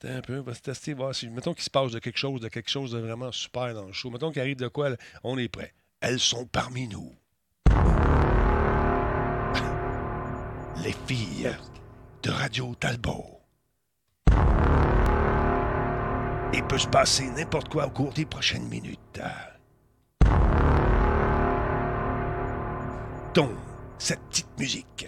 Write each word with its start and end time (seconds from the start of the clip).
Attends 0.00 0.14
un 0.16 0.20
peu, 0.20 0.38
on 0.40 0.42
va 0.42 0.54
se 0.54 0.60
tester, 0.60 0.94
voir 0.94 1.14
si. 1.14 1.28
Mettons 1.28 1.54
qu'il 1.54 1.64
se 1.64 1.70
passe 1.70 1.92
de 1.92 1.98
quelque 1.98 2.18
chose, 2.18 2.40
de 2.40 2.48
quelque 2.48 2.70
chose 2.70 2.92
de 2.92 2.98
vraiment 2.98 3.32
super 3.32 3.74
dans 3.74 3.86
le 3.86 3.92
show. 3.92 4.10
Mettons 4.10 4.30
qu'il 4.30 4.40
arrive 4.40 4.56
de 4.56 4.68
quoi, 4.68 4.90
on 5.24 5.38
est 5.38 5.48
prêt. 5.48 5.72
Elles 6.00 6.20
sont 6.20 6.46
parmi 6.46 6.88
nous. 6.88 7.14
Les 10.82 10.94
filles 11.06 11.50
de 12.22 12.30
Radio 12.30 12.74
Talbot. 12.74 13.40
Il 16.54 16.62
peut 16.64 16.78
se 16.78 16.88
passer 16.88 17.30
n'importe 17.30 17.68
quoi 17.68 17.86
au 17.86 17.90
cours 17.90 18.12
des 18.12 18.26
prochaines 18.26 18.68
minutes. 18.68 19.20
Donc, 23.34 23.52
cette 23.98 24.20
petite 24.28 24.58
musique. 24.58 25.06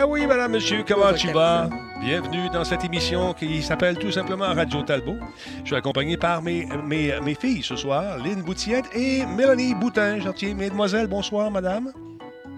Eh 0.00 0.02
oui, 0.02 0.26
madame, 0.26 0.52
monsieur, 0.52 0.82
comment 0.88 1.12
tu 1.12 1.30
vas? 1.30 1.68
Bienvenue 2.00 2.48
dans 2.48 2.64
cette 2.64 2.82
émission 2.84 3.34
qui 3.34 3.62
s'appelle 3.62 3.98
tout 3.98 4.10
simplement 4.10 4.46
Radio 4.46 4.82
Talbot. 4.82 5.16
Je 5.58 5.66
suis 5.66 5.76
accompagné 5.76 6.16
par 6.16 6.40
mes, 6.40 6.66
mes, 6.86 7.20
mes 7.20 7.34
filles 7.34 7.62
ce 7.62 7.76
soir, 7.76 8.16
Lynn 8.16 8.40
Boutillette 8.40 8.86
et 8.94 9.26
Mélanie 9.26 9.74
Boutin. 9.74 10.18
Gentil, 10.18 10.54
mesdemoiselles, 10.54 11.06
bonsoir, 11.06 11.50
madame. 11.50 11.92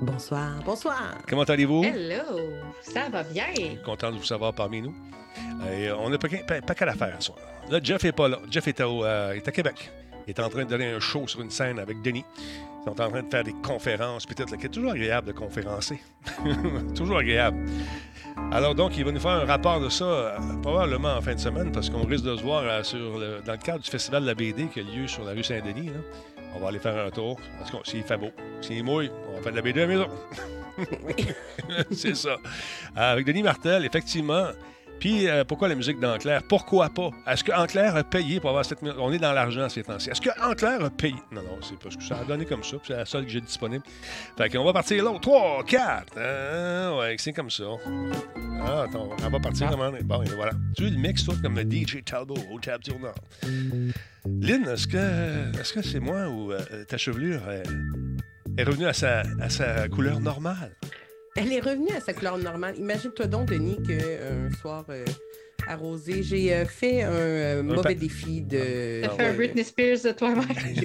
Bonsoir, 0.01 0.53
bonsoir. 0.65 1.17
Comment 1.29 1.43
allez-vous? 1.43 1.83
Hello, 1.83 2.39
ça 2.81 3.09
va 3.11 3.25
bien? 3.25 3.49
Content 3.85 4.13
de 4.13 4.19
vous 4.19 4.25
savoir 4.25 4.53
parmi 4.53 4.81
nous. 4.81 4.95
Et 5.73 5.91
on 5.91 6.11
n'a 6.11 6.19
pas, 6.19 6.29
pas, 6.47 6.61
pas 6.61 6.75
qu'à 6.77 6.87
la 6.87 6.95
faire 6.95 7.17
ce 7.19 7.27
soir. 7.27 7.39
Là, 7.69 7.81
Jeff 7.83 8.05
est 8.05 8.13
pas 8.13 8.29
là. 8.29 8.39
Jeff 8.51 8.69
est, 8.69 8.81
au, 8.83 9.05
euh, 9.05 9.33
est 9.33 9.49
à 9.49 9.51
Québec. 9.51 9.91
Il 10.29 10.31
est 10.31 10.41
en 10.41 10.49
train 10.49 10.65
de 10.65 10.71
donner 10.71 10.93
un 10.93 11.01
show 11.01 11.27
sur 11.27 11.41
une 11.41 11.51
scène 11.51 11.81
avec 11.81 12.01
Denis. 12.03 12.25
Ils 12.85 12.91
sont 12.91 13.01
en 13.01 13.11
train 13.11 13.23
de 13.23 13.31
faire 13.31 13.45
des 13.45 13.53
conférences, 13.63 14.27
peut-être. 14.27 14.51
C'est 14.61 14.69
toujours 14.69 14.91
agréable 14.93 15.29
de 15.29 15.33
conférencer. 15.33 16.01
toujours 16.97 17.19
agréable. 17.19 17.65
Alors 18.51 18.75
donc, 18.75 18.97
il 18.97 19.05
va 19.05 19.13
nous 19.13 19.21
faire 19.21 19.31
un 19.33 19.45
rapport 19.45 19.81
de 19.81 19.89
ça 19.89 20.05
euh, 20.05 20.39
probablement 20.63 21.15
en 21.15 21.21
fin 21.21 21.35
de 21.35 21.41
semaine 21.41 21.71
parce 21.71 21.89
qu'on 21.91 22.05
risque 22.05 22.25
de 22.25 22.37
se 22.37 22.43
voir 22.43 22.63
euh, 22.65 22.83
sur 22.83 23.19
le- 23.19 23.41
dans 23.45 23.53
le 23.53 23.59
cadre 23.59 23.81
du 23.85 23.91
Festival 23.91 24.23
de 24.23 24.27
la 24.27 24.35
BD 24.35 24.67
qui 24.67 24.81
a 24.81 24.83
lieu 24.83 25.07
sur 25.07 25.23
la 25.25 25.33
rue 25.33 25.45
Saint-Denis. 25.45 25.89
là. 25.89 26.01
On 26.55 26.59
va 26.61 26.69
aller 26.69 26.79
faire 26.81 27.07
un 27.07 27.11
tour. 27.11 27.39
Tout 27.67 27.77
cas, 27.77 27.83
s'il 27.85 28.03
fait 28.03 28.17
beau, 28.19 28.31
s'il 28.61 28.83
mouille, 28.85 29.11
on 29.31 29.37
va 29.37 29.43
faire 29.43 29.53
de 29.53 29.57
la 29.57 29.63
BD 29.63 29.83
à 29.83 29.87
la 29.87 29.95
maison. 29.95 30.09
C'est 31.93 32.17
ça. 32.17 32.31
Euh, 32.97 33.13
avec 33.13 33.27
Denis 33.27 33.43
Martel, 33.43 33.85
effectivement. 33.85 34.47
Puis, 35.03 35.29
euh, 35.29 35.43
pourquoi 35.43 35.67
la 35.67 35.75
musique 35.75 35.99
d'Enclair? 35.99 36.45
Pourquoi 36.45 36.89
pas? 36.89 37.11
Est-ce 37.27 37.43
qu'Enclair 37.43 37.97
a 37.97 38.05
payé 38.05 38.39
pour 38.39 38.51
avoir 38.51 38.65
cette 38.65 38.83
musique? 38.83 39.01
On 39.01 39.13
est 39.13 39.19
dans 39.19 39.33
l'argent 39.33 39.69
ces 39.69 39.83
temps-ci. 39.83 40.11
Est-ce 40.11 40.21
qu'Enclair 40.21 40.85
a 40.85 40.91
payé? 40.91 41.17
Non, 41.33 41.43
non, 41.43 41.59
c'est 41.61 41.77
parce 41.77 41.97
que 41.97 42.05
ça 42.05 42.19
a 42.19 42.25
donné 42.25 42.45
comme 42.45 42.63
ça. 42.63 42.77
C'est 42.87 42.93
la 42.93 43.05
seule 43.05 43.25
que 43.25 43.31
j'ai 43.33 43.41
disponible. 43.41 43.83
Fait 44.39 44.49
qu'on 44.49 44.63
va 44.63 44.73
partir 44.73 45.03
l'autre. 45.03 45.19
3, 45.23 45.65
4. 45.67 47.01
ouais, 47.01 47.17
c'est 47.19 47.33
comme 47.33 47.51
ça. 47.51 47.65
Ah, 48.65 48.83
attends, 48.83 49.09
on 49.21 49.29
va 49.29 49.41
partir 49.41 49.71
comment? 49.71 49.91
Bon, 50.05 50.23
et 50.23 50.29
voilà. 50.37 50.53
Tu 50.77 50.85
le 50.89 50.97
mix, 50.97 51.25
toi, 51.25 51.35
comme 51.43 51.57
le 51.57 51.69
DJ 51.69 52.05
Talbot 52.05 52.37
au 52.53 52.61
Tab 52.61 52.81
Tournant. 52.85 53.09
Lynn, 54.25 54.69
est-ce 54.69 54.87
que 54.87 55.59
est-ce 55.61 55.73
que 55.73 55.83
c'est 55.83 55.99
moi 55.99 56.29
ou 56.29 56.53
euh, 56.53 56.85
ta 56.87 56.97
chevelure 56.97 57.43
euh, 57.49 57.65
est 58.57 58.63
revenue 58.63 58.87
à 58.87 58.93
sa, 58.93 59.25
à 59.41 59.51
sa 59.51 59.89
couleur 59.89 60.21
normale? 60.21 60.77
Elle 61.35 61.53
est 61.53 61.61
revenue 61.61 61.93
à 61.97 62.01
sa 62.01 62.13
couleur 62.13 62.37
normale. 62.37 62.77
Imagine-toi 62.79 63.27
donc, 63.27 63.49
Denis, 63.49 63.79
qu'un 63.83 64.55
soir 64.61 64.85
euh, 64.91 65.05
arrosé, 65.67 66.23
j'ai 66.23 66.53
euh, 66.53 66.67
fait 66.67 67.03
un 67.03 67.11
euh, 67.11 67.63
mauvais 67.63 67.95
défi 67.95 68.43
de. 68.43 69.03
T'as 69.03 69.11
fait 69.11 69.25
un 69.27 69.35
Britney 69.35 69.65
Spears 69.65 70.03
de 70.05 70.13
toi-même. 70.13 70.45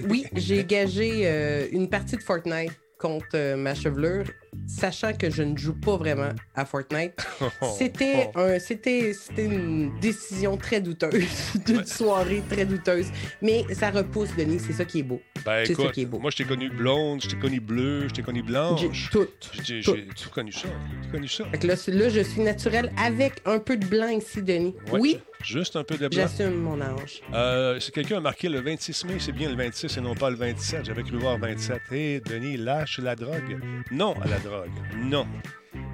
Oui, 0.10 0.26
j'ai 0.34 0.64
gagé 0.64 1.24
euh, 1.26 1.68
une 1.72 1.90
partie 1.90 2.16
de 2.16 2.24
Fortnite 2.24 2.72
contre 3.00 3.28
euh, 3.36 3.56
ma 3.56 3.76
chevelure, 3.76 4.26
sachant 4.68 5.14
que 5.14 5.30
je 5.30 5.44
ne 5.44 5.58
joue 5.58 5.74
pas 5.80 5.98
vraiment 5.98 6.30
à 6.56 6.66
Fortnite. 6.66 7.14
C'était 7.78 8.30
un, 8.36 8.60
c'était, 8.60 9.14
c'était 9.14 9.46
une 9.46 9.98
décision 10.00 10.58
très 10.58 10.82
douteuse, 10.82 11.24
d'une 11.66 11.86
soirée 11.86 12.42
très 12.50 12.66
douteuse. 12.66 13.08
Mais 13.42 13.66
ça 13.74 13.92
repousse, 13.92 14.30
Denis, 14.38 14.60
c'est 14.60 14.74
ça 14.74 14.86
qui 14.86 15.00
est 15.00 15.04
beau. 15.04 15.22
Ben 15.46 15.64
C'est 15.66 15.76
ça 15.76 15.88
qui 15.90 16.02
est 16.02 16.06
beau. 16.06 16.20
moi 16.20 16.32
je 16.32 16.38
t'ai 16.38 16.46
connu 16.46 16.70
blonde, 16.70 17.22
je 17.22 17.30
t'ai 17.30 17.38
connu 17.38 17.60
bleue, 17.60 18.08
je 18.08 18.14
t'ai 18.14 18.22
connu 18.24 18.42
blanche. 18.44 18.82
J'ai 18.82 19.10
tout. 19.12 19.28
J'ai 19.64 19.82
tout. 19.82 20.30
connu 20.34 20.52
ça. 20.52 20.68
Tout 21.04 21.12
connu 21.12 21.28
ça. 21.28 21.46
Fait 21.52 21.60
que 21.60 21.68
là, 21.68 22.10
je 22.10 22.22
suis 22.22 22.42
naturelle 22.42 22.92
avec 22.98 23.34
un 23.46 23.60
peu 23.60 23.78
de 23.78 23.86
blanc 23.86 24.10
ici, 24.10 24.42
Denis. 24.42 24.76
Ouais, 24.92 25.00
Oui, 25.00 25.20
Juste 25.44 25.76
un 25.76 25.84
peu 25.84 25.96
de 25.98 26.08
blanc. 26.08 26.22
j'assume 26.22 26.56
mon 26.56 26.82
âge. 26.82 27.22
Euh, 27.34 27.80
si 27.80 27.92
quelqu'un 27.92 28.18
a 28.18 28.20
marqué 28.22 28.50
le 28.50 28.60
26 28.60 29.06
mai, 29.06 29.16
c'est 29.20 29.32
bien 29.32 29.50
le 29.50 29.56
26 29.56 29.98
et 29.98 30.02
non 30.02 30.16
pas 30.16 30.30
le 30.30 30.36
27. 30.36 30.86
J'avais 30.86 31.04
cru 31.04 31.18
voir 31.18 31.38
27. 31.38 31.82
Hé, 31.92 32.20
Denis, 32.22 32.58
lâche 32.58 33.00
la 33.00 33.16
drogue. 33.16 33.60
Non 33.92 34.14
à 34.22 34.28
la 34.28 34.40
drogue. 34.40 34.72
Non. 34.98 35.26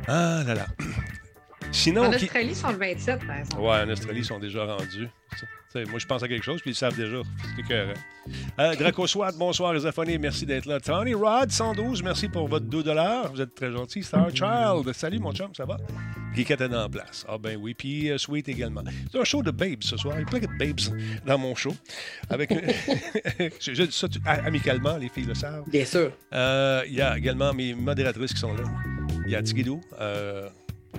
Ah 0.08 0.44
là 0.46 0.56
là. 0.56 0.66
Sinon, 1.72 2.04
En. 2.06 2.14
Australie, 2.14 2.50
ils 2.50 2.56
sont 2.56 2.70
le 2.70 2.78
27, 2.78 3.26
par 3.26 3.38
exemple. 3.38 3.62
Ouais, 3.62 3.78
en 3.82 3.90
Australie, 3.90 4.20
ils 4.20 4.26
sont 4.26 4.40
déjà 4.40 4.64
rendus. 4.66 5.08
Moi, 5.76 6.00
je 6.00 6.06
pense 6.06 6.24
à 6.24 6.28
quelque 6.28 6.44
chose, 6.44 6.62
puis 6.62 6.72
ils 6.72 6.74
le 6.74 6.78
savent 6.78 6.96
déjà. 6.96 7.18
C'est 7.56 7.62
écœurant. 7.62 7.94
Euh, 8.60 8.76
Draco 8.76 9.08
Swat, 9.08 9.34
bonsoir, 9.38 9.74
les 9.74 9.86
merci 10.18 10.46
d'être 10.46 10.66
là. 10.66 10.80
Tony 10.80 11.14
Rod, 11.14 11.52
112, 11.52 12.04
merci 12.04 12.30
pour 12.30 12.48
votre 12.48 12.66
2 12.66 12.84
Vous 13.34 13.42
êtes 13.42 13.54
très 13.56 13.72
gentil. 13.72 14.04
Star 14.04 14.30
Child, 14.34 14.94
salut 14.94 15.20
mon 15.20 15.34
chum, 15.34 15.54
ça 15.56 15.66
va? 15.66 15.78
Geekette 16.36 16.62
est 16.62 16.76
en 16.76 16.90
place. 16.90 17.26
Ah 17.30 17.38
ben 17.38 17.58
oui, 17.62 17.74
puis 17.74 18.10
euh, 18.10 18.18
Sweet 18.18 18.50
également. 18.50 18.82
C'est 19.12 19.20
un 19.20 19.24
show 19.24 19.44
de 19.44 19.52
babes 19.52 19.84
ce 19.84 19.98
soir. 19.98 20.16
Il 20.18 20.22
y 20.22 20.24
a 20.24 20.26
plein 20.26 20.40
de 20.40 20.58
babes 20.58 20.80
dans 21.26 21.38
mon 21.38 21.54
show. 21.56 21.76
Avec... 22.30 22.50
je, 23.60 23.74
je 23.74 23.84
dis 23.84 23.92
ça 23.92 24.08
tu- 24.08 24.20
amicalement, 24.26 24.98
les 24.98 25.10
filles 25.10 25.26
le 25.26 25.36
savent. 25.36 25.64
Bien 25.70 25.86
sûr. 25.86 26.12
Euh, 26.34 26.84
Il 26.88 26.94
y 26.94 27.02
a 27.02 27.18
également 27.18 27.54
mes 27.54 27.74
modératrices 27.74 28.34
qui 28.34 28.40
sont 28.40 28.54
là. 28.56 28.64
Il 29.26 29.32
y 29.32 29.36
a 29.36 29.42
Tigidou, 29.44 29.80
euh, 30.00 30.50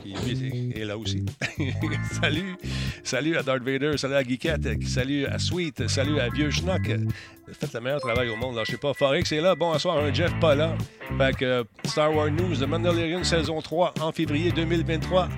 lui, 0.05 0.73
est 0.75 0.85
là 0.85 0.97
aussi. 0.97 1.25
salut, 2.21 2.57
salut 3.03 3.37
à 3.37 3.43
Darth 3.43 3.63
Vader, 3.63 3.97
salut 3.97 4.15
à 4.15 4.23
Geekette, 4.23 4.79
qui 4.79 4.87
salue 4.87 5.25
à 5.25 5.39
Sweet, 5.39 5.89
salut 5.89 6.21
à 6.21 6.29
Vieux 6.29 6.51
Schnock. 6.51 6.91
Faites 7.53 7.73
le 7.73 7.81
meilleur 7.81 8.01
travail 8.01 8.29
au 8.29 8.37
monde, 8.37 8.57
lâchez 8.57 8.77
pas. 8.77 8.95
Forex 8.95 9.31
est 9.33 9.41
là, 9.41 9.55
bonsoir, 9.55 9.99
un 9.99 10.13
Jeff 10.13 10.33
pas 10.41 10.55
là. 10.55 10.77
Fait 11.19 11.45
euh, 11.45 11.65
Star 11.85 12.15
Wars 12.15 12.31
News, 12.31 12.57
The 12.57 12.67
Mandalorian 12.67 13.25
saison 13.25 13.61
3 13.61 13.95
en 14.01 14.13
février 14.13 14.51
2023. 14.53 15.29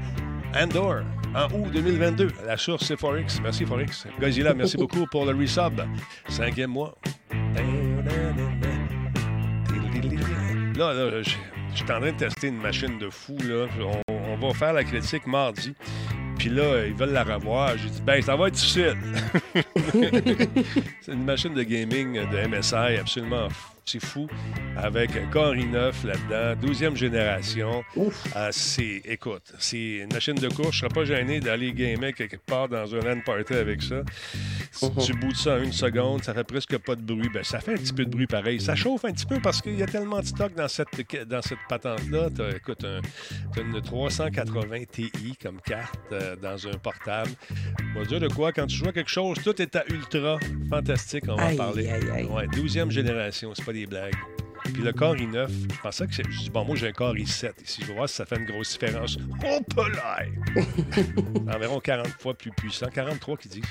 Andor 0.54 1.02
en 1.34 1.44
août 1.52 1.70
2022. 1.72 2.30
La 2.46 2.56
source, 2.56 2.86
c'est 2.86 2.98
Forex. 2.98 3.40
Merci, 3.42 3.66
Forex. 3.66 4.06
Godzilla, 4.18 4.54
merci 4.54 4.76
beaucoup 4.76 5.06
pour 5.06 5.26
le 5.26 5.36
resub. 5.36 5.80
Cinquième 6.28 6.70
mois. 6.70 6.94
Là, 10.76 10.92
là, 10.92 11.22
je 11.22 11.30
je 11.76 11.84
suis 11.84 11.92
en 11.92 12.00
train 12.00 12.12
de 12.12 12.16
tester 12.16 12.48
une 12.48 12.60
machine 12.60 12.98
de 12.98 13.10
fou. 13.10 13.36
On, 14.08 14.36
va 14.36 14.54
faire 14.54 14.72
la 14.72 14.82
critique 14.82 15.26
mardi. 15.26 15.74
Puis 16.38 16.48
là, 16.48 16.86
ils 16.86 16.94
veulent 16.94 17.12
la 17.12 17.24
revoir. 17.24 17.76
J'ai 17.76 17.90
dit, 17.90 18.02
ben, 18.02 18.20
ça 18.22 18.34
va 18.34 18.48
être 18.48 18.54
difficile. 18.54 18.96
c'est 21.00 21.12
une 21.12 21.24
machine 21.24 21.54
de 21.54 21.62
gaming 21.62 22.14
de 22.14 22.48
MSI 22.48 22.98
absolument 22.98 23.48
f- 23.48 23.75
c'est 23.86 24.04
fou. 24.04 24.26
Avec 24.76 25.10
Core 25.30 25.54
i9 25.54 26.06
là-dedans, 26.06 26.68
12e 26.68 26.96
génération. 26.96 27.84
Ah, 28.34 28.48
c'est, 28.50 29.00
écoute, 29.04 29.52
c'est 29.58 29.98
une 29.98 30.12
machine 30.12 30.34
de 30.34 30.48
course. 30.48 30.72
Je 30.72 30.78
serais 30.80 30.88
pas 30.88 31.04
gêné 31.04 31.40
d'aller 31.40 31.72
gamer 31.72 32.12
quelque 32.12 32.36
part 32.36 32.68
dans 32.68 32.94
un 32.94 32.98
LAN 32.98 33.20
party 33.24 33.54
avec 33.54 33.82
ça. 33.82 34.02
Si 34.72 34.90
tu 35.06 35.14
bootes 35.14 35.36
ça 35.36 35.54
en 35.54 35.62
une 35.62 35.72
seconde, 35.72 36.24
ça 36.24 36.34
fait 36.34 36.44
presque 36.44 36.76
pas 36.78 36.96
de 36.96 37.02
bruit. 37.02 37.30
Ben, 37.32 37.44
ça 37.44 37.60
fait 37.60 37.72
un 37.72 37.76
petit 37.76 37.92
peu 37.92 38.04
de 38.04 38.10
bruit 38.10 38.26
pareil. 38.26 38.60
Ça 38.60 38.74
chauffe 38.74 39.04
un 39.04 39.12
petit 39.12 39.24
peu 39.24 39.40
parce 39.40 39.62
qu'il 39.62 39.78
y 39.78 39.82
a 39.82 39.86
tellement 39.86 40.20
de 40.20 40.26
stock 40.26 40.54
dans 40.54 40.68
cette, 40.68 40.88
dans 41.28 41.42
cette 41.42 41.58
patente-là. 41.68 42.28
T'as, 42.36 42.56
écoute, 42.56 42.84
un, 42.84 43.00
t'as 43.54 43.62
une 43.62 43.80
380 43.80 44.84
Ti 44.90 45.10
comme 45.40 45.60
carte 45.60 45.94
euh, 46.12 46.34
dans 46.36 46.66
un 46.66 46.76
portable. 46.78 47.30
On 47.94 48.00
va 48.00 48.04
dire 48.04 48.20
de 48.20 48.28
quoi, 48.28 48.52
quand 48.52 48.66
tu 48.66 48.76
joues 48.76 48.88
à 48.88 48.92
quelque 48.92 49.10
chose, 49.10 49.38
tout 49.42 49.60
est 49.62 49.74
à 49.76 49.84
ultra 49.88 50.38
fantastique, 50.68 51.24
on 51.28 51.36
va 51.36 51.52
en 51.52 51.56
parler. 51.56 51.88
aïe, 51.88 52.10
aïe. 52.10 52.24
Ouais, 52.24 52.46
12e 52.48 52.90
génération, 52.90 53.52
c'est 53.54 53.64
pas 53.64 53.72
des 53.80 53.86
blagues. 53.86 54.14
Puis 54.64 54.82
le 54.82 54.92
Core 54.92 55.14
i9, 55.14 55.46
je 55.48 55.80
pensais 55.80 56.06
que 56.08 56.14
c'est. 56.14 56.24
Je 56.28 56.38
dis, 56.40 56.50
bon, 56.50 56.64
moi 56.64 56.74
j'ai 56.74 56.88
un 56.88 56.92
Core 56.92 57.14
i7 57.14 57.52
ici. 57.64 57.82
Je 57.82 57.86
vais 57.86 57.94
voir 57.94 58.08
si 58.08 58.16
ça 58.16 58.26
fait 58.26 58.36
une 58.36 58.46
grosse 58.46 58.72
différence. 58.72 59.16
Oh, 59.44 59.82
là! 59.88 60.18
Environ 61.54 61.78
40 61.80 62.08
fois 62.20 62.34
plus 62.34 62.50
puissant. 62.50 62.86
43 62.92 63.36
qui 63.36 63.48
disent. 63.48 63.62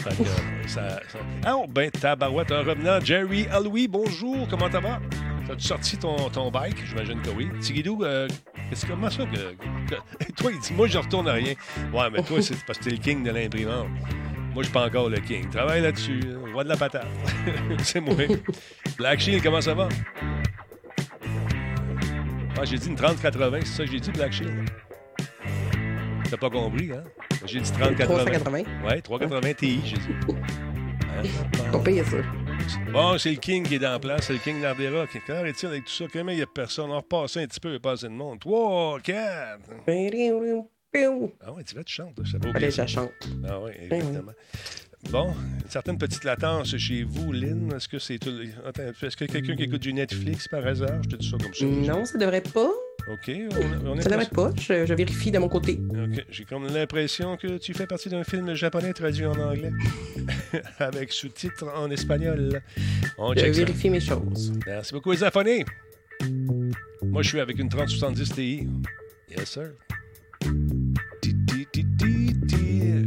Fait 0.00 0.10
que, 0.16 0.22
euh, 0.22 0.66
ça, 0.66 1.00
ça- 1.08 1.18
Ah, 1.44 1.54
oh, 1.56 1.66
ben, 1.68 1.90
tabarouette, 1.90 2.50
un 2.50 2.62
revenant. 2.62 3.00
Jerry 3.00 3.46
Aloui, 3.46 3.86
bonjour, 3.86 4.48
comment 4.48 4.70
ça 4.70 4.80
va? 4.80 5.00
As-tu 5.50 5.66
sorti 5.66 5.96
ton, 5.98 6.16
ton 6.30 6.50
bike? 6.50 6.84
J'imagine 6.84 7.20
que 7.22 7.30
oui. 7.30 7.48
Tigidou, 7.60 8.02
euh, 8.02 8.26
qu'est-ce- 8.70 8.86
comment 8.86 9.10
ça 9.10 9.24
que, 9.26 9.54
que- 9.94 10.32
Toi, 10.36 10.52
il 10.52 10.58
dit, 10.58 10.72
moi, 10.72 10.88
je 10.88 10.98
retourne 10.98 11.28
à 11.28 11.34
rien. 11.34 11.54
Ouais, 11.92 12.10
mais 12.10 12.22
toi, 12.22 12.42
c'est 12.42 12.56
parce 12.66 12.78
que 12.78 12.84
t'es 12.84 12.90
le 12.90 12.96
king 12.96 13.22
de 13.22 13.30
l'imprimante. 13.30 13.86
Moi, 14.54 14.62
je 14.62 14.68
suis 14.68 14.72
pas 14.72 14.86
encore 14.86 15.10
le 15.10 15.18
king. 15.18 15.50
Travaille 15.50 15.82
là-dessus. 15.82 16.20
On 16.46 16.52
voit 16.52 16.62
de 16.62 16.68
la 16.68 16.76
patate. 16.76 17.08
c'est 17.82 18.00
moi. 18.00 18.14
Black 18.96 19.18
Shield, 19.18 19.42
comment 19.42 19.60
ça 19.60 19.74
va? 19.74 19.88
Ah, 22.56 22.64
j'ai 22.64 22.78
dit 22.78 22.88
une 22.88 22.94
30-80, 22.94 23.62
c'est 23.64 23.66
ça 23.66 23.84
que 23.84 23.90
j'ai 23.90 23.98
dit, 23.98 24.10
Black 24.12 24.32
Shield. 24.32 24.70
T'as 26.30 26.36
pas 26.36 26.50
compris, 26.50 26.92
hein? 26.92 27.02
J'ai 27.44 27.60
dit 27.60 27.68
30-80. 27.68 28.04
380. 28.04 28.62
Ouais, 28.86 29.00
380 29.00 29.54
Ti, 29.54 29.80
j'ai 29.84 29.96
dit. 29.96 30.14
Hein? 30.28 31.70
Pas 31.72 31.78
payé 31.80 32.04
ça. 32.04 32.18
Bon, 32.92 33.18
c'est 33.18 33.30
le 33.30 33.36
King 33.36 33.64
qui 33.64 33.74
est 33.74 33.78
dans 33.80 33.90
la 33.90 33.98
place, 33.98 34.26
c'est 34.26 34.34
le 34.34 34.38
King 34.38 34.60
Nardera. 34.60 35.06
Qu'en 35.26 35.44
est-il 35.44 35.66
avec 35.66 35.84
tout 35.84 35.90
ça? 35.90 36.04
Comment 36.12 36.30
il 36.30 36.36
n'y 36.36 36.42
a 36.42 36.46
personne? 36.46 36.92
On 36.92 36.96
repasse 36.96 37.36
un 37.38 37.46
petit 37.46 37.58
peu, 37.58 37.70
il 37.70 37.72
n'y 37.72 37.76
a 37.78 37.80
pas 37.80 37.92
assez 37.92 38.06
de 38.06 38.12
monde. 38.12 38.38
3, 38.38 39.00
4. 39.00 39.58
Ah 40.96 41.52
ouais, 41.52 41.64
tu 41.64 41.74
vas, 41.74 41.84
tu 41.84 41.94
chantes. 41.94 42.14
Ça 42.30 42.38
va 42.38 42.50
Allez, 42.54 42.70
je 42.70 42.86
chante. 42.86 43.10
Ah 43.48 43.60
oui, 43.60 43.72
exactement. 43.80 44.32
Bon, 45.10 45.34
une 45.62 45.68
certaine 45.70 45.98
petite 45.98 46.24
latence 46.24 46.74
chez 46.78 47.02
vous, 47.02 47.30
Lynn. 47.32 47.70
Est-ce 47.76 47.88
que 47.88 47.98
c'est 47.98 48.18
tout... 48.18 48.30
Est-ce 49.02 49.16
que 49.16 49.26
quelqu'un 49.26 49.54
qui 49.54 49.64
écoute 49.64 49.82
du 49.82 49.92
Netflix 49.92 50.48
par 50.48 50.66
hasard? 50.66 51.02
Je 51.02 51.08
te 51.10 51.16
dis 51.16 51.28
ça 51.28 51.36
comme 51.36 51.52
ça. 51.52 51.64
Non, 51.66 52.04
ça 52.06 52.16
devrait 52.16 52.40
pas. 52.40 52.70
OK, 53.12 53.28
on, 53.28 53.88
on 53.88 53.98
est 53.98 54.02
Ça 54.02 54.08
devrait 54.08 54.30
pas. 54.30 54.50
Je, 54.58 54.86
je 54.86 54.94
vérifie 54.94 55.30
de 55.30 55.38
mon 55.38 55.48
côté. 55.50 55.78
OK, 55.90 56.24
j'ai 56.30 56.44
comme 56.46 56.66
l'impression 56.68 57.36
que 57.36 57.58
tu 57.58 57.74
fais 57.74 57.86
partie 57.86 58.08
d'un 58.08 58.24
film 58.24 58.54
japonais 58.54 58.94
traduit 58.94 59.26
en 59.26 59.38
anglais 59.38 59.72
avec 60.78 61.12
sous-titres 61.12 61.66
en 61.76 61.90
espagnol. 61.90 62.62
On 63.18 63.34
Je 63.34 63.40
ça. 63.40 63.50
vérifie 63.50 63.90
mes 63.90 64.00
choses. 64.00 64.54
Merci 64.64 64.94
beaucoup, 64.94 65.12
les 65.12 65.22
affonés. 65.22 65.66
Moi, 67.02 67.20
je 67.22 67.28
suis 67.28 67.40
avec 67.40 67.58
une 67.58 67.68
3070 67.68 68.30
Ti. 68.32 68.66
Yes, 69.30 69.50
sir. 69.50 69.72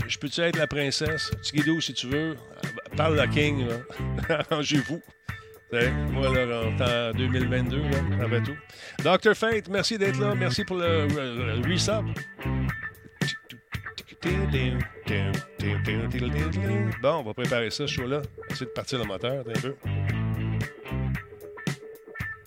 Je 0.07 0.18
peux-tu 0.18 0.42
être 0.42 0.57
la 0.57 0.68
princesse? 0.68 1.31
Tigidou, 1.42 1.81
si 1.81 1.94
tu 1.94 2.07
veux. 2.07 2.31
Euh, 2.31 2.36
Parle 2.95 3.15
la 3.15 3.27
king. 3.27 3.65
Arrangez-vous. 4.30 5.01
Moi, 6.12 6.33
là, 6.33 6.62
on 6.63 6.81
en 6.81 7.12
2022, 7.12 7.77
là, 7.77 7.88
après 8.24 8.42
tout. 8.42 8.56
Dr. 9.04 9.36
Fate, 9.36 9.68
merci 9.69 9.98
d'être 9.98 10.18
là. 10.19 10.33
Merci 10.33 10.63
pour 10.63 10.77
le, 10.77 11.07
le- 11.07 11.56
le. 11.57 11.62
Bon, 17.01 17.15
on 17.19 17.24
va 17.24 17.33
préparer 17.33 17.69
ça, 17.69 17.86
ce 17.88 17.94
show-là. 17.94 18.21
Essayer 18.50 18.65
de 18.65 18.71
partir 18.71 19.00
le 19.00 19.06
moteur, 19.06 19.44
un 19.48 19.59
peu. 19.62 19.75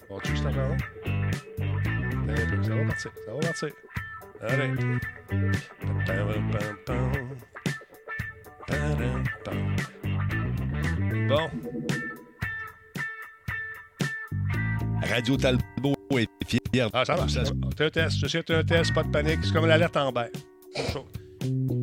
Bon-tu, 0.08 0.36
c'est 0.36 0.46
encore 0.46 0.68
là? 0.70 0.76
Un 1.06 2.56
peu, 2.56 2.62
Ça 2.62 2.74
va 2.74 2.84
partir, 2.86 3.10
ça 3.26 3.32
va 3.32 3.38
partir. 3.40 3.68
Allez. 4.42 4.72
Bon. 11.28 11.50
Radio 15.02 15.36
Talbot 15.36 15.94
est 16.18 16.28
fier. 16.46 16.88
Ah, 16.92 17.04
ça 17.04 17.16
va. 17.16 17.26
C'est 17.28 17.84
un 17.84 17.90
test. 17.90 18.16
Je 18.18 18.26
sais 18.26 18.38
que 18.38 18.44
c'est 18.48 18.54
un 18.54 18.64
test, 18.64 18.94
pas 18.94 19.02
de 19.02 19.10
panique. 19.10 19.38
C'est 19.42 19.52
comme 19.52 19.66
l'alerte 19.66 19.96
en 19.96 20.10
À 20.10 20.28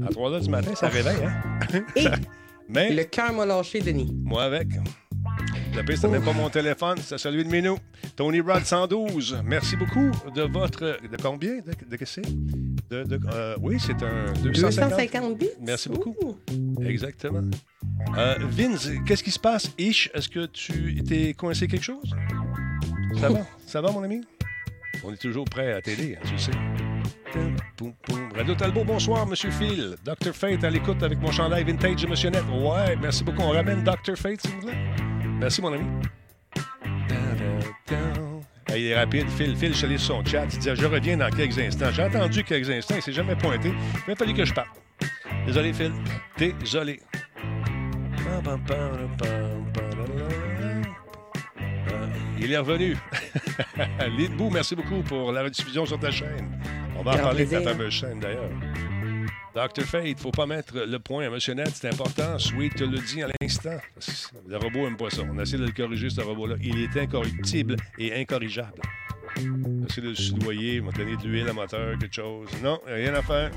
3 0.10 0.32
h 0.32 0.44
du 0.44 0.50
matin, 0.50 0.76
ça 0.76 0.88
réveille, 0.88 1.24
hein? 1.24 1.84
Et 1.96 2.08
Mais 2.70 2.92
le 2.92 3.04
cœur 3.04 3.34
m'a 3.34 3.46
lâché, 3.46 3.80
Denis. 3.82 4.14
moi 4.24 4.44
avec. 4.44 4.68
Le 5.78 5.84
pire, 5.84 6.10
même 6.10 6.24
pas 6.24 6.34
mon 6.34 6.50
téléphone, 6.50 6.98
c'est 7.04 7.20
celui 7.20 7.44
de 7.46 7.50
Minou. 7.52 7.78
Tony 8.16 8.42
Rod 8.42 8.66
112, 8.66 9.42
merci 9.46 9.76
beaucoup 9.76 10.10
de 10.36 10.42
votre. 10.42 10.80
De 11.08 11.18
combien? 11.22 11.58
De, 11.58 11.72
de 11.90 11.96
qu'est-ce 11.96 12.20
que 12.22 12.26
c'est? 12.28 12.90
De, 12.90 13.04
de- 13.04 13.20
euh, 13.32 13.56
oui, 13.62 13.78
c'est 13.80 14.02
un 14.04 14.34
250. 14.42 14.90
250 14.90 15.38
bits. 15.38 15.50
Merci 15.62 15.90
beaucoup. 15.90 16.16
Ouh. 16.24 16.84
Exactement. 16.84 17.42
Euh, 18.18 18.36
Vince, 18.50 18.90
qu'est-ce 19.06 19.24
qui 19.24 19.30
se 19.32 19.38
passe? 19.40 19.72
Ish, 19.78 20.10
est-ce 20.16 20.28
que 20.30 20.48
tu 20.48 21.04
t'es 21.08 21.34
coincé 21.36 21.68
quelque 21.68 21.84
chose? 21.84 22.12
Ça 23.20 23.30
va? 23.30 23.40
Ça 23.68 23.82
va, 23.82 23.92
mon 23.92 24.02
ami? 24.04 24.22
On 25.04 25.14
est 25.14 25.18
toujours 25.22 25.46
prêt 25.46 25.74
à 25.74 25.82
t'aider, 25.82 26.18
hein, 26.20 26.26
tu 26.28 26.40
sais. 26.40 26.52
Poum, 27.78 27.94
poum. 28.02 28.30
Radio 28.36 28.56
Talbot, 28.56 28.84
bonsoir, 28.84 29.28
Monsieur 29.28 29.52
Phil. 29.52 29.96
Dr. 30.04 30.34
Fate 30.34 30.64
à 30.64 30.70
l'écoute 30.72 31.04
avec 31.04 31.20
mon 31.22 31.32
chandail 31.32 31.64
vintage 31.66 32.02
de 32.02 32.08
Monsieur 32.08 32.32
Net. 32.32 32.44
Ouais, 32.52 32.96
merci 33.00 33.24
beaucoup. 33.24 33.44
On 33.44 33.52
ramène 33.52 33.84
Dr. 33.84 34.16
Fate, 34.18 34.42
s'il 34.42 34.52
vous 34.56 34.66
plaît. 34.68 34.78
Merci, 35.40 35.62
mon 35.62 35.74
ami. 35.74 35.86
Il 38.76 38.86
est 38.86 38.96
rapide. 38.96 39.30
Phil, 39.30 39.56
Phil, 39.56 39.72
je 39.72 39.78
suis 39.78 39.86
allé 39.86 39.98
sur 39.98 40.16
son 40.18 40.26
chat. 40.26 40.46
Il 40.52 40.60
dit 40.60 40.70
Je 40.74 40.86
reviens 40.86 41.18
dans 41.18 41.30
quelques 41.30 41.58
instants. 41.58 41.92
J'ai 41.92 42.04
attendu 42.04 42.44
quelques 42.44 42.70
instants. 42.70 42.96
Il 42.96 43.02
s'est 43.02 43.14
jamais 43.14 43.36
pointé. 43.36 43.72
Il 44.08 44.14
a 44.14 44.16
fallu 44.16 44.34
que 44.34 44.46
je 44.46 44.54
parte. 44.54 44.68
Désolé, 45.46 45.74
Phil. 45.74 45.92
Désolé. 46.38 47.00
Euh, 51.92 52.08
il 52.40 52.52
est 52.52 52.58
revenu. 52.58 52.96
Lidbou, 54.18 54.50
merci 54.50 54.76
beaucoup 54.76 55.02
pour 55.02 55.32
la 55.32 55.44
rediffusion 55.44 55.86
sur 55.86 56.00
ta 56.00 56.12
chaîne. 56.12 56.60
On 57.00 57.04
va 57.04 57.14
en 57.14 57.18
parler 57.18 57.46
de 57.46 57.52
ta 57.52 57.62
fameuse 57.62 57.94
chaîne 57.94 58.20
d'ailleurs. 58.20 58.50
Dr. 59.58 59.86
Fate, 59.86 60.20
faut 60.20 60.30
pas 60.30 60.46
mettre 60.46 60.86
le 60.86 61.00
point 61.00 61.26
à 61.26 61.32
Monsieur 61.32 61.56
Net, 61.56 61.72
c'est 61.74 61.92
important. 61.92 62.38
Sweet 62.38 62.76
te 62.76 62.84
le 62.84 63.00
dit 63.00 63.24
à 63.24 63.28
l'instant. 63.42 63.80
Le 64.48 64.56
robot 64.56 64.86
aime 64.86 64.98
pas 64.98 65.10
ça. 65.10 65.24
On 65.24 65.40
essaie 65.40 65.58
de 65.58 65.66
le 65.66 65.72
corriger, 65.72 66.12
ce 66.12 66.22
robot-là. 66.22 66.58
Il 66.62 66.80
est 66.80 66.96
incorruptible 66.96 67.76
et 67.98 68.14
incorrigeable. 68.22 68.80
Essayer 69.36 70.04
de 70.04 70.10
le 70.10 70.16
soudoyer, 70.16 70.80
m'a 70.80 70.92
donné 70.92 71.18
de 71.18 71.28
l'huile 71.28 71.50
à 71.50 71.54
moteur, 71.54 71.98
quelque 71.98 72.14
chose. 72.14 72.50
Non, 72.62 72.80
rien 72.86 73.16
à 73.16 73.24
faire. 73.24 73.50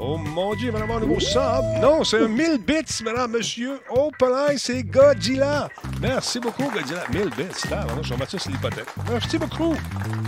Oh 0.00 0.16
mon 0.16 0.54
Dieu, 0.54 0.70
madame, 0.70 0.92
un 0.92 1.00
nouveau 1.00 1.18
sub. 1.18 1.40
Non, 1.82 2.04
c'est 2.04 2.22
un 2.22 2.28
1000 2.28 2.58
bits, 2.58 3.02
madame, 3.02 3.32
monsieur. 3.32 3.80
Oh, 3.90 4.12
palais, 4.16 4.56
c'est 4.56 4.84
Godzilla. 4.84 5.68
Merci 6.00 6.38
beaucoup, 6.38 6.70
Godzilla. 6.70 7.02
1000 7.12 7.30
bits, 7.30 7.68
là, 7.68 7.84
mettre 8.16 8.30
ça 8.30 8.38
sur 8.38 8.50
l'hypothèque. 8.52 8.86
Merci 9.10 9.38
beaucoup. 9.38 9.74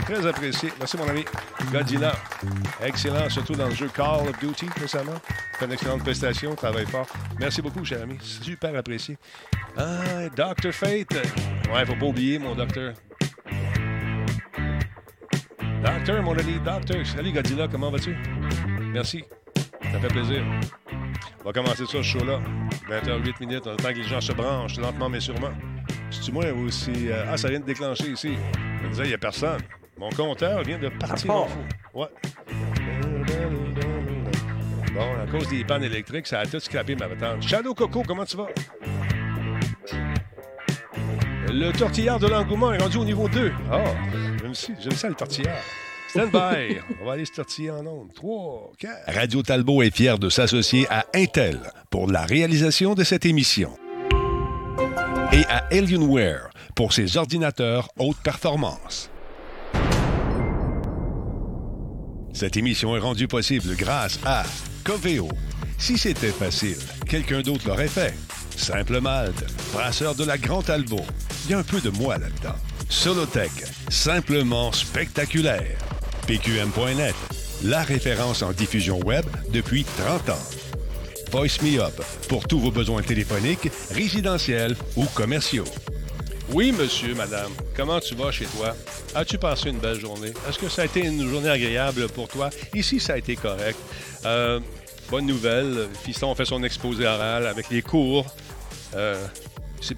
Très 0.07 0.27
apprécié. 0.27 0.73
Merci, 0.77 0.97
mon 0.97 1.09
ami. 1.09 1.25
Godzilla. 1.73 2.13
Excellent, 2.83 3.31
surtout 3.31 3.53
dans 3.53 3.69
le 3.69 3.75
jeu 3.75 3.89
Call 3.95 4.29
of 4.29 4.39
Duty 4.41 4.67
récemment. 4.81 5.21
Fait 5.59 5.67
une 5.67 5.73
excellente 5.73 6.03
prestation, 6.03 6.57
travaille 6.57 6.87
fort. 6.87 7.07
Merci 7.39 7.63
beaucoup, 7.63 7.85
cher 7.85 8.03
ami. 8.03 8.19
Super 8.21 8.77
apprécié. 8.77 9.19
Ah, 9.77 10.29
Dr. 10.35 10.73
Fate. 10.73 11.15
Ouais, 11.73 11.87
faut 11.87 11.95
pas 11.95 12.07
oublier, 12.07 12.41
mon 12.41 12.57
docteur. 12.57 12.95
Docteur, 15.85 16.23
mon 16.25 16.37
ami, 16.37 16.59
docteur. 16.65 17.07
Salut, 17.07 17.31
Godzilla, 17.31 17.69
comment 17.69 17.93
vas-tu? 17.93 18.17
Merci. 18.93 19.25
Ça 19.93 19.99
fait 20.01 20.09
plaisir. 20.09 20.43
On 21.41 21.45
va 21.45 21.53
commencer 21.53 21.85
ça, 21.87 21.93
ce 21.93 22.03
show-là. 22.03 22.39
20h08 22.89 23.35
minutes. 23.41 23.63
On 23.67 23.73
attend 23.73 23.89
que 23.91 23.95
les 23.99 24.05
gens 24.05 24.21
se 24.21 24.33
branchent 24.33 24.77
lentement 24.79 25.09
mais 25.09 25.21
sûrement. 25.21 25.51
C'est-tu 26.11 26.33
moi 26.33 26.45
ou 26.53 26.71
si. 26.71 27.09
euh, 27.09 27.25
Ah, 27.29 27.37
ça 27.37 27.49
vient 27.49 27.61
de 27.61 27.65
déclencher 27.65 28.09
ici? 28.11 28.35
Je 28.81 28.85
me 28.87 28.91
disais, 28.91 29.05
il 29.05 29.09
n'y 29.09 29.15
a 29.15 29.19
personne. 29.19 29.61
Mon 29.99 30.11
compteur 30.11 30.63
vient 30.63 30.79
de 30.79 30.89
partir 30.89 31.31
en 31.31 31.47
fou. 31.47 31.59
Ouais. 31.95 32.07
Bon, 34.95 35.07
à 35.23 35.27
cause 35.31 35.49
des 35.49 35.65
pannes 35.65 35.85
électriques, 35.85 36.27
ça 36.27 36.41
a 36.41 36.47
tout 36.47 36.59
scrappé 36.61 36.95
ma 36.97 37.07
patente. 37.09 37.43
Shadow 37.43 37.75
Coco, 37.75 38.03
comment 38.07 38.25
tu 38.25 38.37
vas? 38.37 38.47
Le 41.53 41.73
tortillard 41.73 42.19
de 42.19 42.29
l'engouement 42.29 42.73
est 42.73 42.79
rendu 42.79 42.97
au 42.99 43.05
niveau 43.05 43.29
2. 43.29 43.53
Ah, 43.71 43.85
ça, 44.53 44.73
j'aime 44.81 44.93
ça 44.93 45.09
le 45.09 45.15
tortillard. 45.15 45.57
Stand 46.11 46.33
by. 46.33 46.81
On 47.01 47.07
va 47.07 47.13
aller 47.13 47.25
se 47.25 47.31
tortiller 47.31 47.71
en 47.71 47.87
ondes. 47.87 48.13
3, 48.15 48.73
4. 48.81 49.15
Radio 49.15 49.43
Talbot 49.45 49.83
est 49.83 49.95
fier 49.95 50.19
de 50.19 50.29
s'associer 50.29 50.85
à 50.91 51.07
Intel 51.15 51.61
pour 51.89 52.11
la 52.11 52.23
réalisation 52.23 52.95
de 52.95 53.05
cette 53.05 53.27
émission. 53.27 53.71
Et 55.33 55.45
à 55.49 55.69
Alienware 55.71 56.51
pour 56.75 56.93
ses 56.93 57.17
ordinateurs 57.17 57.91
haute 57.97 58.17
performance. 58.25 59.09
Cette 62.33 62.57
émission 62.57 62.97
est 62.97 63.01
rendue 63.01 63.29
possible 63.29 63.77
grâce 63.77 64.19
à 64.25 64.43
Coveo. 64.83 65.29
Si 65.79 65.97
c'était 65.97 66.33
facile, 66.33 66.79
quelqu'un 67.09 67.43
d'autre 67.43 67.69
l'aurait 67.69 67.87
fait. 67.87 68.15
Simple 68.57 69.01
Malte, 69.01 69.45
brasseur 69.73 70.17
de 70.17 70.25
la 70.25 70.39
Grande 70.39 70.65
Talbot. 70.65 71.07
Il 71.45 71.53
y 71.53 71.55
a 71.55 71.59
un 71.59 71.63
peu 71.63 71.81
de 71.81 71.91
moi 71.91 72.19
là-dedans. 72.19 72.57
Solotech, 72.89 73.53
simplement 73.89 74.73
spectaculaire. 74.73 75.79
PQM.net, 76.31 77.17
la 77.65 77.83
référence 77.83 78.43
en 78.43 78.53
diffusion 78.53 79.01
web 79.01 79.25
depuis 79.53 79.83
30 79.83 80.29
ans. 80.29 80.43
Voice 81.33 81.61
Me 81.61 81.81
Up 81.81 82.01
pour 82.29 82.47
tous 82.47 82.61
vos 82.61 82.71
besoins 82.71 83.03
téléphoniques, 83.03 83.69
résidentiels 83.91 84.77
ou 84.95 85.07
commerciaux. 85.07 85.65
Oui, 86.53 86.71
monsieur, 86.71 87.17
madame. 87.17 87.51
Comment 87.77 87.99
tu 87.99 88.15
vas 88.15 88.31
chez 88.31 88.45
toi? 88.45 88.77
As-tu 89.13 89.39
passé 89.39 89.71
une 89.71 89.81
belle 89.81 89.99
journée? 89.99 90.33
Est-ce 90.49 90.61
que 90.61 90.69
ça 90.69 90.83
a 90.83 90.85
été 90.85 91.05
une 91.05 91.29
journée 91.29 91.51
agréable 91.51 92.07
pour 92.09 92.29
toi? 92.29 92.51
Ici, 92.77 93.01
ça 93.01 93.15
a 93.15 93.19
été 93.19 93.35
correct. 93.35 93.81
Euh, 94.25 94.61
bonne 95.11 95.27
nouvelle. 95.27 95.89
Fiston 96.05 96.33
fait 96.37 96.45
son 96.45 96.63
exposé 96.63 97.09
oral 97.09 97.49
avec 97.49 97.71
les 97.71 97.83
cours. 97.83 98.25
Euh, 98.95 99.27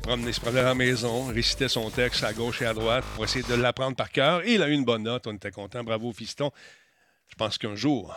promené, 0.01 0.29
il 0.29 0.35
se 0.35 0.41
promenait 0.41 0.61
à 0.61 0.65
la 0.65 0.75
maison, 0.75 1.27
récitait 1.27 1.69
son 1.69 1.91
texte 1.91 2.23
à 2.25 2.33
gauche 2.33 2.62
et 2.62 2.67
à 2.67 2.73
droite 2.75 3.05
pour 3.15 3.25
essayer 3.25 3.45
de 3.49 3.55
l'apprendre 3.55 3.97
par 3.97 4.11
cœur. 4.11 4.43
Et 4.47 4.55
il 4.55 4.62
a 4.62 4.69
eu 4.69 4.73
une 4.73 4.85
bonne 4.85 5.03
note. 5.03 5.27
On 5.27 5.35
était 5.35 5.51
content. 5.51 5.83
Bravo, 5.83 6.12
Fiston. 6.12 6.51
Je 7.29 7.35
pense 7.35 7.59
qu'un 7.59 7.75
jour, 7.75 8.15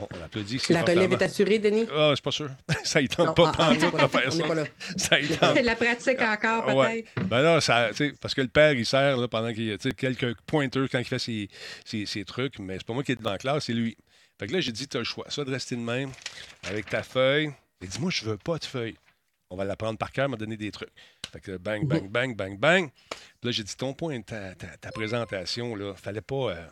on, 0.00 0.08
on 0.12 0.24
applaudit. 0.24 0.60
La 0.70 0.82
relève 0.82 1.12
est 1.12 1.22
assurée, 1.22 1.58
Denis? 1.58 1.86
Ah, 1.94 2.12
c'est 2.14 2.24
pas 2.24 2.30
sûr. 2.32 2.50
ça 2.84 3.00
y 3.00 3.08
tente 3.08 3.26
Non, 3.28 3.34
pas 3.34 3.52
ah, 3.56 3.68
ah, 3.70 3.74
pantoute 3.74 4.00
de 4.02 4.06
faire 4.08 4.32
ça. 4.32 4.44
pas 4.44 4.54
là. 4.54 4.64
Ça 4.96 5.20
y 5.20 5.28
tente 5.28 5.54
C'est 5.54 5.60
de 5.62 5.66
la 5.66 5.76
pratique 5.76 6.20
encore, 6.22 6.64
peut-être. 6.64 6.76
Ouais. 6.78 7.04
Ben 7.26 7.42
là, 7.42 7.60
ça, 7.60 7.88
tu 7.90 7.96
sais, 7.96 8.12
parce 8.20 8.34
que 8.34 8.40
le 8.40 8.48
père, 8.48 8.72
il 8.72 8.84
sert 8.86 9.16
là, 9.16 9.28
pendant 9.28 9.52
qu'il 9.52 9.66
y 9.66 9.72
a 9.72 9.76
quelques 9.76 10.34
pointeurs 10.46 10.88
quand 10.90 10.98
il 10.98 11.04
fait 11.04 11.18
ses, 11.18 11.48
ses- 11.84 12.06
ses 12.06 12.24
trucs, 12.24 12.58
mais 12.58 12.74
c'est 12.78 12.86
pas 12.86 12.94
moi 12.94 13.04
qui 13.04 13.12
est 13.12 13.16
devant 13.16 13.30
la 13.32 13.38
classe, 13.38 13.64
c'est 13.66 13.72
lui. 13.74 13.96
Fait 14.38 14.46
que 14.46 14.52
là, 14.52 14.60
j'ai 14.60 14.72
dit, 14.72 14.86
tu 14.88 14.96
as 14.96 15.00
le 15.00 15.04
choix, 15.04 15.24
soit 15.28 15.44
de 15.44 15.50
rester 15.50 15.76
de 15.76 15.80
même 15.80 16.10
avec 16.64 16.90
ta 16.90 17.02
feuille. 17.02 17.52
Il 17.80 17.88
dit, 17.88 18.00
moi, 18.00 18.10
je 18.10 18.24
veux 18.24 18.36
pas 18.38 18.58
de 18.58 18.64
feuille. 18.64 18.96
On 19.50 19.56
va 19.56 19.64
l'apprendre 19.64 19.98
par 19.98 20.10
cœur, 20.12 20.28
m'a 20.28 20.36
donné 20.36 20.56
des 20.56 20.70
trucs. 20.72 20.90
Fait 21.32 21.40
que 21.40 21.56
bang, 21.56 21.84
bang, 21.86 22.08
bang, 22.08 22.34
bang, 22.36 22.58
bang. 22.58 22.90
Puis 23.10 23.18
là, 23.44 23.50
j'ai 23.52 23.62
dit 23.62 23.76
ton 23.76 23.94
point, 23.94 24.20
ta, 24.22 24.54
ta, 24.54 24.76
ta 24.76 24.90
présentation, 24.90 25.74
là, 25.76 25.94
fallait 25.94 26.20
pas. 26.20 26.50
euh, 26.50 26.66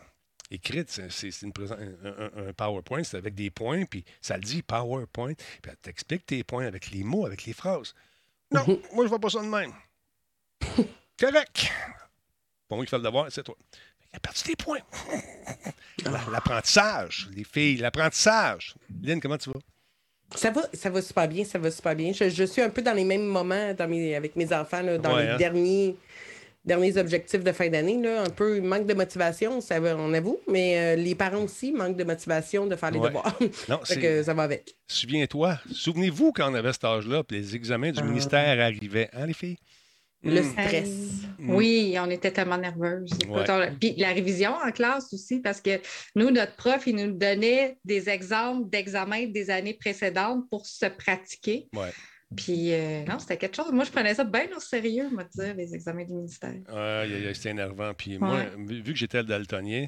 écrite, 0.51 0.89
c'est- 0.91 1.43
un, 1.43 2.47
un- 2.49 2.53
PowerPoint, 2.53 3.03
c'est 3.03 3.17
avec 3.17 3.33
des 3.33 3.49
points, 3.49 3.85
puis 3.85 4.03
ça 4.21 4.35
le 4.37 4.43
dit 4.43 4.61
PowerPoint, 4.61 5.33
puis 5.33 5.71
elle 5.71 5.77
t'explique 5.77 6.25
tes 6.25 6.43
points 6.43 6.65
avec 6.67 6.91
les 6.91 7.03
mots, 7.03 7.25
avec 7.25 7.45
les 7.45 7.53
phrases. 7.53 7.95
Non, 8.51 8.63
moi, 8.93 9.05
je 9.05 9.09
vois 9.09 9.19
pas 9.19 9.29
ça 9.29 9.41
de 9.41 9.47
même. 9.47 9.73
Correct. 11.19 11.71
Bon, 12.69 12.83
il 12.83 12.89
fait 12.89 12.97
le 12.97 13.03
devoir, 13.03 13.31
c'est 13.31 13.43
toi. 13.43 13.55
Il 14.11 14.17
a 14.17 14.19
perdu 14.19 14.41
tes 14.43 14.55
points. 14.55 14.79
La- 16.03 16.25
L'apprentissage, 16.31 17.29
les 17.31 17.43
filles, 17.43 17.77
l'apprentissage. 17.77 18.75
Lynn, 19.01 19.19
comment 19.19 19.37
tu 19.37 19.49
vas? 19.49 19.59
Ça 20.35 20.51
va, 20.51 20.61
ça 20.73 20.89
va 20.89 21.01
super 21.01 21.27
bien, 21.27 21.43
ça 21.43 21.57
va 21.59 21.71
super 21.71 21.95
bien. 21.95 22.11
Je, 22.13 22.29
je 22.29 22.43
suis 22.43 22.61
un 22.61 22.69
peu 22.69 22.81
dans 22.81 22.93
les 22.93 23.03
mêmes 23.05 23.25
moments 23.25 23.73
dans 23.73 23.87
mes, 23.87 24.15
avec 24.15 24.35
mes 24.35 24.51
enfants, 24.53 24.81
là, 24.81 24.97
dans 24.97 25.15
Ouais, 25.15 25.23
les 25.23 25.29
hein? 25.31 25.37
derniers, 25.37 25.95
derniers 26.63 26.97
objectifs 26.97 27.43
de 27.43 27.51
fin 27.51 27.69
d'année. 27.69 28.01
là. 28.01 28.23
Un 28.23 28.29
peu 28.29 28.59
manque 28.61 28.85
de 28.87 28.93
motivation, 28.93 29.61
ça 29.61 29.79
va, 29.79 29.95
on 29.97 30.13
avoue, 30.13 30.39
mais 30.47 30.77
euh, 30.77 30.95
les 30.95 31.15
parents 31.15 31.43
aussi 31.43 31.71
manquent 31.71 31.97
de 31.97 32.03
motivation 32.03 32.65
de 32.65 32.75
faire 32.75 32.91
les 32.91 32.99
Ouais. 32.99 33.07
devoirs. 33.09 33.37
Non, 33.69 33.79
que 34.01 34.23
ça 34.23 34.33
va 34.33 34.43
avec. 34.43 34.75
Souviens-toi, 34.87 35.59
souvenez-vous 35.71 36.31
quand 36.31 36.51
on 36.51 36.55
avait 36.55 36.73
cet 36.73 36.83
âge-là, 36.85 37.23
puis 37.23 37.37
les 37.37 37.55
examens 37.55 37.91
du 37.91 37.99
Ah. 38.01 38.05
ministère 38.05 38.59
arrivaient, 38.65 39.09
hein, 39.13 39.25
les 39.27 39.33
filles? 39.33 39.57
Le 40.25 40.41
Mm. 40.41 40.43
stress. 40.43 40.89
Oui, 41.39 41.95
on 41.99 42.09
était 42.09 42.31
tellement 42.31 42.57
nerveuses. 42.57 43.11
Ouais. 43.29 43.71
Puis 43.79 43.93
la 43.97 44.09
révision 44.13 44.55
en 44.55 44.71
classe 44.71 45.13
aussi, 45.13 45.39
parce 45.39 45.61
que 45.61 45.79
nous, 46.15 46.31
notre 46.31 46.55
prof, 46.55 46.85
il 46.87 46.95
nous 46.95 47.11
donnait 47.11 47.77
des 47.85 48.09
exemples 48.09 48.69
d'examens 48.69 49.27
des 49.27 49.49
années 49.51 49.75
précédentes 49.75 50.49
pour 50.49 50.65
se 50.65 50.87
pratiquer. 50.87 51.67
Ouais. 51.73 51.91
Puis 52.35 52.73
euh, 52.73 53.03
non, 53.05 53.19
c'était 53.19 53.37
quelque 53.37 53.55
chose. 53.55 53.71
Moi, 53.71 53.83
je 53.85 53.91
prenais 53.91 54.15
ça 54.15 54.23
bien 54.23 54.47
au 54.55 54.59
sérieux, 54.59 55.07
moi, 55.11 55.25
dire, 55.35 55.53
les 55.55 55.75
examens 55.75 56.03
du 56.05 56.13
ministère. 56.13 56.55
Aïe, 56.69 57.29
c'était 57.35 57.49
énervant. 57.51 57.93
Puis 57.93 58.17
moi, 58.17 58.45
vu 58.57 58.81
que 58.93 58.95
j'étais 58.95 59.19
le 59.19 59.25
daltonien, 59.25 59.87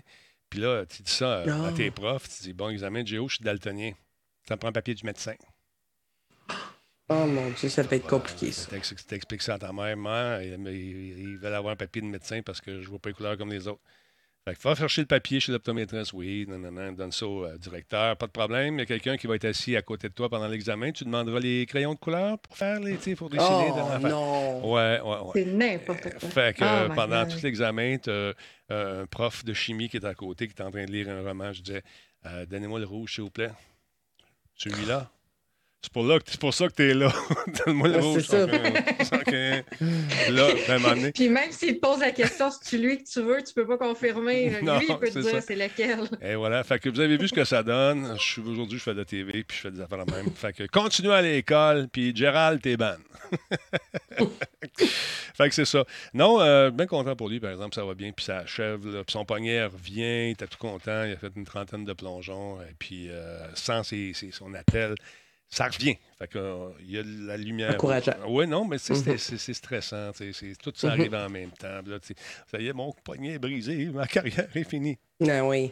puis 0.49 0.59
là, 0.59 0.85
tu 0.85 1.01
dis 1.01 1.11
ça 1.11 1.39
à 1.41 1.45
Ah. 1.49 1.71
tes 1.75 1.89
profs, 1.89 2.29
tu 2.29 2.43
dis, 2.43 2.53
bon, 2.53 2.69
examen 2.69 3.01
de 3.01 3.07
géo, 3.07 3.27
je 3.27 3.35
suis 3.37 3.43
daltonien. 3.43 3.91
Ça 4.47 4.53
me 4.55 4.59
prend 4.59 4.69
un 4.69 4.73
papier 4.73 4.93
du 4.93 5.03
médecin. 5.05 5.33
Oh 7.09 7.25
mon 7.25 7.49
Dieu, 7.51 7.69
ça 7.69 7.83
peut 7.85 7.95
être 7.95 8.07
compliqué, 8.07 8.51
ça. 8.51 8.69
T'ex- 8.69 9.05
T'expliques 9.07 9.41
ça 9.41 9.53
à 9.53 9.59
ta 9.59 9.71
mère, 9.71 9.95
maman, 9.95 10.39
ils, 10.41 11.37
veulent 11.41 11.53
avoir 11.53 11.73
un 11.73 11.77
papier 11.77 12.01
de 12.01 12.07
médecin 12.07 12.41
parce 12.45 12.59
que 12.59 12.81
je 12.81 12.89
vois 12.89 12.99
pas 12.99 13.09
les 13.09 13.15
couleurs 13.15 13.37
comme 13.37 13.49
les 13.51 13.65
autres. 13.67 13.81
Fait 14.43 14.55
que 14.55 14.61
va 14.61 14.75
chercher 14.75 15.01
le 15.01 15.07
papier 15.07 15.39
chez 15.41 15.51
l'optométriste, 15.51 16.13
oui, 16.13 16.45
non, 16.47 16.57
non, 16.57 16.71
non, 16.71 16.91
donne 16.93 17.11
ça 17.11 17.25
au 17.27 17.45
euh, 17.45 17.57
directeur, 17.57 18.15
pas 18.17 18.27
de 18.27 18.31
problème. 18.31 18.75
Il 18.75 18.79
y 18.79 18.81
a 18.81 18.85
quelqu'un 18.85 19.17
qui 19.17 19.27
va 19.27 19.35
être 19.35 19.45
assis 19.45 19.75
à 19.75 19.81
côté 19.81 20.07
de 20.09 20.13
toi 20.13 20.29
pendant 20.29 20.47
l'examen, 20.47 20.91
tu 20.91 21.03
demanderas 21.05 21.39
les 21.39 21.65
crayons 21.65 21.93
de 21.93 21.99
couleur 21.99 22.39
pour 22.39 22.55
faire 22.57 22.79
les, 22.79 22.97
tu 22.97 23.15
pour 23.15 23.29
dessiner. 23.29 23.71
Oh 23.73 23.99
non! 24.07 24.73
Ouais, 24.73 24.99
ouais, 25.01 25.09
ouais. 25.19 25.31
C'est 25.33 25.45
n'importe 25.45 26.09
quoi. 26.17 26.29
Fait 26.29 26.55
que 26.57 26.63
Oh 26.63 26.67
euh, 26.67 26.89
pendant 26.95 27.23
God. 27.23 27.33
tout 27.35 27.39
l'examen, 27.43 27.97
tu 27.97 28.09
as 28.09 28.33
un 28.69 29.05
prof 29.05 29.43
de 29.45 29.53
chimie 29.53 29.89
qui 29.89 29.97
est 29.97 30.05
à 30.05 30.13
côté, 30.13 30.47
qui 30.47 30.53
est 30.53 30.63
en 30.65 30.71
train 30.71 30.85
de 30.85 30.91
lire 30.91 31.09
un 31.09 31.21
roman. 31.23 31.51
Je 31.53 31.61
disais, 31.61 31.83
Euh, 32.25 32.45
donnez-moi 32.45 32.79
le 32.79 32.85
rouge, 32.85 33.15
s'il 33.15 33.23
vous 33.23 33.29
plaît. 33.29 33.51
Celui-là. 34.55 35.09
C'est 35.81 35.93
pour, 35.93 36.05
là 36.05 36.17
que- 36.19 36.25
c'est 36.29 36.39
pour 36.39 36.53
ça 36.53 36.67
que 36.67 36.73
tu 36.73 36.89
es 36.89 36.93
là. 36.93 37.13
Donne-moi 37.65 37.87
le 37.87 37.93
Ouais, 37.95 38.01
rouge. 38.01 38.23
c'est 38.27 38.45
ça. 38.47 39.15
Ok, 39.15 39.29
ok. 39.29 39.31
Là, 40.31 40.47
ben, 40.67 41.11
Puis 41.13 41.29
même 41.29 41.51
s'il 41.51 41.75
te 41.75 41.79
pose 41.79 41.99
la 41.99 42.11
question, 42.11 42.49
si 42.51 42.59
tu 42.61 42.77
lui 42.79 42.97
que 42.97 43.07
tu 43.09 43.21
veux, 43.21 43.41
tu 43.43 43.53
peux 43.53 43.65
pas 43.65 43.77
confirmer. 43.77 44.59
Non, 44.63 44.79
lui, 44.79 44.87
il 44.89 44.97
peut 44.97 45.07
te 45.07 45.13
c'est 45.13 45.21
dire 45.21 45.31
ça. 45.31 45.41
c'est 45.41 45.55
lequel. 45.55 45.99
Et 46.21 46.35
voilà. 46.35 46.63
Fait 46.63 46.79
que 46.79 46.89
vous 46.89 46.99
avez 46.99 47.15
vu 47.17 47.27
ce 47.27 47.33
que 47.33 47.45
ça 47.45 47.61
donne. 47.63 48.15
Je 48.17 48.21
suis 48.23 48.41
aujourd'hui, 48.41 48.79
je 48.79 48.83
fais 48.83 48.93
de 48.93 48.99
la 48.99 49.05
TV, 49.05 49.43
puis 49.43 49.55
je 49.55 49.61
fais 49.61 49.71
des 49.71 49.79
affaires 49.79 50.03
de 50.05 50.11
même. 50.11 50.29
Fait 50.35 50.51
que 50.51 50.63
continue 50.67 51.11
à 51.11 51.21
l'école, 51.21 51.87
puis 51.89 52.13
Gérald, 52.13 52.59
t'es 52.61 52.75
ban. 52.75 52.95
fait 54.77 55.49
que 55.49 55.55
c'est 55.55 55.65
ça. 55.65 55.85
Non, 56.13 56.41
euh, 56.41 56.71
bien 56.71 56.87
content 56.87 57.15
pour 57.15 57.29
lui, 57.29 57.39
par 57.39 57.51
exemple, 57.51 57.75
ça 57.75 57.85
va 57.85 57.93
bien, 57.93 58.11
puis 58.11 58.25
ça 58.25 58.39
achève. 58.39 58.85
là. 58.87 59.03
Puis 59.03 59.13
son 59.13 59.25
poignet 59.25 59.65
revient, 59.65 60.27
il 60.27 60.31
était 60.31 60.47
tout 60.47 60.57
content, 60.57 61.03
il 61.03 61.13
a 61.13 61.17
fait 61.17 61.31
une 61.35 61.45
trentaine 61.45 61.85
de 61.85 61.93
plongeons, 61.93 62.59
et 62.61 62.73
puis 62.77 63.09
euh, 63.09 63.39
sans 63.55 63.83
ses- 63.83 64.13
ses- 64.13 64.31
son 64.31 64.53
attel, 64.53 64.95
ça 65.49 65.67
revient. 65.67 65.95
Fait 66.19 66.27
que, 66.27 66.37
euh, 66.39 66.69
il 66.81 66.91
y 66.91 66.97
a 66.97 67.03
de 67.03 67.27
la 67.27 67.37
lumière. 67.37 67.73
Encourageant. 67.75 68.13
Oui, 68.27 68.47
non, 68.47 68.65
mais 68.65 68.77
Mhm. 68.89 69.17
c'est- 69.17 69.37
c'est 69.37 69.53
stressant. 69.53 70.11
Tout 70.61 70.73
ça 70.75 70.87
Mhm. 70.87 70.93
arrive 70.99 71.15
en 71.15 71.29
même 71.29 71.51
temps. 71.51 71.81
Là, 71.85 71.97
ça 72.51 72.59
y 72.59 72.67
est, 72.67 72.73
mon 72.73 72.91
poignet 73.03 73.33
est 73.33 73.39
brisé, 73.39 73.85
ma 73.85 74.07
carrière 74.07 74.49
est 74.55 74.63
finie. 74.69 74.97
Ah 75.27 75.45
oui. 75.45 75.71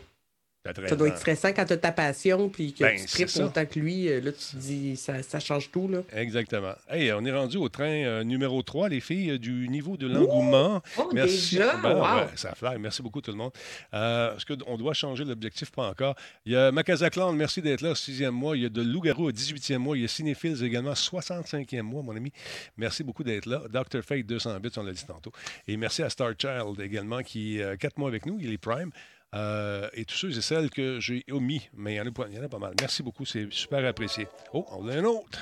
T'as 0.66 0.74
13 0.74 0.90
Ça 0.90 0.96
doit 0.96 1.08
être 1.10 1.18
stressant 1.20 1.54
quand 1.54 1.64
tu 1.66 1.74
as 1.74 1.78
ta 1.78 1.92
passion 1.92 2.50
puis 2.50 2.74
que 2.74 2.84
Ben, 2.84 2.98
tu 3.00 3.06
tripes 3.06 3.30
autant 3.44 3.66
que 3.66 3.80
lui. 3.80 4.10
euh, 4.10 4.20
Là, 4.20 4.32
tu 4.32 4.40
te 4.40 4.56
dis, 4.58 4.98
ça, 4.98 5.22
ça 5.22 5.40
change 5.40 5.70
tout. 5.72 5.88
Là. 5.88 6.00
Exactement. 6.14 6.74
Hey, 6.90 7.12
on 7.14 7.24
est 7.24 7.32
rendu 7.32 7.58
au 7.58 7.70
train 7.70 7.86
euh, 8.04 8.24
numéro 8.24 8.62
3, 8.64 8.90
les 8.90 9.00
filles, 9.00 9.32
euh, 9.32 9.38
du 9.38 9.70
niveau 9.70 9.96
de 9.96 10.08
l'engouement. 10.08 10.82
Oh, 10.98 11.10
Merci. 11.14 11.56
déjà? 11.58 11.78
Ben, 11.78 11.94
wow! 11.96 12.02
ouais, 12.02 12.28
ça 12.36 12.56
fly. 12.56 12.78
Merci 12.80 13.04
beaucoup, 13.04 13.22
tout 13.22 13.30
le 13.32 13.38
monde. 13.38 13.52
Euh, 13.94 14.36
Est-ce 14.36 14.46
qu'on 14.56 14.76
doit 14.78 14.94
changer 14.96 15.24
l'objectif? 15.24 15.72
Pas 15.72 15.88
encore. 15.90 16.16
Il 16.48 16.54
y 16.54 16.56
a 16.56 16.72
Macazaclan, 16.72 17.32
merci 17.34 17.62
d'être 17.62 17.82
là, 17.82 17.94
sixième 17.94 18.34
mois. 18.34 18.58
Il 18.58 18.64
y 18.64 18.66
a 18.66 18.70
de 18.70 18.82
Loup-Garou 18.82 19.26
au 19.28 19.32
18e 19.32 19.78
mois. 19.78 19.96
Il 19.98 20.02
y 20.02 20.06
a 20.06 20.08
Cinéphiles 20.08 20.64
également, 20.64 20.94
65e 20.94 21.82
mois, 21.84 22.02
mon 22.02 22.16
ami. 22.16 22.32
Merci 22.78 23.04
beaucoup 23.04 23.24
d'être 23.24 23.46
là. 23.46 23.62
Dr. 23.70 24.02
Fate, 24.04 24.26
200 24.26 24.60
bits, 24.60 24.72
on 24.78 24.84
l'a 24.84 24.94
dit 24.94 25.06
tantôt. 25.06 25.32
Et 25.68 25.78
merci 25.78 26.02
à 26.02 26.10
Star 26.10 26.32
Child 26.40 26.80
également, 26.82 27.22
qui 27.22 27.60
est 27.60 27.78
4 27.78 27.98
mois 28.00 28.10
avec 28.10 28.26
nous. 28.26 28.40
Il 28.42 28.52
est 28.52 28.58
Prime. 28.58 28.90
Euh, 29.36 29.90
et 29.94 30.06
tous 30.06 30.16
ceux 30.16 30.38
et 30.38 30.42
celles 30.42 30.70
que 30.70 31.00
j'ai 31.00 31.24
omis, 31.30 31.70
mais 31.74 31.94
il 31.94 31.98
y, 31.98 32.02
en 32.02 32.08
a 32.08 32.12
pas, 32.12 32.26
il 32.30 32.36
y 32.36 32.40
en 32.40 32.44
a 32.44 32.50
pas 32.50 32.58
mal. 32.60 32.74
Merci 32.80 33.04
beaucoup, 33.04 33.26
c'est 33.26 33.52
super 33.52 33.86
apprécié. 33.86 34.28
Oh, 34.54 34.66
on 34.72 34.88
a 34.88 34.96
un 34.98 35.04
autre. 35.04 35.40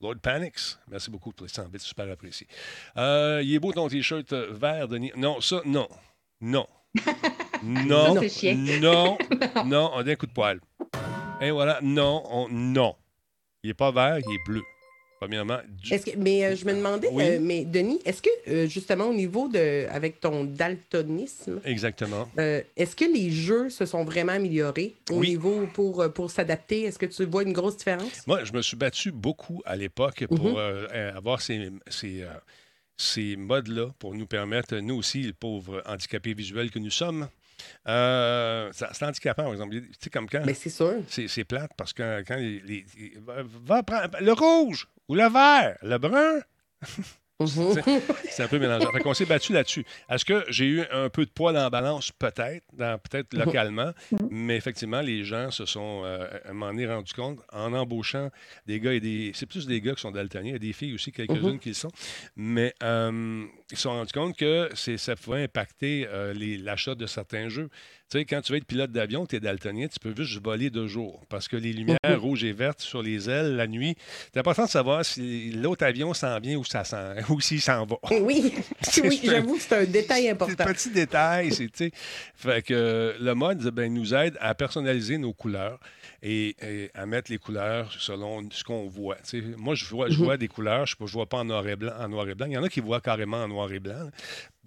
Lord 0.00 0.16
Panix, 0.22 0.78
merci 0.88 1.10
beaucoup 1.10 1.30
pour 1.32 1.46
les 1.46 1.52
100 1.52 1.68
bits, 1.68 1.78
super 1.78 2.10
apprécié. 2.10 2.46
Euh, 2.96 3.42
il 3.44 3.54
est 3.54 3.58
beau 3.58 3.72
ton 3.72 3.86
t-shirt 3.88 4.32
euh, 4.32 4.48
vert, 4.52 4.88
Denis. 4.88 5.12
Non, 5.16 5.40
ça, 5.40 5.60
non. 5.64 5.88
Non. 6.40 6.66
Non. 7.62 8.20
Chiant. 8.26 8.56
Non. 8.80 9.18
Non, 9.66 9.90
on 9.94 10.06
a 10.06 10.10
un 10.10 10.14
coup 10.16 10.26
de 10.26 10.32
poil. 10.32 10.60
Et 11.42 11.50
voilà, 11.50 11.78
non, 11.82 12.22
on- 12.30 12.48
non. 12.48 12.96
Il 13.62 13.68
n'est 13.68 13.74
pas 13.74 13.90
vert, 13.92 14.18
il 14.18 14.34
est 14.34 14.44
bleu. 14.46 14.62
Premièrement, 15.20 15.58
du- 15.68 15.90
que, 15.90 16.16
mais 16.16 16.46
euh, 16.46 16.56
je 16.56 16.64
me 16.64 16.72
demandais, 16.72 17.08
Oui. 17.12 17.24
euh, 17.26 17.38
mais 17.42 17.66
Denis, 17.66 18.00
est-ce 18.06 18.22
que 18.22 18.30
euh, 18.48 18.66
justement 18.66 19.04
au 19.04 19.12
niveau 19.12 19.48
de, 19.48 19.86
avec 19.90 20.18
ton 20.18 20.44
daltonisme, 20.44 21.60
exactement. 21.66 22.26
est-ce 22.38 22.96
que 22.96 23.04
les 23.04 23.30
jeux 23.30 23.68
se 23.68 23.84
sont 23.84 24.02
vraiment 24.02 24.32
améliorés 24.32 24.94
au 25.10 25.16
Oui. 25.16 25.28
niveau 25.28 25.66
pour, 25.74 26.10
pour 26.14 26.30
s'adapter? 26.30 26.84
Est-ce 26.84 26.98
que 26.98 27.04
tu 27.04 27.26
vois 27.26 27.42
une 27.42 27.52
grosse 27.52 27.76
différence? 27.76 28.26
Moi, 28.26 28.44
je 28.44 28.52
me 28.54 28.62
suis 28.62 28.78
battu 28.78 29.12
beaucoup 29.12 29.60
à 29.66 29.76
l'époque 29.76 30.24
pour 30.26 30.58
euh, 30.58 30.86
avoir 31.14 31.42
ces, 31.42 31.70
ces, 31.88 32.24
ces 32.96 33.36
modes-là 33.36 33.88
pour 33.98 34.14
nous 34.14 34.26
permettre, 34.26 34.74
nous 34.78 34.94
aussi, 34.96 35.20
les 35.22 35.32
pauvres 35.34 35.82
handicapés 35.86 36.32
visuels 36.32 36.70
que 36.70 36.78
nous 36.78 36.90
sommes, 36.90 37.28
euh, 37.88 38.70
c'est 38.72 39.02
handicapant, 39.04 39.44
par 39.44 39.52
exemple. 39.52 39.74
Tu 39.74 39.90
sais, 40.00 40.10
comme 40.10 40.28
quand. 40.28 40.42
Mais 40.44 40.54
c'est 40.54 40.70
sûr. 40.70 40.94
C'est 41.08 41.44
plate 41.44 41.70
parce 41.76 41.92
que 41.92 42.22
quand 42.26 42.36
les, 42.36 42.60
les- 42.60 42.86
les- 42.96 43.14
va, 43.64 43.82
prendre 43.82 44.16
le 44.20 44.32
rouge 44.32 44.86
ou 45.08 45.14
le 45.14 45.28
vert, 45.28 45.76
le 45.82 45.98
brun. 45.98 46.40
c'est 47.46 48.42
un 48.42 48.48
peu 48.48 48.58
mélangeant. 48.58 48.90
Fait 48.92 49.00
qu'on 49.00 49.14
s'est 49.14 49.24
battu 49.26 49.52
là-dessus. 49.52 49.84
Est-ce 50.08 50.24
que 50.24 50.44
j'ai 50.48 50.66
eu 50.66 50.82
un 50.92 51.08
peu 51.08 51.24
de 51.24 51.30
poids 51.30 51.52
dans 51.52 51.60
la 51.62 51.70
balance? 51.70 52.10
Peut-être, 52.12 52.64
dans- 52.72 52.98
peut-être 52.98 53.34
localement, 53.34 53.92
mais 54.30 54.56
effectivement, 54.56 55.00
les 55.00 55.24
gens 55.24 55.50
se 55.50 55.64
sont, 55.66 56.02
euh, 56.04 56.26
moment 56.52 56.66
donné, 56.68 56.86
rendus 56.86 57.12
compte, 57.14 57.38
en 57.52 57.72
embauchant 57.72 58.30
des 58.66 58.80
gars 58.80 58.92
et 58.92 59.00
des... 59.00 59.32
C'est 59.34 59.46
plus 59.46 59.66
des 59.66 59.80
gars 59.80 59.94
qui 59.94 60.00
sont 60.00 60.10
daltoniens, 60.10 60.50
il 60.50 60.52
y 60.52 60.56
a 60.56 60.58
des 60.58 60.72
filles 60.72 60.94
aussi, 60.94 61.12
quelques-unes 61.12 61.58
qui 61.58 61.70
le 61.70 61.74
sont, 61.74 61.90
mais 62.36 62.74
euh, 62.82 63.44
ils 63.70 63.76
se 63.76 63.82
sont 63.82 63.90
rendus 63.90 64.12
compte 64.12 64.36
que 64.36 64.68
c'est- 64.74 64.98
ça 64.98 65.16
pouvait 65.16 65.44
impacter 65.44 66.06
euh, 66.08 66.34
l'achat 66.62 66.94
de 66.94 67.06
certains 67.06 67.48
jeux. 67.48 67.68
Tu 68.10 68.18
sais, 68.18 68.24
quand 68.24 68.40
tu 68.40 68.50
vas 68.50 68.58
être 68.58 68.64
pilote 68.66 68.90
d'avion, 68.90 69.24
tu 69.24 69.36
es 69.36 69.40
daltonien, 69.40 69.86
tu 69.86 70.00
peux 70.00 70.12
juste 70.20 70.42
voler 70.42 70.68
deux 70.68 70.88
jours 70.88 71.22
parce 71.28 71.46
que 71.46 71.56
les 71.56 71.72
lumières 71.72 71.98
rouges 72.18 72.42
et 72.42 72.50
vertes 72.52 72.80
sur 72.80 73.02
les 73.04 73.30
ailes 73.30 73.54
la 73.54 73.68
nuit, 73.68 73.94
c'est 74.32 74.40
important 74.40 74.64
de 74.64 74.68
savoir 74.70 75.04
si 75.04 75.52
l'autre 75.52 75.84
avion 75.84 76.12
s'en 76.12 76.40
vient 76.40 76.56
ou, 76.56 76.64
ça 76.64 76.82
s'en- 76.82 77.14
ou 77.28 77.40
s'il 77.40 77.60
s'en 77.60 77.86
va. 77.86 77.96
Oui, 78.22 78.52
C'est 78.82 79.06
oui 79.06 79.20
j'avoue 79.22 79.54
que 79.54 79.62
c'est 79.62 79.76
un 79.76 79.84
détail 79.84 80.22
C'est 80.24 80.30
important. 80.30 80.64
des 80.64 80.72
petits 80.74 80.90
détails, 80.90 81.52
c'est. 81.52 81.92
Fait 82.34 82.62
que 82.62 83.14
le 83.20 83.34
mode 83.34 83.62
ben, 83.70 83.92
nous 83.94 84.12
aide 84.12 84.36
à 84.40 84.56
personnaliser 84.56 85.16
nos 85.16 85.32
couleurs 85.32 85.78
et, 86.20 86.56
et 86.60 86.90
à 86.94 87.06
mettre 87.06 87.30
les 87.30 87.38
couleurs 87.38 87.92
selon 87.96 88.42
ce 88.50 88.64
qu'on 88.64 88.88
voit. 88.88 89.18
Moi, 89.56 89.76
je 89.76 89.84
vois, 89.84 90.08
je 90.10 90.16
vois 90.16 90.36
des 90.36 90.48
couleurs, 90.48 90.84
je 90.86 90.96
ne 91.00 91.06
vois 91.06 91.26
pas 91.26 91.38
en 91.38 91.44
noir 91.44 91.66
et 91.68 91.76
blanc. 91.76 91.92
En 91.98 92.08
noir 92.08 92.28
et 92.28 92.34
blanc. 92.34 92.46
Il 92.46 92.52
y 92.54 92.58
en 92.58 92.64
a 92.64 92.68
qui 92.68 92.80
voient 92.80 93.00
carrément 93.00 93.36
en 93.44 93.48
noir 93.48 93.72
et 93.72 93.78
blanc. 93.78 94.10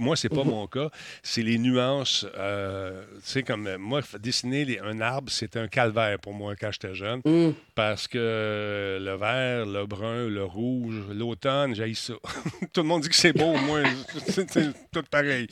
Moi, 0.04 0.16
c'est 0.16 0.30
pas 0.30 0.44
mon 0.44 0.68
cas. 0.68 0.90
C'est 1.24 1.42
les 1.44 1.58
nuances. 1.58 2.26
euh, 2.38 3.04
tu 3.16 3.32
sais, 3.32 3.44
comme 3.44 3.68
moi, 3.78 4.02
dessiner 4.20 4.66
les- 4.66 4.80
un 4.80 5.00
arbre, 5.02 5.32
c'était 5.32 5.60
un 5.60 5.68
calvaire 5.68 6.20
pour 6.20 6.34
moi 6.34 6.56
quand 6.60 6.72
j'étais 6.72 6.94
jeune. 6.94 7.22
Mm. 7.26 7.52
Parce 7.76 8.08
que 8.08 8.98
le 9.02 9.16
vert, 9.16 9.66
le 9.66 9.86
brun, 9.86 10.28
le 10.28 10.44
rouge, 10.44 10.96
l'automne, 11.14 11.74
j'ai 11.76 11.94
ça. 11.94 12.14
Tout 12.74 12.82
le 12.82 12.88
monde 12.88 13.02
dit 13.04 13.10
que 13.10 13.16
c'est 13.16 13.34
beau, 13.34 13.54
moi, 13.56 13.82
c'est 14.28 14.50
c'est 14.52 14.72
tout 14.92 15.04
pareil. 15.10 15.48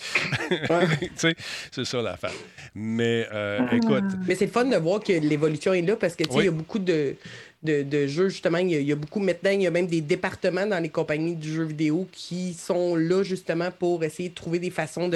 Tu 1.01 1.10
sais, 1.15 1.36
c'est 1.72 1.86
ça 1.86 2.01
l'affaire. 2.01 2.31
Mais 2.75 3.27
euh, 3.31 3.60
écoute, 3.72 4.03
Mais 4.27 4.36
c'est 4.36 4.46
le 4.46 4.51
fun 4.51 4.65
de 4.65 4.75
voir 4.77 5.00
que 5.01 5.13
l'évolution 5.13 5.74
est 5.74 5.81
là 5.81 5.96
parce 5.96 6.15
que 6.15 6.24
tu 6.24 6.29
sais, 6.31 6.36
Oui. 6.38 6.43
il 6.43 6.46
y 6.48 6.50
a 6.50 6.51
beaucoup 6.51 6.79
de, 6.79 7.15
de, 7.63 8.08
jeux. 8.08 8.30
Justement, 8.30 8.58
il 8.58 8.70
y, 8.72 8.91
a, 8.91 8.96
beaucoup 8.96 9.20
maintenant, 9.20 9.51
il 9.51 9.62
y 9.62 9.68
a 9.68 9.72
même 9.72 9.88
des 9.88 10.01
départements 10.01 10.65
dans 10.65 10.80
les 10.80 10.89
compagnies 10.89 11.36
du 11.36 11.53
jeu 11.53 11.63
vidéo 11.63 12.08
qui 12.12 12.53
sont 12.53 12.96
là 12.96 13.24
justement 13.24 13.72
pour 13.72 14.03
essayer 14.03 14.30
de 14.30 14.36
trouver 14.36 14.60
des 14.60 14.70
façons 14.70 15.10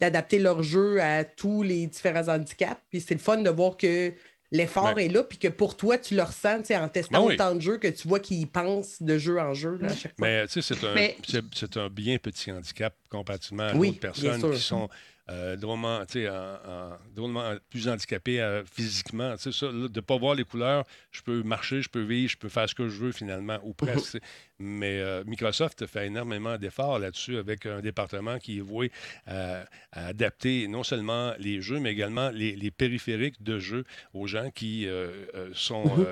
d'adapter 0.00 0.38
leur 0.38 0.62
jeu 0.62 1.00
à 1.00 1.24
tous 1.24 1.62
les 1.62 1.86
différents 1.86 2.28
handicaps. 2.28 2.80
Puis 2.90 3.00
c'est 3.00 3.14
le 3.14 3.20
fun 3.20 3.38
de 3.38 3.50
voir 3.50 3.76
que 3.76 4.12
l'effort 4.50 4.98
est 4.98 5.08
là, 5.08 5.24
puis 5.24 5.38
que 5.38 5.48
pour 5.48 5.76
toi, 5.76 5.98
tu 5.98 6.14
le 6.14 6.22
ressens 6.22 6.62
en 6.70 6.88
testant 6.88 7.26
ben 7.26 7.34
autant 7.34 7.54
de 7.54 7.60
jeux 7.60 7.78
que 7.78 7.88
tu 7.88 8.06
vois 8.08 8.20
qu'ils 8.20 8.46
pensent 8.46 9.02
de 9.02 9.18
jeu 9.18 9.38
en 9.38 9.52
jeu 9.52 9.78
à 9.82 9.88
chaque 9.88 10.16
fois. 10.16 10.28
Mais 10.28 10.46
tu 10.46 10.62
sais, 10.62 10.74
c'est 11.52 11.76
un, 11.76 11.88
bien 11.90 12.18
petit 12.18 12.52
handicap 12.52 12.94
comparativement 13.08 13.64
à 13.64 13.72
d'autres 13.72 14.00
personnes 14.00 14.52
qui 14.52 14.60
sont 14.60 14.88
euh, 15.30 15.56
drôlement, 15.56 16.04
plus 17.70 17.88
handicapé 17.88 18.42
euh, 18.42 18.62
physiquement. 18.66 19.36
Ça, 19.38 19.50
de 19.68 19.88
ne 19.88 20.00
pas 20.00 20.18
voir 20.18 20.34
les 20.34 20.44
couleurs, 20.44 20.84
je 21.12 21.22
peux 21.22 21.42
marcher, 21.42 21.80
je 21.80 21.88
peux 21.88 22.02
vivre, 22.02 22.30
je 22.30 22.36
peux 22.36 22.50
faire 22.50 22.68
ce 22.68 22.74
que 22.74 22.90
je 22.90 22.98
veux 22.98 23.12
finalement, 23.12 23.58
ou 23.62 23.72
presque. 23.72 24.18
Mais 24.58 25.00
euh, 25.00 25.24
Microsoft 25.24 25.86
fait 25.86 26.08
énormément 26.08 26.58
d'efforts 26.58 26.98
là-dessus 26.98 27.38
avec 27.38 27.64
un 27.64 27.80
département 27.80 28.38
qui 28.38 28.58
est 28.58 28.60
voué 28.60 28.92
à, 29.26 29.64
adapter 29.92 30.68
non 30.68 30.82
seulement 30.82 31.32
les 31.38 31.60
jeux, 31.60 31.80
mais 31.80 31.90
également 31.90 32.30
les, 32.30 32.70
périphériques 32.70 33.42
de 33.42 33.58
jeux 33.58 33.84
aux 34.12 34.28
gens 34.28 34.50
qui 34.50 34.86
sont. 35.54 36.06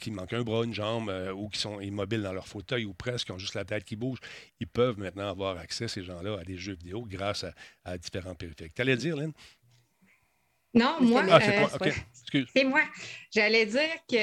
Qui 0.00 0.10
manquent 0.10 0.32
un 0.32 0.42
bras, 0.42 0.64
une 0.64 0.74
jambe, 0.74 1.12
ou 1.36 1.48
qui 1.48 1.58
sont 1.58 1.80
immobiles 1.80 2.22
dans 2.22 2.32
leur 2.32 2.46
fauteuil, 2.46 2.84
ou 2.84 2.94
presque, 2.94 3.26
qui 3.26 3.32
ont 3.32 3.38
juste 3.38 3.54
la 3.54 3.64
tête 3.64 3.84
qui 3.84 3.96
bouge, 3.96 4.18
ils 4.60 4.66
peuvent 4.66 4.98
maintenant 4.98 5.28
avoir 5.28 5.58
accès, 5.58 5.88
ces 5.88 6.02
gens-là, 6.02 6.38
à 6.40 6.44
des 6.44 6.56
jeux 6.56 6.74
vidéo 6.74 7.06
grâce 7.08 7.44
à, 7.44 7.52
à 7.84 7.98
différents 7.98 8.34
périphériques. 8.34 8.74
Tu 8.74 8.82
allais 8.82 8.96
dire, 8.96 9.16
Lynn? 9.16 9.32
Non, 10.74 10.96
moi, 11.00 11.24
ah, 11.30 11.40
c'est 11.40 12.64
moi. 12.64 12.80
J'allais 13.34 13.66
dire 13.66 13.94
que 14.08 14.16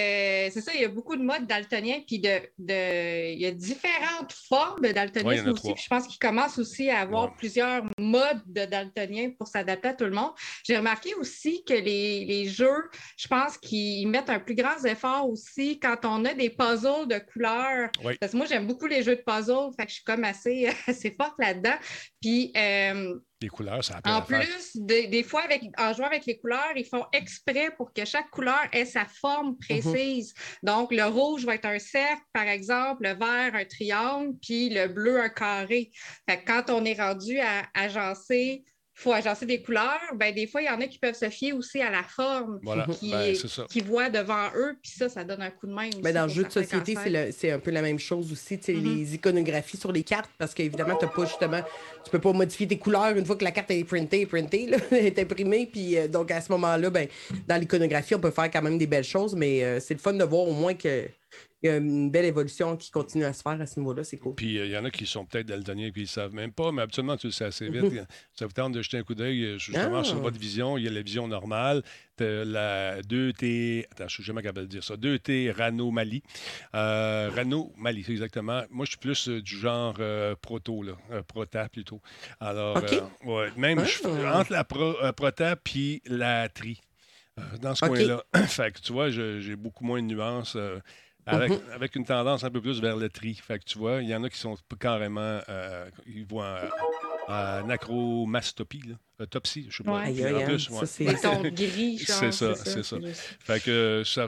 c'est 0.52 0.62
ça, 0.62 0.72
il 0.74 0.82
y 0.82 0.86
a 0.86 0.88
beaucoup 0.88 1.18
de 1.18 1.24
modes 1.24 1.46
daltoniens, 1.46 2.00
puis 2.08 2.20
de, 2.20 2.40
de, 2.58 3.34
il 3.34 3.42
y 3.42 3.46
a 3.46 3.52
différentes 3.52 4.32
formes 4.32 4.80
de 4.82 4.94
daltonisme 4.94 5.50
aussi. 5.50 5.74
je 5.76 5.88
pense 5.88 6.08
qu'il 6.08 6.18
commence 6.18 6.58
aussi 6.58 6.90
à 6.90 7.02
avoir 7.02 7.36
plusieurs 7.36 7.84
modes 7.98 8.42
de 8.46 8.64
daltonien 8.66 9.32
pour 9.38 9.48
s'adapter 9.48 9.90
à 9.90 9.94
tout 9.94 10.06
le 10.06 10.12
monde. 10.12 10.32
J'ai 10.64 10.78
remarqué 10.78 11.14
aussi 11.16 11.64
que 11.66 11.74
les, 11.74 12.24
les 12.24 12.48
jeux, 12.48 12.90
je 13.18 13.28
pense 13.28 13.58
qu'ils 13.58 14.08
mettent 14.08 14.30
un 14.30 14.40
plus 14.40 14.56
grand 14.56 14.82
effort 14.86 15.30
aussi 15.30 15.78
quand 15.80 15.98
on 16.06 16.24
a 16.24 16.34
des 16.34 16.50
puzzles 16.50 17.08
de 17.08 17.20
couleurs. 17.20 17.90
Parce 18.20 18.32
que 18.32 18.38
moi, 18.38 18.46
j'aime 18.46 18.66
beaucoup 18.66 18.88
les 18.88 19.04
jeux 19.04 19.18
de 19.18 19.24
puzzles, 19.26 19.72
fait 19.78 19.86
que 19.86 19.90
je 19.90 19.96
suis 19.96 20.04
comme 20.06 20.24
assez, 20.24 20.70
assez 20.88 21.12
forte 21.12 21.36
là-dedans. 21.38 21.76
Puis, 22.22 22.54
euh, 22.56 23.16
les 23.42 23.50
couleurs, 23.50 23.84
ça 23.84 24.00
En 24.06 24.22
plus, 24.22 24.76
des, 24.76 25.24
fois, 25.24 25.42
avec, 25.42 25.64
en 25.80 25.94
jouant 25.94 26.06
avec 26.06 26.28
les 26.28 26.38
couleurs, 26.38 26.74
ils 26.76 26.86
font 26.86 27.06
exprès 27.12 27.72
pour 27.76 27.92
que 27.92 28.06
chaque 28.06 28.30
couleur 28.30 28.60
ait 28.72 28.86
sa 28.86 29.01
forme 29.06 29.50
mhm. 29.50 29.58
précise. 29.58 30.34
Donc, 30.64 30.92
le 30.92 31.06
rouge 31.06 31.46
va 31.46 31.56
être 31.56 31.66
un 31.66 31.80
cercle, 31.80 32.24
par 32.34 32.48
exemple, 32.48 33.04
le 33.04 33.14
vert, 33.14 33.56
un 33.56 33.66
triangle, 33.66 34.36
puis 34.42 34.70
le 34.70 34.88
bleu, 34.88 35.22
un 35.22 35.30
carré. 35.30 35.92
quand 36.48 36.70
on 36.70 36.86
est 36.86 37.00
rendu 37.00 37.40
à 37.40 37.64
agencer 37.74 38.64
faut 39.02 39.14
agencer 39.14 39.46
des 39.46 39.62
couleurs, 39.62 40.00
ben, 40.16 40.34
des 40.34 40.46
fois, 40.46 40.62
il 40.62 40.66
y 40.66 40.70
en 40.70 40.80
a 40.80 40.86
qui 40.86 41.00
peuvent 41.00 41.16
se 41.16 41.30
fier 41.30 41.54
aussi 41.54 41.82
à 41.82 41.90
la 41.90 42.04
forme 42.04 42.60
qui, 43.00 43.12
ben, 43.12 43.36
voient 43.84 44.10
devant 44.10 44.48
eux, 44.56 44.78
puis 44.82 44.92
ça, 44.92 45.10
ça 45.10 45.24
donne 45.24 45.42
un 45.42 45.50
coup 45.50 45.66
de 45.66 45.74
main 45.74 45.88
aussi. 45.88 46.02
Ben, 46.02 46.14
dans 46.14 46.24
le 46.24 46.30
jeu 46.30 46.44
de 46.44 46.52
société, 46.52 46.96
c'est 47.32 47.52
un 47.52 47.60
peu 47.60 47.72
la 47.72 47.82
même 47.82 47.98
chose 47.98 48.32
aussi, 48.32 48.56
mm-hmm. 48.56 48.84
les 48.84 49.16
iconographies 49.16 49.78
sur 49.78 49.92
les 49.92 50.04
cartes, 50.04 50.30
parce 50.38 50.54
qu'évidemment, 50.54 50.96
tu 50.96 51.08
pas 51.08 51.26
justement, 51.26 51.62
tu 52.04 52.12
peux 52.12 52.20
pas 52.20 52.32
modifier 52.32 52.68
tes 52.68 52.78
couleurs 52.78 53.18
une 53.18 53.26
fois 53.26 53.36
que 53.36 53.44
la 53.44 53.52
carte 53.52 53.72
est 53.72 53.84
printée, 53.84 54.26
printée, 54.26 54.70
est 54.92 55.18
imprimée, 55.18 55.68
puis 55.72 55.98
euh, 55.98 56.08
donc 56.08 56.30
à 56.30 56.40
ce 56.40 56.52
moment-là, 56.52 56.90
ben, 56.92 57.08
dans 57.48 57.58
l'iconographie, 57.58 58.14
on 58.14 58.20
peut 58.20 58.32
faire 58.32 58.52
quand 58.52 58.62
même 58.62 58.78
des 58.78 58.88
belles 58.88 59.04
choses, 59.04 59.36
mais 59.36 59.64
euh, 59.64 59.80
c'est 59.80 59.96
le 59.96 60.00
fun 60.00 60.14
de 60.14 60.24
voir 60.24 60.48
au 60.48 60.54
moins 60.54 60.76
que 60.76 61.08
il 61.64 61.68
y 61.68 61.70
a 61.70 61.78
une 61.78 62.10
belle 62.10 62.26
évolution 62.26 62.76
qui 62.76 62.90
continue 62.90 63.24
à 63.24 63.34
se 63.34 63.44
faire 63.44 63.60
à 63.62 63.66
ce 63.68 63.80
niveau-là. 63.80 64.04
C'est 64.04 64.18
cool. 64.18 64.34
Puis 64.34 64.58
euh, 64.58 64.66
il 64.66 64.72
y 64.72 64.78
en 64.78 64.84
a 64.84 64.90
qui 64.90 65.06
sont 65.06 65.26
peut-être 65.26 65.46
daltoniens 65.46 65.88
et 65.88 65.92
qui 65.92 66.02
ne 66.02 66.06
savent 66.06 66.34
même 66.34 66.52
pas, 66.52 66.72
mais 66.72 66.82
absolument, 66.82 67.18
tu 67.18 67.28
le 67.28 67.34
sais 67.34 67.46
assez 67.46 67.70
vite. 67.70 67.84
Mhm. 67.84 68.06
Ça 68.34 68.48
vous 68.48 68.52
tente 68.52 68.74
de 68.74 68.82
jeter 68.82 68.98
un 68.98 69.04
coup 69.04 69.14
d'œil 69.14 69.44
euh, 69.44 69.58
justement 69.60 70.04
sur 70.04 70.18
ah. 70.18 70.22
votre 70.22 70.40
vision. 70.40 70.78
Il 70.78 70.86
y 70.86 70.88
a 70.88 70.92
la 70.92 71.04
vision 71.04 71.28
normale, 71.28 71.84
la 72.20 73.02
2T. 73.02 73.86
Attends, 73.92 73.96
je 73.98 74.04
ne 74.04 74.10
sais 74.10 74.24
jamais 74.24 74.42
capable 74.42 74.68
de 74.68 74.72
dire 74.72 74.84
ça. 74.84 74.96
2T 74.96 75.52
Rano 75.52 75.92
Mali. 75.92 76.24
Euh, 76.74 77.30
Rano 77.36 77.72
Mali, 77.78 78.04
c'est 78.06 78.12
exactement. 78.12 78.64
Moi, 78.72 78.86
je 78.86 78.92
suis 78.92 79.00
plus 79.00 79.28
du 79.28 79.56
genre 79.56 80.00
proto, 80.42 80.82
là, 80.82 80.94
prota 81.28 81.70
plutôt. 81.70 82.02
Alors, 82.40 82.82
ouais, 83.24 83.50
même 83.56 83.84
ah. 84.04 84.40
entre 84.40 84.52
la 84.52 84.64
prota 84.64 85.56
puis 85.58 86.02
la 86.08 86.50
tri. 86.50 86.82
dans 87.62 87.76
ce 87.76 87.86
coin-là. 87.86 88.24
fait 88.48 88.72
que 88.72 88.80
tu 88.80 88.94
vois, 88.94 89.12
j'ai 89.12 89.56
beaucoup 89.56 89.84
moins 89.84 90.02
de 90.02 90.08
nuances. 90.08 90.58
Mhm. 91.28 91.60
Avec, 91.74 91.96
une 91.96 92.06
tendance 92.06 92.44
un 92.44 92.50
peu 92.50 92.62
plus 92.62 92.82
vers 92.82 92.98
le 92.98 93.10
tri. 93.10 93.36
Fait 93.36 93.60
que 93.60 93.66
tu 93.66 93.78
vois, 93.78 94.02
il 94.02 94.10
y 94.10 94.16
en 94.16 94.24
a 94.24 94.30
qui 94.30 94.38
sont 94.38 94.58
carrément. 94.80 95.40
Euh, 95.50 95.90
ils 96.08 96.26
voient 96.26 96.62
en 97.28 97.70
acromastopie, 97.70 98.82
là. 98.88 98.96
Autopsie, 99.20 99.68
je 99.70 99.78
sais 99.78 99.84
pas. 99.84 100.02
Ouais, 100.02 100.34
en 100.34 100.46
plus, 100.46 100.70
ouais. 100.70 101.52
gris, 101.52 102.00
C'est 102.00 102.32
ça, 102.32 102.56
c'est 102.56 102.84
ça. 102.84 102.98
Fait 103.40 103.64
que 103.64 104.02
ça, 104.04 104.28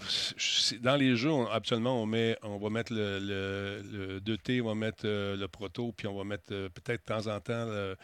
dans 0.81 0.95
les 0.95 1.15
jeux, 1.15 1.31
absolument, 1.51 2.01
on, 2.01 2.05
met, 2.05 2.37
on 2.43 2.57
va 2.57 2.69
mettre 2.69 2.93
le, 2.93 3.19
le, 3.19 4.19
2T, 4.19 4.61
on 4.61 4.67
va 4.67 4.75
mettre 4.75 5.03
euh, 5.05 5.35
le 5.35 5.47
proto, 5.47 5.93
puis 5.97 6.05
on 6.05 6.15
va 6.15 6.23
mettre 6.23 6.51
euh, 6.51 6.69
peut-être 6.69 7.01
de 7.01 7.13
temps 7.13 7.33
en 7.33 7.39
temps 7.39 7.65
le. 7.65 7.95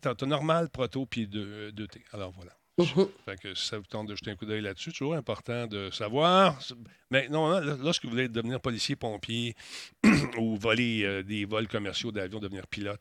T'as 0.00 0.14
normal, 0.24 0.70
proto, 0.70 1.04
puis 1.06 1.26
2T. 1.26 2.02
Alors 2.12 2.30
voilà. 2.30 2.52
Fait 3.24 3.40
que 3.40 3.54
ça 3.54 3.78
vous 3.78 3.84
tente 3.84 4.08
de 4.08 4.16
jeter 4.16 4.32
un 4.32 4.36
coup 4.36 4.46
d'œil 4.46 4.60
là-dessus, 4.60 4.90
toujours 4.90 5.14
important 5.14 5.68
de 5.68 5.90
savoir. 5.90 6.58
Mais 7.10 7.28
non, 7.28 7.60
lorsque 7.60 8.04
vous 8.04 8.10
voulez 8.10 8.28
devenir 8.28 8.60
policier, 8.60 8.96
pompier 8.96 9.54
ou 10.38 10.56
voler 10.56 11.04
euh, 11.04 11.22
des 11.22 11.44
vols 11.44 11.68
commerciaux 11.68 12.10
d'avions, 12.10 12.40
devenir 12.40 12.66
pilote, 12.66 13.00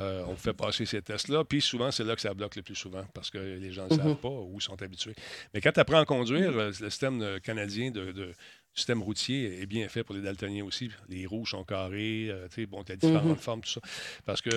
euh, 0.00 0.24
on 0.26 0.30
vous 0.30 0.40
fait 0.40 0.54
passer 0.54 0.86
ces 0.86 1.02
tests-là. 1.02 1.44
Puis 1.44 1.60
souvent, 1.60 1.90
c'est 1.90 2.04
là 2.04 2.14
que 2.14 2.22
ça 2.22 2.32
bloque 2.32 2.56
le 2.56 2.62
plus 2.62 2.74
souvent 2.74 3.04
parce 3.12 3.30
que 3.30 3.36
les 3.36 3.72
gens 3.72 3.88
ne 3.90 3.96
savent 3.96 4.06
mhm. 4.06 4.16
pas 4.16 4.30
ou 4.30 4.58
sont 4.58 4.80
habitués. 4.80 5.14
Mais 5.52 5.60
quand 5.60 5.72
tu 5.72 5.80
apprends 5.80 6.00
à 6.00 6.06
conduire, 6.06 6.56
euh, 6.56 6.72
le 6.80 6.90
système 6.90 7.40
canadien 7.40 7.90
de, 7.90 8.32
système 8.72 9.02
routier 9.02 9.60
est 9.60 9.66
bien 9.66 9.86
fait 9.88 10.02
pour 10.02 10.14
les 10.14 10.22
daltoniens 10.22 10.64
aussi. 10.64 10.90
Les 11.08 11.26
rouges 11.26 11.50
sont 11.50 11.64
carrés, 11.64 12.30
tu 12.48 12.54
sais, 12.54 12.66
bon, 12.66 12.84
tu 12.84 12.92
as 12.92 12.96
différentes 12.96 13.26
mhm. 13.26 13.36
formes, 13.36 13.60
tout 13.60 13.68
ça. 13.70 13.80
Parce 14.24 14.40
que 14.40 14.50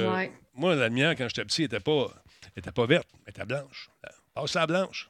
moi, 0.53 0.75
la 0.75 0.89
mienne, 0.89 1.15
quand 1.17 1.27
j'étais 1.27 1.43
petit, 1.43 1.63
elle 1.63 1.71
n'était 1.71 1.79
pas, 1.81 2.23
était 2.55 2.71
pas 2.71 2.85
verte, 2.85 3.09
elle 3.25 3.31
était 3.31 3.45
blanche. 3.45 3.89
Passe 4.33 4.55
à 4.55 4.65
blanche. 4.65 5.09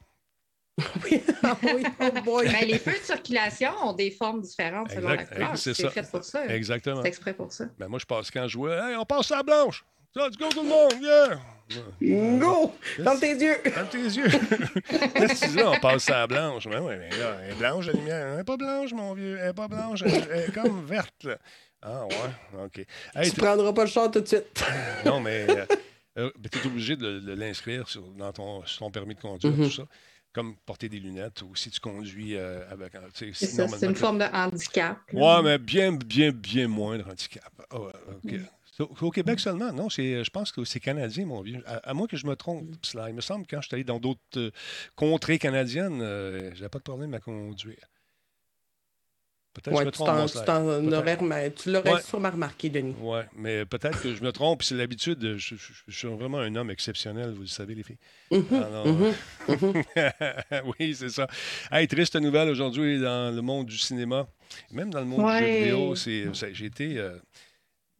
oui, 1.04 1.22
ah 1.44 1.56
oui, 1.62 1.84
oh 2.26 2.42
ben, 2.42 2.66
les 2.66 2.78
feux 2.78 2.98
de 2.98 3.04
circulation 3.04 3.70
ont 3.84 3.92
des 3.92 4.10
formes 4.10 4.40
différentes 4.40 4.90
selon 4.90 5.10
la 5.10 5.24
couleur. 5.24 5.56
C'est 5.56 5.74
fait 5.74 6.10
pour 6.10 6.24
ça. 6.24 6.46
Exactement. 6.46 7.00
C'est 7.02 7.08
exprès 7.08 7.32
pour 7.32 7.52
ça. 7.52 7.66
Ben, 7.78 7.86
moi, 7.86 8.00
je 8.00 8.06
passe 8.06 8.28
quand 8.30 8.42
je 8.48 8.52
jouais. 8.54 8.72
Hey, 8.72 8.96
on 8.96 9.04
passe 9.04 9.30
à 9.30 9.42
blanche. 9.44 9.84
Let's 10.16 10.36
go 10.36 10.48
tout 10.48 10.62
le 10.62 10.68
monde, 10.68 10.94
yeah! 11.00 12.38
Go! 12.38 12.72
Dans 13.00 13.18
tes 13.18 13.34
yeux! 13.34 13.56
Dans 13.74 13.86
tes 13.86 13.98
yeux! 13.98 14.28
Qu'est-ce 14.88 15.40
que 15.40 15.46
tu 15.46 15.50
dis? 15.52 15.56
Là? 15.56 15.70
On 15.70 15.80
passe 15.80 16.08
à 16.08 16.26
blanche. 16.26 16.68
Ben 16.68 16.80
oui, 16.80 16.94
mais 16.98 17.10
là, 17.10 17.36
elle 17.42 17.50
est 17.52 17.54
blanche, 17.54 17.86
la 17.86 17.92
lumière. 17.94 18.26
Elle 18.28 18.36
n'est 18.36 18.44
pas 18.44 18.56
blanche, 18.56 18.92
mon 18.92 19.14
vieux. 19.14 19.38
Elle 19.40 19.48
n'est 19.48 19.54
pas 19.54 19.66
blanche. 19.66 20.02
Elle, 20.06 20.48
est 20.48 20.54
comme 20.54 20.84
verte. 20.84 21.24
Là. 21.24 21.38
Ah, 21.82 22.04
ouais. 22.06 22.64
OK. 22.64 22.86
Hey, 23.14 23.30
tu 23.30 23.40
ne 23.40 23.44
prendras 23.44 23.72
pas 23.72 23.82
le 23.82 23.90
champ 23.90 24.08
tout 24.08 24.20
de 24.20 24.26
suite. 24.26 24.64
non, 25.04 25.20
mais. 25.20 25.46
Euh, 25.48 25.66
euh, 26.16 26.30
tu 26.50 26.58
es 26.58 26.66
obligé 26.66 26.96
de, 26.96 27.32
l'inscrire 27.32 27.86
dans 28.16 28.32
ton, 28.32 28.62
ton, 28.78 28.90
permis 28.90 29.14
de 29.14 29.20
conduire, 29.20 29.52
mhm. 29.52 29.64
tout 29.64 29.70
ça. 29.70 29.86
Comme 30.32 30.56
porter 30.66 30.88
des 30.88 30.98
lunettes 30.98 31.42
ou 31.42 31.54
si 31.54 31.70
tu 31.70 31.78
conduis 31.78 32.34
euh, 32.34 32.68
avec. 32.68 32.92
C'est 33.14 33.32
ça, 33.32 33.68
c'est 33.68 33.86
une 33.86 33.94
forme 33.94 34.18
de 34.18 34.24
handicap. 34.24 34.98
Oui, 35.12 35.42
mais 35.44 35.58
bien, 35.58 35.92
bien, 35.92 36.32
bien 36.32 36.66
moindre 36.66 37.08
handicap. 37.08 37.52
Ah 37.70 37.78
au 39.00 39.10
Québec 39.12 39.38
seulement, 39.38 39.72
non, 39.72 39.88
je 39.88 40.28
pense 40.30 40.50
que 40.50 40.64
c'est 40.64 40.80
canadien, 40.80 41.26
mon 41.26 41.42
vieux. 41.42 41.62
À, 41.66 41.94
moins 41.94 42.08
que 42.08 42.16
je 42.16 42.26
me 42.26 42.34
trompe, 42.34 42.66
cela. 42.82 43.08
Il 43.08 43.14
me 43.14 43.20
semble 43.20 43.46
que 43.46 43.54
quand 43.54 43.62
je 43.62 43.68
suis 43.68 43.74
allé 43.76 43.84
dans 43.84 44.00
d'autres 44.00 44.20
euh, 44.36 44.50
contrées 44.96 45.38
canadiennes, 45.38 46.00
je 46.00 46.54
n'avais 46.54 46.68
pas 46.68 46.78
de 46.78 46.84
problème 46.84 47.14
à 47.14 47.20
conduire. 47.20 47.86
Peut-être 49.54 49.76
que 49.76 49.80
je 49.80 49.86
me 49.86 49.90
trompe. 49.92 51.54
Tu, 51.54 51.62
tu 51.62 51.70
l'aurais 51.70 52.02
sûrement 52.02 52.30
remarqué, 52.30 52.68
Denis. 52.68 52.94
Oui, 53.00 53.20
mais 53.36 53.64
peut-être 53.64 54.02
que 54.02 54.14
je 54.14 54.22
me 54.22 54.32
trompe. 54.32 54.62
C'est 54.62 54.74
l'habitude. 54.74 55.36
Je, 55.36 55.54
suis 55.88 56.08
vraiment 56.08 56.38
un 56.38 56.54
homme 56.56 56.70
exceptionnel, 56.70 57.30
vous 57.30 57.42
le 57.42 57.46
savez, 57.46 57.74
les 57.74 57.84
filles. 57.84 57.98
Mm-hmm, 58.32 59.14
mm-hmm, 59.48 59.84
mm-hmm. 59.94 60.62
oui, 60.78 60.94
c'est 60.94 61.10
ça. 61.10 61.28
Hey, 61.70 61.86
triste 61.86 62.16
nouvelle 62.16 62.48
aujourd'hui 62.48 63.00
dans 63.00 63.34
le 63.34 63.42
monde 63.42 63.66
du 63.66 63.78
cinéma. 63.78 64.26
Même 64.72 64.90
dans 64.90 65.00
le 65.00 65.06
monde 65.06 65.30
du 65.30 65.38
jeu 65.38 65.52
vidéo, 65.52 65.94
j'ai 65.94 66.66
été. 66.66 66.98
Euh, 66.98 67.16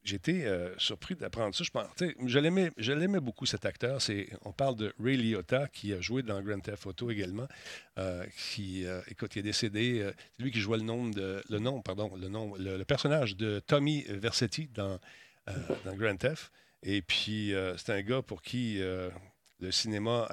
J'étais 0.05 0.45
euh, 0.45 0.69
surpris 0.77 1.14
d'apprendre 1.14 1.55
ça. 1.55 1.64
Je, 1.64 1.71
pense, 1.71 1.87
je, 1.99 2.38
l'aimais, 2.38 3.21
beaucoup, 3.21 3.47
cet 3.47 3.64
acteur. 3.64 4.03
C'est, 4.03 4.29
on 4.45 4.53
parle 4.53 4.77
de 4.77 4.93
Ray 5.03 5.17
Liotta, 5.17 5.67
qui 5.69 5.95
a 5.95 6.01
joué 6.03 6.23
dans 6.23 6.43
Grand 6.43 6.61
Theft 6.61 6.87
Auto 6.87 7.11
également. 7.11 7.49
Euh, 7.97 8.23
qui, 8.53 8.87
euh, 8.87 9.01
écoute, 9.09 9.35
il 9.35 9.38
est 9.38 9.43
décédé. 9.43 10.12
c'est 10.37 10.43
lui 10.43 10.51
qui 10.51 10.61
jouait 10.61 10.77
le 10.77 10.85
nom, 10.85 11.09
de, 11.09 11.43
le 11.49 11.59
nom, 11.59 11.81
pardon, 11.81 12.12
le, 12.17 12.29
nom 12.29 12.55
le, 12.59 12.85
personnage 12.85 13.37
de 13.37 13.61
Tommy 13.61 14.05
Versetti 14.09 14.69
dans, 14.75 15.01
dans 15.87 15.95
Grand 15.97 16.17
Theft. 16.17 16.53
Et 16.83 17.01
puis, 17.01 17.55
c'est 17.79 17.90
un 17.90 18.03
gars 18.03 18.21
pour 18.21 18.43
qui 18.43 18.83
le 19.61 19.71
cinéma 19.73 20.29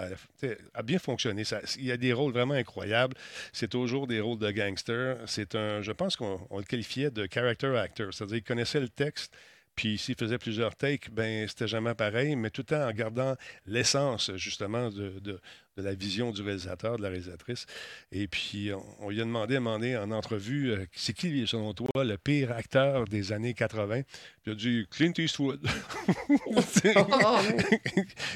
a, 0.74 0.84
bien 0.84 1.00
fonctionné. 1.00 1.44
il 1.78 1.86
y 1.86 1.92
a 1.92 1.98
des 1.98 2.12
rôles 2.12 2.34
vraiment 2.34 2.56
incroyables. 2.56 3.16
C'est 3.54 3.70
toujours 3.70 4.08
des 4.08 4.20
rôles 4.20 4.40
de 4.40 4.52
gangster. 4.52 5.18
C'est 5.28 5.56
un, 5.56 5.82
je 5.82 5.92
pense 5.92 6.16
qu'on 6.16 6.58
le 6.58 6.64
qualifiait 6.64 7.12
de 7.12 7.28
character 7.32 7.78
actor, 7.78 8.14
c'est-à-dire 8.14 8.38
qu'il 8.38 8.44
connaissait 8.44 8.80
le 8.80 8.90
texte, 8.90 9.34
puis 9.76 9.98
s'il 9.98 10.16
faisait 10.16 10.38
plusieurs 10.38 10.76
takes, 10.76 11.10
ben 11.12 11.48
c'était 11.48 11.68
jamais 11.68 11.94
pareil, 11.96 12.36
mais 12.36 12.50
tout 12.50 12.74
en 12.74 12.92
gardant 12.92 13.36
l'essence 13.66 14.32
justement 14.36 14.90
de, 14.90 15.40
la 15.78 15.94
vision 15.94 16.32
du 16.32 16.42
réalisateur, 16.42 16.98
de 16.98 17.02
la 17.02 17.10
réalisatrice. 17.10 17.66
Et 18.12 18.28
puis 18.28 18.72
on, 19.00 19.10
lui 19.10 19.22
a 19.22 19.24
demandé 19.24 19.96
à 19.96 20.04
en 20.04 20.12
entrevue, 20.12 20.72
euh, 20.72 20.86
c'est 20.94 21.14
qui 21.14 21.48
selon 21.48 21.74
toi 21.74 22.04
le 22.04 22.18
pire 22.18 22.52
acteur 22.52 23.06
des 23.06 23.32
années 23.32 23.54
80 23.54 24.02
Puis 24.04 24.08
il 24.46 24.52
a 24.52 24.56
dit 24.56 24.86
Clint 24.92 25.14
Eastwood. 25.18 25.60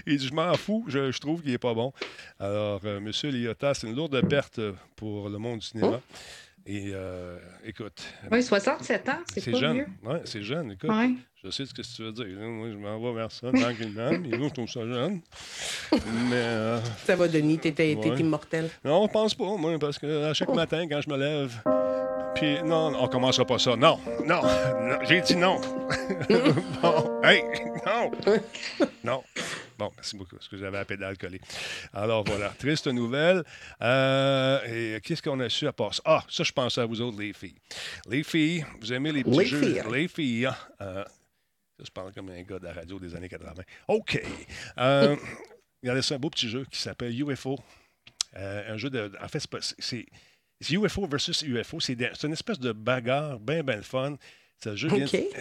il 0.07 0.17
dit 0.17 0.27
je 0.27 0.33
m'en 0.33 0.55
fous, 0.55 0.85
je, 0.87 1.15
trouve 1.19 1.41
qu'il 1.43 1.51
est 1.51 1.57
pas 1.57 1.73
bon. 1.73 1.91
Alors 2.39 2.81
euh, 2.85 2.99
Monsieur 2.99 3.29
Liotta, 3.29 3.73
c'est 3.73 3.87
une 3.87 3.95
lourde 3.95 4.27
perte 4.27 4.59
pour 4.95 5.29
le 5.29 5.37
monde 5.37 5.59
du 5.59 5.65
cinéma. 5.67 5.99
Oh. 6.01 6.15
Et 6.67 6.91
euh, 6.93 7.37
écoute. 7.63 8.03
Oui, 8.31 8.41
67 8.41 9.09
ans, 9.09 9.19
c'est 9.27 9.51
pas 9.51 9.57
jeune. 9.59 9.85
Oui, 10.03 10.15
c'est 10.25 10.41
jeune. 10.41 10.71
Écoute, 10.71 10.89
je 11.43 11.51
sais 11.51 11.63
ce 11.63 11.73
que 11.75 11.83
tu 11.83 12.01
veux 12.01 12.11
dire. 12.11 12.25
Moi, 12.39 12.71
je 12.71 12.75
m'en 12.75 12.99
vais 12.99 13.13
vers 13.13 13.31
ça 13.31 13.51
tranquillement. 13.51 14.09
mais 14.19 14.35
nous, 14.35 14.49
je 14.49 14.53
trouve 14.53 14.67
ça 14.67 14.81
jeune. 14.81 15.21
Mais. 15.91 15.99
Euh, 16.33 16.79
ça 17.05 17.15
va, 17.15 17.27
Denis, 17.27 17.59
t'étais 17.59 17.93
immortel. 17.93 18.71
Non, 18.83 19.05
je 19.05 19.11
pense 19.11 19.35
pas, 19.35 19.55
moi, 19.57 19.77
parce 19.77 19.99
que 19.99 20.23
à 20.23 20.33
chaque 20.33 20.49
oh. 20.49 20.55
matin, 20.55 20.87
quand 20.89 21.01
je 21.01 21.09
me 21.09 21.17
lève, 21.17 21.61
puis 22.33 22.57
non, 22.63 22.93
on 22.99 23.07
commencera 23.09 23.45
pas 23.45 23.59
ça. 23.59 23.75
Non, 23.75 23.99
non, 24.25 24.41
non 24.41 24.97
j'ai 25.07 25.21
dit 25.21 25.35
non. 25.35 25.61
bon, 26.81 27.21
hey, 27.23 27.43
non. 27.85 28.11
non. 29.03 29.23
Bon, 29.77 29.91
merci 29.95 30.15
beaucoup, 30.15 30.35
parce 30.35 30.47
que 30.47 30.57
j'avais 30.57 30.77
la 30.77 30.85
pédale 30.85 31.17
collée. 31.17 31.41
Alors 31.93 32.23
voilà, 32.23 32.49
triste 32.59 32.87
nouvelle. 32.87 33.43
Euh, 33.81 34.95
et 34.97 35.01
qu'est-ce 35.01 35.21
qu'on 35.21 35.39
a 35.39 35.49
su 35.49 35.67
à 35.67 35.73
part 35.73 35.93
ça? 35.93 36.01
Ah, 36.05 36.23
ça, 36.29 36.43
je 36.43 36.51
pense 36.51 36.77
à 36.77 36.85
vous 36.85 37.01
autres, 37.01 37.19
les 37.19 37.33
filles. 37.33 37.59
Les 38.09 38.23
filles, 38.23 38.65
vous 38.79 38.93
aimez 38.93 39.11
les 39.11 39.23
petits 39.23 39.45
jeux? 39.45 39.61
Filles. 39.61 39.83
Les 39.91 40.07
filles. 40.07 40.49
Euh, 40.81 41.03
je 41.83 41.91
parle 41.91 42.13
comme 42.13 42.29
un 42.29 42.41
gars 42.43 42.59
de 42.59 42.65
la 42.65 42.73
radio 42.73 42.99
des 42.99 43.15
années 43.15 43.29
80. 43.29 43.63
OK. 43.89 44.21
Euh, 44.77 45.15
regardez 45.83 46.01
ça, 46.01 46.15
un 46.15 46.19
beau 46.19 46.29
petit 46.29 46.49
jeu 46.49 46.65
qui 46.71 46.79
s'appelle 46.79 47.19
UFO. 47.19 47.59
Euh, 48.37 48.73
un 48.73 48.77
jeu 48.77 48.89
de. 48.89 49.11
En 49.21 49.27
fait, 49.27 49.45
c'est 49.79 50.05
UFO 50.69 51.07
versus 51.07 51.41
UFO. 51.41 51.79
C'est 51.79 51.97
une 52.23 52.33
espèce 52.33 52.59
de 52.59 52.71
bagarre 52.71 53.39
bien, 53.39 53.63
bien 53.63 53.81
fun. 53.81 54.15
jeu 54.73 54.89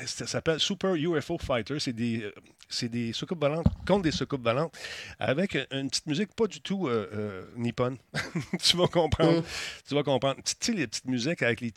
ça 0.07 0.27
s'appelle 0.27 0.61
Super 0.61 0.95
UFO 0.95 1.39
Fighter. 1.39 1.79
C'est 1.79 1.93
des, 1.93 2.31
c'est 2.75 2.89
des 2.89 3.13
soucoupes 3.13 3.41
volantes 3.41 3.67
contre 3.87 4.03
des 4.03 4.11
soucoupes 4.11 4.43
volantes 4.43 4.77
avec 5.19 5.57
une 5.71 5.89
petite 5.89 6.07
musique 6.07 6.35
pas 6.35 6.47
du 6.47 6.61
tout 6.61 6.89
euh, 6.89 7.09
euh 7.13 7.43
nippone. 7.57 7.97
tu 8.63 8.77
vas 8.77 8.87
comprendre. 8.87 9.41
Mm. 9.41 9.45
Tu 9.89 9.95
vas 9.95 10.03
comprendre. 10.03 10.37
Tu 10.45 10.55
sais, 10.61 10.73
les 10.73 10.87
petites 10.87 11.07
musiques 11.07 11.43
avec 11.43 11.61
les, 11.61 11.73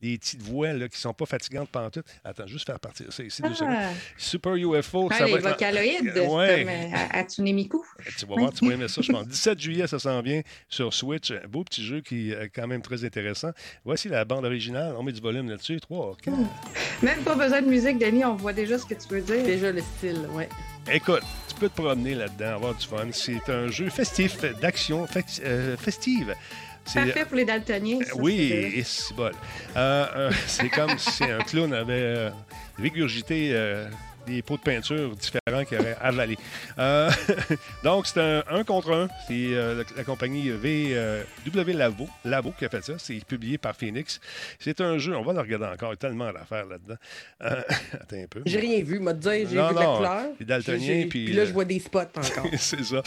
les, 0.00 0.18
petites 0.18 0.42
voix 0.42 0.72
là, 0.72 0.88
qui 0.88 0.98
sont 0.98 1.14
pas 1.14 1.26
fatigantes 1.26 1.68
pendant 1.70 1.90
tout. 1.90 2.02
Attends, 2.24 2.46
juste 2.46 2.66
faire 2.66 2.80
partir 2.80 3.12
ça 3.12 3.22
ici 3.22 3.42
deux 3.42 3.54
secondes. 3.54 3.74
Ah. 3.76 3.90
Super 4.16 4.54
UFO. 4.54 5.10
ça 5.10 5.26
les 5.26 5.38
va 5.38 5.52
vocaloïdes, 5.52 6.16
ouais. 6.16 6.64
comme 6.64 6.68
euh, 6.68 7.06
à, 7.12 7.22
Tsunemiku. 7.22 7.84
Tu 8.18 8.26
vas 8.26 8.34
voir, 8.34 8.52
tu 8.52 8.66
vas 8.66 8.74
aimer 8.74 8.88
ça, 8.88 9.02
je 9.02 9.12
pense. 9.12 9.26
17 9.28 9.60
juillet, 9.60 9.86
ça 9.86 9.98
s'en 9.98 10.20
vient 10.20 10.42
sur 10.68 10.92
Switch. 10.92 11.30
Un 11.30 11.46
beau 11.48 11.64
petit 11.64 11.84
jeu 11.84 12.00
qui 12.00 12.32
est 12.32 12.50
quand 12.50 12.66
même 12.66 12.82
très 12.82 13.04
intéressant. 13.04 13.50
Voici 13.84 14.08
la 14.08 14.24
bande 14.24 14.44
originale. 14.44 14.94
On 14.98 15.02
met 15.02 15.12
du 15.12 15.20
volume 15.20 15.48
là-dessus. 15.48 15.80
3, 15.80 16.16
4. 16.22 16.36
Même 17.02 17.22
pas 17.22 17.34
besoin 17.34 17.62
de 17.62 17.68
musique, 17.68 17.98
Denis. 17.98 18.24
On 18.24 18.34
voit 18.34 18.52
déjà 18.52 18.78
ce 18.78 18.86
que 18.86 18.94
tu 18.94 19.08
veux 19.08 19.20
dire. 19.20 19.44
Déjà 19.44 19.72
le 19.72 19.80
style. 19.80 20.17
Écoute, 20.90 21.22
tu 21.48 21.54
peux 21.56 21.68
te 21.68 21.80
promener 21.80 22.14
là-dedans, 22.14 22.54
avoir 22.54 22.74
du 22.74 22.86
fun. 22.86 23.06
C'est 23.12 23.48
un 23.48 23.68
jeu 23.68 23.90
festif, 23.90 24.40
d'action 24.60 25.06
euh, 25.42 25.76
festive. 25.76 26.34
Parfait 26.94 27.24
pour 27.26 27.36
les 27.36 27.44
daltoniens. 27.44 27.98
oui, 28.14 28.50
et 28.52 28.82
c'est 28.82 29.14
bon. 29.14 29.30
Euh, 29.76 30.06
euh, 30.16 30.30
c'est 30.46 30.70
comme 30.70 30.98
si 30.98 31.24
un 31.24 31.38
clown 31.40 31.72
avait 31.74 32.30
régurgité 32.78 33.52
des 34.28 34.42
pots 34.42 34.56
de 34.56 34.62
peinture 34.62 35.16
différents 35.16 35.64
qu'il 35.64 35.78
aurait 35.78 35.96
avalé. 36.00 36.36
Euh, 36.78 37.10
donc, 37.84 38.06
c'est 38.06 38.20
un 38.20 38.44
1 38.50 38.64
contre 38.64 38.92
1. 38.92 39.08
C'est 39.26 39.34
euh, 39.54 39.82
la, 39.96 40.04
compagnie 40.04 40.50
v, 40.50 40.88
euh, 40.92 41.22
W 41.46 41.72
Labo, 41.72 42.08
Labo 42.24 42.52
qui 42.58 42.64
a 42.64 42.68
fait 42.68 42.84
ça. 42.84 42.94
C'est 42.98 43.24
publié 43.24 43.58
par 43.58 43.74
Phoenix. 43.74 44.20
C'est 44.58 44.80
un 44.80 44.98
jeu, 44.98 45.16
on 45.16 45.22
va 45.22 45.32
le 45.32 45.40
regarder 45.40 45.66
encore. 45.66 45.90
Il 45.90 45.92
y 45.92 45.94
a 45.94 45.96
tellement 45.96 46.32
d'affaires 46.32 46.66
là-dedans. 46.66 46.96
attends 47.40 48.16
un 48.16 48.26
peu. 48.28 48.42
J'ai 48.46 48.60
rien 48.60 48.82
vu, 48.82 49.00
m'a 49.00 49.12
dit, 49.12 49.28
j'ai 49.28 49.44
vu 49.44 49.56
de 49.56 49.56
la 49.56 49.96
couleur. 49.96 51.08
Puis 51.08 51.32
là, 51.32 51.44
je 51.44 51.52
vois 51.52 51.64
des 51.64 51.80
spots 51.80 52.00
encore. 52.00 52.50
c'est 52.58 52.84
ça. 52.84 53.02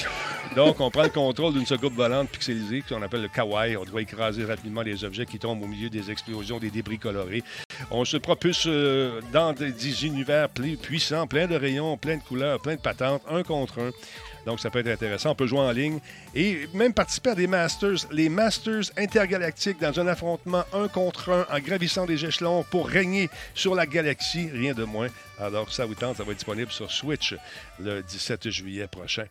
Donc, 0.55 0.79
on 0.79 0.89
prend 0.89 1.03
le 1.03 1.09
contrôle 1.09 1.53
d'une 1.53 1.65
soucoupe 1.65 1.93
volante 1.93 2.29
pixelisée 2.29 2.83
qu'on 2.87 3.01
appelle 3.01 3.21
le 3.21 3.27
kawaii. 3.27 3.77
On 3.77 3.85
doit 3.85 4.01
écraser 4.01 4.43
rapidement 4.43 4.81
les 4.81 5.03
objets 5.03 5.25
qui 5.25 5.39
tombent 5.39 5.63
au 5.63 5.67
milieu 5.67 5.89
des 5.89 6.09
explosions, 6.09 6.59
des 6.59 6.71
débris 6.71 6.97
colorés. 6.97 7.43
On 7.89 8.05
se 8.05 8.17
propulse 8.17 8.67
dans 9.31 9.53
des 9.53 10.05
univers 10.05 10.49
puissants 10.49 11.10
plein 11.29 11.47
de 11.47 11.55
rayons, 11.55 11.97
plein 11.97 12.17
de 12.17 12.23
couleurs, 12.23 12.61
plein 12.61 12.75
de 12.75 12.81
patentes, 12.81 13.21
un 13.29 13.43
contre 13.43 13.79
un. 13.79 13.91
Donc, 14.45 14.59
ça 14.59 14.69
peut 14.69 14.79
être 14.79 14.87
intéressant. 14.87 15.31
On 15.31 15.35
peut 15.35 15.45
jouer 15.45 15.59
en 15.59 15.71
ligne 15.71 15.99
et 16.33 16.67
même 16.73 16.93
participer 16.93 17.31
à 17.31 17.35
des 17.35 17.47
Masters, 17.47 18.07
les 18.11 18.29
Masters 18.29 18.91
intergalactiques 18.97 19.79
dans 19.79 19.99
un 19.99 20.07
affrontement 20.07 20.63
un 20.73 20.87
contre 20.87 21.29
un 21.29 21.55
en 21.55 21.59
gravissant 21.59 22.05
des 22.05 22.25
échelons 22.25 22.63
pour 22.63 22.87
régner 22.87 23.29
sur 23.53 23.75
la 23.75 23.85
galaxie, 23.85 24.49
rien 24.51 24.73
de 24.73 24.83
moins. 24.83 25.09
Alors, 25.39 25.71
ça 25.71 25.85
vous 25.85 25.95
tente, 25.95 26.17
ça 26.17 26.23
va 26.23 26.31
être 26.31 26.37
disponible 26.37 26.71
sur 26.71 26.91
Switch 26.91 27.35
le 27.79 28.01
17 28.01 28.49
juillet 28.49 28.87
prochain. 28.87 29.25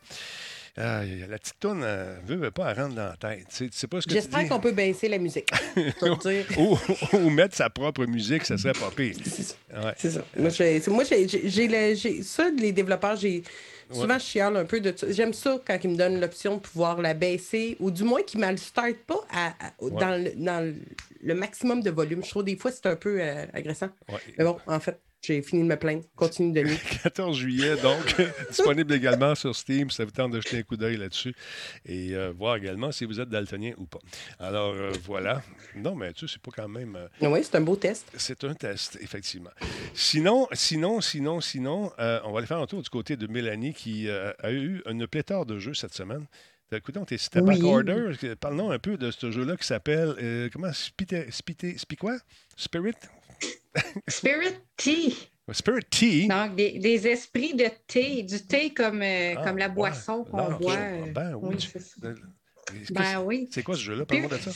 La 0.77 1.37
petite 1.37 1.59
tourne, 1.59 1.81
ne 1.81 2.35
veut, 2.35 2.51
pas, 2.51 2.73
rentrer 2.73 2.95
dans 2.95 3.07
la 3.07 3.17
tête. 3.17 3.63
J'espère 4.07 4.47
qu'on 4.47 4.59
peut 4.59 4.71
baisser 4.71 5.09
la 5.09 5.17
musique. 5.17 5.49
ou, 7.13 7.29
mettre 7.29 7.55
sa 7.55 7.69
propre 7.69 8.05
musique, 8.05 8.45
ça 8.45 8.57
serait 8.57 8.73
pas 8.73 8.91
pire. 8.95 9.15
C'est 9.97 10.11
ça. 10.11 10.23
Moi, 10.37 11.03
j'ai 11.03 12.23
ça, 12.23 12.49
les 12.57 12.71
développeurs, 12.71 13.15
j'ai. 13.15 13.43
Souvent, 13.93 14.17
je 14.17 14.23
chiale 14.23 14.55
un 14.55 14.65
peu 14.65 14.79
de 14.79 14.93
ça. 14.95 15.11
J'aime 15.11 15.33
ça 15.33 15.59
quand 15.65 15.77
ils 15.83 15.89
me 15.89 15.97
donnent 15.97 16.21
l'option 16.21 16.55
de 16.55 16.61
pouvoir 16.61 17.01
la 17.01 17.13
baisser 17.13 17.75
ou 17.79 17.91
du 17.91 18.03
moins 18.03 18.21
qu'ils 18.21 18.39
ne 18.39 18.45
me 18.45 18.51
le 18.51 18.57
start 18.57 18.95
pas 19.05 19.25
dans, 19.81 20.73
le, 21.21 21.33
maximum 21.33 21.81
de 21.81 21.91
volume. 21.91 22.23
Je 22.23 22.29
trouve 22.29 22.45
des 22.45 22.55
fois 22.55 22.71
c'est 22.71 22.85
un 22.85 22.95
peu 22.95 23.17
euh, 23.19 23.45
agressant. 23.53 23.89
Mais 24.37 24.45
bon, 24.45 24.57
en 24.65 24.79
fait, 24.79 24.97
j'ai 25.21 25.41
fini 25.43 25.61
de 25.61 25.67
me 25.67 25.77
plaindre. 25.77 26.03
Continue 26.15 26.51
de 26.51 26.61
lire. 26.61 26.79
14 27.03 27.37
juillet, 27.37 27.75
donc, 27.77 28.15
disponible 28.49 28.91
également 28.93 29.35
sur 29.35 29.55
Steam. 29.55 29.91
Ça 29.91 30.03
vous 30.03 30.09
tente 30.09 30.31
de 30.31 30.41
jeter 30.41 30.57
un 30.57 30.63
coup 30.63 30.77
d'œil 30.77 30.97
là-dessus 30.97 31.35
et 31.85 32.15
euh, 32.15 32.33
voir 32.35 32.55
également 32.55 32.91
si 32.91 33.05
vous 33.05 33.19
êtes 33.19 33.29
daltonien 33.29 33.73
ou 33.77 33.85
pas. 33.85 33.99
Alors, 34.39 34.73
euh, 34.73 34.91
voilà. 35.05 35.43
Non, 35.75 35.93
mais 35.95 36.11
tu 36.13 36.27
sais, 36.27 36.33
c'est 36.33 36.41
pas 36.41 36.51
quand 36.63 36.67
même. 36.67 36.95
Euh, 36.95 37.29
oui, 37.29 37.43
c'est 37.43 37.55
un 37.55 37.61
beau 37.61 37.75
test. 37.75 38.07
C'est 38.17 38.43
un 38.43 38.55
test, 38.55 38.97
effectivement. 38.99 39.51
Sinon, 39.93 40.47
sinon, 40.53 41.01
sinon, 41.01 41.39
sinon, 41.39 41.91
on 41.99 42.31
va 42.31 42.39
aller 42.39 42.47
faire 42.47 42.59
un 42.59 42.65
tour 42.67 42.81
du 42.81 42.89
côté 42.89 43.15
de 43.15 43.27
Mélanie 43.27 43.73
qui 43.73 44.09
a 44.09 44.51
eu 44.51 44.81
une 44.89 45.05
pléthore 45.05 45.45
de 45.45 45.59
jeux 45.59 45.75
cette 45.75 45.93
semaine. 45.93 46.25
Écoutez, 46.73 46.99
on 46.99 47.05
c'était 47.05 47.41
oui. 47.41 47.61
Order. 47.63 48.13
Parlons 48.39 48.71
un 48.71 48.79
peu 48.79 48.97
de 48.97 49.11
ce 49.11 49.29
jeu-là 49.29 49.57
qui 49.57 49.67
s'appelle. 49.67 50.49
comment? 50.53 50.71
Spité, 50.73 51.29
Spité, 51.29 51.75
quoi? 51.99 52.17
Spirit? 52.55 52.95
Spirit 54.07 54.57
Tea. 54.77 55.31
Spirit 55.53 55.85
Tea? 55.89 56.27
Donc, 56.27 56.55
des, 56.55 57.07
esprits 57.07 57.53
de 57.53 57.69
thé, 57.87 58.23
du 58.23 58.45
thé 58.45 58.73
comme, 58.73 59.01
euh, 59.01 59.35
ah, 59.37 59.43
comme 59.43 59.57
la 59.57 59.69
boisson 59.69 60.23
qu'on 60.23 60.53
boit. 60.53 60.75
Ben 60.75 61.35
oui. 61.35 61.55
Euh, 61.75 62.15
ben 62.91 63.21
oui. 63.21 63.49
C'est 63.51 63.63
quoi 63.63 63.75
ce 63.75 63.81
jeu-là? 63.81 64.05
Parle-moi 64.05 64.29
de 64.29 64.37
ça. 64.37 64.51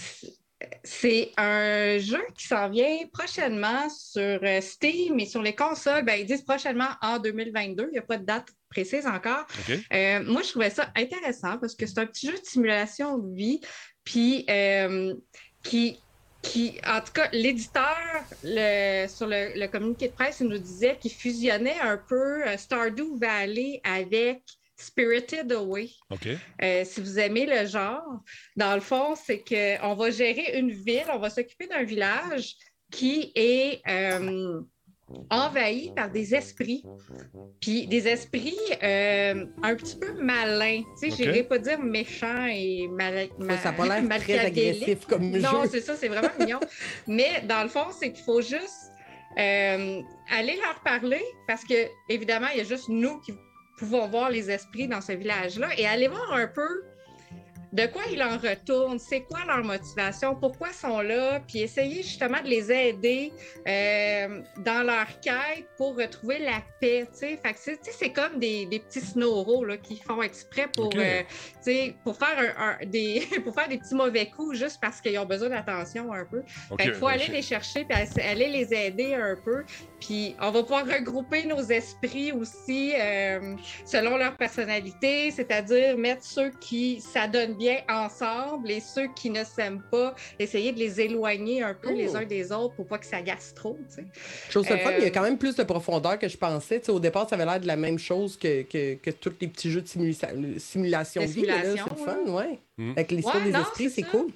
C'est 0.84 1.32
un 1.38 1.98
jeu 2.00 2.22
qui 2.38 2.48
s'en 2.48 2.70
vient 2.70 2.98
prochainement 3.12 3.90
sur 3.90 4.40
euh, 4.42 4.62
Steam 4.62 5.20
et 5.20 5.26
sur 5.26 5.42
les 5.42 5.54
consoles. 5.54 6.06
Ben, 6.06 6.16
ils 6.16 6.26
disent 6.26 6.44
prochainement 6.44 6.90
en 7.02 7.20
2022. 7.20 7.88
Il 7.88 7.92
n'y 7.92 7.98
a 7.98 8.02
pas 8.02 8.18
de 8.18 8.26
date 8.26 8.48
précise 8.70 9.06
encore. 9.06 9.46
moi, 9.68 10.42
je 10.42 10.50
trouvais 10.50 10.70
ça 10.70 10.92
intéressant 10.96 11.58
parce 11.58 11.76
que 11.76 11.86
c'est 11.86 12.00
un 12.00 12.06
petit 12.06 12.28
jeu 12.28 12.38
de 12.38 12.46
simulation 12.46 13.18
de 13.18 13.36
vie 13.36 13.60
puis 14.04 14.46
qui, 15.62 16.00
qui, 16.46 16.80
en 16.86 17.02
tout 17.02 17.12
cas, 17.14 17.30
l'éditeur, 17.32 17.98
sur 19.10 19.28
le, 19.28 19.68
communiqué 19.68 20.08
de 20.08 20.14
presse, 20.14 20.40
il 20.40 20.48
nous 20.48 20.58
disait 20.58 20.98
qu'il 21.00 21.12
fusionnait 21.12 21.80
un 21.82 21.98
peu 21.98 22.46
euh, 22.48 22.58
Stardew 22.58 23.18
Valley 23.20 23.82
avec 23.84 24.44
Spirited 24.78 25.52
Away. 25.52 25.90
Euh, 26.62 26.84
si 26.86 27.02
vous 27.02 27.20
aimez 27.20 27.46
le 27.46 27.66
genre, 27.66 28.22
dans 28.56 28.76
le 28.76 28.82
fond, 28.82 29.16
c'est 29.16 29.44
qu'on 29.44 29.96
va 29.96 30.12
gérer 30.12 30.58
une 30.60 30.72
ville, 30.72 31.06
on 31.12 31.20
va 31.20 31.30
s'occuper 31.30 31.68
d'un 31.68 31.84
village 31.84 32.56
qui 32.92 33.32
est 33.36 33.82
euh, 33.88 34.62
envahi 35.30 35.92
par 35.96 36.10
des 36.10 36.34
esprits. 36.36 36.84
Puis 37.62 37.88
des 37.88 38.08
esprits 38.08 38.58
euh, 38.84 39.46
un 39.64 39.76
petit 39.76 39.98
peu 39.98 40.14
malins. 40.14 40.82
Tu 41.02 41.12
sais, 41.12 41.30
okay. 41.30 41.44
pas 41.44 41.60
dire 41.60 41.80
méchants 41.80 42.48
et 42.48 42.88
mal, 42.88 43.28
mal, 43.38 43.58
Ça 43.60 43.72
n'a 43.72 43.78
pas 43.78 44.00
l'air 44.00 44.20
très 44.20 44.40
agressif 44.40 45.06
comme 45.06 45.34
jeu. 45.34 45.42
Non, 45.42 45.64
c'est 45.70 45.82
ça, 45.82 45.96
c'est 45.96 46.08
vraiment 46.08 46.30
mignon. 46.40 46.60
Mais 47.08 47.42
dans 47.48 47.64
le 47.64 47.70
fond, 47.70 47.88
c'est 47.98 48.12
qu'il 48.12 48.24
faut 48.24 48.42
juste 48.42 48.92
euh, 49.38 50.02
aller 50.32 50.56
leur 50.56 50.82
parler 50.84 51.24
parce 51.48 51.64
que, 51.64 51.88
évidemment, 52.10 52.48
il 52.54 52.60
y 52.60 52.62
a 52.62 52.66
juste 52.66 52.90
nous 52.90 53.20
qui 53.20 53.34
pouvoir 53.78 54.08
voir 54.08 54.30
les 54.30 54.50
esprits 54.50 54.88
dans 54.88 55.02
ce 55.02 55.12
village-là 55.12 55.70
et 55.78 55.86
aller 55.86 56.08
voir 56.08 56.34
un 56.34 56.48
peu 56.48 56.84
de 57.76 57.88
quoi 57.88 58.04
ils 58.10 58.24
en 58.24 58.38
retournent, 58.38 59.00
c'est 59.00 59.22
quoi 59.22 59.40
leur 59.46 59.64
motivation, 59.64 60.34
pourquoi 60.34 60.70
ils 60.70 60.76
sont 60.76 61.02
là, 61.02 61.42
puis 61.46 61.60
essayer 61.60 62.04
justement 62.04 62.42
de 62.42 62.48
les 62.48 62.72
aider 62.72 63.34
euh, 63.68 64.42
dans 64.60 64.86
leur 64.86 65.08
quête 65.20 65.68
pour 65.78 65.98
retrouver 65.98 66.40
la 66.40 66.62
paix. 66.80 67.06
Fait 67.14 67.36
que 67.36 67.78
c'est 67.92 68.14
comme 68.14 68.40
des, 68.40 68.66
des 68.66 68.80
petits 68.80 69.02
snoros 69.02 69.66
là, 69.66 69.76
qui 69.76 69.98
font 69.98 70.22
exprès 70.22 70.70
pour, 70.74 70.90
euh, 70.96 71.22
pour, 72.06 72.16
faire 72.18 72.56
un, 72.58 72.86
des, 72.86 73.28
pour 73.44 73.54
faire 73.54 73.68
des 73.68 73.78
petits 73.78 73.96
mauvais 73.96 74.28
coups 74.28 74.58
juste 74.58 74.80
parce 74.82 75.02
qu'ils 75.02 75.20
ont 75.20 75.26
besoin 75.26 75.50
d'attention 75.50 76.14
un 76.14 76.24
peu. 76.24 76.44
il 76.80 76.94
faut 76.94 77.08
aller 77.08 77.28
les 77.28 77.42
chercher 77.42 77.84
puis 77.84 78.22
aller 78.22 78.48
les 78.48 78.74
aider 78.74 79.16
un 79.16 79.36
peu. 79.36 79.66
Puis 80.00 80.36
on 80.40 80.52
va 80.52 80.62
pouvoir 80.62 80.86
regrouper 80.86 81.46
nos 81.46 81.62
esprits 81.62 82.32
aussi 82.32 82.94
euh, 82.98 83.56
selon 83.86 84.16
leur 84.16 84.38
personnalité, 84.38 85.32
c'est-à-dire 85.32 85.98
mettre 85.98 86.24
ceux 86.24 86.52
qui 86.62 87.02
s'adonnent 87.02 87.56
bien 87.56 87.65
ensemble 87.90 88.72
et 88.72 88.80
ceux 88.80 89.08
qui 89.16 89.30
ne 89.30 89.44
s'aiment 89.44 89.84
pas, 89.92 90.16
essayer 90.40 90.72
de 90.72 90.80
les 90.80 91.02
éloigner 91.02 91.64
un 91.64 91.74
peu 91.74 91.94
les 91.94 92.16
oh. 92.16 92.18
uns 92.18 92.26
des 92.26 92.52
autres 92.52 92.76
pour 92.76 92.88
pas 92.88 92.98
que 92.98 93.06
ça 93.06 93.22
gasse 93.22 93.54
trop. 93.54 93.78
Chose 94.50 94.66
fun, 94.68 94.92
il 94.98 95.02
y 95.02 95.04
a 95.04 95.08
euh, 95.08 95.12
quand 95.14 95.22
même 95.22 95.38
plus 95.38 95.56
de 95.56 95.64
profondeur 95.64 96.20
que 96.20 96.28
je 96.28 96.38
pensais. 96.38 96.90
au 96.90 97.00
départ, 97.00 97.30
ça 97.30 97.36
avait 97.36 97.46
l'air 97.46 97.60
de 97.60 97.68
la 97.68 97.76
même 97.76 98.00
chose 98.00 98.38
que, 98.38 98.64
que, 98.64 99.12
tous 99.12 99.34
les 99.40 99.48
petits 99.48 99.72
jeux 99.72 99.82
de 99.82 100.58
simulation 100.58 101.22
de 101.22 101.28
vie. 101.28 101.46
C'est 101.46 102.04
fun, 102.04 102.20
ouais. 102.28 102.60
Mm. 102.78 102.92
Avec 102.92 103.12
l'histoire 103.12 103.42
des 103.42 103.52
esprits, 103.52 103.90
c'est 103.90 104.04
cool. 104.04 104.28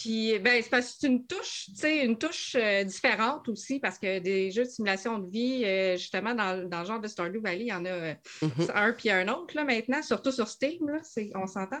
Puis, 0.00 0.38
ben, 0.38 0.62
c'est 0.62 0.70
parce 0.70 0.92
que 0.92 0.96
c'est 1.00 1.06
une 1.08 1.26
touche, 1.26 1.66
tu 1.66 1.76
sais, 1.76 2.04
une 2.06 2.16
touche 2.16 2.56
euh, 2.58 2.84
différente 2.84 3.46
aussi, 3.50 3.80
parce 3.80 3.98
que 3.98 4.18
des 4.18 4.50
jeux 4.50 4.64
de 4.64 4.68
simulation 4.70 5.18
de 5.18 5.30
vie, 5.30 5.62
euh, 5.66 5.98
justement, 5.98 6.34
dans, 6.34 6.66
dans, 6.66 6.80
le 6.80 6.86
genre 6.86 7.00
de 7.00 7.06
Stardew 7.06 7.42
Valley, 7.42 7.64
il 7.64 7.66
y 7.66 7.72
en 7.74 7.84
a 7.84 7.90
euh, 7.90 8.14
mm-hmm. 8.40 8.70
un 8.74 8.92
puis 8.94 9.10
un 9.10 9.28
autre, 9.28 9.54
là, 9.54 9.64
maintenant, 9.64 10.00
surtout 10.00 10.32
sur 10.32 10.48
Steam, 10.48 10.88
là, 10.88 11.00
on 11.34 11.46
s'entend. 11.46 11.80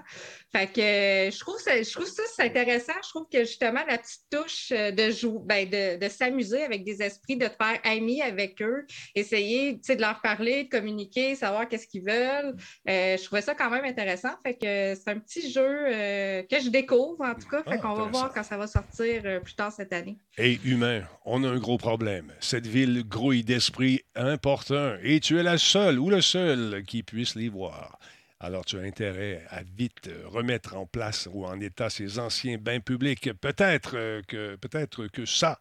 Fait 0.52 0.66
que 0.66 1.34
je, 1.34 1.40
trouve 1.40 1.58
ça, 1.58 1.82
je 1.82 1.90
trouve 1.90 2.04
ça, 2.04 2.22
c'est 2.36 2.42
intéressant. 2.42 2.92
Je 3.02 3.08
trouve 3.08 3.26
que, 3.32 3.38
justement, 3.38 3.80
la 3.88 3.96
petite 3.96 4.26
touche 4.30 4.68
de 4.68 5.10
jouer, 5.10 5.40
ben, 5.46 5.70
de, 5.70 6.04
de 6.04 6.08
s'amuser 6.10 6.62
avec 6.62 6.84
des 6.84 7.00
esprits, 7.00 7.38
de 7.38 7.46
te 7.46 7.54
faire 7.56 7.80
ami 7.84 8.20
avec 8.20 8.60
eux, 8.60 8.86
essayer, 9.14 9.76
tu 9.76 9.80
sais, 9.84 9.96
de 9.96 10.02
leur 10.02 10.20
parler, 10.20 10.64
de 10.64 10.68
communiquer, 10.68 11.36
savoir 11.36 11.66
qu'est-ce 11.70 11.86
qu'ils 11.86 12.04
veulent. 12.04 12.54
je 12.86 13.24
trouvais 13.24 13.40
ça 13.40 13.54
quand 13.54 13.70
même 13.70 13.86
intéressant. 13.86 14.34
Fait 14.44 14.58
que 14.58 14.94
c'est 14.94 15.08
un 15.08 15.18
petit 15.18 15.50
jeu 15.50 15.64
que 15.64 16.60
je 16.60 16.68
découvre, 16.68 17.24
en 17.24 17.34
tout 17.34 17.48
cas. 17.48 17.62
Fait 17.62 17.76
ah, 17.76 17.78
qu'on 17.78 17.94
va 17.94 18.09
voir 18.10 18.32
quand 18.32 18.42
ça 18.42 18.56
va 18.56 18.66
sortir 18.66 19.22
euh, 19.24 19.40
plus 19.40 19.54
tard 19.54 19.72
cette 19.72 19.92
année. 19.92 20.18
Et 20.38 20.60
humain, 20.64 21.02
on 21.24 21.44
a 21.44 21.48
un 21.48 21.58
gros 21.58 21.78
problème. 21.78 22.32
Cette 22.40 22.66
ville 22.66 23.04
grouille 23.06 23.44
d'esprit 23.44 24.02
important 24.14 24.94
et 25.02 25.20
tu 25.20 25.38
es 25.38 25.42
la 25.42 25.58
seule 25.58 25.98
ou 25.98 26.10
le 26.10 26.20
seul 26.20 26.82
qui 26.86 27.02
puisse 27.02 27.34
les 27.34 27.48
voir. 27.48 27.98
Alors 28.38 28.64
tu 28.64 28.78
as 28.78 28.82
intérêt 28.82 29.44
à 29.50 29.62
vite 29.62 30.10
remettre 30.26 30.76
en 30.76 30.86
place 30.86 31.28
ou 31.32 31.44
en 31.44 31.60
état 31.60 31.90
ces 31.90 32.18
anciens 32.18 32.58
bains 32.58 32.80
publics. 32.80 33.32
Peut-être 33.34 33.92
euh, 33.96 34.22
que, 34.26 34.56
peut-être 34.56 35.06
que 35.08 35.26
ça 35.26 35.60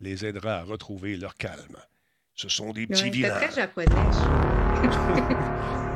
les 0.00 0.24
aidera 0.24 0.58
à 0.58 0.62
retrouver 0.62 1.16
leur 1.16 1.34
calme. 1.34 1.76
Ce 2.34 2.48
sont 2.48 2.72
des 2.72 2.86
petits 2.86 3.10
villages. 3.10 3.40
C'est 3.40 3.48
très 3.48 3.60
japonais. 3.62 3.86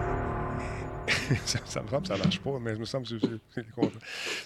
ça, 1.44 1.60
me 1.60 1.66
semble 1.66 2.02
que 2.02 2.08
ça 2.08 2.14
ne 2.14 2.22
marche 2.22 2.40
pas, 2.40 2.58
mais 2.60 2.72
il 2.72 2.78
me 2.78 2.84
semble 2.84 3.06
que 3.06 3.14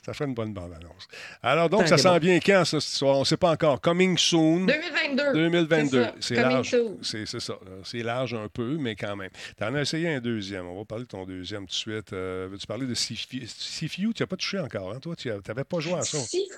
ça 0.04 0.12
ferait 0.12 0.24
une 0.26 0.34
bonne 0.34 0.52
bande-annonce. 0.52 1.08
Alors, 1.42 1.68
donc, 1.68 1.86
ça 1.88 1.98
s'en 1.98 2.18
vient 2.18 2.38
quand, 2.40 2.64
ce 2.64 2.80
soir? 2.80 3.16
On 3.16 3.20
ne 3.20 3.24
sait 3.24 3.36
pas 3.36 3.52
encore. 3.52 3.80
Coming 3.80 4.16
soon. 4.18 4.66
2022. 4.66 5.32
2022. 5.32 6.06
C'est 6.20 6.36
large. 6.36 6.76
C'est 7.02 7.26
ça. 7.26 7.54
C'est 7.84 8.02
large 8.02 8.34
un 8.34 8.48
peu, 8.48 8.76
mais 8.78 8.96
quand 8.96 9.16
même. 9.16 9.30
Tu 9.56 9.64
en 9.64 9.74
as 9.74 9.82
essayé 9.82 10.14
un 10.14 10.20
deuxième. 10.20 10.66
On 10.66 10.78
va 10.78 10.84
parler 10.84 11.04
de 11.04 11.08
ton 11.08 11.24
deuxième 11.24 11.62
tout 11.62 11.66
de 11.66 11.72
suite. 11.72 12.12
Euh, 12.12 12.48
veux-tu 12.50 12.66
parler 12.66 12.86
de 12.86 12.94
Sifu? 12.94 14.12
Tu 14.14 14.22
n'as 14.22 14.26
pas 14.26 14.36
touché 14.36 14.58
encore, 14.58 14.92
hein, 14.92 15.00
toi? 15.00 15.14
Tu 15.16 15.28
n'avais 15.28 15.64
pas 15.64 15.80
joué 15.80 15.94
à 15.94 16.02
ça. 16.02 16.18
Sifu. 16.18 16.48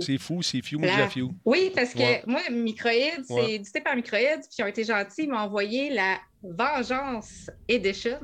Sifu, 0.00 0.42
Sifu, 0.42 0.78
Sifu. 0.78 1.26
Oui, 1.44 1.72
parce 1.74 1.94
que 1.94 2.26
moi, 2.28 2.40
Microïd, 2.50 3.24
c'est 3.26 3.54
édité 3.54 3.80
par 3.80 3.96
Microïd, 3.96 4.40
puis 4.40 4.56
ils 4.58 4.62
ont 4.62 4.68
été 4.68 4.84
gentils. 4.84 5.24
Ils 5.24 5.30
m'ont 5.30 5.38
envoyé 5.38 5.90
la 5.90 6.18
Vengeance 6.42 7.50
Edition 7.68 8.18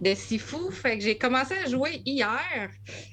de 0.00 0.14
Sifu. 0.14 0.72
Fait 0.72 0.98
que 0.98 1.04
j'ai 1.04 1.16
commencé 1.16 1.54
à 1.54 1.68
jouer 1.68 2.02
hier. 2.04 2.70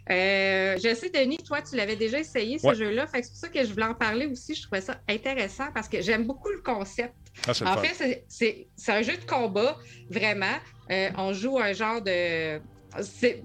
Euh, 0.09 0.77
je 0.83 0.95
sais, 0.95 1.09
Denis, 1.09 1.37
toi, 1.37 1.61
tu 1.61 1.75
l'avais 1.75 1.95
déjà 1.95 2.19
essayé, 2.19 2.57
ce 2.57 2.73
jeu-là. 2.73 3.05
Fait 3.07 3.21
que 3.21 3.27
c'est 3.27 3.31
pour 3.31 3.39
ça 3.39 3.49
que 3.49 3.63
je 3.63 3.71
voulais 3.71 3.85
en 3.85 3.93
parler 3.93 4.25
aussi. 4.25 4.55
Je 4.55 4.63
trouvais 4.63 4.81
ça 4.81 4.99
intéressant 5.07 5.67
parce 5.73 5.87
que 5.87 6.01
j'aime 6.01 6.25
beaucoup 6.25 6.49
le 6.49 6.61
concept. 6.61 7.13
Ah, 7.47 7.75
en 7.75 7.77
fait, 7.77 8.25
c'est 8.27 8.91
un 8.91 9.01
jeu 9.01 9.15
de 9.15 9.25
combat, 9.25 9.77
vraiment. 10.09 10.57
Euh, 10.91 11.09
on 11.17 11.33
joue 11.33 11.59
un 11.59 11.73
genre 11.73 12.01
de. 12.01 12.59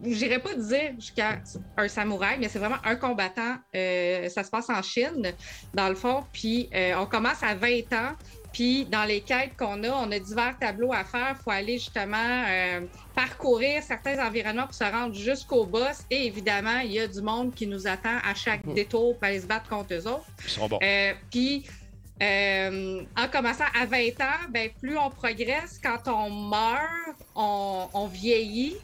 J'irais 0.06 0.38
pas 0.38 0.54
dire 0.54 0.94
jusqu'à 0.98 1.42
un 1.76 1.88
samouraï, 1.88 2.38
mais 2.40 2.48
c'est 2.48 2.58
vraiment 2.58 2.82
un 2.82 2.96
combattant. 2.96 3.58
Euh, 3.76 4.30
ça 4.30 4.42
se 4.42 4.50
passe 4.50 4.70
en 4.70 4.80
Chine, 4.80 5.34
dans 5.74 5.90
le 5.90 5.94
fond. 5.94 6.24
Puis 6.32 6.70
on 6.98 7.04
commence 7.04 7.42
à 7.42 7.54
20 7.54 7.92
ans. 7.92 8.14
Puis 8.54 8.84
dans 8.84 9.04
les 9.04 9.20
quêtes 9.20 9.56
qu'on 9.58 9.82
a, 9.82 9.90
on 9.90 10.10
a 10.12 10.18
divers 10.18 10.56
tableaux 10.58 10.92
à 10.92 11.02
faire. 11.02 11.34
Il 11.36 11.42
faut 11.42 11.50
aller 11.50 11.76
justement 11.76 12.44
euh, 12.48 12.82
parcourir 13.12 13.82
certains 13.82 14.24
environnements 14.24 14.66
pour 14.66 14.74
se 14.74 14.84
rendre 14.84 15.12
jusqu'au 15.12 15.66
boss. 15.66 16.04
Et 16.08 16.26
évidemment, 16.26 16.78
il 16.78 16.92
y 16.92 17.00
a 17.00 17.08
du 17.08 17.20
monde 17.20 17.52
qui 17.52 17.66
nous 17.66 17.88
attend 17.88 18.16
à 18.24 18.32
chaque 18.34 18.64
mmh. 18.64 18.74
détour 18.74 19.18
pour 19.18 19.24
aller 19.24 19.40
se 19.40 19.46
battre 19.46 19.68
contre 19.68 19.92
eux 19.94 20.06
autres. 20.06 20.26
Ils 20.44 20.50
sont 20.50 20.68
bons. 20.68 20.78
Euh, 20.82 21.14
puis 21.32 21.66
euh, 22.22 23.02
en 23.16 23.28
commençant 23.28 23.64
à 23.74 23.86
20 23.86 23.98
ans, 24.20 24.48
ben, 24.50 24.70
plus 24.80 24.96
on 24.96 25.10
progresse, 25.10 25.80
quand 25.82 26.06
on 26.06 26.30
meurt, 26.30 27.18
on, 27.34 27.88
on 27.92 28.06
vieillit. 28.06 28.76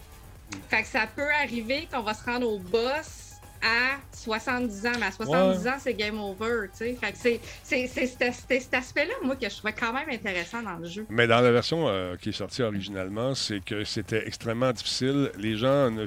Fait 0.68 0.82
que 0.82 0.88
ça 0.88 1.06
peut 1.06 1.30
arriver 1.40 1.86
qu'on 1.92 2.02
va 2.02 2.12
se 2.12 2.24
rendre 2.24 2.48
au 2.48 2.58
boss 2.58 3.29
à 3.62 3.98
70 4.12 4.86
ans. 4.86 4.92
Mais 4.98 5.06
à 5.06 5.12
70 5.12 5.68
ans, 5.68 5.76
c'est 5.78 5.94
game 5.94 6.18
over. 6.20 6.66
Fait 6.72 6.94
que 6.94 7.40
c'est 7.62 7.86
cet 7.86 8.74
aspect-là, 8.74 9.14
moi, 9.22 9.36
que 9.36 9.48
je 9.48 9.56
trouvais 9.56 9.72
quand 9.72 9.92
même 9.92 10.08
intéressant 10.10 10.62
dans 10.62 10.76
le 10.76 10.88
jeu. 10.88 11.06
Mais 11.08 11.26
dans 11.26 11.40
la 11.40 11.50
version 11.50 11.88
euh, 11.88 12.16
qui 12.16 12.30
est 12.30 12.32
sortie 12.32 12.62
originalement, 12.62 13.34
c'est 13.34 13.64
que 13.64 13.84
c'était 13.84 14.26
extrêmement 14.26 14.72
difficile. 14.72 15.30
Les 15.38 15.56
gens, 15.56 15.90
ne 15.90 16.06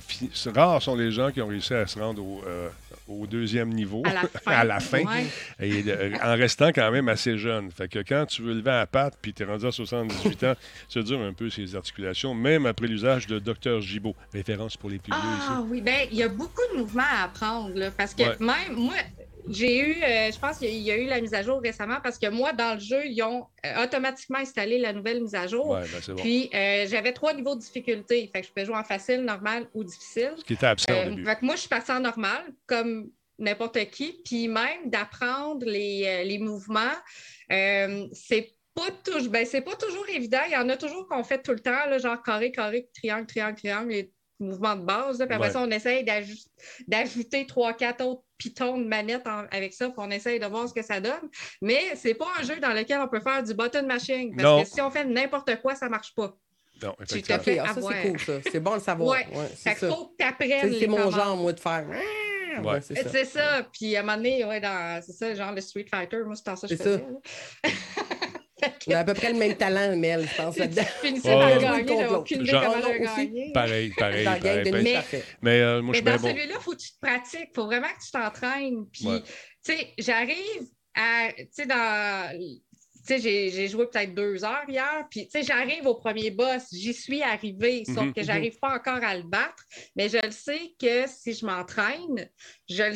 rares 0.54 0.82
sont 0.82 0.96
les 0.96 1.12
gens 1.12 1.32
qui 1.32 1.42
ont 1.42 1.48
réussi 1.48 1.74
à 1.74 1.88
se 1.88 2.00
rendre 2.00 2.24
au, 2.24 2.44
euh, 2.46 2.70
au 3.08 3.28
deuxième 3.28 3.70
niveau 3.70 4.04
à 4.46 4.64
la 4.64 4.80
fin, 4.80 5.04
et, 5.60 5.84
en 6.24 6.36
restant 6.36 6.70
quand 6.70 6.92
même 6.92 7.10
assez 7.10 7.38
jeune. 7.38 7.72
Fait 7.72 7.88
que 7.88 8.00
quand 8.00 8.26
tu 8.26 8.42
veux 8.42 8.54
lever 8.54 8.72
à 8.72 8.80
la 8.80 8.88
patte 8.88 9.18
puis 9.22 9.34
tu 9.34 9.44
es 9.44 9.46
rendu 9.46 9.66
à 9.66 9.72
78 9.72 10.44
ans, 10.44 10.54
ça 10.90 11.02
dure 11.02 11.22
un 11.22 11.34
peu 11.34 11.50
ces 11.50 11.76
articulations, 11.76 12.34
même 12.34 12.66
après 12.66 12.88
l'usage 12.88 13.28
de 13.28 13.40
Dr 13.40 13.82
Gibault. 13.82 14.16
Référence 14.34 14.78
pour 14.78 14.90
les 14.90 15.00
plus 15.00 15.12
vieux 15.12 15.22
Ah 15.50 15.64
oui, 15.68 15.82
bien, 15.82 16.06
il 16.12 16.18
y 16.18 16.24
a 16.24 16.30
beaucoup 16.30 16.62
de 16.74 16.80
mouvements 16.80 17.04
à 17.04 17.26
apprendre, 17.26 17.92
parce 17.98 18.14
que 18.14 18.24
même 18.44 18.76
moi, 18.76 18.96
j'ai 19.50 19.80
eu, 19.80 20.04
euh, 20.04 20.32
je 20.32 20.40
pense 20.40 20.58
qu'il 20.58 20.78
y 20.78 20.92
a 20.92 20.98
eu 20.98 21.06
la 21.06 21.20
mise 21.20 21.34
à 21.34 21.44
jour 21.44 21.62
récemment 21.62 21.98
parce 22.02 22.18
que 22.18 22.30
moi, 22.30 22.54
dans 22.54 22.76
le 22.76 22.80
jeu, 22.80 23.06
ils 23.06 23.22
ont 23.24 23.46
euh, 23.66 23.84
automatiquement 23.84 24.40
installé 24.40 24.78
la 24.78 24.94
nouvelle 24.94 25.22
mise 25.22 25.36
à 25.36 25.48
jour. 25.48 25.76
Ben, 25.76 26.16
Puis 26.18 26.50
euh, 26.54 26.86
j'avais 26.88 27.14
trois 27.14 27.34
niveaux 27.34 27.56
de 27.56 27.60
difficulté. 27.60 28.30
Fait 28.34 28.42
que 28.42 28.48
je 28.48 28.54
peux 28.54 28.64
jouer 28.66 28.78
en 28.78 28.84
facile, 28.84 29.22
normal 29.22 29.68
ou 29.74 29.84
difficile. 29.84 30.34
Ce 30.38 30.44
qui 30.44 30.54
était 30.54 30.66
absurde 30.66 31.08
au 31.08 31.10
début. 31.10 31.26
Fait 31.26 31.36
que 31.36 31.46
moi, 31.46 31.56
je 31.56 31.62
suis 31.62 31.70
partie 31.70 31.92
en 31.92 32.00
normal, 32.00 32.42
comme 32.66 33.10
n'importe 33.38 33.84
qui. 33.90 34.22
Puis 34.24 34.48
même 34.48 34.90
d'apprendre 34.90 35.66
les, 35.66 36.24
les, 36.24 36.40
mouvements, 36.40 36.96
c'est 37.50 38.56
pas 38.74 38.90
toujours, 39.04 39.32
ben, 39.32 39.46
c'est 39.46 39.62
pas 39.62 39.76
toujours 39.76 40.08
évident. 40.10 40.42
Il 40.48 40.54
y 40.54 40.58
en 40.58 40.70
a 40.70 40.78
toujours 40.78 41.08
qu'on 41.08 41.24
fait 41.24 41.42
tout 41.42 41.52
le 41.52 41.60
temps, 41.60 41.86
là, 41.90 41.98
genre 41.98 42.22
carré, 42.24 42.52
carré, 42.52 42.90
triangle, 42.94 43.28
triangle, 43.28 43.58
triangle 43.58 44.08
mouvement 44.40 44.76
de 44.76 44.82
base. 44.82 45.18
Puis 45.18 45.36
après 45.36 45.52
ça, 45.52 45.62
on 45.62 45.72
essaye 45.72 46.06
d'ajouter 46.88 47.46
trois, 47.46 47.74
quatre 47.74 48.04
autres 48.04 48.24
pitons 48.38 48.78
de 48.78 48.86
manette 48.86 49.24
avec 49.52 49.74
ça, 49.74 49.86
puis 49.88 49.96
on 49.98 50.12
essaye 50.12 50.40
de 50.40 50.46
voir 50.46 50.68
ce 50.68 50.74
que 50.74 50.82
ça 50.82 51.00
donne. 51.00 51.30
Mais 51.62 51.96
c'est 51.96 52.14
pas 52.14 52.28
un 52.40 52.44
jeu 52.44 52.60
dans 52.60 52.74
lequel 52.74 53.00
on 53.00 53.08
peut 53.08 53.22
faire 53.22 53.44
du 53.44 53.54
button 53.54 53.86
mashing. 53.86 54.36
Parce 54.36 54.70
que 54.70 54.76
si 54.76 54.82
on 54.82 54.92
fait 54.92 55.06
n'importe 55.06 55.62
quoi, 55.62 55.76
ça 55.76 55.90
marche 55.90 56.14
pas. 56.16 56.36
Non, 56.82 56.96
tu 57.08 57.22
te 57.22 57.40
fais 57.40 57.60
ah, 57.60 57.68
ça, 57.74 57.82
c'est 57.82 58.10
cool, 58.10 58.20
ça. 58.20 58.34
C'est 58.52 58.60
bon 58.60 58.76
de 58.76 58.82
savoir. 58.82 59.10
Ouais. 59.12 59.28
ouais 59.38 59.50
c'est 59.56 59.76
faut 59.76 60.08
que 60.08 60.18
tu 60.18 60.26
apprennes. 60.26 60.74
C'est 60.78 60.88
mon 60.88 61.12
genre, 61.12 61.38
moi, 61.38 61.54
de 61.54 61.60
faire. 61.60 61.86
Ouais. 61.88 62.82
c'est 62.82 63.26
ça. 63.26 63.64
Puis 63.72 63.96
à 63.96 64.00
un 64.00 64.04
moment 64.04 64.18
donné, 64.18 64.44
ouais, 64.44 64.62
c'est 65.06 65.14
ça, 65.14 65.34
genre 65.34 65.54
le 65.54 65.62
Street 65.62 65.86
Fighter, 65.90 66.24
moi, 66.26 66.36
c'est 66.36 66.56
ça 66.56 66.68
que 66.68 66.76
je 66.76 66.76
faisais. 66.76 67.06
On 68.88 68.92
a 68.92 69.00
à 69.00 69.04
peu 69.04 69.14
près 69.14 69.32
le 69.32 69.40
même 69.40 69.56
talent, 69.56 69.96
Mel, 69.98 70.28
je 70.28 70.36
pense. 70.36 70.56
Tu 70.56 70.62
finissais 71.02 71.30
par 71.30 71.60
gagner, 71.60 72.06
aucune 72.08 72.42
idée 72.42 72.52
comment 72.52 73.16
gagner. 73.16 73.52
Pareil, 73.54 73.94
pareil, 73.98 74.26
pareil. 74.26 74.72
pareil. 74.72 75.24
Mais, 75.42 75.62
euh, 75.62 75.82
moi, 75.82 75.92
mais 75.94 76.00
je 76.00 76.04
dans 76.04 76.18
celui-là, 76.18 76.56
il 76.56 76.62
faut 76.62 76.72
que 76.72 76.78
tu 76.78 76.92
te 76.92 77.00
pratiques. 77.00 77.50
Il 77.52 77.56
faut 77.56 77.66
vraiment 77.66 77.88
que 77.88 78.04
tu 78.04 78.12
t'entraînes. 78.12 78.86
Puis, 78.92 79.08
tu 79.64 79.74
sais, 79.74 79.94
j'arrive 79.98 80.68
à... 80.96 81.30
Tu 81.38 81.48
sais, 81.52 81.66
dans... 81.66 82.40
Tu 83.06 83.20
sais, 83.20 83.50
j'ai 83.52 83.68
joué 83.68 83.86
peut-être 83.88 84.14
deux 84.14 84.46
heures 84.46 84.64
hier, 84.66 85.06
puis 85.12 85.26
tu 85.26 85.32
sais, 85.32 85.44
j'arrive 85.44 85.86
au 85.86 85.96
premier 85.96 86.32
boss, 86.32 86.64
j'y 86.72 86.94
suis 86.94 87.22
arrivée, 87.22 87.84
sauf 87.84 88.06
mhm, 88.06 88.14
que 88.14 88.22
mhm. 88.22 88.26
j'arrive 88.26 88.58
pas 88.60 88.76
encore 88.76 89.04
à 89.04 89.18
le 89.18 89.24
battre, 89.24 89.62
mais 89.98 90.08
je 90.08 90.20
le 90.24 90.32
sais 90.32 90.74
que 90.80 91.04
si 91.06 91.34
je 91.34 91.46
m'entraîne, 91.46 92.30
je 92.70 92.84
le 92.84 92.96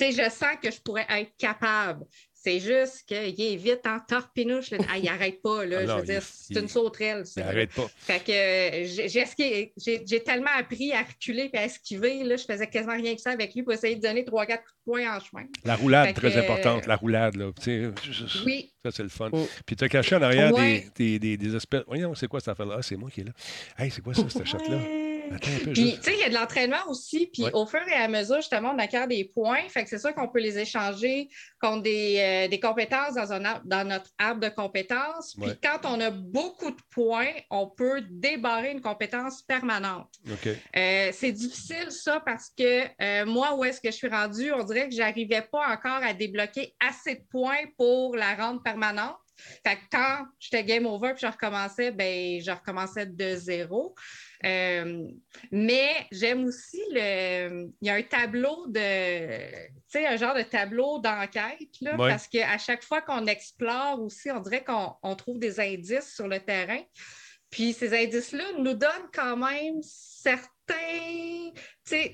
je 0.00 0.30
sens 0.30 0.56
que 0.62 0.70
je 0.70 0.80
pourrais 0.80 1.06
être 1.08 1.32
capable 1.38 2.04
C'est 2.46 2.60
juste 2.60 3.02
qu'il 3.08 3.40
est 3.40 3.56
vite 3.56 3.84
en 3.86 3.98
torpinouche. 3.98 4.72
Ah, 4.88 4.98
il 4.98 5.06
n'arrête 5.06 5.42
pas, 5.42 5.64
là. 5.64 5.78
Ah 5.80 5.86
je 5.86 5.92
veux 5.94 6.06
dire, 6.06 6.22
c'est 6.22 6.60
une 6.60 6.68
sauterelle. 6.68 7.24
Il 7.36 7.42
n'arrête 7.42 7.74
pas. 7.74 7.88
Fait 7.98 8.20
que 8.20 10.04
j'ai 10.06 10.22
tellement 10.22 10.52
appris 10.56 10.92
à 10.92 11.02
reculer 11.02 11.50
et 11.52 11.58
à 11.58 11.64
esquiver. 11.64 12.22
Là, 12.22 12.36
je 12.36 12.44
faisais 12.44 12.68
quasiment 12.68 12.94
rien 12.94 13.16
que 13.16 13.20
ça 13.20 13.32
avec 13.32 13.52
lui 13.52 13.64
pour 13.64 13.72
essayer 13.72 13.96
de 13.96 14.00
donner 14.00 14.22
3-4 14.22 14.28
coups 14.28 14.46
de 14.46 14.84
poing 14.84 15.16
en 15.16 15.18
chemin. 15.18 15.42
La 15.64 15.74
roulade, 15.74 16.14
très 16.14 16.36
importante. 16.36 16.86
La 16.86 16.94
roulade, 16.94 17.34
là. 17.34 17.50
oui. 18.46 18.72
Ça, 18.84 18.92
c'est 18.92 19.02
le 19.02 19.08
fun. 19.08 19.30
Oh. 19.32 19.48
Puis 19.66 19.74
tu 19.74 19.82
as 19.82 19.88
caché 19.88 20.14
en 20.14 20.22
arrière 20.22 20.52
des, 20.52 21.18
des, 21.18 21.36
des, 21.36 21.56
espèces. 21.56 21.82
Voyons, 21.88 22.14
c'est 22.14 22.28
quoi 22.28 22.38
cette 22.38 22.50
affaire-là? 22.50 22.76
Ah, 22.78 22.82
c'est 22.82 22.96
moi 22.96 23.10
qui 23.10 23.22
est 23.22 23.24
là. 23.24 23.32
Hey, 23.76 23.90
c'est 23.90 24.02
quoi 24.02 24.14
ça, 24.14 24.22
cette 24.28 24.46
chatte-là? 24.46 24.78
Puis, 25.72 25.96
tu 25.96 26.02
sais, 26.02 26.14
il 26.14 26.20
y 26.20 26.24
a 26.24 26.28
de 26.28 26.34
l'entraînement 26.34 26.88
aussi. 26.88 27.30
Puis, 27.32 27.44
au 27.52 27.66
fur 27.66 27.80
et 27.88 27.94
à 27.94 28.08
mesure, 28.08 28.36
justement, 28.36 28.72
on 28.74 28.78
acquiert 28.78 29.08
des 29.08 29.24
points. 29.24 29.68
Fait 29.68 29.84
que 29.84 29.90
c'est 29.90 29.98
sûr 29.98 30.14
qu'on 30.14 30.28
peut 30.28 30.40
les 30.40 30.58
échanger 30.58 31.28
contre 31.60 31.82
des, 31.82 32.18
euh, 32.18 32.48
des 32.48 32.60
compétences 32.60 33.14
dans, 33.14 33.32
un 33.32 33.60
dans 33.64 33.88
notre 33.88 34.10
arbre 34.18 34.40
de 34.40 34.48
compétences. 34.48 35.34
Puis, 35.40 35.52
quand 35.62 35.80
on 35.84 36.00
a 36.00 36.10
beaucoup 36.10 36.70
de 36.70 36.82
points, 36.90 37.32
on 37.50 37.68
peut 37.68 38.02
débarrer 38.10 38.72
une 38.72 38.80
compétence 38.80 39.42
permanente. 39.42 40.08
Euh, 40.76 41.10
c'est 41.12 41.32
difficile, 41.32 41.90
ça, 41.90 42.20
parce 42.24 42.50
que 42.56 42.84
euh, 43.02 43.26
moi, 43.26 43.54
où 43.54 43.64
est-ce 43.64 43.80
que 43.80 43.90
je 43.90 43.96
suis 43.96 44.08
rendue, 44.08 44.52
on 44.52 44.64
dirait 44.64 44.88
que 44.88 44.94
je 44.94 45.00
n'arrivais 45.00 45.42
pas 45.42 45.66
encore 45.72 46.02
à 46.02 46.12
débloquer 46.12 46.74
assez 46.86 47.16
de 47.16 47.24
points 47.30 47.64
pour 47.76 48.16
la 48.16 48.34
rendre 48.34 48.62
permanente. 48.62 49.16
Fait 49.64 49.76
que 49.76 49.82
quand 49.92 50.26
j'étais 50.38 50.64
game 50.64 50.86
over 50.86 51.12
puis 51.12 51.26
je 51.26 51.30
recommençais, 51.30 51.90
ben, 51.90 52.40
je 52.40 52.50
recommençais 52.50 53.06
de 53.06 53.36
zéro. 53.36 53.94
Euh, 54.44 55.08
mais 55.50 56.06
j'aime 56.12 56.44
aussi 56.44 56.82
le. 56.90 57.68
Il 57.80 57.86
y 57.86 57.90
a 57.90 57.94
un 57.94 58.02
tableau 58.02 58.66
de. 58.68 59.38
Tu 59.66 59.82
sais, 59.88 60.06
un 60.06 60.16
genre 60.16 60.34
de 60.34 60.42
tableau 60.42 60.98
d'enquête, 60.98 61.80
là, 61.80 61.96
parce 61.96 62.26
qu'à 62.26 62.58
chaque 62.58 62.82
fois 62.82 63.00
qu'on 63.00 63.26
explore 63.26 64.02
aussi, 64.02 64.30
on 64.30 64.40
dirait 64.40 64.64
qu'on 64.64 65.14
trouve 65.16 65.38
des 65.38 65.60
indices 65.60 66.14
sur 66.14 66.28
le 66.28 66.40
terrain. 66.40 66.80
Puis 67.50 67.72
ces 67.72 67.94
indices-là 67.94 68.44
nous 68.58 68.74
donnent 68.74 69.10
quand 69.14 69.36
même 69.36 69.80
certains, 69.82 70.48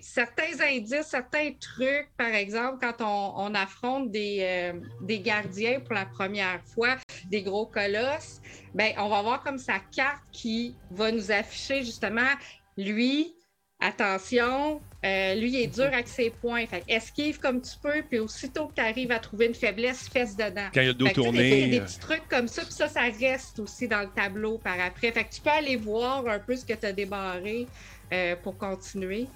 certains 0.00 0.60
indices, 0.60 1.06
certains 1.06 1.52
trucs, 1.58 2.08
par 2.16 2.28
exemple, 2.28 2.78
quand 2.80 3.04
on, 3.36 3.54
affronte 3.54 4.10
des, 4.10 4.38
euh, 4.40 4.80
des, 5.00 5.20
gardiens 5.20 5.80
pour 5.80 5.94
la 5.94 6.06
première 6.06 6.60
fois, 6.74 6.96
des 7.30 7.42
gros 7.42 7.66
colosses, 7.66 8.40
ben, 8.74 8.92
on 8.98 9.08
va 9.08 9.22
voir 9.22 9.42
comme 9.42 9.58
sa 9.58 9.78
carte 9.78 10.22
qui 10.32 10.74
va 10.90 11.10
nous 11.10 11.30
afficher 11.30 11.82
justement, 11.82 12.30
lui, 12.76 13.34
attention, 13.80 14.80
euh, 15.04 15.34
lui 15.34 15.60
est 15.60 15.66
dur 15.66 15.86
avec 15.86 16.06
ses 16.06 16.30
points. 16.30 16.66
Fait 16.66 16.84
esquive 16.86 17.38
comme 17.38 17.60
tu 17.60 17.72
peux, 17.82 18.02
puis 18.08 18.18
aussitôt 18.18 18.68
que 18.68 18.74
tu 18.74 18.80
arrives 18.80 19.10
à 19.10 19.18
trouver 19.18 19.46
une 19.46 19.54
faiblesse, 19.54 20.08
fesse 20.08 20.36
dedans. 20.36 20.68
Quand 20.72 20.80
il 20.80 20.86
y 20.86 20.90
a 20.90 20.92
deux 20.92 21.10
tournées. 21.10 21.48
Il 21.48 21.74
y 21.74 21.76
a 21.76 21.80
des 21.80 21.84
petits 21.84 21.98
trucs 21.98 22.28
comme 22.28 22.48
ça, 22.48 22.62
puis 22.62 22.72
ça, 22.72 22.88
ça 22.88 23.02
reste 23.02 23.58
aussi 23.58 23.88
dans 23.88 24.00
le 24.00 24.10
tableau 24.14 24.58
par 24.58 24.78
après. 24.80 25.10
Fait 25.12 25.24
que 25.24 25.34
tu 25.34 25.40
peux 25.40 25.50
aller 25.50 25.76
voir 25.76 26.26
un 26.28 26.38
peu 26.38 26.54
ce 26.54 26.64
que 26.64 26.74
tu 26.74 26.86
as 26.86 26.92
débarré 26.92 27.66
euh, 28.12 28.36
pour 28.36 28.56
continuer. 28.56 29.26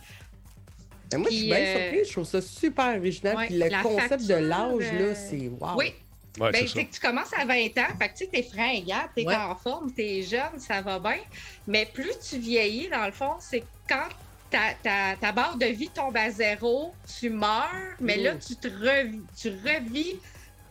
moi, 1.15 1.29
je 1.31 1.37
suis 1.37 1.47
bien 1.47 1.57
euh, 1.57 1.81
surprise. 1.81 2.09
Je 2.09 2.12
trouve 2.12 2.25
ça 2.25 2.43
super 2.43 2.99
original. 2.99 3.47
puis 3.47 3.59
le 3.59 3.83
concept 3.83 4.27
de 4.27 4.35
l'âge, 4.35 4.93
là, 4.93 5.15
c'est 5.15 5.49
wow. 5.49 5.77
Oui, 5.77 5.95
ben, 6.39 6.53
tu 6.53 7.01
commences 7.01 7.33
à 7.33 7.45
20 7.45 7.55
ans, 7.79 7.97
fait 7.99 8.09
que 8.09 8.19
tu 8.19 8.29
es 8.33 8.43
fringant, 8.43 9.09
tu 9.17 9.23
es 9.23 9.35
en 9.35 9.55
forme, 9.57 9.93
tu 9.93 10.03
es 10.03 10.23
jeune, 10.23 10.59
ça 10.59 10.83
va 10.83 10.99
bien. 10.99 11.19
Mais 11.67 11.87
plus 11.87 12.12
tu 12.19 12.39
vieillis, 12.39 12.89
dans 12.89 13.07
le 13.07 13.12
fond, 13.12 13.35
c'est 13.41 13.65
quand 13.89 14.09
ta, 14.51 15.33
barre 15.33 15.57
de 15.57 15.67
vie 15.67 15.89
tombe 15.89 16.17
à 16.17 16.31
zéro, 16.31 16.93
tu 17.19 17.31
meurs, 17.31 17.97
mais 18.01 18.17
là, 18.17 18.35
tu 18.35 18.57
te 18.57 18.69
revis, 18.69 19.23
tu 19.37 19.49
revis 19.49 20.17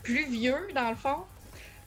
plus 0.04 0.26
vieux, 0.30 0.68
dans 0.74 0.89
le 0.89 0.96
fond. 0.96 1.24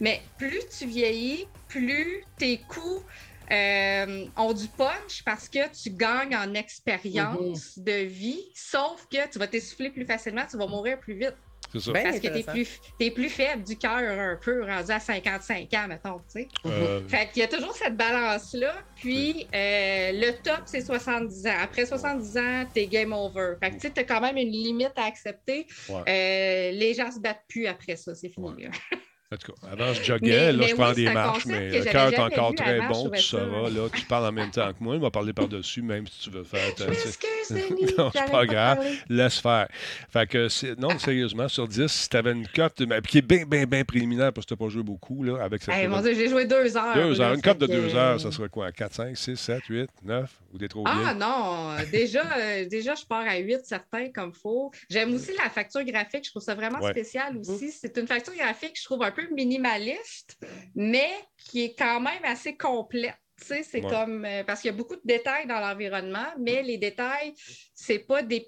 Mais 0.01 0.23
plus 0.37 0.63
tu 0.77 0.87
vieillis, 0.87 1.47
plus 1.69 2.25
tes 2.37 2.59
coups 2.59 3.03
euh, 3.51 4.27
ont 4.37 4.53
du 4.53 4.69
punch 4.69 5.23
parce 5.25 5.49
que 5.49 5.59
tu 5.71 5.91
gagnes 5.91 6.37
en 6.37 6.55
expérience 6.55 7.77
mm-hmm. 7.77 7.85
de 7.85 8.05
vie, 8.05 8.45
sauf 8.55 9.07
que 9.11 9.31
tu 9.31 9.39
vas 9.39 9.47
t'essouffler 9.47 9.91
plus 9.91 10.05
facilement, 10.05 10.43
tu 10.51 10.57
vas 10.57 10.67
mourir 10.67 10.99
plus 10.99 11.15
vite. 11.15 11.37
Ben, 11.75 12.03
Parce 12.03 12.21
que 12.21 12.29
t'es 12.29 12.43
plus, 12.43 12.81
es 12.99 13.11
plus 13.11 13.29
faible 13.29 13.63
du 13.63 13.77
cœur 13.77 13.99
un 13.99 14.39
peu, 14.43 14.65
rendu 14.65 14.91
à 14.91 15.01
55 15.01 15.73
ans, 15.75 15.89
mettons, 15.89 16.19
tu 16.19 16.41
sais. 16.41 16.49
Euh, 16.65 17.07
fait 17.07 17.31
qu'il 17.31 17.41
y 17.41 17.45
a 17.45 17.49
toujours 17.49 17.75
cette 17.75 17.97
balance-là. 17.97 18.75
Puis, 18.97 19.47
euh, 19.55 20.13
le 20.13 20.33
top, 20.43 20.63
c'est 20.65 20.81
70 20.81 21.47
ans. 21.47 21.57
Après 21.61 21.85
70 21.85 22.37
ans, 22.39 22.65
t'es 22.73 22.87
game 22.87 23.13
over. 23.13 23.55
Fait 23.61 23.71
que 23.71 23.87
tu 23.87 24.01
as 24.01 24.05
quand 24.05 24.21
même 24.21 24.39
une 24.39 24.51
limite 24.51 24.93
à 24.97 25.05
accepter. 25.05 25.67
Euh, 25.91 26.71
les 26.71 26.95
gens 26.95 27.11
se 27.11 27.21
battent 27.21 27.45
plus 27.49 27.67
après 27.67 27.97
ça, 27.97 28.15
c'est 28.15 28.31
fini. 28.31 28.67
En 29.31 29.37
tout 29.37 29.53
cas, 29.53 29.69
avant, 29.71 29.93
je 29.93 30.03
joguais, 30.03 30.53
là, 30.53 30.67
je 30.67 30.75
prends 30.75 30.93
des 30.95 31.11
marches, 31.11 31.45
mais 31.45 31.69
le 31.69 31.85
cœur 31.85 32.15
est 32.15 32.19
encore 32.19 32.55
très 32.55 32.81
bon, 32.81 33.11
tu 33.11 33.21
sauras, 33.21 33.69
là, 33.69 33.89
tu 33.95 34.07
parles 34.07 34.25
en 34.25 34.33
même 34.33 34.51
temps 34.51 34.73
que 34.73 34.83
moi, 34.83 34.95
il 34.95 35.03
va 35.03 35.11
parler 35.11 35.35
par-dessus, 35.35 35.83
même 35.83 36.07
si 36.07 36.21
tu 36.21 36.31
veux 36.31 36.45
faire... 36.45 36.67
non, 37.99 38.11
c'est 38.11 38.31
pas 38.31 38.47
grave, 38.47 38.83
laisse 39.11 39.39
faire. 39.39 39.69
Fait 40.11 40.27
que, 40.27 40.81
non, 40.81 40.99
sérieusement, 40.99 41.47
sur 41.47 41.69
10, 41.69 41.89
si 41.89 42.09
tu 42.09 42.17
avais 42.17 42.33
une 42.33 42.49
cote, 42.49 42.83
qui 43.07 43.19
est 43.19 43.23
bien, 43.23 43.45
bien, 43.45 43.67
bien 43.67 43.85
préliminaire, 43.85 44.33
parce 44.33 44.47
que 44.47 44.55
tu 44.55 44.63
n'as 44.63 44.67
pas 44.67 44.73
joué 44.73 44.83
beaucoup, 44.83 45.23
là, 45.23 45.43
avec 45.45 45.63
cette... 45.63 45.75
Hey, 45.75 45.89
mon 45.89 46.01
Dieu, 46.01 46.15
j'ai 46.15 46.31
joué 46.31 46.47
deux 46.47 46.75
heures. 46.75 46.95
Deux 46.95 47.21
heures, 47.21 47.35
une 47.35 47.43
cote 47.43 47.59
de 47.59 47.67
deux 47.67 47.95
heures, 47.95 48.19
ça 48.19 48.33
serait 48.33 48.49
quoi? 48.49 48.73
4, 48.73 48.95
5, 48.95 49.15
6, 49.15 49.37
7, 49.37 49.63
8, 49.69 49.91
9? 50.05 50.31
Ou 50.55 50.59
des 50.59 50.69
trop 50.69 50.85
Ah 50.87 51.13
non, 51.13 51.77
déjà, 51.93 52.23
euh, 52.39 52.65
déjà, 52.65 52.95
je 52.95 53.05
pars 53.05 53.27
à 53.29 53.37
8, 53.37 53.61
certains, 53.65 54.11
comme 54.11 54.33
faut. 54.33 54.71
J'aime 54.89 55.13
aussi 55.13 55.33
la 55.37 55.51
facture 55.51 55.85
graphique, 55.85 56.25
je 56.25 56.31
trouve 56.31 56.43
ça 56.43 56.55
vraiment 56.55 56.81
spécial 56.81 57.37
aussi. 57.37 57.71
C'est 57.71 57.95
une 57.99 58.07
facture 58.07 58.35
graphique, 58.35 58.73
je 58.75 58.85
trouve 58.85 59.03
un 59.03 59.11
peu 59.19 59.35
minimaliste, 59.35 60.39
mais 60.75 61.11
qui 61.37 61.65
est 61.65 61.75
quand 61.75 62.01
même 62.01 62.25
assez 62.25 62.57
complète. 62.57 63.17
C'est 63.41 63.81
comme 63.83 64.25
euh, 64.25 64.43
parce 64.43 64.61
qu'il 64.61 64.71
y 64.71 64.75
a 64.75 64.77
beaucoup 64.77 64.97
de 64.97 65.03
détails 65.05 65.47
dans 65.47 65.61
l'environnement, 65.61 66.27
mais 66.41 66.61
les 66.65 66.77
détails, 66.77 67.35
c'est 67.73 68.01
pas 68.01 68.21
des, 68.21 68.47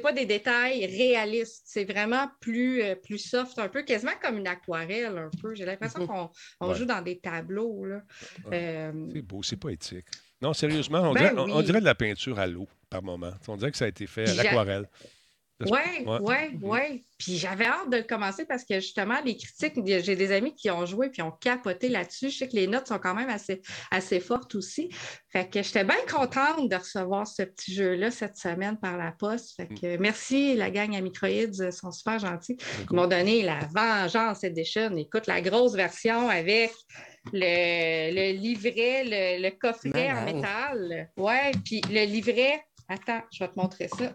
pas 0.00 0.12
des 0.12 0.26
détails 0.26 0.86
réalistes. 0.86 1.62
C'est 1.64 1.84
vraiment 1.84 2.28
plus, 2.40 2.82
euh, 2.82 2.94
plus 2.94 3.18
soft, 3.18 3.58
un 3.58 3.68
peu, 3.68 3.82
quasiment 3.82 4.12
comme 4.22 4.38
une 4.38 4.46
aquarelle, 4.46 5.18
un 5.18 5.30
peu. 5.40 5.56
J'ai 5.56 5.64
l'impression 5.64 6.06
qu'on 6.06 6.74
joue 6.74 6.84
dans 6.84 7.02
des 7.02 7.18
tableaux. 7.18 7.84
Euh, 8.52 8.92
c'est 9.12 9.22
beau, 9.22 9.42
c'est 9.42 9.56
poétique. 9.56 10.06
Non, 10.40 10.52
sérieusement, 10.52 11.00
on, 11.00 11.14
ben 11.14 11.34
dirait, 11.34 11.52
on, 11.52 11.62
dirait, 11.62 11.80
de 11.80 11.84
la 11.84 11.96
peinture 11.96 12.38
à 12.38 12.46
l'eau 12.46 12.68
par 12.90 13.02
moment. 13.02 13.32
On 13.48 13.56
dirait 13.56 13.72
que 13.72 13.76
ça 13.76 13.86
a 13.86 13.88
été 13.88 14.06
fait 14.06 14.28
à 14.28 14.34
l'aquarelle. 14.34 14.88
Oui, 15.70 16.06
oui, 16.20 16.58
oui. 16.62 17.04
Puis 17.18 17.36
j'avais 17.36 17.66
hâte 17.66 17.90
de 17.90 17.98
le 17.98 18.02
commencer 18.02 18.44
parce 18.44 18.64
que 18.64 18.74
justement, 18.80 19.20
les 19.24 19.36
critiques, 19.36 19.74
j'ai 19.86 20.16
des 20.16 20.32
amis 20.32 20.54
qui 20.54 20.70
ont 20.70 20.84
joué 20.86 21.08
puis 21.08 21.22
ont 21.22 21.30
capoté 21.30 21.88
là-dessus. 21.88 22.30
Je 22.30 22.38
sais 22.38 22.48
que 22.48 22.56
les 22.56 22.66
notes 22.66 22.88
sont 22.88 22.98
quand 22.98 23.14
même 23.14 23.28
assez, 23.28 23.62
assez 23.90 24.18
fortes 24.18 24.54
aussi. 24.56 24.90
Fait 25.30 25.48
que 25.48 25.62
j'étais 25.62 25.84
bien 25.84 26.04
contente 26.10 26.68
de 26.68 26.76
recevoir 26.76 27.26
ce 27.26 27.42
petit 27.42 27.74
jeu-là 27.74 28.10
cette 28.10 28.36
semaine 28.36 28.76
par 28.76 28.96
la 28.96 29.12
poste. 29.12 29.54
Fait 29.56 29.68
que 29.68 29.96
merci, 29.98 30.54
la 30.54 30.70
gang 30.70 30.96
à 30.96 31.00
Microids, 31.00 31.28
ils 31.28 31.72
sont 31.72 31.92
super 31.92 32.18
gentils. 32.18 32.56
Ils 32.90 32.96
m'ont 32.96 33.06
donné 33.06 33.42
la 33.42 33.60
Vengeance 33.72 34.42
Edition. 34.42 34.96
Écoute, 34.96 35.26
la 35.26 35.40
grosse 35.40 35.74
version 35.74 36.28
avec 36.28 36.72
le, 37.32 38.32
livret, 38.32 39.04
le, 39.38 39.50
coffret 39.50 40.12
en 40.12 40.24
métal. 40.24 41.10
Ouais, 41.16 41.52
puis 41.64 41.80
le 41.88 42.04
livret, 42.04 42.64
attends, 42.88 43.22
je 43.30 43.44
vais 43.44 43.48
te 43.48 43.58
montrer 43.58 43.88
ça. 43.88 44.12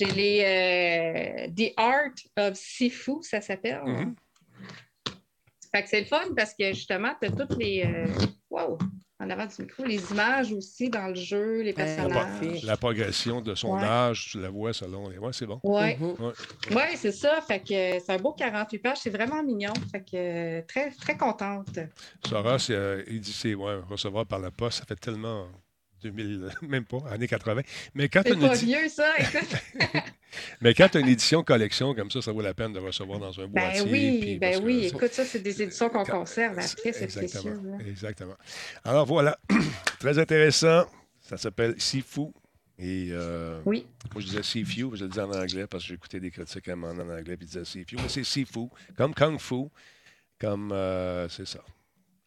J'ai 0.00 0.12
les 0.12 0.42
euh, 0.44 1.48
The 1.54 1.74
Art 1.76 2.14
of 2.38 2.54
Sifu, 2.54 3.22
ça 3.22 3.42
s'appelle. 3.42 3.82
Mm-hmm. 3.84 4.14
Fait 5.74 5.82
que 5.82 5.88
c'est 5.88 6.00
le 6.00 6.06
fun 6.06 6.22
parce 6.34 6.54
que 6.54 6.72
justement, 6.72 7.12
tu 7.20 7.28
as 7.28 7.32
toutes 7.32 7.56
les. 7.58 7.84
Euh, 7.84 8.06
wow! 8.48 8.78
En 9.22 9.28
avant 9.28 9.44
du 9.44 9.54
micro, 9.60 9.84
les 9.84 10.10
images 10.10 10.50
aussi 10.52 10.88
dans 10.88 11.08
le 11.08 11.14
jeu, 11.14 11.60
les 11.60 11.74
personnages. 11.74 12.62
La 12.64 12.78
progression 12.78 13.42
de 13.42 13.54
son 13.54 13.76
âge, 13.76 14.30
tu 14.30 14.40
la 14.40 14.48
vois 14.48 14.72
selon 14.72 15.10
les. 15.10 15.18
Ouais, 15.18 15.34
c'est 15.34 15.44
bon. 15.44 15.60
Oui, 15.62 15.96
mm-hmm. 15.96 16.74
ouais. 16.74 16.96
c'est 16.96 17.12
ça. 17.12 17.42
Fait 17.42 17.60
que 17.60 18.00
c'est 18.00 18.10
un 18.10 18.16
beau 18.16 18.32
48 18.32 18.78
pages. 18.78 18.98
C'est 19.02 19.10
vraiment 19.10 19.42
mignon. 19.42 19.74
Fait 19.92 20.02
que 20.02 20.66
très, 20.66 20.90
très 20.92 21.18
contente. 21.18 21.78
Sarah, 22.26 22.58
c'est 22.58 22.72
euh, 22.72 23.04
ouais, 23.44 23.80
recevoir 23.90 24.24
par 24.24 24.38
la 24.38 24.50
poste, 24.50 24.78
ça 24.78 24.86
fait 24.86 24.96
tellement 24.96 25.48
2000, 26.02 26.48
même 26.62 26.84
pas, 26.84 26.98
années 27.10 27.28
80. 27.28 27.62
Mais 27.94 28.08
quand 28.08 28.22
c'est 28.24 28.38
pas 28.38 28.54
vieux, 28.54 28.88
ça, 28.88 29.12
écoute. 29.18 29.56
Mais 30.60 30.74
quand 30.74 30.88
tu 30.88 30.98
as 30.98 31.00
une 31.00 31.08
édition 31.08 31.42
collection 31.42 31.94
comme 31.94 32.10
ça, 32.10 32.22
ça 32.22 32.32
vaut 32.32 32.40
la 32.40 32.54
peine 32.54 32.72
de 32.72 32.78
recevoir 32.78 33.18
dans 33.18 33.38
un 33.40 33.48
ben 33.48 33.62
boîtier. 33.62 33.82
Oui, 33.90 34.38
ben 34.38 34.62
oui, 34.62 34.86
écoute, 34.86 35.12
ça, 35.12 35.24
c'est 35.24 35.40
des 35.40 35.62
éditions 35.62 35.88
qu'on 35.88 36.04
conserve 36.04 36.58
après, 36.58 36.92
c'est 36.92 37.06
précieux. 37.08 37.58
Exactement. 37.86 38.36
Alors 38.84 39.06
voilà, 39.06 39.38
très 39.98 40.18
intéressant. 40.18 40.84
Ça 41.20 41.36
s'appelle 41.36 41.74
Sifu. 41.78 42.28
Et 42.78 43.10
euh, 43.10 43.60
oui. 43.66 43.86
moi, 44.12 44.22
je 44.22 44.26
disais 44.26 44.42
Sifu, 44.42 44.90
je 44.94 45.04
le 45.04 45.08
disais 45.10 45.20
en 45.20 45.32
anglais 45.32 45.66
parce 45.66 45.86
que 45.86 45.92
écouté 45.92 46.18
des 46.18 46.30
critiques 46.30 46.68
en 46.68 46.82
anglais, 46.82 47.36
puis 47.36 47.46
ils 47.46 47.46
disaient 47.46 47.64
Sifu. 47.64 47.96
Mais 47.96 48.08
c'est 48.08 48.24
Sifu, 48.24 48.68
comme 48.96 49.14
Kung 49.14 49.38
Fu, 49.38 49.66
comme. 50.40 50.72
Euh, 50.72 51.28
c'est 51.28 51.46
ça. 51.46 51.60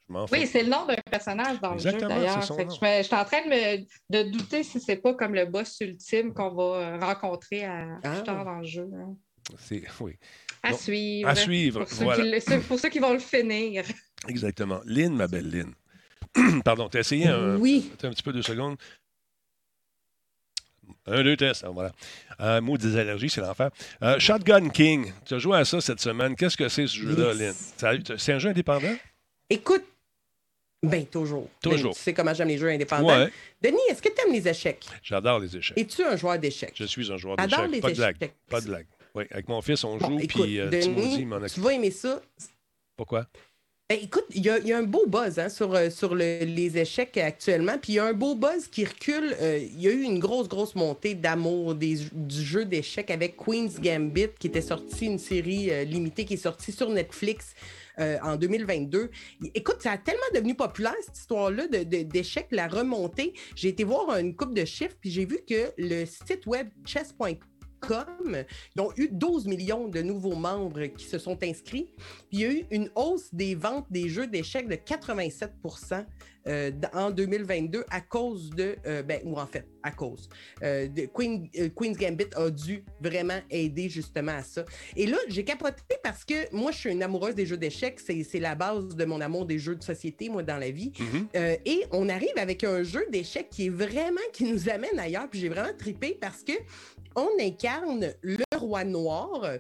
Oui, 0.10 0.46
c'est 0.46 0.64
le 0.64 0.70
nom 0.70 0.86
d'un 0.86 0.96
personnage 1.10 1.60
dans 1.62 1.74
le 1.74 1.80
jeu, 1.80 1.94
d'ailleurs. 1.94 2.42
Je, 2.42 3.04
suis 3.04 3.16
en 3.16 3.26
train 3.26 3.42
de, 3.46 3.86
me, 4.10 4.32
douter 4.32 4.64
si 4.64 4.80
c'est 4.80 4.98
pas 4.98 5.14
comme 5.14 5.34
le 5.34 5.46
boss 5.46 5.78
ultime 5.82 6.34
qu'on 6.34 6.54
va 6.54 6.98
rencontrer 7.00 7.66
à, 7.66 8.00
plus 8.04 8.24
tard 8.24 8.40
ah. 8.42 8.44
dans 8.44 8.58
le 8.60 8.66
jeu. 8.66 8.90
Hein. 8.96 9.16
Oui. 10.00 10.18
À 10.62 10.74
suivre. 10.74 11.30
À 11.30 11.36
suivre. 11.36 11.86
Pour, 11.86 12.04
voilà. 12.04 12.40
ceux 12.40 12.60
pour 12.62 12.80
ceux 12.80 12.90
qui 12.90 13.00
vont 13.00 13.14
le 13.14 13.20
finir. 13.20 13.84
Exactement. 14.28 14.80
Lynn, 14.86 15.14
ma 15.14 15.28
belle 15.28 15.50
Lynn. 15.50 15.74
Pardon, 16.64 16.90
tu 16.90 16.98
as 16.98 17.02
essayé 17.02 17.28
un, 17.28 17.58
oui. 17.58 17.92
un 18.02 18.10
petit 18.10 18.24
peu 18.24 18.32
deux 18.32 18.42
secondes. 18.42 18.78
Un, 21.06 21.24
deux 21.24 21.36
tests. 21.36 21.66
Voilà. 21.66 21.92
Euh, 22.40 22.62
mot 22.62 22.78
des 22.78 22.98
allergies, 22.98 23.30
c'est 23.30 23.42
l'enfer. 23.42 23.72
Euh, 24.02 24.18
Shotgun 24.20 24.70
King. 24.70 25.12
Tu 25.26 25.34
as 25.34 25.40
joué 25.40 25.58
à 25.58 25.66
ça 25.66 25.82
cette 25.82 26.00
semaine. 26.00 26.36
Qu'est-ce 26.36 26.56
que 26.56 26.70
c'est 26.70 26.88
ce 26.88 26.98
jeu-là, 26.98 27.34
Lynn? 27.34 27.54
C'est 28.18 28.34
un 28.34 28.40
jeu 28.40 28.50
indépendant? 28.50 28.96
Écoute, 29.50 29.84
ben 30.84 31.06
toujours. 31.06 31.50
Toujours. 31.62 31.96
tu 31.96 32.02
sais 32.02 32.14
comment 32.14 32.34
j'aime 32.34 32.50
les 32.50 32.58
jeux 32.58 32.70
indépendants. 32.70 33.28
Denis, 33.62 33.78
est-ce 33.90 34.02
que 34.02 34.10
tu 34.10 34.22
aimes 34.26 34.34
les 34.34 34.48
échecs? 34.48 34.86
J'adore 35.02 35.40
les 35.40 35.56
échecs. 35.56 35.78
Es-tu 35.78 36.04
un 36.04 36.18
joueur 36.18 36.38
d'échecs? 36.38 36.74
Je 36.76 36.84
suis 36.84 37.12
un 37.12 37.18
joueur 37.18 37.38
d'échecs. 37.38 37.82
Pas 37.82 37.90
de 37.90 37.96
blague. 37.96 38.32
Pas 38.50 38.62
de 38.62 38.66
blague. 38.66 38.86
Oui, 39.16 39.26
avec 39.30 39.48
mon 39.48 39.62
fils, 39.62 39.84
on 39.84 40.00
joue, 40.00 40.18
puis 40.28 40.60
euh, 40.60 40.70
Denis, 40.70 41.28
Tu 41.54 41.60
vas 41.60 41.74
aimer 41.74 41.92
ça. 41.92 42.22
Pourquoi? 42.98 43.28
Ben, 43.90 44.00
écoute, 44.02 44.26
il 44.32 44.44
y, 44.44 44.50
a 44.50 44.78
un 44.78 44.84
beau 44.84 45.06
buzz 45.06 45.38
hein, 45.38 45.50
sur, 45.50 45.76
euh, 45.76 45.90
sur 45.92 46.16
les 46.16 46.78
échecs 46.78 47.16
actuellement, 47.18 47.78
puis 47.78 47.94
il 47.94 47.96
y 47.98 48.00
a 48.00 48.06
un 48.06 48.14
beau 48.14 48.34
buzz 48.34 48.68
qui 48.72 48.86
recule. 48.86 49.36
Euh, 49.40 49.60
il 49.60 49.80
y 49.80 49.88
a 49.88 49.92
eu 49.92 50.02
une 50.02 50.18
grosse, 50.18 50.48
grosse 50.48 50.74
montée 50.74 51.14
d'amour 51.14 51.76
du 51.76 52.44
jeu 52.44 52.66
d'échecs 52.66 53.12
avec 53.12 53.38
Queen's 53.38 53.80
Gambit, 53.80 54.30
qui 54.40 54.48
était 54.48 54.62
sorti, 54.62 55.06
une 55.06 55.20
série 55.20 55.86
limitée 55.86 56.26
qui 56.26 56.36
est 56.36 56.38
sortie 56.38 56.72
sur 56.72 56.90
Netflix. 56.90 57.54
En 58.00 58.36
2022. 58.36 59.10
Écoute, 59.54 59.78
ça 59.82 59.92
a 59.92 59.98
tellement 59.98 60.22
devenu 60.34 60.56
populaire, 60.56 60.96
cette 61.06 61.18
histoire-là 61.18 61.68
d'échecs, 61.68 62.50
de, 62.52 62.56
la 62.56 62.68
remontée. 62.68 63.34
J'ai 63.56 63.70
été 63.70 63.84
voir 63.84 64.18
une 64.18 64.36
coupe 64.36 64.54
de 64.54 64.66
chiffres, 64.66 64.96
puis 65.00 65.12
j'ai 65.12 65.26
vu 65.26 65.40
que 65.48 65.72
le 65.78 66.06
site 66.06 66.46
web 66.46 66.70
chess.com 66.86 67.53
ils 67.92 68.82
ont 68.82 68.92
eu 68.98 69.10
12 69.12 69.48
millions 69.48 69.88
de 69.88 70.02
nouveaux 70.02 70.36
membres 70.36 70.86
qui 70.86 71.06
se 71.06 71.18
sont 71.18 71.38
inscrits. 71.44 71.94
Puis 72.30 72.38
il 72.38 72.40
y 72.40 72.46
a 72.46 72.52
eu 72.52 72.66
une 72.72 72.90
hausse 72.96 73.34
des 73.34 73.56
ventes 73.56 73.88
des 73.90 74.10
jeux 74.10 74.28
d'échecs 74.28 74.68
de 74.68 74.76
87% 74.76 76.06
euh, 76.48 76.72
en 76.94 77.10
2022 77.10 77.86
à 77.90 78.02
cause 78.02 78.50
de, 78.50 78.76
euh, 78.86 79.02
ben, 79.02 79.22
ou 79.24 79.40
en 79.40 79.46
fait, 79.46 79.66
à 79.82 79.92
cause 79.92 80.28
euh, 80.62 80.88
de 80.88 81.06
Queen, 81.06 81.50
Queen's 81.74 81.98
Gambit 81.98 82.28
a 82.36 82.50
dû 82.50 82.84
vraiment 83.02 83.40
aider 83.50 83.88
justement 83.88 84.34
à 84.34 84.44
ça. 84.44 84.66
Et 84.98 85.06
là, 85.06 85.18
j'ai 85.30 85.46
capoté 85.46 85.82
parce 86.04 86.26
que 86.26 86.54
moi, 86.54 86.72
je 86.72 86.80
suis 86.80 86.92
une 86.92 87.02
amoureuse 87.02 87.36
des 87.36 87.46
jeux 87.46 87.56
d'échecs. 87.56 88.00
C'est 88.02 88.40
la 88.40 88.56
base 88.56 88.90
de 88.90 89.06
mon 89.06 89.22
amour 89.22 89.46
des 89.46 89.58
jeux 89.58 89.76
de 89.76 89.84
société, 89.84 90.28
moi, 90.28 90.44
dans 90.44 90.58
la 90.58 90.70
vie. 90.70 90.92
Mm-hmm. 90.94 91.60
et 91.66 91.86
on 91.92 92.10
arrive 92.10 92.38
avec 92.38 92.64
un 92.64 92.84
jeu 92.84 93.06
d'échecs 93.10 93.50
qui 93.50 93.68
est 93.68 93.70
vraiment, 93.70 94.22
qui 94.34 94.44
nous 94.44 94.70
amène 94.70 95.00
ailleurs. 95.00 95.30
Puis 95.30 95.40
j'ai 95.40 95.50
vraiment 95.50 95.74
tripé 95.78 96.18
parce 96.20 96.44
que 96.44 96.54
on 97.16 97.30
incarne 97.40 98.14
le 98.22 98.44
roi 98.58 98.84
noir 98.84 99.58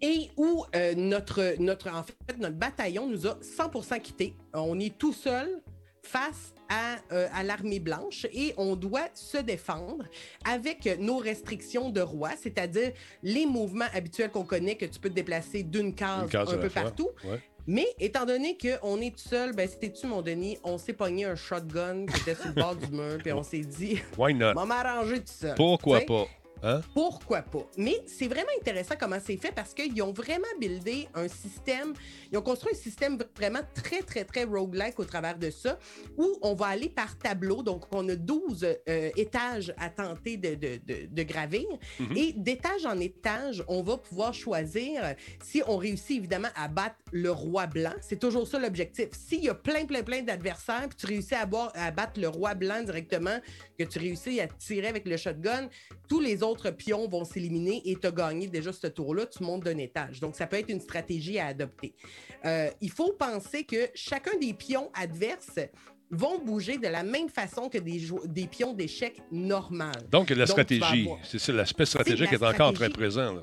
et 0.00 0.30
où 0.36 0.64
notre, 0.96 1.54
notre, 1.60 1.88
en 1.88 2.02
fait, 2.02 2.38
notre 2.38 2.56
bataillon 2.56 3.06
nous 3.06 3.26
a 3.26 3.38
100% 3.40 4.00
quittés. 4.00 4.34
On 4.52 4.78
est 4.80 4.96
tout 4.98 5.12
seul 5.12 5.62
face 6.02 6.52
à, 6.68 6.96
euh, 7.12 7.28
à 7.32 7.42
l'armée 7.42 7.78
blanche 7.78 8.26
et 8.32 8.54
on 8.56 8.76
doit 8.76 9.08
se 9.14 9.38
défendre 9.38 10.04
avec 10.44 10.98
nos 10.98 11.18
restrictions 11.18 11.90
de 11.90 12.00
roi, 12.00 12.30
c'est-à-dire 12.40 12.92
les 13.22 13.46
mouvements 13.46 13.86
habituels 13.94 14.30
qu'on 14.30 14.44
connaît, 14.44 14.76
que 14.76 14.86
tu 14.86 14.98
peux 14.98 15.08
te 15.08 15.14
déplacer 15.14 15.62
d'une 15.62 15.94
case, 15.94 16.34
un 16.34 16.58
peu 16.58 16.68
partout. 16.68 17.10
Mais 17.66 17.86
étant 18.00 18.26
donné 18.26 18.58
qu'on 18.58 19.00
est 19.00 19.14
tout 19.16 19.28
seul, 19.28 19.54
ben 19.54 19.68
c'était-tu 19.68 20.08
mon 20.08 20.20
Denis, 20.20 20.58
on 20.64 20.78
s'est 20.78 20.94
pogné 20.94 21.26
un 21.26 21.36
shotgun 21.36 22.06
qui 22.06 22.20
était 22.22 22.34
sur 22.34 22.48
le 22.48 22.54
bord 22.54 22.74
du 22.74 22.90
mur, 22.90 23.18
puis 23.18 23.32
on 23.32 23.44
s'est 23.44 23.60
dit, 23.60 24.00
Why 24.18 24.34
not? 24.34 24.50
on 24.56 24.64
va 24.64 24.64
m'arranger 24.64 25.20
tout 25.20 25.32
seul. 25.32 25.54
Pourquoi 25.54 26.00
pas? 26.00 26.26
Hein? 26.62 26.80
Pourquoi 26.94 27.42
pas? 27.42 27.68
Mais 27.76 28.00
c'est 28.06 28.28
vraiment 28.28 28.50
intéressant 28.60 28.94
comment 28.98 29.18
c'est 29.22 29.36
fait 29.36 29.52
parce 29.52 29.74
qu'ils 29.74 30.00
ont 30.02 30.12
vraiment 30.12 30.44
buildé 30.60 31.08
un 31.14 31.26
système, 31.26 31.92
ils 32.30 32.38
ont 32.38 32.42
construit 32.42 32.72
un 32.72 32.78
système 32.78 33.18
vraiment 33.36 33.60
très, 33.74 34.02
très, 34.02 34.24
très 34.24 34.44
roguelike 34.44 34.98
au 34.98 35.04
travers 35.04 35.36
de 35.38 35.50
ça, 35.50 35.78
où 36.16 36.36
on 36.42 36.54
va 36.54 36.66
aller 36.66 36.88
par 36.88 37.18
tableau. 37.18 37.62
Donc, 37.62 37.84
on 37.92 38.08
a 38.08 38.14
12 38.14 38.64
euh, 38.88 39.10
étages 39.16 39.74
à 39.76 39.90
tenter 39.90 40.36
de, 40.36 40.54
de, 40.54 41.06
de, 41.06 41.22
gravir. 41.22 41.66
Mm-hmm. 42.00 42.16
Et 42.16 42.32
d'étage 42.32 42.86
en 42.86 42.98
étage, 43.00 43.64
on 43.66 43.82
va 43.82 43.96
pouvoir 43.96 44.32
choisir 44.32 45.14
si 45.42 45.62
on 45.66 45.76
réussit 45.76 46.18
évidemment 46.18 46.48
à 46.54 46.68
battre 46.68 46.96
le 47.10 47.30
roi 47.30 47.66
blanc. 47.66 47.94
C'est 48.00 48.18
toujours 48.18 48.46
ça 48.46 48.58
l'objectif. 48.58 49.08
S'il 49.12 49.44
y 49.44 49.48
a 49.48 49.54
plein, 49.54 49.84
plein, 49.84 50.02
plein 50.02 50.22
d'adversaires, 50.22 50.88
puis 50.88 50.96
tu 50.96 51.06
réussis 51.06 51.34
à, 51.34 51.48
à 51.74 51.90
battre 51.90 52.20
le 52.20 52.28
roi 52.28 52.54
blanc 52.54 52.82
directement, 52.82 53.38
que 53.78 53.84
tu 53.84 53.98
réussis 53.98 54.40
à 54.40 54.46
tirer 54.46 54.88
avec 54.88 55.06
le 55.08 55.16
shotgun, 55.16 55.68
tous 56.08 56.20
les 56.20 56.42
autres 56.42 56.51
pions 56.70 57.08
vont 57.08 57.24
s'éliminer 57.24 57.82
et 57.84 57.96
tu 57.96 58.06
as 58.06 58.10
gagné 58.10 58.46
déjà 58.46 58.72
ce 58.72 58.86
tour-là, 58.86 59.26
tu 59.26 59.42
montes 59.42 59.64
d'un 59.64 59.78
étage. 59.78 60.20
Donc, 60.20 60.36
ça 60.36 60.46
peut 60.46 60.56
être 60.56 60.70
une 60.70 60.80
stratégie 60.80 61.38
à 61.38 61.46
adopter. 61.46 61.94
Euh, 62.44 62.70
il 62.80 62.90
faut 62.90 63.12
penser 63.12 63.64
que 63.64 63.88
chacun 63.94 64.36
des 64.38 64.52
pions 64.52 64.90
adverses 64.94 65.58
vont 66.10 66.38
bouger 66.38 66.76
de 66.76 66.88
la 66.88 67.02
même 67.02 67.30
façon 67.30 67.70
que 67.70 67.78
des, 67.78 68.02
des 68.26 68.46
pions 68.46 68.74
d'échecs 68.74 69.22
normales. 69.30 70.06
Donc, 70.10 70.30
la 70.30 70.46
stratégie, 70.46 71.08
c'est 71.22 71.38
ça, 71.38 71.52
l'aspect 71.52 71.86
stratégique 71.86 72.32
est, 72.32 72.42
encore 72.42 72.72
très 72.74 72.90
présent. 72.90 73.36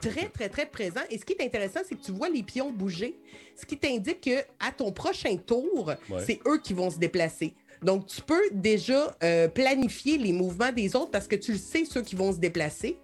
Très, 0.00 0.28
très, 0.28 0.48
très 0.48 0.66
présent. 0.66 1.00
Et 1.10 1.18
ce 1.18 1.24
qui 1.24 1.32
est 1.32 1.44
intéressant, 1.44 1.80
c'est 1.86 1.96
que 1.96 2.02
tu 2.02 2.12
vois 2.12 2.28
les 2.28 2.44
pions 2.44 2.70
bouger, 2.70 3.18
ce 3.60 3.66
qui 3.66 3.76
t'indique 3.76 4.20
que 4.20 4.38
à 4.60 4.70
ton 4.70 4.92
prochain 4.92 5.36
tour, 5.36 5.92
c'est 6.24 6.40
eux 6.46 6.58
qui 6.58 6.72
vont 6.72 6.90
se 6.90 6.98
déplacer. 6.98 7.54
Donc, 7.82 8.06
tu 8.06 8.20
peux 8.22 8.42
déjà 8.52 9.16
euh, 9.22 9.48
planifier 9.48 10.18
les 10.18 10.32
mouvements 10.32 10.72
des 10.72 10.96
autres 10.96 11.10
parce 11.10 11.28
que 11.28 11.36
tu 11.36 11.52
le 11.52 11.58
sais, 11.58 11.84
ceux 11.84 12.02
qui 12.02 12.16
vont 12.16 12.32
se 12.32 12.38
déplacer 12.38 12.98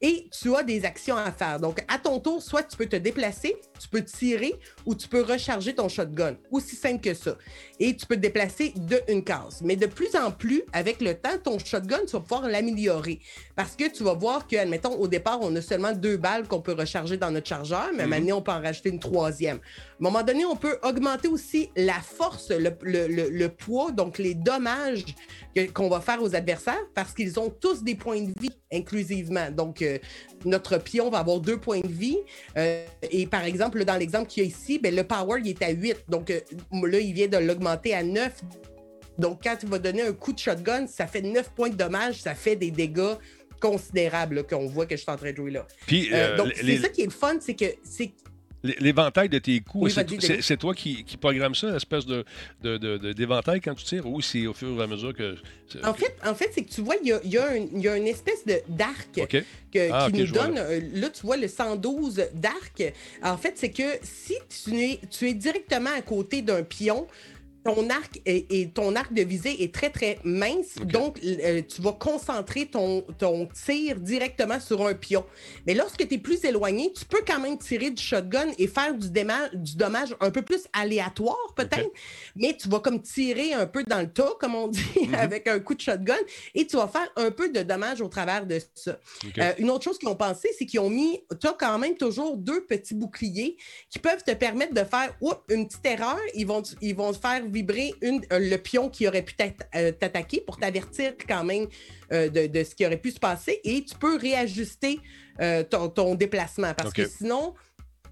et 0.00 0.28
tu 0.32 0.54
as 0.56 0.62
des 0.62 0.84
actions 0.84 1.16
à 1.16 1.30
faire. 1.30 1.60
Donc, 1.60 1.84
à 1.88 1.98
ton 1.98 2.18
tour, 2.18 2.42
soit 2.42 2.64
tu 2.64 2.76
peux 2.76 2.86
te 2.86 2.96
déplacer, 2.96 3.56
tu 3.80 3.88
peux 3.88 4.02
tirer 4.02 4.54
ou 4.84 4.94
tu 4.94 5.06
peux 5.06 5.22
recharger 5.22 5.74
ton 5.74 5.88
shotgun. 5.88 6.36
Aussi 6.50 6.74
simple 6.74 7.00
que 7.00 7.14
ça. 7.14 7.36
Et 7.78 7.96
tu 7.96 8.04
peux 8.06 8.16
te 8.16 8.20
déplacer 8.20 8.72
de 8.76 9.00
une 9.08 9.22
case. 9.22 9.60
Mais 9.62 9.76
de 9.76 9.86
plus 9.86 10.14
en 10.16 10.32
plus, 10.32 10.62
avec 10.72 11.00
le 11.00 11.14
temps, 11.14 11.38
ton 11.42 11.58
shotgun, 11.58 12.00
tu 12.06 12.12
vas 12.12 12.20
pouvoir 12.20 12.48
l'améliorer. 12.48 13.20
Parce 13.54 13.76
que 13.76 13.88
tu 13.88 14.02
vas 14.02 14.14
voir 14.14 14.46
que, 14.48 14.56
admettons, 14.56 14.94
au 14.94 15.06
départ, 15.06 15.38
on 15.40 15.54
a 15.54 15.62
seulement 15.62 15.92
deux 15.92 16.16
balles 16.16 16.48
qu'on 16.48 16.60
peut 16.60 16.72
recharger 16.72 17.16
dans 17.16 17.30
notre 17.30 17.46
chargeur, 17.48 17.90
mais 17.96 18.06
maintenant, 18.06 18.36
mhm. 18.36 18.38
on 18.38 18.42
peut 18.42 18.52
en 18.52 18.60
rajouter 18.60 18.88
une 18.88 19.00
troisième. 19.00 19.58
À 19.58 19.58
un 19.58 20.10
moment 20.10 20.22
donné, 20.22 20.44
on 20.44 20.56
peut 20.56 20.78
augmenter 20.82 21.28
aussi 21.28 21.70
la 21.76 22.00
force, 22.00 22.50
le, 22.50 23.46
poids, 23.48 23.92
donc 23.92 24.18
les 24.18 24.34
dommages 24.34 25.04
qu'on 25.74 25.88
va 25.88 26.00
faire 26.00 26.20
aux 26.20 26.34
adversaires 26.34 26.84
parce 26.94 27.12
qu'ils 27.12 27.38
ont 27.38 27.50
tous 27.50 27.84
des 27.84 27.94
points 27.94 28.20
de 28.20 28.32
vie 28.40 28.50
inclusivement. 28.72 29.50
Donc, 29.50 29.61
euh, 29.82 29.98
notre 30.44 30.78
pion 30.78 31.10
va 31.10 31.18
avoir 31.18 31.40
deux 31.40 31.58
points 31.58 31.80
de 31.80 31.88
vie. 31.88 32.18
Euh, 32.56 32.84
et 33.10 33.26
par 33.26 33.44
exemple, 33.44 33.84
dans 33.84 33.96
l'exemple 33.96 34.26
qu'il 34.26 34.42
y 34.42 34.46
a 34.46 34.48
ici, 34.48 34.78
ben, 34.78 34.94
le 34.94 35.04
power, 35.04 35.40
il 35.44 35.50
est 35.50 35.62
à 35.62 35.70
8. 35.70 36.04
Donc 36.08 36.30
euh, 36.30 36.40
là, 36.72 36.98
il 36.98 37.12
vient 37.12 37.28
de 37.28 37.38
l'augmenter 37.38 37.94
à 37.94 38.02
9. 38.02 38.42
Donc, 39.18 39.42
quand 39.44 39.56
il 39.62 39.68
va 39.68 39.78
donner 39.78 40.02
un 40.02 40.12
coup 40.12 40.32
de 40.32 40.38
shotgun, 40.38 40.86
ça 40.86 41.06
fait 41.06 41.20
9 41.20 41.50
points 41.54 41.68
de 41.68 41.76
dommage, 41.76 42.16
ça 42.16 42.34
fait 42.34 42.56
des 42.56 42.70
dégâts 42.70 43.14
considérables 43.60 44.44
qu'on 44.44 44.66
voit 44.66 44.86
que 44.86 44.96
je 44.96 45.02
suis 45.02 45.10
en 45.10 45.16
train 45.16 45.30
de 45.30 45.36
jouer 45.36 45.52
là. 45.52 45.66
Puis, 45.86 46.10
donc, 46.36 46.52
c'est 46.56 46.78
ça 46.78 46.88
qui 46.88 47.02
est 47.02 47.06
le 47.06 47.10
fun, 47.10 47.36
c'est 47.40 47.54
que 47.54 47.66
c'est 47.84 48.12
L'éventail 48.62 49.28
de 49.28 49.38
tes 49.38 49.60
coups, 49.60 49.98
c'est 50.40 50.56
toi 50.56 50.74
qui, 50.74 51.04
qui 51.04 51.16
programme 51.16 51.54
ça, 51.54 51.70
l'espèce 51.72 52.06
de, 52.06 52.24
d'éventail 53.12 53.60
quand 53.60 53.74
tu 53.74 53.84
tires, 53.84 54.06
ou 54.06 54.20
c'est 54.20 54.46
au 54.46 54.54
fur 54.54 54.68
et 54.78 54.82
à 54.82 54.86
mesure 54.86 55.14
que. 55.14 55.36
En 55.84 55.94
fait, 55.94 56.14
en 56.24 56.34
fait 56.34 56.50
c'est 56.52 56.62
que 56.62 56.70
tu 56.70 56.82
vois, 56.82 56.96
il 57.02 57.08
y 57.08 57.12
a, 57.12 57.20
y, 57.24 57.38
a 57.38 57.56
y 57.56 57.88
a, 57.88 57.96
une 57.96 58.06
espèce 58.06 58.44
d'arc 58.68 59.20
ah, 59.90 60.08
qui 60.10 60.18
nous 60.18 60.26
donne. 60.26 60.58
Euh, 60.58 60.80
là, 60.94 61.08
tu 61.10 61.22
vois 61.22 61.36
le 61.36 61.48
112 61.48 62.22
d'arc. 62.34 62.82
En 63.22 63.36
fait, 63.36 63.54
c'est 63.56 63.70
que 63.70 63.98
si 64.02 64.34
tu 64.64 64.80
es, 64.80 65.00
tu 65.10 65.28
es 65.28 65.34
directement 65.34 65.90
à 65.96 66.02
côté 66.02 66.42
d'un 66.42 66.62
pion, 66.62 67.06
ton 67.64 67.88
arc 67.90 68.20
et, 68.26 68.68
ton 68.74 68.96
arc 68.96 69.12
de 69.12 69.22
visée 69.22 69.62
est 69.62 69.74
très 69.74 69.90
très 69.90 70.18
mince, 70.24 70.76
donc 70.84 71.18
euh, 71.24 71.62
tu 71.62 71.80
vas 71.80 71.92
concentrer 71.92 72.66
ton, 72.66 73.02
ton 73.18 73.46
tir 73.46 74.00
directement 74.00 74.58
sur 74.58 74.86
un 74.86 74.94
pion. 74.94 75.24
Mais 75.66 75.74
lorsque 75.74 76.06
tu 76.08 76.14
es 76.14 76.18
plus 76.18 76.44
éloigné, 76.44 76.92
tu 76.92 77.04
peux 77.04 77.22
quand 77.26 77.38
même 77.38 77.58
tirer 77.58 77.90
du 77.90 78.02
shotgun 78.02 78.46
et 78.58 78.66
faire 78.66 78.94
du, 78.94 79.08
du 79.08 79.76
dommage 79.76 80.14
un 80.20 80.30
peu 80.30 80.42
plus 80.42 80.62
aléatoire 80.72 81.36
peut-être, 81.54 81.90
mais 82.34 82.56
tu 82.56 82.68
vas 82.68 82.80
comme 82.80 83.00
tirer 83.00 83.52
un 83.52 83.66
peu 83.66 83.84
dans 83.84 84.00
le 84.00 84.10
tas, 84.10 84.32
comme 84.40 84.54
on 84.54 84.68
dit, 84.68 84.82
mhm. 85.00 85.14
avec 85.18 85.46
un 85.46 85.60
coup 85.60 85.74
de 85.74 85.80
shotgun, 85.80 86.16
et 86.54 86.66
tu 86.66 86.76
vas 86.76 86.88
faire 86.88 87.08
un 87.16 87.30
peu 87.30 87.48
de 87.48 87.62
dommage 87.62 88.00
au 88.00 88.08
travers 88.08 88.46
de 88.46 88.58
ça. 88.74 88.98
Euh, 89.38 89.52
une 89.58 89.70
autre 89.70 89.84
chose 89.84 89.98
qu'ils 89.98 90.08
ont 90.08 90.16
pensé, 90.16 90.48
c'est 90.58 90.66
qu'ils 90.66 90.80
ont 90.80 90.90
mis, 90.90 91.20
tu 91.40 91.46
as 91.46 91.56
quand 91.58 91.78
même 91.78 91.96
toujours 91.96 92.36
deux 92.36 92.64
petits 92.64 92.94
boucliers 92.94 93.56
qui 93.90 93.98
peuvent 93.98 94.24
te 94.24 94.32
permettre 94.32 94.74
de 94.74 94.84
faire 94.84 95.14
une 95.48 95.68
petite 95.68 95.86
erreur, 95.86 96.18
ils 96.34 96.46
vont, 96.46 96.62
ils 96.80 96.94
vont 96.94 97.12
faire 97.12 97.42
vibrer 97.52 97.94
une, 98.00 98.22
euh, 98.32 98.38
le 98.38 98.56
pion 98.56 98.88
qui 98.88 99.06
aurait 99.06 99.22
pu 99.22 99.34
euh, 99.74 99.92
t'attaquer 99.92 100.40
pour 100.40 100.58
t'avertir 100.58 101.12
quand 101.28 101.44
même 101.44 101.66
euh, 102.12 102.28
de, 102.28 102.64
ce 102.64 102.74
qui 102.74 102.86
aurait 102.86 102.96
pu 102.96 103.10
se 103.10 103.20
passer 103.20 103.60
et 103.64 103.84
tu 103.84 103.94
peux 103.96 104.16
réajuster 104.16 105.00
ton, 105.70 106.14
déplacement 106.14 106.74
parce 106.74 106.92
que 106.92 107.06
sinon, 107.06 107.54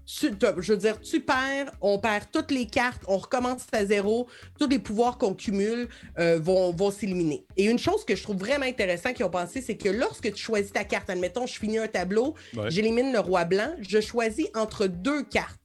je 0.05 0.71
veux 0.71 0.77
dire, 0.77 0.99
tu 0.99 1.21
perds, 1.21 1.71
on 1.81 1.99
perd 1.99 2.25
toutes 2.31 2.51
les 2.51 2.65
cartes, 2.65 3.01
on 3.07 3.17
recommence 3.17 3.65
à 3.71 3.85
zéro, 3.85 4.27
tous 4.59 4.67
les 4.67 4.79
pouvoirs 4.79 5.17
qu'on 5.17 5.33
cumule 5.33 5.87
euh, 6.19 6.39
vont, 6.39 6.71
vont 6.71 6.91
s'éliminer. 6.91 7.45
Et 7.57 7.65
une 7.65 7.79
chose 7.79 8.03
que 8.05 8.15
je 8.15 8.23
trouve 8.23 8.37
vraiment 8.37 8.65
intéressant 8.65 9.13
qu'ils 9.13 9.25
ont 9.25 9.29
pensé, 9.29 9.61
c'est 9.61 9.77
que 9.77 9.89
lorsque 9.89 10.33
tu 10.33 10.41
choisis 10.41 10.71
ta 10.71 10.83
carte, 10.83 11.09
admettons, 11.09 11.45
je 11.45 11.57
finis 11.57 11.77
un 11.77 11.87
tableau, 11.87 12.35
j'élimine 12.67 13.13
le 13.13 13.19
roi 13.19 13.45
blanc, 13.45 13.73
je 13.79 14.01
choisis 14.01 14.47
entre 14.55 14.87
deux 14.87 15.23
cartes. 15.23 15.60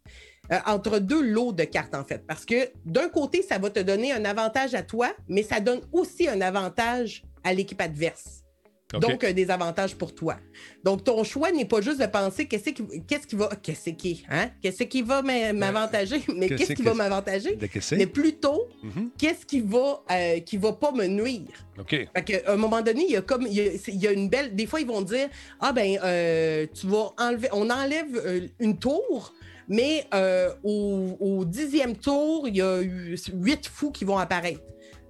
Euh, 0.53 0.59
entre 0.66 0.99
deux 0.99 1.22
lots 1.22 1.53
de 1.53 1.64
cartes, 1.64 1.94
en 1.94 2.05
fait. 2.05 2.24
Parce 2.26 2.44
que 2.44 2.70
d'un 2.84 3.09
côté, 3.09 3.42
ça 3.42 3.59
va 3.59 3.70
te 3.70 3.80
donner 3.80 4.12
un 4.12 4.24
avantage 4.24 4.74
à 4.74 4.82
toi, 4.82 5.09
mais 5.28 5.42
ça 5.42 5.61
donne 5.61 5.80
aussi 5.92 6.28
un 6.28 6.40
avantage 6.40 7.24
à 7.42 7.53
l'équipe 7.53 7.80
adverse. 7.80 8.45
Donc, 8.93 9.24
des 9.26 9.51
avantages 9.51 9.97
pour 9.97 10.14
toi. 10.14 10.37
Donc, 10.84 11.03
ton 11.03 11.24
choix 11.24 11.51
n'est 11.51 11.64
pas 11.64 11.80
juste 11.80 12.01
de 12.01 12.07
penser 12.07 12.47
qu'est-ce 12.47 12.70
qui, 12.70 12.84
qu'est-ce 13.07 13.26
qui 13.26 13.34
va, 13.34 13.51
qu'est-ce 13.61 13.91
qui, 13.91 14.24
hein? 14.30 14.51
Qu'est-ce 14.62 14.84
qui 14.84 15.03
va 15.03 15.22
m'avantager, 15.22 16.22
mais 16.37 16.49
qu'est-ce 16.49 16.72
qui 16.72 16.82
va 16.82 16.95
m'avantager, 16.95 17.59
mais 17.93 18.07
plutôt, 18.07 18.68
mm-hmm. 18.84 19.09
qu'est-ce 19.18 19.45
qui 19.45 19.61
va, 19.61 20.03
euh, 20.12 20.39
qui 20.41 20.57
va 20.57 20.72
pas 20.72 20.93
me 20.93 21.07
nuire? 21.07 21.66
OK. 21.78 21.95
à 22.14 22.53
un 22.53 22.57
moment 22.57 22.80
donné, 22.80 23.05
il 23.07 23.11
y 23.11 23.16
a 23.16 23.22
comme, 23.22 23.47
il 23.49 23.57
y 23.57 24.07
a, 24.07 24.12
une 24.12 24.28
belle, 24.28 24.55
des 24.55 24.66
fois, 24.66 24.80
ils 24.80 24.87
vont 24.87 25.03
dire, 25.03 25.28
ah 25.59 25.72
ben, 25.72 25.99
euh, 26.05 26.66
tu 26.72 26.87
vas 26.87 27.12
enlever, 27.18 27.49
on 27.53 27.68
enlève 27.68 28.53
une 28.61 28.78
tour, 28.78 29.32
mais 29.68 30.07
euh, 30.14 30.53
au, 30.62 31.45
dixième 31.45 31.97
tour, 31.97 32.47
il 32.49 32.57
y 32.57 32.62
a 32.62 32.80
huit 32.80 33.66
fous 33.66 33.91
qui 33.91 34.05
vont 34.05 34.18
apparaître. 34.18 34.61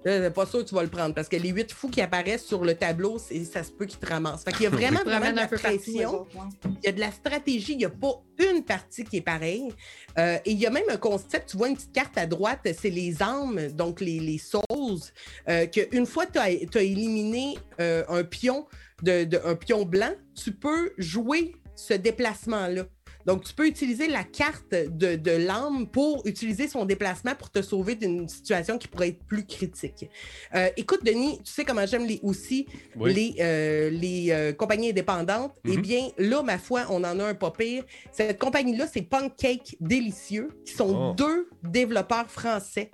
Là, 0.07 0.31
pas 0.31 0.47
sûr 0.47 0.61
que 0.61 0.69
tu 0.69 0.75
vas 0.77 0.85
le 0.85 0.89
prendre 0.89 1.17
parce 1.17 1.29
que 1.29 1.35
les 1.35 1.49
huit 1.49 1.73
fous 1.73 1.89
qui 1.89 2.01
apparaissent 2.01 2.45
sur 2.45 2.65
le 2.65 2.77
tableau, 2.77 3.19
ça 3.19 3.65
se 3.65 3.73
peut 3.73 3.87
qu'ils 3.87 3.99
te 3.99 4.07
ramassent. 4.07 4.45
Fait 4.45 4.53
qu'il 4.53 4.63
y 4.63 4.67
a 4.67 4.71
vraiment, 4.71 5.03
vraiment 5.03 5.33
de 5.33 5.37
la 5.37 5.49
pression. 5.49 6.29
Il 6.65 6.85
y 6.85 6.89
a 6.89 6.93
de 6.93 7.01
la 7.01 7.11
stratégie. 7.11 7.73
Il 7.73 7.79
n'y 7.79 7.87
a 7.87 7.91
pas 7.91 8.23
une 8.39 8.63
partie 8.63 9.03
qui 9.03 9.17
est 9.17 9.23
pareille. 9.23 9.73
Euh, 10.17 10.39
et 10.45 10.53
il 10.53 10.59
y 10.59 10.67
a 10.67 10.71
même 10.71 10.89
un 10.91 10.97
concept. 10.97 11.51
Tu 11.51 11.57
vois 11.57 11.69
une 11.69 11.75
petite 11.75 11.93
carte 11.93 12.17
à 12.19 12.27
droite, 12.27 12.61
c'est 12.79 12.91
les 12.91 13.21
âmes, 13.21 13.73
donc 13.73 14.01
les, 14.01 14.21
les 14.21 14.39
souls. 14.39 15.01
Euh, 15.49 15.67
qu'une 15.67 16.07
fois 16.07 16.27
que 16.27 16.33
tu 16.33 16.79
as, 16.79 16.83
éliminé 16.83 17.59
euh, 17.81 18.05
un 18.09 18.23
pion, 18.23 18.69
de, 19.03 19.29
un 19.45 19.57
pion 19.57 19.85
blanc, 19.85 20.15
tu 20.41 20.53
peux 20.53 20.93
jouer 20.99 21.57
ce 21.75 21.95
déplacement-là. 21.95 22.85
Donc, 23.27 23.45
tu 23.45 23.53
peux 23.53 23.67
utiliser 23.67 24.07
la 24.07 24.23
carte 24.23 24.71
de, 24.71 25.17
de 25.17 25.31
l'âme 25.33 25.89
pour 25.89 26.23
utiliser 26.27 26.69
son 26.69 26.85
déplacement 26.85 27.35
pour 27.35 27.51
te 27.51 27.61
sauver 27.61 27.97
d'une 27.97 28.29
situation 28.29 28.79
qui 28.79 28.87
pourrait 28.87 29.09
être 29.09 29.25
plus 29.25 29.45
critique. 29.45 30.09
Euh, 30.55 30.69
écoute, 30.77 31.05
Denis, 31.05 31.41
tu 31.45 31.53
sais 31.53 31.65
comment 31.65 31.85
j'aime 31.87 32.07
les, 32.07 32.21
aussi 32.23 32.67
les, 32.97 33.35
euh, 33.41 33.91
les 33.91 34.31
euh, 34.31 34.53
compagnies 34.53 34.91
indépendantes. 34.91 35.53
Eh 35.65 35.77
mhm. 35.77 35.83
bien, 35.83 36.09
là, 36.19 36.43
ma 36.43 36.59
foi, 36.59 36.85
on 36.89 37.03
en 37.03 37.19
a 37.19 37.25
un 37.25 37.35
pas 37.35 37.51
pire. 37.51 37.85
Cette 38.13 38.39
compagnie-là, 38.39 38.87
c'est 38.87 39.03
Pancake 39.03 39.77
Délicieux, 39.81 40.49
qui 40.65 40.73
sont 40.73 41.11
oh. 41.11 41.15
deux 41.15 41.49
développeurs 41.65 42.31
français. 42.31 42.91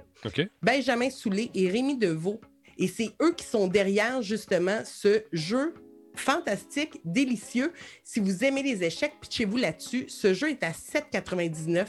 Benjamin 0.63 1.11
Soulet 1.11 1.51
et 1.55 1.69
Rémi 1.69 1.99
Deveau. 1.99 2.41
Et 2.79 2.89
c'est 2.89 3.11
eux 3.21 3.35
qui 3.35 3.45
sont 3.45 3.69
derrière, 3.69 4.23
justement, 4.23 4.81
ce 4.85 5.25
jeu 5.33 5.75
fantastique, 6.15 7.01
délicieux. 7.05 7.73
Si 8.05 8.21
vous 8.21 8.45
aimez 8.45 8.63
les 8.63 8.85
échecs, 8.85 9.15
pitchez-vous 9.21 9.57
là-dessus. 9.57 10.07
Ce 10.09 10.35
jeu 10.35 10.51
est 10.51 10.63
à 10.63 10.71
7,99 10.71 11.87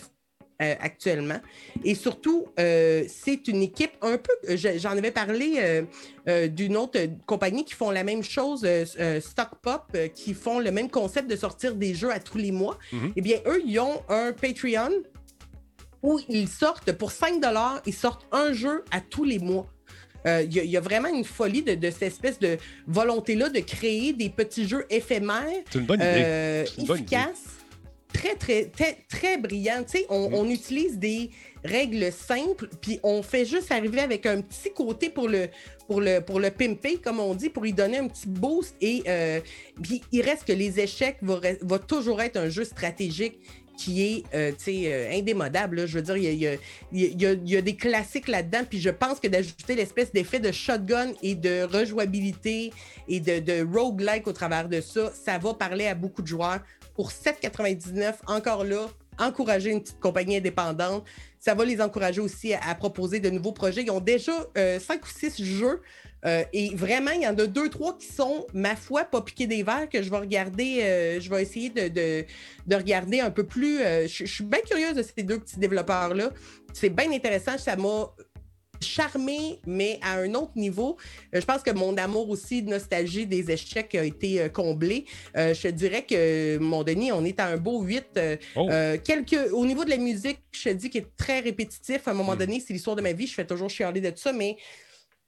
euh, 0.61 0.75
actuellement. 0.79 1.39
Et 1.83 1.95
surtout, 1.95 2.45
euh, 2.59 3.03
c'est 3.07 3.47
une 3.47 3.63
équipe 3.63 3.93
un 4.01 4.17
peu. 4.17 4.55
J'en 4.55 4.91
avais 4.91 5.11
parlé 5.11 5.85
euh, 6.27 6.47
d'une 6.47 6.77
autre 6.77 6.99
compagnie 7.25 7.65
qui 7.65 7.73
font 7.73 7.89
la 7.89 8.03
même 8.03 8.23
chose, 8.23 8.67
Stock 9.19 9.49
Pop, 9.61 9.97
qui 10.13 10.33
font 10.33 10.59
le 10.59 10.71
même 10.71 10.89
concept 10.89 11.29
de 11.29 11.35
sortir 11.35 11.75
des 11.75 11.95
jeux 11.95 12.11
à 12.11 12.19
tous 12.19 12.37
les 12.37 12.51
mois. 12.51 12.77
Mm-hmm. 12.93 13.13
Eh 13.15 13.21
bien, 13.21 13.39
eux, 13.47 13.61
ils 13.65 13.79
ont 13.79 14.03
un 14.09 14.31
Patreon 14.31 14.91
où 16.03 16.19
ils 16.29 16.49
sortent 16.49 16.91
pour 16.91 17.11
5 17.11 17.41
ils 17.85 17.93
sortent 17.93 18.27
un 18.31 18.53
jeu 18.53 18.83
à 18.91 19.01
tous 19.01 19.23
les 19.23 19.39
mois. 19.39 19.72
Il 20.25 20.29
euh, 20.29 20.41
y, 20.43 20.77
a 20.77 20.81
vraiment 20.81 21.09
une 21.09 21.25
folie 21.25 21.63
de, 21.63 21.89
cette 21.89 22.03
espèce 22.03 22.39
de 22.39 22.57
volonté-là 22.87 23.49
de 23.49 23.59
créer 23.59 24.13
des 24.13 24.29
petits 24.29 24.67
jeux 24.67 24.85
éphémères. 24.89 25.43
C'est 25.69 25.79
une 25.79 25.85
bonne 25.85 25.99
idée. 25.99 26.23
Euh, 26.25 26.65
efficaces. 26.77 27.57
Très, 28.13 28.35
très, 28.35 28.65
très, 28.65 28.99
très 29.09 29.37
brillant. 29.37 29.83
On, 30.09 30.29
mm. 30.29 30.33
on, 30.35 30.49
utilise 30.49 30.99
des 30.99 31.31
règles 31.65 32.11
simples, 32.11 32.69
puis 32.79 32.99
on 33.01 33.23
fait 33.23 33.43
juste 33.43 33.71
arriver 33.71 34.01
avec 34.01 34.25
un 34.25 34.41
petit 34.41 34.71
côté 34.71 35.09
pour 35.09 35.27
le, 35.27 35.47
pour 35.87 35.99
le, 35.99 36.19
pour 36.19 36.39
le 36.39 36.51
pimper, 36.51 37.01
comme 37.01 37.19
on 37.19 37.33
dit, 37.33 37.49
pour 37.49 37.63
lui 37.63 37.73
donner 37.73 37.97
un 37.97 38.07
petit 38.07 38.27
boost. 38.27 38.75
Et 38.81 39.03
euh, 39.07 39.41
puis 39.81 40.03
il 40.11 40.21
reste 40.21 40.45
que 40.45 40.53
les 40.53 40.79
échecs 40.79 41.17
vont 41.21 41.41
va 41.61 41.79
toujours 41.79 42.21
être 42.21 42.37
un 42.37 42.49
jeu 42.49 42.63
stratégique 42.63 43.39
qui 43.77 44.03
est 44.03 44.23
euh, 44.35 44.51
euh, 44.67 45.11
indémodable. 45.11 45.87
Je 45.87 45.97
veux 45.97 46.01
dire, 46.01 46.17
il 46.17 46.59
y 46.91 47.55
a, 47.55 47.61
des 47.61 47.75
classiques 47.75 48.27
là-dedans, 48.27 48.61
puis 48.69 48.79
je 48.79 48.89
pense 48.89 49.19
que 49.19 49.27
d'ajouter 49.27 49.75
l'espèce 49.75 50.11
d'effet 50.11 50.39
de 50.39 50.51
shotgun 50.51 51.11
et 51.21 51.35
de 51.35 51.63
rejouabilité 51.63 52.71
et 53.07 53.19
de, 53.19 53.65
roguelike 53.65 54.27
au 54.27 54.33
travers 54.33 54.69
de 54.69 54.81
ça, 54.81 55.11
ça 55.13 55.37
va 55.37 55.53
parler 55.53 55.87
à 55.87 55.95
beaucoup 55.95 56.21
de 56.21 56.27
joueurs. 56.27 56.59
Pour 56.95 57.09
7,99, 57.09 58.13
encore 58.27 58.63
là, 58.63 58.87
encourager 59.17 59.71
une 59.71 59.81
petite 59.81 59.99
compagnie 59.99 60.37
indépendante. 60.37 61.03
Ça 61.39 61.55
va 61.55 61.65
les 61.65 61.81
encourager 61.81 62.21
aussi 62.21 62.53
à, 62.53 62.75
proposer 62.75 63.19
de 63.19 63.29
nouveaux 63.29 63.51
projets. 63.51 63.83
Ils 63.83 63.91
ont 63.91 63.99
déjà 63.99 64.33
euh, 64.57 64.79
cinq 64.79 65.03
ou 65.03 65.09
six 65.09 65.43
jeux 65.43 65.81
euh, 66.25 66.43
et 66.53 66.73
vraiment, 66.75 67.11
il 67.11 67.21
y 67.21 67.27
en 67.27 67.37
a 67.37 67.45
deux, 67.45 67.69
trois 67.69 67.97
qui 67.97 68.07
sont, 68.07 68.45
ma 68.53 68.75
foi, 68.75 69.03
pas 69.03 69.21
piqués 69.21 69.47
des 69.47 69.63
verres, 69.63 69.89
que 69.89 70.01
je 70.01 70.09
vais 70.09 70.17
regarder, 70.17 70.79
euh, 70.81 71.19
je 71.19 71.29
vais 71.29 71.41
essayer 71.41 71.69
de, 71.69 72.25
regarder 72.73 73.19
un 73.19 73.31
peu 73.31 73.43
plus. 73.43 73.81
Euh, 73.81 74.07
je, 74.07 74.25
suis 74.25 74.43
bien 74.43 74.59
curieuse 74.61 74.95
de 74.95 75.03
ces 75.03 75.23
deux 75.23 75.39
petits 75.39 75.59
développeurs-là. 75.59 76.31
C'est 76.73 76.89
bien 76.89 77.11
intéressant, 77.11 77.57
ça 77.57 77.75
m'a 77.75 78.09
charmé, 78.81 79.59
mais 79.65 79.97
à 80.01 80.17
un 80.17 80.33
autre 80.33 80.51
niveau. 80.57 80.97
je 81.31 81.39
pense 81.39 81.61
que 81.61 81.71
mon 81.71 81.95
amour 81.95 82.29
aussi 82.29 82.61
de 82.61 82.69
nostalgie 82.69 83.25
des 83.25 83.49
échecs 83.49 83.95
a 83.95 84.03
été 84.03 84.49
comblé. 84.51 85.05
je 85.35 85.53
te 85.53 85.69
dirais 85.69 86.03
que, 86.03 86.57
mon 86.57 86.83
Denis, 86.83 87.13
on 87.13 87.23
est 87.23 87.39
à 87.39 87.47
un 87.47 87.55
beau 87.55 87.81
8. 87.81 88.19
quelques, 89.05 89.53
au 89.53 89.65
niveau 89.65 89.85
de 89.85 89.89
la 89.89 89.97
musique, 89.97 90.39
je 90.51 90.63
te 90.69 90.73
dis 90.73 90.89
qu'il 90.89 91.01
est 91.01 91.15
très 91.15 91.39
répétitif. 91.39 92.05
À 92.07 92.11
un 92.11 92.13
moment 92.13 92.33
hmm. 92.33 92.39
donné, 92.39 92.63
c'est 92.65 92.73
l'histoire 92.73 92.97
de 92.97 93.01
ma 93.01 93.13
vie. 93.13 93.27
Je 93.27 93.35
fais 93.35 93.45
toujours 93.45 93.69
chialer 93.69 94.01
de 94.01 94.09
tout 94.09 94.17
ça, 94.17 94.33
mais 94.33 94.57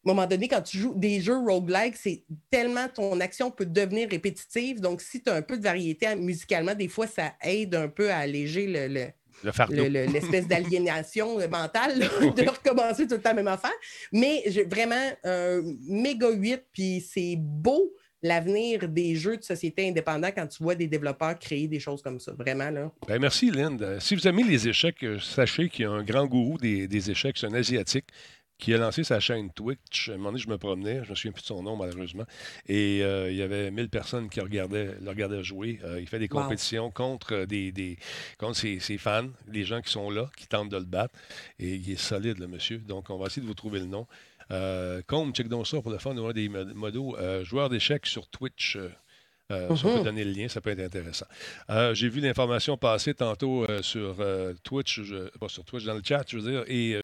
à 0.06 0.12
un 0.12 0.14
moment 0.14 0.28
donné, 0.28 0.48
quand 0.48 0.62
tu 0.62 0.78
joues 0.78 0.94
des 0.96 1.20
jeux 1.20 1.38
roguelike, 1.38 1.96
c'est 1.96 2.24
tellement 2.52 2.88
ton 2.94 3.20
action 3.20 3.50
peut 3.50 3.66
devenir 3.66 4.10
répétitive. 4.10 4.80
Donc, 4.80 5.02
si 5.02 5.22
tu 5.24 5.32
as 5.32 5.36
un 5.36 5.42
peu 5.42 5.58
de 5.58 5.64
variété 5.64 6.16
musicalement, 6.16 6.76
des 6.76 6.88
fois, 6.88 7.08
ça 7.08 7.34
aide 7.42 7.74
un 7.76 7.88
peu 7.88 8.12
à 8.12 8.18
alléger 8.18 8.68
le, 8.68 9.08
l'espèce 9.44 10.48
d'aliénation 10.48 11.38
mentale 11.50 12.00
de 12.00 12.50
recommencer 12.50 13.08
tout 13.08 13.16
le 13.16 13.22
temps 13.22 13.30
la 13.30 13.36
même 13.36 13.48
affaire. 13.48 13.74
Mais 14.12 14.44
j'ai 14.48 14.64
vraiment 14.64 15.12
un 15.24 15.62
méga 15.88 16.30
8, 16.30 16.64
puis 16.72 17.02
c'est 17.02 17.36
beau 17.38 17.92
l'avenir 18.22 18.88
des 18.90 19.16
jeux 19.16 19.38
de 19.38 19.44
société 19.44 19.88
indépendants 19.88 20.32
quand 20.36 20.48
tu 20.48 20.64
vois 20.64 20.74
des 20.74 20.88
développeurs 20.88 21.38
créer 21.38 21.68
des 21.68 21.80
choses 21.80 22.02
comme 22.02 22.20
ça. 22.20 22.34
Vraiment, 22.34 22.72
là. 22.72 22.92
Ben, 23.08 23.20
merci, 23.20 23.52
Lynn. 23.52 24.00
Si 24.00 24.16
vous 24.16 24.28
aimez 24.28 24.44
les 24.44 24.68
échecs, 24.68 25.04
euh, 25.04 25.20
sachez 25.20 25.70
qu'il 25.70 25.84
y 25.84 25.88
a 25.88 25.92
un 25.92 26.04
grand 26.04 26.26
gourou 26.26 26.58
des, 26.58 26.88
des 26.88 27.12
échecs, 27.12 27.38
c'est 27.38 27.46
un 27.46 27.54
Asiatique 27.54 28.06
qui 28.58 28.74
a 28.74 28.78
lancé 28.78 29.04
sa 29.04 29.20
chaîne 29.20 29.52
Twitch. 29.52 30.10
À 30.10 30.14
un 30.14 30.18
moment 30.18 30.32
donné, 30.32 30.42
je 30.42 30.50
me 30.50 30.58
promenais, 30.58 31.04
je 31.04 31.10
me 31.10 31.16
souviens 31.16 31.32
plus 31.32 31.42
de 31.42 31.48
son 31.48 31.64
nom 31.64 31.76
malheureusement, 31.76 32.26
et 32.68 33.04
euh, 33.04 33.30
il 33.30 33.38
y 33.38 33.42
avait 33.42 33.72
1000 33.72 33.90
personnes 33.90 34.30
qui 34.30 34.40
regardaient, 34.40 34.96
le 35.02 35.10
regardaient 35.10 35.44
jouer. 35.44 35.80
Euh, 35.84 36.00
il 36.00 36.08
fait 36.08 36.20
des 36.20 36.28
compétitions 36.28 36.90
contre, 36.92 37.34
euh, 37.34 37.46
des, 37.46 37.72
des, 37.72 37.98
contre 38.38 38.58
ses, 38.58 38.80
fans, 38.98 39.28
les 39.48 39.66
gens 39.66 39.82
qui 39.82 39.92
sont 39.92 40.10
là, 40.10 40.30
qui 40.38 40.48
tentent 40.48 40.70
de 40.70 40.78
le 40.78 40.86
battre. 40.86 41.14
Et 41.60 41.76
il 41.76 41.92
est 41.92 42.00
solide, 42.00 42.40
le 42.40 42.48
monsieur. 42.48 42.78
Donc, 42.78 43.10
on 43.10 43.18
va 43.18 43.28
essayer 43.28 43.42
de 43.42 43.48
vous 43.48 43.54
trouver 43.54 43.80
le 43.80 43.86
nom. 43.86 44.08
Euh, 44.52 45.02
Combe, 45.08 45.34
check 45.34 45.48
donc 45.48 45.68
ça 45.68 45.82
pour 45.82 45.92
le 45.92 45.98
fun, 45.98 46.16
on 46.16 46.30
a 46.30 46.34
des 46.34 46.50
modos. 46.50 47.18
joueur 47.44 47.70
d'échecs 47.70 48.06
sur 48.06 48.28
Twitch. 48.30 48.78
Euh, 49.52 49.76
si 49.76 49.86
on 49.86 49.92
peut 49.92 49.98
mhm. 50.00 50.04
donner 50.04 50.24
le 50.24 50.32
lien, 50.32 50.48
ça 50.48 50.60
peut 50.60 50.72
être 50.72 50.80
intéressant. 50.80 51.28
Euh, 51.70 51.94
j'ai 51.94 52.10
vu 52.10 52.20
l'information 52.20 52.78
passer 52.78 53.14
tantôt 53.14 53.64
euh, 53.70 53.84
sur 53.84 54.16
Twitch, 54.64 55.00
pas 55.40 55.50
sur 55.50 55.64
Twitch, 55.64 55.84
dans 55.84 55.94
le 55.94 56.02
chat, 56.04 56.24
je 56.28 56.40
veux 56.40 56.52
dire, 56.52 56.64
et 56.68 57.00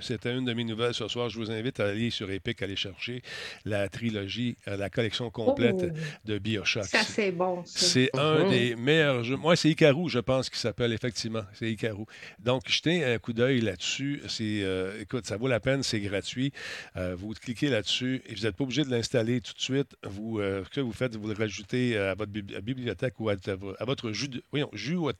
c'était 0.00 0.34
une 0.34 0.44
de 0.44 0.52
mes 0.54 0.64
nouvelles 0.64 0.94
ce 0.94 1.06
soir. 1.06 1.28
Je 1.28 1.38
vous 1.38 1.52
invite 1.52 1.78
à 1.78 1.86
aller 1.86 2.10
sur 2.10 2.28
Epic, 2.30 2.62
aller 2.62 2.74
chercher 2.74 3.22
la 3.64 3.88
trilogie, 3.88 4.56
la 4.66 4.90
collection 4.90 5.30
complète 5.30 5.84
oh. 5.84 5.98
de 6.24 6.38
Bioshock. 6.38 6.84
Ça, 6.84 7.02
c'est 7.04 7.30
bon. 7.30 7.62
C'est 7.64 8.10
un 8.18 8.44
mhm. 8.44 8.50
des 8.50 8.74
meilleurs 8.74 9.22
jeux. 9.22 9.36
Moi, 9.36 9.54
c'est 9.54 9.70
Icaru, 9.70 10.08
je 10.08 10.18
pense, 10.18 10.50
qui 10.50 10.58
s'appelle 10.58 10.92
effectivement. 10.92 11.42
C'est 11.52 11.70
Icaru. 11.70 12.04
Donc, 12.40 12.62
jetez 12.68 13.04
un 13.04 13.18
coup 13.18 13.32
d'œil 13.32 13.60
là-dessus. 13.60 14.22
C'est, 14.26 14.64
écoute, 15.00 15.26
ça 15.26 15.36
vaut 15.36 15.48
la 15.48 15.60
peine, 15.60 15.84
c'est 15.84 16.00
gratuit. 16.00 16.52
vous 16.96 17.34
cliquez 17.34 17.68
là-dessus 17.68 18.20
et 18.26 18.34
vous 18.34 18.42
n'êtes 18.42 18.56
pas 18.56 18.64
obligé 18.64 18.82
de 18.82 18.90
l'installer 18.90 19.40
tout 19.40 19.54
de 19.54 19.60
suite. 19.60 19.96
Vous, 20.02 20.40
ce 20.40 20.68
que 20.70 20.80
vous 20.80 20.92
faites, 20.92 21.14
vous 21.14 21.28
le 21.28 21.34
rajoutez 21.34 21.67
à 21.74 22.14
votre 22.14 22.32
bibliothèque 22.32 23.20
ou 23.20 23.28
à, 23.28 23.36
votre 23.80 24.12
jus 24.12 24.28
de. 24.28 24.42
Voyons, 24.50 24.70
jus, 24.72 24.96
on 24.96 25.06
va 25.06 25.12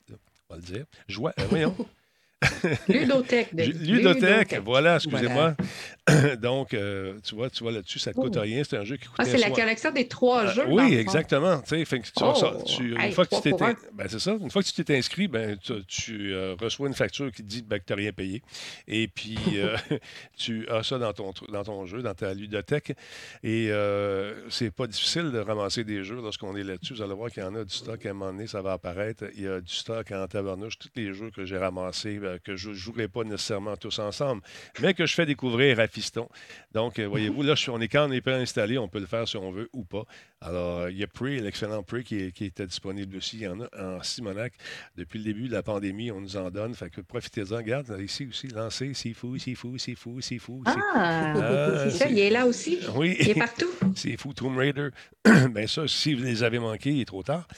le 0.57 0.63
dire. 0.63 0.87
Joie, 1.09 1.33
euh, 1.39 1.45
voyons. 1.49 1.75
Ludothèque. 2.89 3.53
Ludothèque, 3.53 4.61
voilà, 4.65 4.97
excusez-moi. 4.97 5.57
Donc, 6.41 6.73
euh, 6.73 7.19
tu 7.25 7.35
vois, 7.35 7.51
tu 7.51 7.63
vois 7.63 7.73
là-dessus, 7.73 7.99
ça 7.99 8.11
ne 8.11 8.15
te 8.15 8.21
coûte 8.21 8.37
oh. 8.37 8.41
rien. 8.41 8.63
C'est 8.65 8.77
un 8.77 8.85
jeu 8.85 8.97
qui 8.97 9.07
coûte 9.07 9.17
Ah, 9.19 9.25
c'est 9.25 9.39
la 9.39 9.51
collection 9.51 9.91
des 9.91 10.07
trois 10.07 10.45
euh, 10.45 10.53
jeux. 10.53 10.67
oui, 10.69 10.95
exactement. 10.95 11.61
Tu, 11.61 11.85
oh. 12.21 12.63
tu, 12.65 12.95
une 12.95 13.13
fois 13.13 13.27
que 13.27 13.35
tu 13.35 13.43
t'es 13.43 13.53
ben, 13.53 14.07
c'est 14.09 14.19
ça. 14.19 14.37
Une 14.41 14.51
fois 14.51 14.63
que 14.63 14.69
tu 14.69 14.85
t'es 14.85 14.97
inscrit, 14.97 15.29
ben, 15.29 15.59
tu, 15.87 16.33
euh, 16.33 16.55
reçois 16.61 16.89
une 16.89 16.95
facture 16.95 17.31
qui 17.33 17.43
te 17.43 17.49
dit 17.49 17.63
ben, 17.63 17.79
que 17.79 17.85
tu 17.85 17.93
n'as 17.93 17.97
rien 17.97 18.13
payé. 18.13 18.43
Et 18.87 19.09
puis, 19.09 19.39
tu 20.37 20.69
as 20.69 20.83
ça 20.83 20.99
dans 20.99 21.13
ton, 21.13 21.33
dans 21.51 21.65
ton 21.65 21.87
jeu, 21.87 22.03
dans 22.03 22.15
ta 22.15 22.35
ludothèque. 22.35 22.93
Et 23.43 23.71
c'est 24.49 24.71
pas 24.71 24.87
difficile 24.87 25.31
de 25.33 25.39
ramasser 25.39 25.83
des 25.85 26.05
jeux 26.05 26.21
lorsqu'on 26.23 26.57
est 26.57 26.65
là-dessus. 26.65 26.95
Vous 26.95 27.03
allez 27.03 27.15
voir 27.15 27.31
qu'il 27.31 27.43
y 27.43 27.47
en 27.47 27.55
a 27.55 27.65
du 27.65 27.75
stock 27.75 28.05
à 28.07 28.11
un 28.11 28.13
moment 28.13 28.33
donné, 28.33 28.47
ça 28.47 28.63
va 28.63 28.73
apparaître. 28.73 29.25
Il 29.37 29.43
y 29.43 29.49
a 29.49 29.61
du 29.61 29.75
stock 29.75 30.11
en 30.13 30.27
tabarnouche, 30.27 30.79
tous 30.79 30.91
les 30.95 31.13
jeux 31.13 31.31
que 31.31 31.45
j'ai 31.45 31.59
ramassés, 31.59 32.19
que 32.45 32.57
je 32.57 32.71
ne 32.71 32.75
jouerai 32.75 33.09
pas 33.09 33.25
nécessairement 33.25 33.77
tous 33.77 33.99
ensemble, 33.99 34.43
mais 34.81 34.95
que 34.95 35.07
je 35.07 35.15
fais 35.15 35.27
découvrir 35.27 35.81
à 35.81 35.87
Fiston. 35.87 36.29
Donc, 36.73 36.99
euh, 36.99 37.07
voyez-vous, 37.07 37.43
là, 37.43 37.55
on 37.69 37.81
est 37.81 37.89
quand 37.89 38.09
on 38.09 38.13
est 38.13 38.21
pas 38.21 38.37
installé, 38.37 38.79
on 38.79 38.89
peut 38.89 39.01
le 39.01 39.07
faire 39.07 39.27
si 39.27 39.37
on 39.37 39.51
veut 39.51 39.69
ou 39.73 39.85
pas. 39.85 40.05
Alors, 40.41 40.89
il 40.89 40.97
y 40.97 41.03
a 41.03 41.07
Prey, 41.09 41.39
l'excellent 41.41 41.83
Prey 41.83 42.05
qui, 42.05 42.33
qui, 42.33 42.45
était 42.45 42.67
disponible 42.67 43.17
aussi. 43.17 43.39
Il 43.39 43.43
y 43.43 43.49
en 43.49 43.61
a 43.61 43.69
en 43.77 44.03
Simonac. 44.03 44.53
Depuis 44.97 45.19
le 45.19 45.25
début 45.25 45.49
de 45.49 45.53
la 45.53 45.63
pandémie, 45.63 46.13
on 46.13 46.21
nous 46.21 46.37
en 46.37 46.51
donne. 46.51 46.75
Fait 46.75 46.91
que 46.91 47.01
profitez-en. 47.01 47.57
Regarde, 47.57 47.97
ici 48.01 48.27
aussi, 48.29 48.49
lancez, 48.49 48.95
c'est 48.95 49.15
fou, 49.15 49.37
c'est 49.39 49.55
fou, 49.55 49.79
c'est 49.79 49.97
fou, 49.97 50.21
c'est 50.21 50.39
fou. 50.39 50.63
Ah, 50.67 50.77
ah 51.35 51.85
c'est 51.85 51.91
ça, 51.91 52.09
il 52.09 52.19
est 52.19 52.31
là 52.31 52.47
aussi? 52.47 52.79
Oui. 52.95 53.17
Il 53.19 53.31
est 53.31 53.35
partout? 53.35 53.71
c'est 53.97 54.17
fou, 54.17 54.33
Tomb 54.33 54.57
Raider. 54.57 54.91
Bien 55.25 55.67
ça, 55.67 55.89
si 55.89 56.15
vous 56.15 56.23
les 56.23 56.43
avez 56.43 56.59
manqués, 56.59 56.91
il 56.91 57.01
est 57.01 57.07
trop 57.07 57.23
tard. 57.23 57.49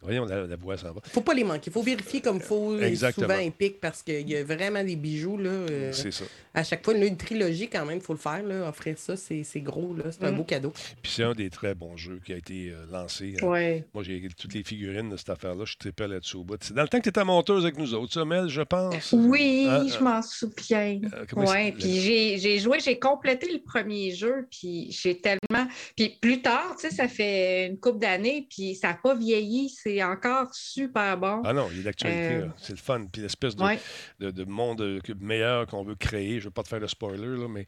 Voyons, 0.00 0.26
la, 0.26 0.46
la 0.46 0.56
voix 0.56 0.76
s'en 0.76 0.92
va. 0.92 1.00
faut 1.04 1.22
pas 1.22 1.34
les 1.34 1.42
manquer. 1.42 1.64
Il 1.66 1.72
faut 1.72 1.82
vérifier 1.82 2.20
comme 2.20 2.36
il 2.36 2.42
faut. 2.42 2.78
Exactement. 2.78 3.26
Souvent 3.26 3.40
épique 3.40 3.80
parce 3.80 4.02
qu'il 4.02 4.28
y 4.28 4.36
a 4.36 4.44
vraiment 4.44 4.84
des 4.84 4.94
bijoux. 4.94 5.36
Là, 5.36 5.50
euh, 5.50 5.92
c'est 5.92 6.12
ça. 6.12 6.24
À 6.54 6.62
chaque 6.62 6.84
fois, 6.84 6.94
une, 6.94 7.16
trilogie, 7.16 7.68
quand 7.68 7.84
même, 7.84 7.98
il 7.98 8.02
faut 8.02 8.12
le 8.12 8.18
faire. 8.18 8.42
Là, 8.42 8.68
offrir 8.68 8.96
ça, 8.96 9.16
c'est, 9.16 9.44
gros. 9.60 9.94
Là, 9.94 10.04
c'est 10.10 10.24
un 10.24 10.32
mm. 10.32 10.36
beau 10.36 10.44
cadeau. 10.44 10.72
Puis 11.02 11.12
c'est 11.12 11.24
un 11.24 11.32
des 11.32 11.50
très 11.50 11.74
bons 11.74 11.96
jeux 11.96 12.20
qui 12.24 12.32
a 12.32 12.36
été 12.36 12.70
euh, 12.70 12.84
lancé. 12.92 13.36
Hein. 13.40 13.46
Ouais. 13.46 13.84
Moi, 13.92 14.04
j'ai 14.04 14.28
toutes 14.36 14.54
les 14.54 14.62
figurines 14.62 15.08
de 15.08 15.16
cette 15.16 15.30
affaire-là. 15.30 15.64
Je 15.64 15.74
suis 15.80 15.92
très 15.92 16.06
là-dessus 16.06 16.36
au 16.36 16.44
bout. 16.44 16.58
C'est 16.60 16.74
dans 16.74 16.82
le 16.82 16.88
temps 16.88 16.98
que 16.98 17.04
tu 17.04 17.08
étais 17.08 17.24
monteuse 17.24 17.64
avec 17.64 17.76
nous 17.76 17.92
autres, 17.94 18.12
ça, 18.12 18.24
Mel, 18.24 18.48
je 18.48 18.62
pense? 18.62 19.12
Oui, 19.12 19.66
hein, 19.68 19.86
je 19.88 20.02
m'en 20.02 20.22
souviens. 20.22 21.00
Euh, 21.12 21.24
oui, 21.36 21.72
puis 21.72 22.00
j'ai, 22.00 22.38
j'ai 22.38 22.58
joué, 22.58 22.78
j'ai 22.80 22.98
complété 22.98 23.52
le 23.52 23.60
premier 23.60 24.12
jeu, 24.12 24.46
puis 24.50 24.90
j'ai 24.90 25.20
tellement. 25.20 25.66
Puis 25.96 26.18
plus 26.20 26.40
tard, 26.40 26.76
tu 26.78 26.88
sais, 26.88 26.94
ça 26.94 27.08
fait 27.08 27.66
une 27.66 27.78
couple 27.78 27.98
d'années, 27.98 28.46
puis 28.48 28.74
ça 28.74 28.88
n'a 28.88 28.94
pas 28.94 29.14
vieilli. 29.14 29.70
C'est 29.70 29.87
encore 30.02 30.54
super 30.54 31.16
bon. 31.16 31.42
Ah 31.44 31.52
non, 31.52 31.68
il 31.70 31.78
y 31.78 31.80
a 31.80 31.84
l'actualité. 31.84 32.34
Euh, 32.34 32.48
c'est 32.56 32.72
le 32.72 32.78
fun. 32.78 33.06
Puis 33.10 33.22
l'espèce 33.22 33.56
de, 33.56 34.30
de, 34.30 34.44
monde 34.44 34.80
euh, 34.80 35.00
meilleur 35.20 35.66
qu'on 35.66 35.82
veut 35.82 35.94
créer. 35.94 36.34
Je 36.34 36.36
ne 36.36 36.44
veux 36.44 36.50
pas 36.50 36.62
te 36.62 36.68
faire 36.68 36.80
de 36.80 36.86
spoiler, 36.86 37.36
là, 37.36 37.48
mais 37.48 37.66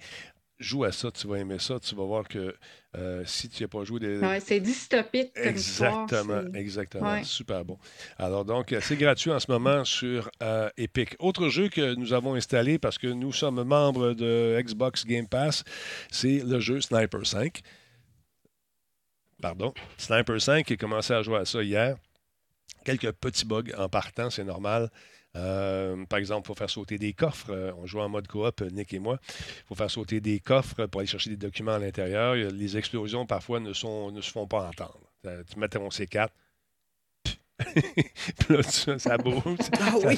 joue 0.58 0.84
à 0.84 0.92
ça, 0.92 1.10
tu 1.10 1.26
vas 1.26 1.38
aimer 1.38 1.58
ça. 1.58 1.78
Tu 1.80 1.94
vas 1.94 2.04
voir 2.04 2.28
que 2.28 2.54
euh, 2.96 3.22
si 3.24 3.48
tu 3.48 3.62
n'as 3.62 3.68
pas 3.68 3.84
joué 3.84 4.00
des. 4.00 4.18
Ouais, 4.18 4.40
c'est 4.40 4.60
dystopique 4.60 5.34
comme 5.34 5.46
Exactement, 5.46 6.54
exactement. 6.54 7.22
Super 7.24 7.64
bon. 7.64 7.78
Alors, 8.18 8.44
donc, 8.44 8.74
c'est 8.80 8.96
gratuit 8.96 9.30
en 9.30 9.40
ce 9.40 9.50
moment 9.50 9.84
sur 9.84 10.30
Epic. 10.76 11.16
Autre 11.18 11.48
jeu 11.48 11.68
que 11.68 11.94
nous 11.94 12.12
avons 12.12 12.34
installé 12.34 12.78
parce 12.78 12.98
que 12.98 13.06
nous 13.06 13.32
sommes 13.32 13.62
membres 13.62 14.12
de 14.12 14.60
Xbox 14.62 15.06
Game 15.06 15.26
Pass, 15.26 15.64
c'est 16.10 16.42
le 16.44 16.60
jeu 16.60 16.80
Sniper 16.80 17.26
5. 17.26 17.62
Pardon. 19.40 19.72
Sniper 19.96 20.40
5, 20.40 20.66
qui 20.66 20.74
a 20.74 20.76
commencé 20.76 21.12
à 21.14 21.22
jouer 21.22 21.38
à 21.38 21.44
ça 21.44 21.62
hier 21.62 21.96
quelques 22.84 23.12
petits 23.12 23.44
bugs 23.44 23.72
en 23.76 23.88
partant, 23.88 24.30
c'est 24.30 24.44
normal. 24.44 24.90
Euh, 25.36 26.04
par 26.06 26.18
exemple, 26.18 26.46
il 26.46 26.48
faut 26.48 26.54
faire 26.54 26.70
sauter 26.70 26.98
des 26.98 27.12
coffres. 27.12 27.50
Euh, 27.50 27.72
on 27.78 27.86
joue 27.86 28.00
en 28.00 28.08
mode 28.08 28.26
coop, 28.26 28.62
Nick 28.72 28.92
et 28.92 28.98
moi. 28.98 29.18
Il 29.28 29.66
faut 29.68 29.74
faire 29.74 29.90
sauter 29.90 30.20
des 30.20 30.40
coffres 30.40 30.86
pour 30.86 31.00
aller 31.00 31.08
chercher 31.08 31.30
des 31.30 31.36
documents 31.36 31.74
à 31.74 31.78
l'intérieur. 31.78 32.34
Les 32.34 32.76
explosions, 32.76 33.26
parfois, 33.26 33.60
ne, 33.60 33.72
sont, 33.72 34.10
ne 34.10 34.20
se 34.20 34.30
font 34.30 34.46
pas 34.46 34.68
entendre. 34.68 35.00
Euh, 35.26 35.42
tu 35.50 35.58
mets 35.58 35.68
ton 35.68 35.88
C4. 35.88 36.28
Puis 37.74 38.56
là, 38.56 38.62
ça, 38.62 39.18
bouge. 39.18 39.42
Ah 39.78 39.94
oui! 40.02 40.16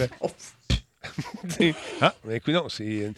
ah, 2.01 2.15
mais 2.25 2.37
écoute, 2.37 2.55
non, 2.55 2.69
c'est 2.69 3.13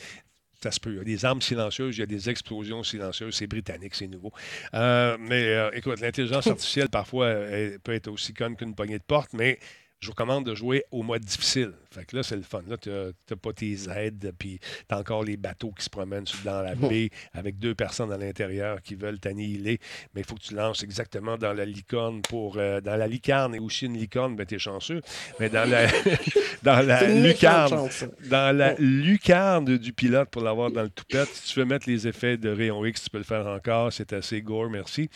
ça 0.65 0.71
se 0.71 0.81
peut. 0.81 0.93
Il 0.93 0.97
y 0.97 1.01
a 1.01 1.05
des 1.05 1.25
armes 1.27 1.43
silencieuses, 1.43 1.97
il 1.97 2.01
y 2.01 2.03
a 2.03 2.07
des 2.07 2.31
explosions 2.31 2.83
silencieuses. 2.83 3.35
C'est 3.35 3.47
britannique, 3.47 3.95
c'est 3.95 4.07
nouveau. 4.07 4.33
Euh, 4.73 5.17
mais 5.21 5.45
euh, 5.49 5.71
écoute, 5.75 6.01
l'intelligence 6.01 6.47
artificielle, 6.55 6.89
parfois, 6.89 7.29
elle 7.29 7.79
peut 7.81 7.93
être 7.93 8.09
aussi 8.09 8.33
conne 8.33 8.57
qu'une 8.57 8.75
poignée 8.75 8.99
de 8.99 9.05
porte, 9.05 9.35
mais 9.35 9.59
je 10.01 10.07
vous 10.07 10.13
recommande 10.13 10.47
de 10.47 10.55
jouer 10.55 10.85
au 10.91 11.03
mode 11.03 11.23
difficile. 11.23 11.73
Fait 11.95 12.05
que 12.05 12.17
là, 12.17 12.23
c'est 12.23 12.37
le 12.37 12.43
fun. 12.43 12.63
Là, 12.67 12.77
tu 12.77 12.91
n'as 12.91 13.37
pas 13.41 13.53
tes 13.53 13.77
aides, 13.95 14.33
puis 14.39 14.59
tu 14.61 14.95
as 14.95 14.99
encore 14.99 15.25
les 15.25 15.37
bateaux 15.37 15.73
qui 15.73 15.85
se 15.85 15.91
promènent 15.91 16.25
dans 16.45 16.63
la 16.63 16.75
baie 16.75 17.11
avec 17.33 17.59
deux 17.59 17.75
personnes 17.75 18.13
à 18.13 18.19
l'intérieur 18.19 18.83
qui 18.83 18.95
veulent 18.95 19.21
t'annihiler. 19.21 19.79
Mais 20.15 20.23
il 20.23 20.27
faut 20.27 20.35
que 20.35 20.43
tu 20.43 20.55
lances 20.55 20.83
exactement 20.83 21.37
dans 21.39 21.53
la 21.53 21.65
licorne 21.65 22.23
pour. 22.23 22.59
Euh, 22.59 22.81
dans 22.81 22.97
la 22.97 23.07
licarne 23.07 23.55
et 23.55 23.59
aussi 23.59 23.87
une 23.87 23.97
licorne, 23.97 24.37
ben, 24.37 24.47
tu 24.47 24.57
es 24.57 24.59
chanceux. 24.59 25.01
Mais 25.41 25.49
dans 25.49 25.69
la, 25.69 25.87
dans 26.63 26.87
la 26.87 27.09
lucarne. 27.09 27.89
Dans 28.29 28.57
la 28.57 28.75
lucarne 28.75 29.79
du 29.79 29.93
pilote 29.93 30.29
pour 30.31 30.43
l'avoir 30.43 30.71
dans 30.71 30.83
le 30.83 30.91
toupette. 30.91 31.29
Si 31.33 31.53
tu 31.53 31.61
veux 31.61 31.67
mettre 31.67 31.89
les 31.89 32.07
effets 32.07 32.37
de 32.37 32.51
rayon 32.51 32.85
X, 32.85 33.05
tu 33.05 33.11
peux 33.11 33.19
le 33.19 33.25
faire 33.25 33.47
encore. 33.47 33.93
C'est 33.93 34.13
assez 34.13 34.43
gore, 34.43 34.71
merci. 34.71 35.09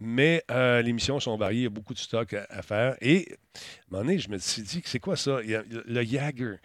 Mais 0.00 0.42
euh, 0.50 0.82
les 0.82 0.92
missions 0.92 1.20
sont 1.20 1.36
variées. 1.36 1.60
Il 1.60 1.64
y 1.64 1.66
a 1.66 1.70
beaucoup 1.70 1.94
de 1.94 1.98
stock 1.98 2.34
à, 2.34 2.62
faire. 2.62 2.96
Et 3.00 3.28
à 3.30 3.34
un 3.34 3.98
moment 3.98 4.04
donné, 4.04 4.18
je 4.18 4.30
me 4.30 4.38
suis 4.38 4.62
dit, 4.62 4.82
c'est 4.84 4.98
quoi 4.98 5.16
ça? 5.16 5.40
Il 5.44 5.50
y 5.50 5.54
a, 5.54 5.62
le 5.68 6.00
Jagger. 6.22 6.56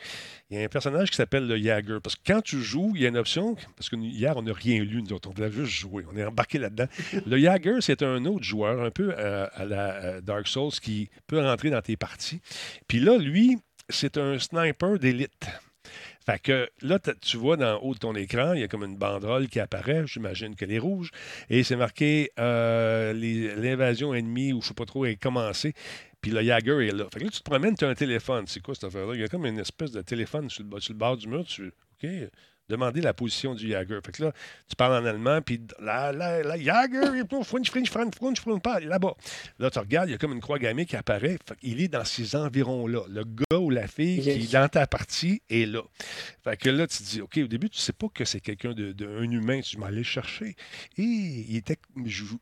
Il 0.49 0.57
y 0.57 0.61
a 0.61 0.65
un 0.65 0.67
personnage 0.67 1.09
qui 1.09 1.17
s'appelle 1.17 1.47
le 1.47 1.57
Jagger. 1.57 1.97
Parce 2.01 2.15
que 2.15 2.21
quand 2.25 2.41
tu 2.41 2.61
joues, 2.61 2.93
il 2.95 3.01
y 3.01 3.05
a 3.05 3.09
une 3.09 3.17
option, 3.17 3.55
parce 3.75 3.89
que 3.89 3.95
hier, 3.95 4.35
on 4.37 4.41
n'a 4.41 4.53
rien 4.53 4.83
lu, 4.83 5.01
nous 5.01 5.13
autres, 5.13 5.29
on 5.29 5.33
voulait 5.33 5.51
juste 5.51 5.73
jouer. 5.73 6.05
On 6.11 6.17
est 6.17 6.23
embarqué 6.23 6.57
là-dedans. 6.59 6.87
le 7.25 7.37
Jagger, 7.37 7.77
c'est 7.81 8.03
un 8.03 8.25
autre 8.25 8.43
joueur, 8.43 8.83
un 8.83 8.91
peu 8.91 9.13
euh, 9.17 9.47
à 9.53 9.65
la 9.65 10.21
Dark 10.21 10.47
Souls, 10.47 10.71
qui 10.81 11.09
peut 11.27 11.39
rentrer 11.39 11.69
dans 11.69 11.81
tes 11.81 11.97
parties. 11.97 12.41
Puis 12.87 12.99
là, 12.99 13.17
lui, 13.17 13.57
c'est 13.89 14.17
un 14.17 14.37
sniper 14.39 14.99
d'élite. 14.99 15.47
Fait 16.29 16.39
que 16.39 16.69
là, 16.81 16.99
tu 17.21 17.37
vois 17.37 17.55
dans 17.55 17.79
haut 17.79 17.93
de 17.93 17.99
ton 17.99 18.13
écran, 18.13 18.51
il 18.51 18.59
y 18.59 18.63
a 18.63 18.67
comme 18.67 18.83
une 18.83 18.97
banderole 18.97 19.47
qui 19.47 19.61
apparaît, 19.61 20.05
j'imagine 20.07 20.55
qu'elle 20.55 20.73
est 20.73 20.79
rouge, 20.79 21.11
et 21.49 21.63
c'est 21.63 21.77
marqué 21.77 22.31
euh, 22.37 23.13
l'invasion 23.13 24.13
ennemie, 24.13 24.51
ou 24.51 24.61
je 24.61 24.67
sais 24.67 24.73
pas 24.73 24.85
trop, 24.85 25.05
est 25.05 25.15
commencée. 25.15 25.73
Puis 26.19 26.31
le 26.31 26.43
Jagger 26.43 26.85
est 26.85 26.91
là. 26.91 27.05
Fait 27.13 27.19
que 27.19 27.25
là, 27.25 27.31
tu 27.31 27.39
te 27.39 27.49
promènes, 27.49 27.75
tu 27.75 27.85
as 27.85 27.89
un 27.89 27.95
téléphone. 27.95 28.43
C'est 28.45 28.61
quoi 28.61 28.75
cette 28.75 28.83
affaire-là? 28.83 29.13
Il 29.15 29.21
y 29.21 29.23
a 29.23 29.29
comme 29.29 29.45
une 29.45 29.59
espèce 29.59 29.91
de 29.91 30.01
téléphone 30.01 30.49
sur 30.49 30.65
le, 30.65 30.79
sur 30.81 30.95
bord 30.95 31.15
du 31.15 31.29
mur. 31.29 31.45
Tu, 31.45 31.67
OK, 31.67 32.09
demander 32.69 33.01
la 33.01 33.13
position 33.13 33.55
du 33.55 33.69
Jagger. 33.69 33.99
Fait 34.05 34.11
que 34.11 34.23
là, 34.23 34.31
tu 34.67 34.75
parles 34.75 35.03
en 35.03 35.05
allemand, 35.05 35.41
puis 35.41 35.61
la, 35.79 36.11
la, 36.11 36.43
la 36.43 36.57
Jagger, 36.57 37.23
French, 37.43 37.69
French, 37.69 37.89
French, 37.89 38.15
French, 38.15 38.39
French, 38.41 38.61
pas 38.61 38.79
là-bas. 38.79 39.15
Là, 39.59 39.69
tu 39.69 39.79
regardes, 39.79 40.09
il 40.09 40.11
y 40.13 40.15
a 40.15 40.17
comme 40.17 40.33
une 40.33 40.41
croix 40.41 40.59
gammée 40.59 40.85
qui 40.85 40.95
apparaît. 40.95 41.37
il 41.61 41.81
est 41.81 41.87
dans 41.87 42.05
ces 42.05 42.35
environs-là. 42.35 43.01
Le 43.09 43.23
gars 43.23 43.57
ou 43.57 43.69
la 43.69 43.87
fille 43.87 44.21
qui 44.21 44.29
est 44.29 44.53
dans 44.53 44.67
ta 44.67 44.87
partie 44.87 45.41
est 45.49 45.65
là. 45.65 45.81
Fait 46.43 46.57
que 46.57 46.69
là, 46.69 46.87
tu 46.87 46.97
te 46.97 47.03
dis, 47.03 47.21
OK, 47.21 47.37
au 47.37 47.47
début, 47.47 47.69
tu 47.69 47.79
sais 47.79 47.93
pas 47.93 48.07
que 48.13 48.25
c'est 48.25 48.39
quelqu'un 48.39 48.73
d'un 48.73 48.91
de, 48.93 49.23
humain. 49.23 49.61
Tu 49.61 49.77
m'allais 49.77 50.03
chercher. 50.03 50.55
Et 50.97 51.03
il 51.03 51.55
était 51.55 51.77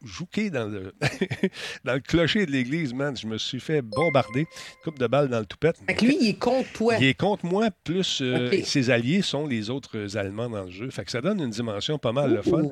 jouqué 0.04 0.50
dans 0.50 0.66
le, 0.66 0.94
dans 1.84 1.94
le 1.94 2.00
clocher 2.00 2.46
de 2.46 2.52
l'église, 2.52 2.94
man. 2.94 3.16
Je 3.16 3.28
me 3.28 3.38
suis 3.38 3.60
fait 3.60 3.82
bombarder. 3.82 4.48
Coupe 4.84 5.00
de 5.00 5.08
balles 5.08 5.30
dans 5.30 5.40
le 5.40 5.46
toupette. 5.46 5.78
Fait 5.88 5.96
que 5.96 6.06
lui, 6.06 6.18
il 6.20 6.30
est 6.30 6.40
contre 6.40 6.72
toi. 6.74 6.96
Il 7.00 7.06
est 7.06 7.14
contre 7.14 7.46
moi, 7.46 7.70
plus 7.84 8.22
euh, 8.22 8.52
ses 8.64 8.90
alliés 8.90 9.22
sont 9.22 9.48
les 9.48 9.70
autres 9.70 10.15
Allemands 10.18 10.50
dans 10.50 10.64
le 10.64 10.72
jeu. 10.72 10.90
Fait 10.90 11.06
que 11.06 11.12
ça 11.12 11.22
donne 11.22 11.40
une 11.40 11.50
dimension 11.50 11.98
pas 11.98 12.12
mal 12.12 12.34
le 12.34 12.42
fun. 12.42 12.64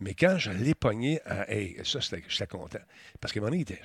Mais 0.00 0.14
quand 0.14 0.38
je 0.38 0.50
l'ai 0.50 0.74
pogné, 0.74 1.20
à, 1.24 1.50
hey, 1.52 1.76
ça, 1.84 2.00
j'étais 2.00 2.46
content. 2.46 2.78
Parce 3.20 3.32
qu'à 3.32 3.40
un 3.40 3.44
moment 3.44 3.56
donné, 3.56 3.78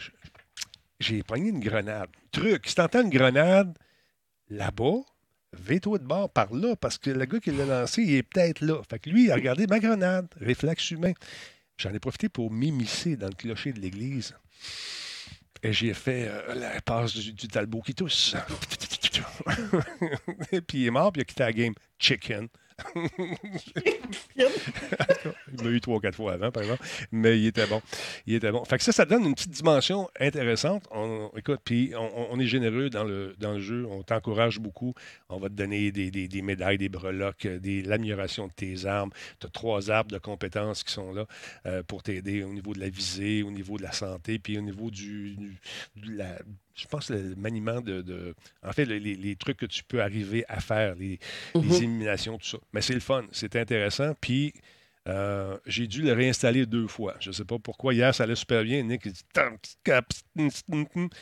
j'ai 1.00 1.24
pogné 1.24 1.50
une 1.50 1.60
grenade. 1.60 2.10
Truc, 2.32 2.68
si 2.68 2.76
t'entends 2.76 3.02
une 3.02 3.10
grenade 3.10 3.78
là-bas, 4.50 5.02
vais-toi 5.54 6.00
de 6.00 6.06
bord 6.06 6.30
par 6.30 6.54
là, 6.54 6.76
parce 6.76 6.98
que 6.98 7.10
le 7.10 7.26
gars 7.26 7.40
qui 7.40 7.52
l'a 7.52 7.66
lancé, 7.66 8.04
il 8.04 8.16
est 8.16 8.24
peut-être 8.24 8.62
là. 8.62 8.82
Fait 8.90 9.00
que 9.00 9.10
lui, 9.10 9.26
il 9.26 9.32
a 9.32 9.36
regardé 9.36 9.68
ma 9.68 9.80
grenade, 9.80 10.28
réflexe 10.40 10.92
humain. 10.92 11.14
J'en 11.78 11.94
ai 11.94 12.00
profité 12.00 12.30
pour 12.30 12.52
m'immiscer 12.52 13.16
dans 13.18 13.28
le 13.28 13.34
clocher 13.34 13.74
de 13.74 13.80
l'église. 13.80 14.36
Et 15.62 15.72
j'ai 15.72 15.94
fait 15.94 16.28
euh, 16.28 16.56
la 16.56 16.82
passe 16.82 17.14
du, 17.14 17.34
du 17.34 17.48
Talbot 17.48 17.82
qui 17.82 17.96
tousse. 17.96 18.36
et 20.52 20.62
puis 20.62 20.80
il 20.80 20.88
est 20.88 20.92
mort, 20.92 21.12
puis 21.12 21.22
il 21.22 21.24
a 21.24 21.26
quitté 21.26 21.44
la 21.44 21.54
game. 21.54 21.74
Chicken. 21.98 22.48
Il 24.36 25.64
m'a 25.64 25.70
eu 25.70 25.82
trois, 25.82 26.00
quatre 26.00 26.16
fois 26.16 26.34
avant, 26.34 26.52
par 26.52 26.64
exemple. 26.64 26.84
Mais 27.12 27.40
il 27.40 27.48
était 27.48 27.68
bon. 27.68 27.82
Il 28.26 28.36
était 28.36 28.52
bon. 28.52 28.64
Fait 28.66 28.78
que 28.78 28.84
ça, 28.84 28.92
ça 28.92 29.06
donne 29.06 29.26
une 29.26 29.36
petite 29.36 29.52
dimension 29.52 30.10
intéressante. 30.20 30.88
On, 30.92 31.30
écoute, 31.36 31.62
puis 31.64 31.94
on, 31.96 32.40
est 32.40 32.46
généreux 32.46 32.90
dans 32.90 33.04
le, 33.04 33.36
dans 33.40 33.54
le 33.54 33.60
jeu. 33.60 33.86
On 33.90 34.04
t'encourage 34.04 34.60
beaucoup. 34.60 34.94
On 35.30 35.38
va 35.38 35.50
te 35.50 35.54
donner 35.54 35.92
des, 35.92 36.12
des, 36.12 36.42
médailles, 36.42 36.78
des 36.78 36.90
breloques, 36.90 37.48
l'amélioration 37.64 38.48
de 38.48 38.54
tes 38.54 38.86
armes. 38.86 39.12
Tu 39.40 39.48
as 39.48 39.50
trois 39.50 39.90
arbres 39.92 40.12
de 40.12 40.18
compétences 40.18 40.84
qui 40.84 40.94
sont 40.94 41.14
là 41.14 41.26
euh, 41.66 41.84
pour 41.84 42.04
t'aider 42.04 42.44
au 42.44 42.54
niveau 42.54 42.74
de 42.74 42.80
la 42.80 42.90
visée, 42.90 43.44
au 43.44 43.52
niveau 43.52 43.78
de 43.78 43.84
la 43.84 43.92
santé, 43.92 44.40
puis 44.40 44.58
au 44.58 44.62
niveau 44.62 44.90
du, 44.90 45.36
de 45.96 46.18
la, 46.18 46.40
je 46.76 46.88
pense, 46.88 47.10
le 47.10 47.36
maniement 47.36 47.82
de. 47.82 48.36
en 48.64 48.72
fait, 48.72 48.86
les, 48.86 49.36
trucs 49.36 49.58
que 49.58 49.66
tu 49.66 49.84
peux 49.84 50.02
arriver 50.02 50.46
à 50.48 50.60
faire, 50.60 50.96
les, 50.96 51.20
mhm. 51.56 51.72
éliminations, 51.72 52.38
tout 52.38 52.48
ça. 52.48 52.58
Mais 52.74 52.82
c'est 52.82 52.94
le 52.94 53.00
fun, 53.00 53.26
c'est 53.32 53.56
intéressant. 53.56 54.14
Puis. 54.20 54.54
Euh, 55.10 55.58
j'ai 55.66 55.86
dû 55.86 56.02
le 56.02 56.14
réinstaller 56.14 56.66
deux 56.66 56.88
fois. 56.88 57.16
Je 57.20 57.28
ne 57.28 57.34
sais 57.34 57.44
pas 57.44 57.60
pourquoi. 57.60 57.94
Hier, 57.94 58.16
ça 58.16 58.24
allait 58.24 58.36
super 58.36 58.64
bien. 58.64 58.82
Nick, 58.84 59.02
il 59.04 59.12
dit 59.12 59.22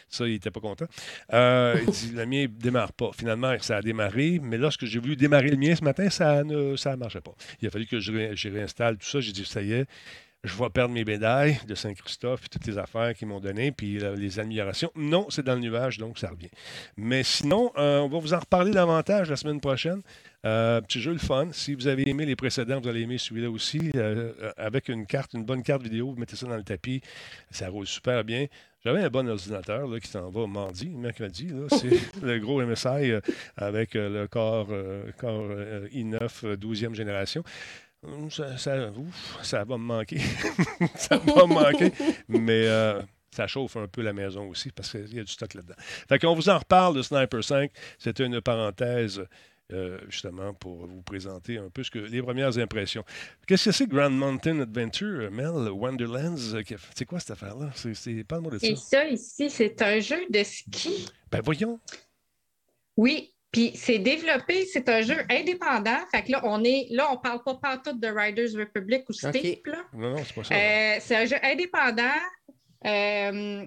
Ça, 0.07 0.27
il 0.27 0.33
n'était 0.33 0.51
pas 0.51 0.59
content. 0.59 0.85
Euh, 1.33 1.79
il 1.81 1.89
dit 1.89 2.11
Le 2.11 2.27
mien 2.27 2.43
ne 2.43 2.47
démarre 2.47 2.93
pas. 2.93 3.09
Finalement, 3.17 3.55
ça 3.59 3.77
a 3.77 3.81
démarré. 3.81 4.39
Mais 4.39 4.59
lorsque 4.59 4.85
j'ai 4.85 4.99
voulu 4.99 5.15
démarrer 5.15 5.49
le 5.49 5.57
mien 5.57 5.75
ce 5.75 5.83
matin, 5.83 6.11
ça 6.11 6.43
ne 6.43 6.75
ça 6.75 6.95
marchait 6.95 7.21
pas. 7.21 7.33
Il 7.59 7.67
a 7.67 7.71
fallu 7.71 7.87
que 7.87 7.99
je, 7.99 8.35
je 8.35 8.49
réinstalle 8.49 8.97
tout 8.97 9.07
ça. 9.07 9.19
J'ai 9.19 9.31
dit 9.31 9.45
Ça 9.45 9.63
y 9.63 9.73
est, 9.73 9.87
je 10.43 10.57
vais 10.57 10.69
perdre 10.69 10.93
mes 10.93 11.05
médailles 11.05 11.59
de 11.67 11.75
Saint-Christophe, 11.75 12.49
toutes 12.49 12.65
les 12.65 12.77
affaires 12.77 13.13
qu'ils 13.13 13.27
m'ont 13.27 13.39
données, 13.39 13.71
puis 13.71 13.99
les 13.99 14.39
améliorations. 14.39 14.91
Non, 14.95 15.27
c'est 15.29 15.45
dans 15.45 15.53
le 15.53 15.59
nuage, 15.59 15.99
donc 15.99 16.17
ça 16.17 16.29
revient. 16.29 16.49
Mais 16.97 17.21
sinon, 17.21 17.71
euh, 17.77 17.99
on 17.99 18.09
va 18.09 18.19
vous 18.19 18.33
en 18.33 18.39
reparler 18.39 18.71
davantage 18.71 19.29
la 19.29 19.35
semaine 19.35 19.61
prochaine. 19.61 20.01
Euh, 20.43 20.81
petit 20.81 20.99
jeu 20.99 21.11
le 21.11 21.19
fun. 21.19 21.49
Si 21.51 21.75
vous 21.75 21.85
avez 21.85 22.09
aimé 22.09 22.25
les 22.25 22.35
précédents, 22.35 22.81
vous 22.81 22.89
allez 22.89 23.01
aimer 23.01 23.19
celui-là 23.19 23.51
aussi. 23.51 23.91
Euh, 23.95 24.33
avec 24.57 24.89
une 24.89 25.05
carte, 25.05 25.33
une 25.33 25.45
bonne 25.45 25.61
carte 25.61 25.83
vidéo, 25.83 26.11
vous 26.11 26.19
mettez 26.19 26.35
ça 26.35 26.47
dans 26.47 26.57
le 26.57 26.63
tapis. 26.63 27.01
Ça 27.51 27.69
roule 27.69 27.85
super 27.85 28.23
bien. 28.23 28.47
J'avais 28.83 29.03
un 29.03 29.09
bon 29.09 29.29
ordinateur 29.29 29.87
là, 29.87 29.99
qui 29.99 30.07
s'en 30.07 30.31
va 30.31 30.47
mardi, 30.47 30.89
mercredi. 30.89 31.49
C'est 31.69 32.23
le 32.23 32.39
gros 32.39 32.63
MSI 32.63 33.13
avec 33.55 33.93
le 33.93 34.25
corps, 34.25 34.69
corps 35.19 35.49
i9 35.93 36.55
12e 36.55 36.95
génération. 36.95 37.43
Ça, 38.29 38.57
ça, 38.57 39.63
va 39.63 39.77
me 39.77 39.83
manquer. 39.83 40.17
ça 40.95 41.17
va 41.17 41.45
me 41.45 41.53
manquer. 41.53 41.91
Mais 42.27 42.65
euh, 42.65 42.99
ça 43.29 43.45
chauffe 43.45 43.77
un 43.77 43.87
peu 43.87 44.01
la 44.01 44.11
maison 44.11 44.49
aussi 44.49 44.71
parce 44.71 44.91
qu'il 44.91 45.13
y 45.13 45.19
a 45.19 45.23
du 45.23 45.31
stock 45.31 45.53
là-dedans. 45.53 45.75
Fait 45.77 46.17
qu'on 46.17 46.33
vous 46.33 46.49
en 46.49 46.57
reparle 46.57 46.95
de 46.95 47.03
Sniper 47.03 47.43
5. 47.43 47.71
C'était 47.99 48.25
une 48.25 48.41
parenthèse. 48.41 49.23
Euh, 49.73 49.99
justement, 50.09 50.53
pour 50.53 50.85
vous 50.85 51.01
présenter 51.01 51.57
un 51.57 51.69
peu 51.69 51.81
ce 51.81 51.89
que, 51.89 51.99
les 51.99 52.21
premières 52.21 52.57
impressions. 52.57 53.05
Qu'est-ce 53.47 53.65
que 53.65 53.71
c'est 53.71 53.87
Grand 53.87 54.09
Mountain 54.09 54.59
Adventure, 54.59 55.31
Mel, 55.31 55.71
Wonderlands? 55.71 56.35
C'est 56.93 57.05
quoi 57.05 57.21
cette 57.21 57.31
affaire-là? 57.31 57.71
C'est, 57.73 58.25
pas 58.25 58.35
le 58.35 58.41
mot 58.41 58.49
de 58.49 58.57
ça. 58.57 58.67
Et 58.67 58.75
ça, 58.75 59.07
ici, 59.07 59.49
c'est 59.49 59.81
un 59.81 60.01
jeu 60.01 60.25
de 60.29 60.43
ski. 60.43 61.07
Ben 61.31 61.39
voyons. 61.41 61.79
Oui, 62.97 63.33
puis 63.51 63.73
c'est 63.75 63.99
développé, 63.99 64.65
c'est 64.65 64.87
un 64.87 65.01
jeu 65.01 65.17
indépendant. 65.29 65.97
Fait 66.09 66.23
que 66.23 66.31
là, 66.31 66.41
on 66.45 66.63
est 66.63 66.87
là, 66.89 67.11
on 67.11 67.17
parle 67.17 67.43
pas 67.43 67.55
partout 67.55 67.93
de 67.93 68.07
Riders 68.07 68.57
Republic 68.57 69.03
ou 69.09 69.13
Steep. 69.13 69.67
Là. 69.67 69.83
Non, 69.93 70.11
non, 70.11 70.23
c'est 70.23 70.33
pas 70.33 70.43
ça. 70.43 70.55
Euh, 70.55 70.97
c'est 71.01 71.15
un 71.17 71.25
jeu 71.25 71.35
indépendant 71.43 72.21
euh, 72.85 73.65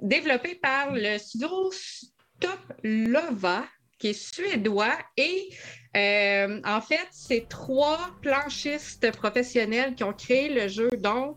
développé 0.00 0.56
par 0.56 0.92
le 0.92 1.18
studio 1.18 1.70
Stop 1.70 2.60
Lova, 2.82 3.64
qui 4.00 4.08
est 4.08 4.12
suédois. 4.12 4.98
Et 5.16 5.50
euh, 5.96 6.60
en 6.64 6.80
fait, 6.80 7.06
c'est 7.12 7.48
trois 7.48 8.10
planchistes 8.22 9.12
professionnels 9.12 9.94
qui 9.94 10.02
ont 10.02 10.12
créé 10.12 10.48
le 10.48 10.66
jeu. 10.66 10.90
Donc, 10.98 11.36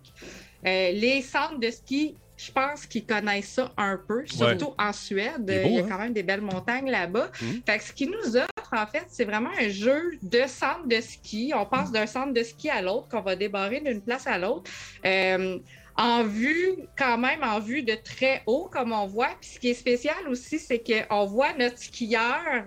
les 0.64 1.22
centres 1.22 1.60
de 1.60 1.70
ski 1.70 2.18
je 2.46 2.52
pense 2.52 2.86
qu'ils 2.86 3.06
connaissent 3.06 3.54
ça 3.54 3.72
un 3.78 3.98
peu, 3.98 4.26
surtout 4.26 4.74
en 4.78 4.94
Suède. 4.94 5.46
il 5.48 5.74
y 5.74 5.80
a 5.80 5.84
hein? 5.84 5.88
quand 5.90 5.98
même 5.98 6.14
des 6.14 6.24
belles 6.24 6.42
montagnes 6.42 6.90
là-bas. 6.90 7.32
Mhm. 7.42 7.62
Fait 7.66 7.78
que 7.78 7.84
ce 7.84 7.94
qu'ils 7.94 8.12
nous 8.12 8.38
offre, 8.38 8.72
en 8.72 8.86
fait, 8.86 9.06
c'est 9.08 9.26
vraiment 9.26 9.50
un 9.60 9.70
jeu 9.70 10.12
de 10.22 10.42
centre 10.48 10.88
de 10.88 11.02
ski. 11.02 11.54
On 11.56 11.66
passe 11.66 11.92
d'un 11.92 12.06
centre 12.06 12.34
de 12.34 12.44
ski 12.44 12.70
à 12.70 12.82
l'autre, 12.82 13.08
qu'on 13.10 13.22
va 13.22 13.36
débarrer 13.36 13.80
d'une 13.80 14.02
place 14.02 14.28
à 14.28 14.38
l'autre. 14.38 14.70
Euh, 15.06 15.58
en 15.98 16.24
vue, 16.24 16.76
quand 16.98 17.18
même 17.18 17.42
en 17.42 17.60
vue 17.60 17.82
de 17.82 17.96
très 17.96 18.44
haut, 18.46 18.70
comme 18.72 18.92
on 18.92 19.08
voit. 19.08 19.32
Puis 19.40 19.52
ce 19.52 19.60
qui 19.60 19.70
est 19.70 19.76
spécial 19.76 20.28
aussi, 20.28 20.60
c'est 20.60 20.84
qu'on 20.84 21.26
voit 21.26 21.54
notre 21.58 21.80
skieur 21.80 22.66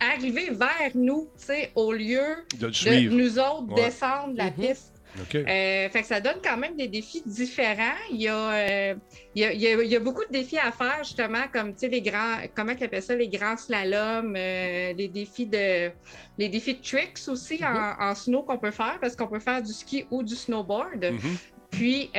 arriver 0.00 0.50
vers 0.50 0.90
nous, 0.94 1.28
au 1.74 1.92
lieu 1.92 2.44
de, 2.58 3.08
nous 3.08 3.38
autres 3.38 3.74
descendre 3.74 4.34
la 4.36 4.46
mhm. 4.46 4.52
piste. 4.52 4.91
Euh, 5.18 5.88
fait 5.90 6.00
que 6.00 6.06
ça 6.06 6.20
donne 6.20 6.38
quand 6.42 6.56
même 6.56 6.76
des 6.76 6.88
défis 6.88 7.22
différents. 7.26 7.98
Il 8.10 8.22
y 8.22 8.28
a, 8.28 8.34
euh, 8.34 8.94
il 9.34 9.42
y 9.42 9.96
a, 9.96 10.00
beaucoup 10.00 10.24
de 10.24 10.32
défis 10.32 10.58
à 10.58 10.72
faire, 10.72 10.98
justement, 11.04 11.44
comme 11.52 11.74
les 11.82 12.00
grands, 12.00 12.36
comment 12.54 12.72
ils 12.78 12.84
appellent 12.84 13.02
ça, 13.02 13.14
les 13.14 13.28
grands 13.28 13.56
slaloms, 13.56 14.34
euh, 14.36 14.92
les 14.94 15.08
défis 15.08 15.46
de 15.46 15.90
les 16.38 16.48
défis 16.48 16.74
de 16.74 16.82
tricks 16.82 17.18
aussi 17.28 17.58
mm-hmm. 17.58 17.96
en, 18.00 18.14
snow 18.14 18.42
qu'on 18.42 18.58
peut 18.58 18.70
faire, 18.70 18.98
parce 19.00 19.14
qu'on 19.14 19.28
peut 19.28 19.40
faire 19.40 19.62
du 19.62 19.72
ski 19.72 20.06
ou 20.10 20.22
du 20.22 20.34
snowboard. 20.34 21.04
Mm-hmm. 21.04 21.36
Puis 21.70 22.10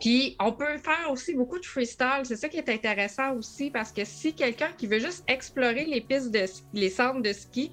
puis 0.00 0.36
on 0.40 0.52
peut 0.52 0.78
faire 0.78 1.10
aussi 1.10 1.34
beaucoup 1.34 1.58
de 1.58 1.66
freestyle. 1.66 2.22
C'est 2.24 2.36
ça 2.36 2.48
qui 2.48 2.56
est 2.56 2.68
intéressant 2.68 3.34
aussi 3.34 3.70
parce 3.70 3.92
que 3.92 4.04
si 4.04 4.34
quelqu'un 4.34 4.70
qui 4.76 4.86
veut 4.86 4.98
juste 4.98 5.24
explorer 5.28 5.84
les 5.84 6.00
pistes 6.00 6.30
de 6.30 6.44
les 6.72 6.90
centres 6.90 7.20
de 7.20 7.32
ski, 7.32 7.70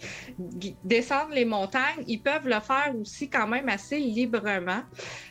descendre 0.84 1.32
les 1.34 1.45
montagnes, 1.45 2.04
ils 2.08 2.22
peuvent 2.22 2.47
le 2.47 2.60
faire 2.60 2.93
aussi 2.99 3.30
quand 3.30 3.47
même 3.47 3.70
assez 3.70 3.99
librement. 3.99 4.82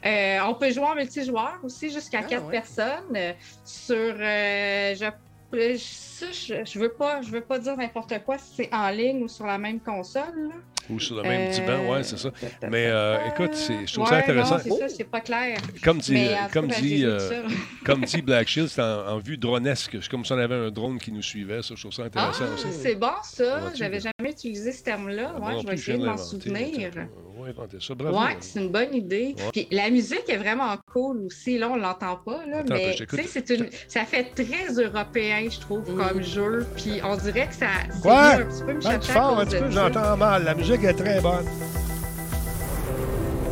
Euh, 0.05 0.39
on 0.47 0.55
peut 0.55 0.71
jouer 0.71 0.85
en 0.85 0.95
multijoueur 0.95 1.59
aussi 1.63 1.91
jusqu'à 1.91 2.21
ah, 2.21 2.27
quatre 2.27 2.49
personnes 2.49 3.17
euh, 3.17 3.33
sur 3.65 3.97
euh, 3.97 4.95
je 4.95 5.11
je, 5.53 6.79
veux 6.79 6.93
pas, 6.93 7.21
je 7.21 7.31
veux 7.31 7.43
pas 7.43 7.59
dire 7.59 7.77
n'importe 7.77 8.25
quoi 8.25 8.39
si 8.39 8.55
c'est 8.57 8.75
en 8.75 8.89
ligne 8.89 9.23
ou 9.25 9.29
sur 9.29 9.47
la 9.47 9.59
même 9.59 9.81
console. 9.81 10.51
Ou 10.91 10.99
sur 10.99 11.17
le 11.17 11.23
même 11.23 11.51
divan, 11.51 11.89
ouais, 11.89 12.03
c'est 12.03 12.19
ça. 12.19 12.31
Mais 12.69 12.87
euh, 12.87 13.29
écoute, 13.29 13.55
je 13.55 13.93
trouve 13.93 14.09
ça 14.09 14.17
intéressant. 14.17 14.59
c'est 14.59 14.71
ça, 14.71 14.89
c'est 14.89 15.05
pas 15.05 15.21
clair. 15.21 15.59
Comme 15.83 15.99
dit, 15.99 16.29
comme 16.53 16.69
dit, 16.69 17.05
euh, 17.05 17.45
comme 17.85 18.05
dit 18.05 18.23
Black 18.23 18.49
Shield, 18.49 18.69
c'est 18.69 18.83
en, 18.83 19.19
vue 19.19 19.37
dronesque. 19.37 19.99
C'est 20.01 20.11
comme 20.11 20.25
si 20.25 20.33
on 20.33 20.39
avait 20.39 20.55
un 20.55 20.71
drone 20.71 20.99
qui 20.99 21.13
nous 21.13 21.23
suivait. 21.23 21.63
Ça, 21.63 21.75
je 21.75 21.81
trouve 21.81 21.93
ça 21.93 22.05
intéressant 22.05 22.45
ah, 22.49 22.55
aussi. 22.55 22.67
C'est 22.73 22.97
bon, 22.97 23.13
ça. 23.23 23.73
J'avais 23.75 24.01
jamais 24.01 24.31
utilisé 24.31 24.73
ce 24.73 24.83
terme-là. 24.83 25.35
Ah, 25.37 25.41
ouais, 25.41 25.61
je 25.63 25.67
vais 25.67 25.75
essayer 25.75 25.99
de 25.99 26.07
m'en 26.07 26.17
souvenir. 26.17 26.91
Oui, 27.37 27.51
ça. 27.81 27.95
Bravo. 27.95 28.19
Ouais, 28.19 28.37
c'est 28.41 28.61
une 28.61 28.71
bonne 28.71 28.95
idée. 28.95 29.35
Puis 29.53 29.67
la 29.71 29.91
musique 29.91 30.29
est 30.29 30.37
vraiment 30.37 30.77
cool 30.93 31.27
aussi. 31.27 31.59
Là, 31.59 31.71
on 31.71 31.77
l'entend 31.77 32.17
pas, 32.17 32.45
là, 32.47 32.63
mais 32.69 32.97
c'est 33.27 33.51
une... 33.51 33.69
ça 33.89 34.05
fait 34.05 34.25
très 34.35 34.73
européen, 34.75 35.49
je 35.51 35.59
trouve, 35.61 35.85
comme 35.85 36.19
mm. 36.19 36.23
jeu. 36.23 36.67
Puis 36.77 37.01
on 37.05 37.17
dirait 37.17 37.49
que 37.49 37.55
ça. 37.55 37.67
Quoi? 38.01 38.35
Un 38.35 38.45
petit 38.45 38.63
peu 38.63 38.75
me 38.75 38.81
ben, 38.81 39.71
j'entends 39.71 40.17
mal. 40.17 40.45
La 40.45 40.55
musique 40.55 40.72
est 40.81 40.95
très 40.95 41.21
bonne. 41.21 41.47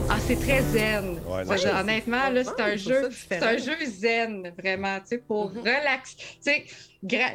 Ah, 0.08 0.18
c'est 0.26 0.36
très 0.36 0.62
zen. 0.62 1.20
honnêtement, 1.28 2.30
là, 2.30 2.42
c'est 2.44 2.60
un 2.60 2.76
jeu, 2.76 3.10
c'est 3.10 3.42
un 3.42 3.58
jeu 3.58 3.76
zen, 3.84 4.52
vraiment, 4.58 4.98
tu 5.00 5.06
sais, 5.06 5.18
pour 5.18 5.52
mm-hmm. 5.52 5.58
relaxer. 5.58 6.16
Tu 6.44 6.66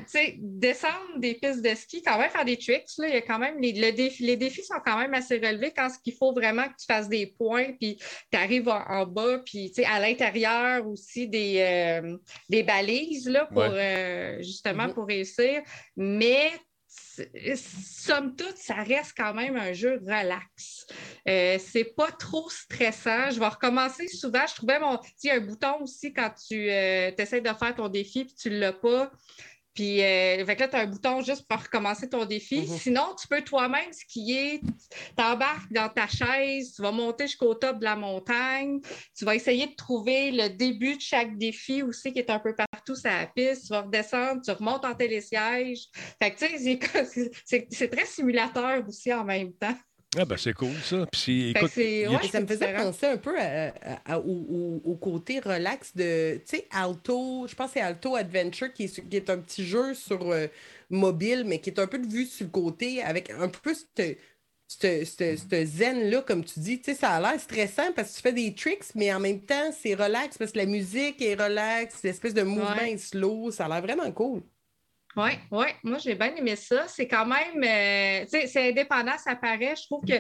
sais, 0.07 0.36
descendre 0.39 1.19
des 1.19 1.36
pistes 1.36 1.61
de 1.61 1.73
ski, 1.75 2.01
quand 2.01 2.17
même 2.17 2.31
faire 2.31 2.45
des 2.45 2.57
tricks, 2.57 2.89
là, 2.97 3.07
il 3.07 3.13
y 3.13 3.17
a 3.17 3.21
quand 3.21 3.38
même 3.39 3.61
les, 3.61 3.71
les 3.71 4.38
défis 4.38 4.63
sont 4.63 4.79
quand 4.83 4.97
même 4.97 5.13
assez 5.13 5.38
relevés 5.38 5.71
quand 5.75 5.89
ce 5.89 5.99
qu'il 5.99 6.15
faut 6.15 6.33
vraiment 6.33 6.63
que 6.63 6.75
tu 6.79 6.86
fasses 6.88 7.07
des 7.07 7.27
points, 7.27 7.73
puis 7.79 7.97
tu 8.31 8.38
arrives 8.38 8.67
en, 8.67 9.05
bas, 9.05 9.39
puis 9.45 9.71
tu 9.71 9.83
sais, 9.83 9.86
à 9.86 9.99
l'intérieur 9.99 10.88
aussi 10.88 11.27
des, 11.27 11.59
euh, 11.59 12.17
des 12.49 12.63
balises 12.63 13.29
là, 13.29 13.45
pour 13.45 13.63
euh, 13.63 14.38
justement 14.39 14.88
mm-hmm. 14.88 14.93
pour 14.93 15.05
réussir. 15.05 15.61
Mais 15.95 16.51
somme 17.55 18.36
toute, 18.36 18.57
ça 18.57 18.76
reste 18.76 19.13
quand 19.18 19.34
même 19.34 19.55
un 19.57 19.74
jeu 19.74 19.99
relax. 20.01 20.86
Euh, 21.28 21.57
c'est 21.59 21.95
pas 21.95 22.11
trop 22.11 22.49
stressant. 22.49 23.32
Je 23.32 23.39
vais 23.39 23.47
recommencer 23.47 24.07
souvent. 24.07 24.45
Je 24.47 24.55
trouvais 24.55 24.80
mon. 24.80 24.97
petit 24.97 25.30
un 25.30 25.39
bouton 25.39 25.82
aussi 25.82 26.13
quand 26.13 26.32
tu 26.47 26.70
euh, 26.70 27.11
essaies 27.18 27.41
de 27.41 27.53
faire 27.53 27.76
ton 27.76 27.89
défi 27.89 28.22
et 28.22 28.28
tu 28.28 28.49
ne 28.49 28.59
l'as 28.59 28.74
pas. 28.74 29.11
Puis, 29.76 30.01
euh, 30.01 30.45
là, 30.45 30.55
tu 30.55 30.76
as 30.76 30.80
un 30.80 30.86
bouton 30.86 31.22
juste 31.22 31.45
pour 31.49 31.61
recommencer 31.61 32.07
ton 32.07 32.24
défi. 32.24 32.61
Mhm. 32.61 32.78
Sinon, 32.78 33.13
tu 33.20 33.28
peux 33.28 33.41
toi-même 33.41 33.91
skier. 33.91 34.61
Tu 35.18 35.24
embarques 35.24 35.72
dans 35.72 35.89
ta 35.89 36.07
chaise, 36.07 36.74
tu 36.74 36.82
vas 36.82 36.93
monter 36.93 37.28
jusqu'au 37.28 37.53
top 37.55 37.80
de 37.80 37.84
la 37.84 37.97
montagne. 37.97 38.80
Tu 39.18 39.26
vas 39.26 39.36
essayer 39.36 39.68
de 39.68 39.76
trouver 39.76 40.32
le 40.32 40.47
début 40.47 40.95
de 40.95 41.01
chaque 41.01 41.38
défi 41.38 41.84
aussi 41.84 42.13
qui 42.13 42.20
est 42.20 42.30
un 42.30 42.39
peu 42.39 42.55
partout 42.86 42.99
sur 42.99 43.09
la 43.09 43.25
piste. 43.25 43.63
Tu 43.63 43.69
vas 43.69 43.81
redescendre, 43.81 44.41
tu 44.43 44.51
remontes 44.51 44.86
en 44.86 44.93
télésiège. 44.93 45.88
Fait 46.21 46.31
que, 46.31 46.39
tu 46.39 46.79
sais, 47.45 47.67
c'est 47.69 47.88
très 47.89 48.05
simulateur 48.05 48.88
aussi 48.88 49.13
en 49.13 49.23
même 49.23 49.53
temps. 49.53 49.75
Ah 50.17 50.23
ben 50.23 50.38
c'est 50.38 50.53
cool 50.53 50.73
ça. 50.81 51.05
Puis, 51.11 51.49
écoute, 51.49 51.71
ça 52.31 52.39
me 52.39 52.47
faisait 52.47 52.73
penser 52.73 53.05
un 53.05 53.17
peu 53.17 53.36
au, 54.15 54.95
côté 54.95 55.41
relax 55.41 55.93
de, 55.93 56.36
tu 56.38 56.57
sais, 56.57 56.67
Alto, 56.71 57.47
je 57.49 57.55
pense 57.55 57.67
que 57.67 57.73
c'est 57.73 57.81
Alto 57.81 58.15
Adventure 58.15 58.71
qui 58.71 58.83
est, 58.83 59.09
qui 59.09 59.17
est, 59.17 59.29
un 59.29 59.39
petit 59.39 59.65
jeu 59.65 59.93
sur 59.93 60.31
euh, 60.31 60.47
mobile, 60.89 61.43
mais 61.45 61.59
qui 61.59 61.69
est 61.69 61.79
un 61.79 61.88
peu 61.88 61.99
de 61.99 62.07
vue 62.07 62.25
sur 62.25 62.45
le 62.45 62.51
côté 62.51 63.03
avec 63.03 63.29
un 63.29 63.49
peu 63.49 63.73
ce 64.68 65.66
zen-là, 65.66 66.22
comme 66.22 66.43
tu 66.43 66.59
dis. 66.59 66.80
Tu 66.80 66.91
sais, 66.91 66.97
ça 66.97 67.11
a 67.11 67.22
l'air 67.22 67.39
stressant 67.39 67.91
parce 67.95 68.11
que 68.11 68.16
tu 68.16 68.22
fais 68.22 68.34
des 68.34 68.53
tricks, 68.53 68.95
mais 68.95 69.13
en 69.13 69.20
même 69.20 69.41
temps, 69.41 69.72
c'est 69.72 69.93
relax 69.93 70.38
parce 70.38 70.51
que 70.51 70.57
la 70.57 70.66
musique 70.66 71.22
est 71.22 71.36
relax, 71.36 72.01
l'espèce 72.03 72.34
de 72.34 72.43
mouvement 72.43 72.76
est 72.76 72.97
slow. 72.97 73.51
Ça 73.51 73.66
a 73.66 73.70
l'air 73.70 73.82
vraiment 73.82 74.11
cool. 74.11 74.41
Oui, 75.18 75.32
oui, 75.49 75.68
moi 75.84 75.97
j'ai 75.97 76.16
bien 76.16 76.36
aimé 76.36 76.55
ça. 76.57 76.88
C'est 76.88 77.07
quand 77.07 77.26
même, 77.26 77.63
euh, 77.63 78.26
tu 78.26 78.32
sais, 78.32 78.47
c'est 78.47 78.70
indépendant, 78.70 79.18
ça 79.18 79.36
paraît. 79.36 79.76
Je 79.78 79.84
trouve 79.84 80.03
que 80.03 80.16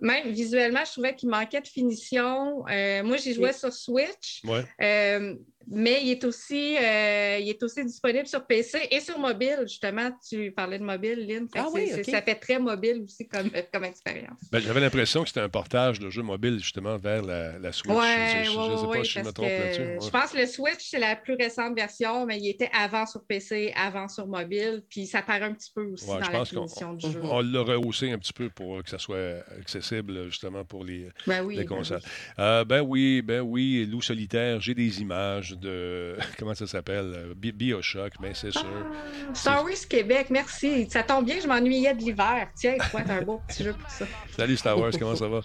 même 0.00 0.30
visuellement, 0.30 0.84
je 0.86 0.92
trouvais 0.92 1.14
qu'il 1.14 1.28
manquait 1.28 1.60
de 1.60 1.66
finition. 1.66 2.64
Euh, 2.68 3.02
moi, 3.02 3.16
j'y 3.16 3.34
jouais 3.34 3.52
sur 3.52 3.72
Switch. 3.72 4.42
Ouais. 4.44 4.64
Euh, 4.80 5.34
mais 5.70 6.00
il 6.02 6.10
est, 6.10 6.24
aussi, 6.24 6.76
euh, 6.76 7.38
il 7.40 7.48
est 7.48 7.62
aussi 7.62 7.84
disponible 7.84 8.26
sur 8.26 8.46
PC 8.46 8.88
et 8.90 9.00
sur 9.00 9.18
mobile. 9.18 9.60
Justement, 9.62 10.10
tu 10.26 10.50
parlais 10.52 10.78
de 10.78 10.84
mobile, 10.84 11.26
Lynn. 11.26 11.46
Ah 11.54 11.66
oui, 11.72 11.88
Ça 12.04 12.22
fait 12.22 12.36
très 12.36 12.58
mobile 12.58 13.02
aussi 13.04 13.28
comme, 13.28 13.50
comme 13.72 13.84
expérience. 13.84 14.38
Ben, 14.50 14.60
J'avais 14.60 14.80
l'impression 14.80 15.22
que 15.22 15.28
c'était 15.28 15.40
un 15.40 15.48
portage 15.48 15.98
de 15.98 16.08
jeu 16.08 16.22
mobile 16.22 16.58
justement 16.58 16.96
vers 16.96 17.22
la, 17.22 17.58
la 17.58 17.72
Switch. 17.72 17.94
Ouais, 17.94 18.44
je 18.44 18.50
ne 18.50 18.76
sais 18.76 18.98
pas 18.98 19.04
si 19.04 19.10
je 19.10 19.20
me 19.20 19.32
trompe 19.32 19.48
là-dessus. 19.48 20.06
Je 20.06 20.10
pense 20.10 20.30
que 20.32 20.38
le 20.38 20.46
Switch, 20.46 20.88
c'est 20.90 20.98
la 20.98 21.16
plus 21.16 21.34
récente 21.34 21.74
version, 21.74 22.24
mais 22.24 22.38
il 22.38 22.48
était 22.48 22.70
avant 22.72 23.04
sur 23.04 23.24
PC, 23.24 23.72
avant 23.76 24.08
sur 24.08 24.26
mobile. 24.26 24.82
Puis 24.88 25.06
ça 25.06 25.22
paraît 25.22 25.44
un 25.44 25.54
petit 25.54 25.72
peu 25.74 25.84
aussi 25.84 26.06
dans 26.06 26.18
la 26.18 26.44
finition 26.44 26.94
du 26.94 27.10
jeu. 27.10 27.20
On 27.22 27.42
l'a 27.42 27.60
rehaussé 27.60 28.10
un 28.10 28.18
petit 28.18 28.32
peu 28.32 28.48
pour 28.48 28.82
que 28.82 28.88
ça 28.88 28.98
soit 28.98 29.44
accessible 29.58 30.26
justement 30.26 30.64
pour 30.64 30.84
les, 30.84 31.08
ben 31.26 31.44
oui, 31.44 31.56
les 31.56 31.64
ben 31.64 31.76
consoles. 31.76 32.00
Ben 32.38 32.60
oui. 32.60 32.64
ben 32.66 32.80
oui, 32.80 33.22
ben 33.22 33.40
oui, 33.40 33.86
Loup 33.86 34.02
solitaire, 34.02 34.60
j'ai 34.60 34.74
des 34.74 35.02
images 35.02 35.57
de. 35.60 36.16
Comment 36.38 36.54
ça 36.54 36.66
s'appelle 36.66 37.12
euh, 37.14 37.34
Bioshock, 37.34 38.14
mais 38.20 38.32
c'est 38.34 38.50
sûr. 38.50 38.64
Ah, 38.64 39.34
Star 39.34 39.64
Wars 39.64 39.72
Québec, 39.88 40.28
merci. 40.30 40.88
Ça 40.90 41.02
tombe 41.02 41.24
bien, 41.24 41.36
je 41.40 41.46
m'ennuyais 41.46 41.94
de 41.94 42.00
l'hiver. 42.00 42.48
Tiens, 42.54 42.76
c'est 42.90 43.10
un 43.10 43.22
beau 43.22 43.40
petit 43.46 43.64
jeu 43.64 43.72
pour 43.72 43.90
ça. 43.90 44.06
Salut 44.36 44.56
Star 44.56 44.78
Wars, 44.78 44.92
comment 44.98 45.16
ça 45.16 45.28
va? 45.28 45.40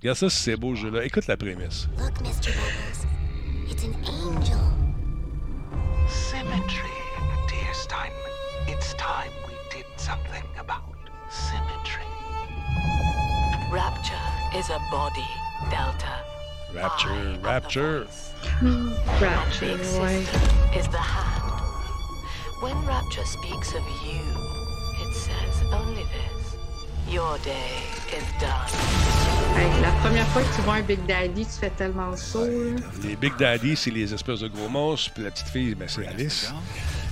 Regarde 0.00 0.18
ça, 0.18 0.30
c'est 0.30 0.56
beau 0.56 0.74
jeu-là. 0.74 1.04
Écoute 1.04 1.26
la 1.26 1.36
prémisse. 1.36 1.88
Look, 1.98 2.20
Mr. 2.20 2.52
Bubbles. 2.52 3.70
It's 3.70 3.84
an 3.84 3.94
angel. 4.04 4.58
Symmetry, 6.08 6.90
dear 7.48 7.72
Steinman. 7.72 8.12
It's 8.68 8.94
time 8.94 9.32
we 9.46 9.54
did 9.70 9.86
something 9.96 10.44
about 10.58 10.82
symmetry. 11.30 12.04
Rapture 13.72 14.58
is 14.58 14.68
a 14.70 14.78
body, 14.90 15.26
Delta. 15.70 16.24
Rapture, 16.74 17.38
Rapture. 17.42 18.06
Rapture, 19.20 19.78
ouais. 20.00 20.24
Is 20.78 20.88
the 20.88 20.98
hand. 20.98 21.60
When 22.60 22.74
Rapture 22.86 23.24
speaks 23.24 23.74
of 23.74 23.82
you, 24.04 24.22
it 25.02 25.14
says 25.14 25.62
only 25.72 26.04
this. 26.04 26.56
Your 27.08 27.38
day 27.44 27.82
is 28.16 28.24
done. 28.40 28.68
Hey, 29.56 29.70
la 29.82 29.90
première 30.02 30.26
fois 30.28 30.42
que 30.42 30.54
tu 30.56 30.62
vois 30.62 30.74
un 30.74 30.82
Big 30.82 31.04
Daddy, 31.06 31.44
tu 31.44 31.60
fais 31.60 31.70
tellement 31.70 32.16
saut. 32.16 32.46
Les 33.02 33.16
Big 33.16 33.36
Daddy, 33.36 33.76
c'est 33.76 33.90
les 33.90 34.12
espèces 34.12 34.40
de 34.40 34.48
gros 34.48 34.68
monstres, 34.68 35.12
puis 35.14 35.22
la 35.22 35.30
petite 35.30 35.48
fille, 35.48 35.74
ben, 35.74 35.86
c'est 35.88 36.06
Alice. 36.06 36.52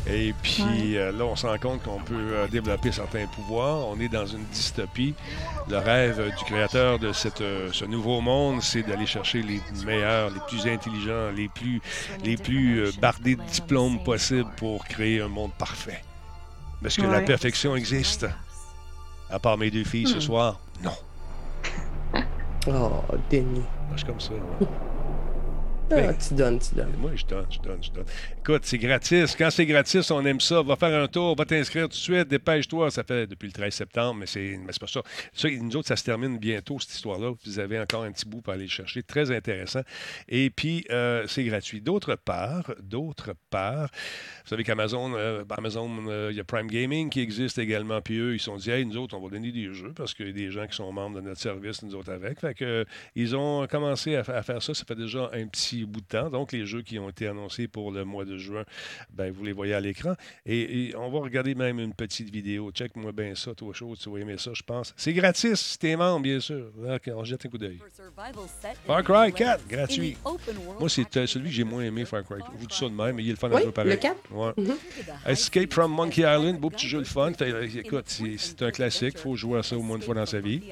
Et 0.07 0.34
puis 0.42 0.96
euh, 0.96 1.12
là, 1.12 1.24
on 1.24 1.36
se 1.36 1.46
rend 1.46 1.59
compte 1.59 1.82
qu'on 1.82 2.00
peut 2.00 2.14
euh, 2.14 2.48
développer 2.48 2.90
certains 2.90 3.26
pouvoirs. 3.26 3.86
On 3.86 4.00
est 4.00 4.09
dans 4.09 4.26
une 4.26 4.44
dystopie. 4.46 5.14
Le 5.68 5.78
rêve 5.78 6.32
du 6.36 6.44
créateur 6.44 6.98
de 6.98 7.12
cette, 7.12 7.40
euh, 7.40 7.70
ce 7.72 7.84
nouveau 7.84 8.20
monde, 8.20 8.62
c'est 8.62 8.82
d'aller 8.82 9.07
chercher 9.07 9.42
les 9.42 9.61
meilleurs, 9.86 10.30
les 10.30 10.40
plus 10.48 10.66
intelligents, 10.66 11.30
les 11.34 11.48
plus, 11.48 11.80
les 12.24 12.36
plus 12.36 12.98
bardés 12.98 13.36
de 13.36 13.42
diplômes 13.42 14.03
possibles 14.03 14.50
pour 14.57 14.84
créer 14.84 15.20
un 15.20 15.28
monde 15.28 15.53
parfait. 15.57 16.03
Est-ce 16.84 17.00
que 17.00 17.07
la 17.07 17.20
perfection 17.20 17.76
existe? 17.76 18.26
À 19.30 19.38
part 19.38 19.57
mes 19.57 19.70
deux 19.70 19.84
filles 19.84 20.09
ce 20.09 20.16
hmm. 20.16 20.20
soir, 20.20 20.61
non. 20.82 20.92
Oh, 22.68 23.03
Denis. 23.28 23.64
Je 23.92 23.96
suis 23.96 24.07
comme 24.07 24.20
ça. 24.20 24.34
Ah, 25.95 26.14
tu 26.14 26.34
donnes, 26.34 26.59
tu 26.59 26.74
donnes. 26.74 26.95
Moi, 26.99 27.11
je 27.16 27.26
donne, 27.26 27.45
je 27.51 27.59
donne, 27.59 27.82
je 27.82 27.90
donne. 27.90 28.05
Écoute, 28.38 28.62
c'est 28.64 28.78
gratis. 28.78 29.36
Quand 29.36 29.51
c'est 29.51 29.66
gratis, 29.66 30.11
on 30.11 30.24
aime 30.24 30.40
ça. 30.40 30.62
Va 30.62 30.74
faire 30.76 31.03
un 31.03 31.07
tour, 31.07 31.36
va 31.36 31.45
t'inscrire 31.45 31.84
tout 31.84 31.90
de 31.90 31.95
suite, 31.95 32.28
dépêche-toi. 32.28 32.90
Ça 32.90 33.05
fait 33.05 33.26
depuis 33.26 33.49
le 33.49 33.53
13 33.53 33.74
septembre, 33.74 34.20
mais 34.20 34.26
c'est 34.26 34.59
pas 34.80 34.86
ça. 34.86 35.03
ça. 35.34 35.49
Nous 35.51 35.76
autres, 35.76 35.88
ça 35.88 35.97
se 35.97 36.05
termine 36.05 36.38
bientôt, 36.38 36.78
cette 36.80 36.95
histoire-là. 36.95 37.32
Vous 37.45 37.59
avez 37.59 37.78
encore 37.78 38.05
un 38.05 38.12
petit 38.12 38.26
bout 38.26 38.40
pour 38.40 38.55
aller 38.55 38.64
le 38.64 38.70
chercher. 38.70 39.03
Très 39.03 39.30
intéressant. 39.30 39.82
Et 40.28 40.49
puis, 40.49 40.86
euh, 40.90 41.26
c'est 41.26 41.45
gratuit. 41.45 41.82
D'autre 41.82 42.14
part, 42.14 42.72
d'autre 42.80 43.34
part, 43.51 43.90
vous 44.45 44.49
savez 44.49 44.64
qu'Amazon, 44.64 45.12
euh, 45.14 45.45
Amazon, 45.51 45.90
euh, 46.09 46.28
il 46.30 46.36
y 46.36 46.40
a 46.40 46.45
Prime 46.45 46.68
Gaming 46.68 47.11
qui 47.11 47.20
existe 47.20 47.59
également. 47.59 48.01
Puis 48.01 48.18
eux, 48.18 48.34
ils 48.34 48.40
sont 48.40 48.57
dit, 48.57 48.70
hey, 48.70 48.86
nous 48.86 48.97
autres, 48.97 49.16
on 49.16 49.20
va 49.20 49.28
donner 49.28 49.53
des 49.53 49.74
jeux 49.74 49.93
parce 49.95 50.14
qu'il 50.14 50.28
y 50.28 50.30
a 50.30 50.32
des 50.32 50.51
gens 50.51 50.66
qui 50.66 50.74
sont 50.74 50.90
membres 50.90 51.16
de 51.16 51.20
notre 51.20 51.40
service, 51.40 51.82
nous 51.82 51.95
autres 51.95 52.12
avec. 52.12 52.40
Fait 52.40 52.55
que, 52.55 52.86
ils 53.14 53.36
ont 53.36 53.66
commencé 53.66 54.16
à 54.16 54.24
faire 54.24 54.62
ça. 54.62 54.72
Ça 54.74 54.84
fait 54.86 54.97
déjà 54.97 55.30
un 55.34 55.47
petit 55.47 55.82
bout 55.87 56.01
de 56.01 56.07
temps. 56.07 56.30
Donc, 56.30 56.53
les 56.53 56.66
jeux 56.66 56.83
qui 56.83 56.99
ont 56.99 57.09
été 57.09 57.26
annoncés 57.26 57.68
pour 57.68 57.91
le 57.91 58.05
mois 58.05 58.24
de 58.24 58.37
juin, 58.39 58.64
ben, 59.12 59.33
vous 59.33 59.45
les 59.45 59.53
voyez 59.53 59.74
à 59.74 59.80
l'écran. 59.80 60.14
Et, 60.47 60.93
on 60.97 61.11
va 61.11 61.20
regarder 61.20 61.55
même 61.55 61.78
une 61.78 61.95
petite 61.95 62.30
vidéo. 62.30 62.70
Check-moi 62.72 63.12
bien 63.12 63.35
ça, 63.35 63.55
toi, 63.55 63.72
chaud. 63.72 63.95
Tu 63.99 64.11
vas 64.11 64.18
aimer 64.18 64.39
ça, 64.39 64.53
je 64.55 64.62
pense. 64.62 64.95
C'est 64.97 65.12
gratis 65.12 65.61
si 65.61 65.78
t'es 65.78 65.97
membre, 65.97 66.22
bien 66.22 66.41
sûr. 66.41 66.70
on 67.14 67.24
jette 67.24 67.47
un 67.47 67.49
coup 67.49 67.59
d'œil. 67.59 67.78
Far 68.87 69.03
Cry 69.03 69.33
4, 69.33 69.68
gratuit. 69.68 70.16
Moi, 70.78 70.89
c'est 70.89 71.16
euh, 71.16 71.26
celui 71.26 71.51
que 71.51 71.55
j'ai 71.55 71.64
moins 71.64 71.83
aimé, 71.83 72.05
Far 72.05 72.24
Cry. 72.24 72.41
Je 72.53 72.59
vous 72.59 72.66
dis 72.66 72.76
ça 72.76 72.87
de 72.87 72.91
même, 72.91 73.16
mais 73.16 73.22
il 73.22 73.28
est 73.28 73.33
le 73.33 73.37
fun 73.37 73.51
oui, 73.51 73.62
jeu 73.62 73.72
pareil. 73.72 73.93
Le 73.93 73.97
4? 73.97 74.16
Ouais. 74.33 74.51
Mm-hmm. 74.53 75.30
Escape 75.30 75.72
from 75.72 75.93
Monkey 75.93 76.22
Island, 76.22 76.59
beau 76.59 76.70
petit 76.70 76.89
jeu 76.89 76.99
de 76.99 77.05
fun. 77.05 77.33
Écoute, 77.33 78.05
c'est 78.09 78.62
un 78.62 78.70
classique. 78.70 79.14
Il 79.14 79.20
faut 79.20 79.37
jouer 79.37 79.59
à 79.59 79.62
ça 79.62 79.76
au 79.76 79.83
moins 79.83 79.97
une 79.97 80.03
fois 80.03 80.14
dans 80.14 80.26
sa 80.26 80.41
vie. 80.41 80.62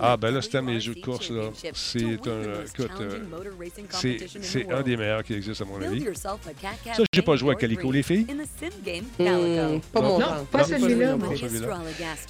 Ah, 0.00 0.16
ben 0.16 0.30
là, 0.30 0.42
c'était 0.42 0.62
mes 0.62 0.80
jeux 0.80 0.94
de 0.94 1.00
course, 1.00 1.30
là. 1.30 1.50
C'est 1.74 2.04
un. 2.04 2.64
Écoute, 2.64 2.90
euh, 3.00 3.18
c'est 4.42 4.70
un 4.70 4.82
des 4.82 4.96
meilleurs 4.96 5.22
qui 5.22 5.34
existent, 5.34 5.64
à 5.64 5.68
mon 5.68 5.82
avis. 5.82 6.04
Ça, 6.14 6.36
j'ai 7.12 7.22
pas 7.22 7.36
joué 7.36 7.52
à 7.52 7.54
Calico, 7.54 7.90
les 7.90 8.02
filles. 8.02 8.26
Mmh, 9.18 9.80
pas 9.92 10.00
mon 10.00 10.18
Non, 10.18 10.44
pas 10.50 10.64
celui-là. 10.64 11.16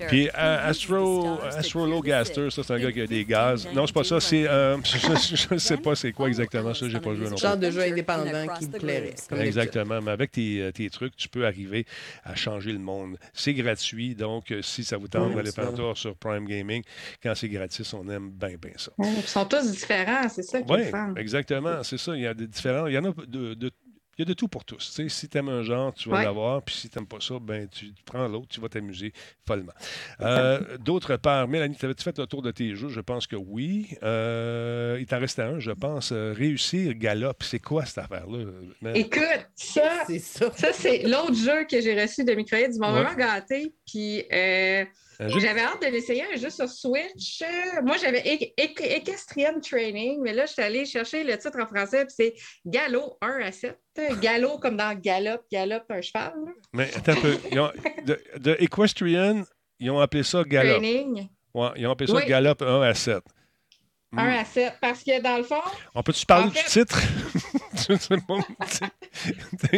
Puis 0.08 0.28
euh, 0.28 0.68
Astro, 0.68 1.38
Astro 1.42 1.86
Lowgaster, 1.86 2.50
ça, 2.50 2.62
c'est 2.62 2.72
un 2.72 2.78
gars 2.78 2.92
qui 2.92 3.00
a 3.00 3.06
des 3.06 3.24
gaz. 3.24 3.68
Non, 3.74 3.86
c'est 3.86 3.92
pas 3.94 4.04
ça. 4.04 4.20
C'est. 4.20 4.48
Euh, 4.48 4.76
je 4.84 5.54
ne 5.54 5.58
sais 5.58 5.76
pas 5.76 5.94
c'est 5.94 6.12
quoi 6.12 6.28
exactement 6.28 6.74
ça. 6.74 6.88
J'ai 6.88 7.00
pas 7.00 7.14
joué 7.14 7.24
non 7.24 7.36
plus. 7.36 7.42
genre 7.42 7.56
de 7.56 7.70
jeu 7.70 7.82
indépendant 7.82 8.46
qui 8.58 8.66
me 8.66 8.78
plairait. 8.78 9.14
Exactement. 9.38 10.00
Mais 10.00 10.10
avec 10.10 10.32
tes, 10.32 10.70
tes, 10.74 10.90
trucs, 10.90 11.16
tu 11.16 11.28
peux 11.28 11.46
arriver 11.46 11.86
à 12.24 12.34
changer 12.34 12.72
le 12.72 12.78
monde. 12.78 13.16
C'est 13.32 13.54
gratuit. 13.54 14.14
Donc, 14.14 14.52
si 14.62 14.84
ça 14.84 14.96
vous 14.96 15.08
tente 15.08 15.34
d'aller 15.34 15.52
faire 15.52 15.68
un 15.68 15.72
tour 15.72 15.96
sur 15.96 16.14
Prime 16.16 16.46
Gaming, 16.46 16.82
quand 17.28 17.34
c'est 17.34 17.48
gratis, 17.48 17.92
on 17.92 18.08
aime 18.08 18.30
bien, 18.30 18.56
bien 18.60 18.72
ça. 18.76 18.90
ils 18.98 19.22
sont 19.22 19.44
tous 19.44 19.70
différents, 19.70 20.28
c'est 20.30 20.42
ça 20.42 20.62
qui 20.62 20.72
Oui, 20.72 20.80
exactement, 21.16 21.82
c'est 21.82 21.98
ça. 21.98 22.16
Il 22.16 22.22
y 22.22 22.26
a 22.26 22.32
des 22.32 22.46
différents. 22.46 22.86
Il 22.86 22.94
y 22.94 22.98
en 22.98 23.04
a 23.04 23.12
de, 23.26 23.54
de 23.54 23.70
il 24.16 24.22
y 24.22 24.24
a 24.24 24.24
de 24.24 24.32
tout 24.32 24.48
pour 24.48 24.64
tous. 24.64 25.00
si 25.06 25.28
tu 25.28 25.38
aimes 25.38 25.48
un 25.48 25.62
genre, 25.62 25.94
tu 25.94 26.08
vas 26.08 26.24
l'avoir. 26.24 26.60
Puis 26.62 26.74
si 26.74 26.88
tu 26.88 26.98
n'aimes 26.98 27.06
pas 27.06 27.20
ça, 27.20 27.34
ben, 27.40 27.68
tu 27.68 27.92
prends 28.04 28.26
l'autre, 28.26 28.48
tu 28.48 28.60
vas 28.60 28.68
t'amuser 28.68 29.12
follement. 29.46 29.72
Euh, 30.20 30.76
d'autre 30.78 31.16
part, 31.16 31.46
Mélanie, 31.46 31.76
avais-tu 31.80 32.02
fait 32.02 32.18
le 32.18 32.26
tour 32.26 32.42
de 32.42 32.50
tes 32.50 32.74
jeux? 32.74 32.88
Je 32.88 33.00
pense 33.00 33.28
que 33.28 33.36
oui. 33.36 33.96
Euh, 34.02 34.96
il 34.98 35.06
t'en 35.06 35.20
restait 35.20 35.42
un, 35.42 35.60
je 35.60 35.70
pense. 35.70 36.10
Euh, 36.10 36.34
réussir 36.36 36.94
Galop. 36.94 37.34
C'est 37.42 37.60
quoi 37.60 37.84
cette 37.84 37.98
affaire-là? 37.98 38.92
Écoute, 38.96 39.46
ça, 39.54 40.02
c'est 40.08 40.18
ça. 40.18 40.50
ça 40.56 40.72
c'est 40.72 41.04
l'autre 41.04 41.36
jeu 41.36 41.64
que 41.70 41.80
j'ai 41.80 42.00
reçu 42.00 42.24
de 42.24 42.32
Microïd. 42.32 42.74
Ils 42.74 42.80
m'ont 42.80 42.90
vraiment 42.90 43.14
gâté. 43.14 43.72
Puis. 43.86 44.24
J'avais 45.20 45.62
hâte 45.62 45.82
de 45.82 45.88
l'essayer 45.88 46.24
un 46.32 46.36
jeu 46.36 46.48
sur 46.48 46.68
Switch. 46.68 47.42
Moi, 47.82 47.96
j'avais 47.96 48.52
Equestrian 48.56 49.58
Training, 49.60 50.20
mais 50.22 50.32
là, 50.32 50.46
je 50.46 50.52
suis 50.52 50.62
allée 50.62 50.84
chercher 50.84 51.24
le 51.24 51.36
titre 51.36 51.58
en 51.60 51.66
français, 51.66 52.04
puis 52.04 52.14
c'est 52.16 52.34
Galop 52.64 53.18
1 53.20 53.40
à 53.40 53.52
7. 53.52 53.76
Galop 54.20 54.58
comme 54.58 54.76
dans 54.76 54.96
Galop, 54.96 55.42
Galop 55.50 55.82
un 55.90 56.00
cheval. 56.00 56.34
Mais 56.72 56.88
attends 56.94 57.12
un 57.12 57.16
peu. 57.16 57.36
de, 58.38 58.56
Equestrian, 58.60 59.42
ils 59.80 59.90
ont 59.90 59.98
appelé 59.98 60.22
ça 60.22 60.44
Galop. 60.44 60.78
Training. 60.78 61.28
Ouais, 61.52 61.70
ils 61.76 61.86
ont 61.88 61.92
appelé 61.92 62.12
ça 62.12 62.24
Galop 62.24 62.62
1 62.62 62.82
à 62.82 62.94
7. 62.94 63.22
1 64.16 64.24
à 64.24 64.44
7. 64.44 64.74
Parce 64.80 65.02
que 65.02 65.20
dans 65.20 65.38
le 65.38 65.42
fond. 65.42 65.60
On 65.96 66.02
peut-tu 66.02 66.24
parler 66.26 66.50
du 66.50 66.62
titre? 66.64 67.00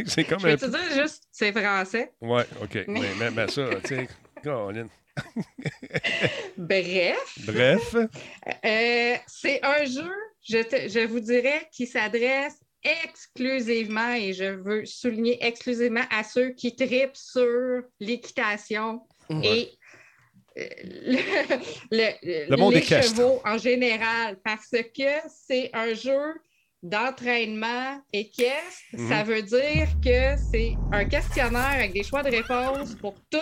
c'est 0.07 0.25
comme 0.25 0.41
Je 0.41 0.47
vais 0.47 0.57
te 0.57 0.67
dire 0.67 1.03
juste, 1.03 1.25
c'est 1.33 1.53
français. 1.53 2.13
Ouais, 2.21 2.45
OK. 2.63 2.85
Mais, 2.89 3.01
mais, 3.19 3.31
mais 3.31 3.49
ça, 3.49 3.69
tu 3.83 3.89
sais, 3.89 4.09
Caroline. 4.43 4.89
Bref. 6.57 7.39
Bref. 7.47 7.95
Euh, 7.95 9.17
c'est 9.27 9.65
un 9.65 9.85
jeu, 9.85 10.11
je, 10.43 10.59
je 10.89 11.07
vous 11.07 11.21
dirais, 11.21 11.69
qui 11.73 11.87
s'adresse 11.87 12.59
exclusivement, 12.83 14.15
et 14.15 14.33
je 14.33 14.45
veux 14.45 14.87
souligner 14.87 15.45
exclusivement 15.45 16.05
à 16.11 16.25
ceux 16.25 16.51
qui 16.51 16.75
tripent 16.75 17.17
sur 17.17 17.83
l'équitation 17.99 19.03
et 19.43 19.71
euh, 20.59 20.67
le, 21.91 22.49
le, 22.51 22.57
monde 22.57 22.75
les 22.75 22.83
chevaux 22.83 23.41
en 23.45 23.59
général, 23.59 24.39
parce 24.45 24.71
que 24.71 25.29
c'est 25.47 25.71
un 25.73 25.95
jeu 25.95 26.35
d'entraînement 26.83 28.01
équestre, 28.13 28.97
ça 29.09 29.23
mhm. 29.23 29.31
veut 29.31 29.43
dire 29.43 29.89
que 30.03 30.41
c'est 30.51 30.73
un 30.93 31.05
questionnaire 31.05 31.75
avec 31.75 31.93
des 31.93 32.03
choix 32.03 32.23
de 32.23 32.31
réponses 32.31 32.95
pour 32.95 33.15
tout 33.31 33.39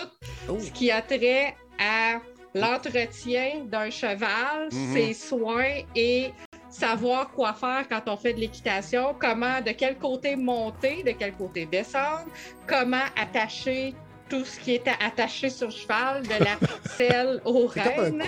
oh. 0.49 0.59
ce 0.59 0.69
qui 0.71 0.91
a 0.91 1.01
trait 1.01 1.55
à 1.79 2.19
l'entretien 2.53 3.65
d'un 3.65 3.89
cheval, 3.89 4.69
mm-hmm. 4.69 4.93
ses 4.93 5.13
soins 5.13 5.81
et 5.95 6.31
savoir 6.69 7.31
quoi 7.31 7.53
faire 7.53 7.87
quand 7.89 8.01
on 8.07 8.17
fait 8.17 8.33
de 8.33 8.39
l'équitation, 8.39 9.15
comment, 9.19 9.61
de 9.61 9.71
quel 9.71 9.97
côté 9.97 10.35
monter, 10.35 11.03
de 11.03 11.11
quel 11.11 11.33
côté 11.33 11.65
descendre, 11.65 12.27
comment 12.67 13.05
attacher 13.19 13.95
tout 14.29 14.45
ce 14.45 14.59
qui 14.59 14.75
était 14.75 14.95
attaché 15.03 15.49
sur 15.49 15.71
cheval, 15.71 16.23
de 16.23 16.43
la 16.43 16.57
selle 16.97 17.41
au 17.45 17.67
rênes. 17.67 18.23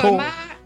Comment 0.00 0.22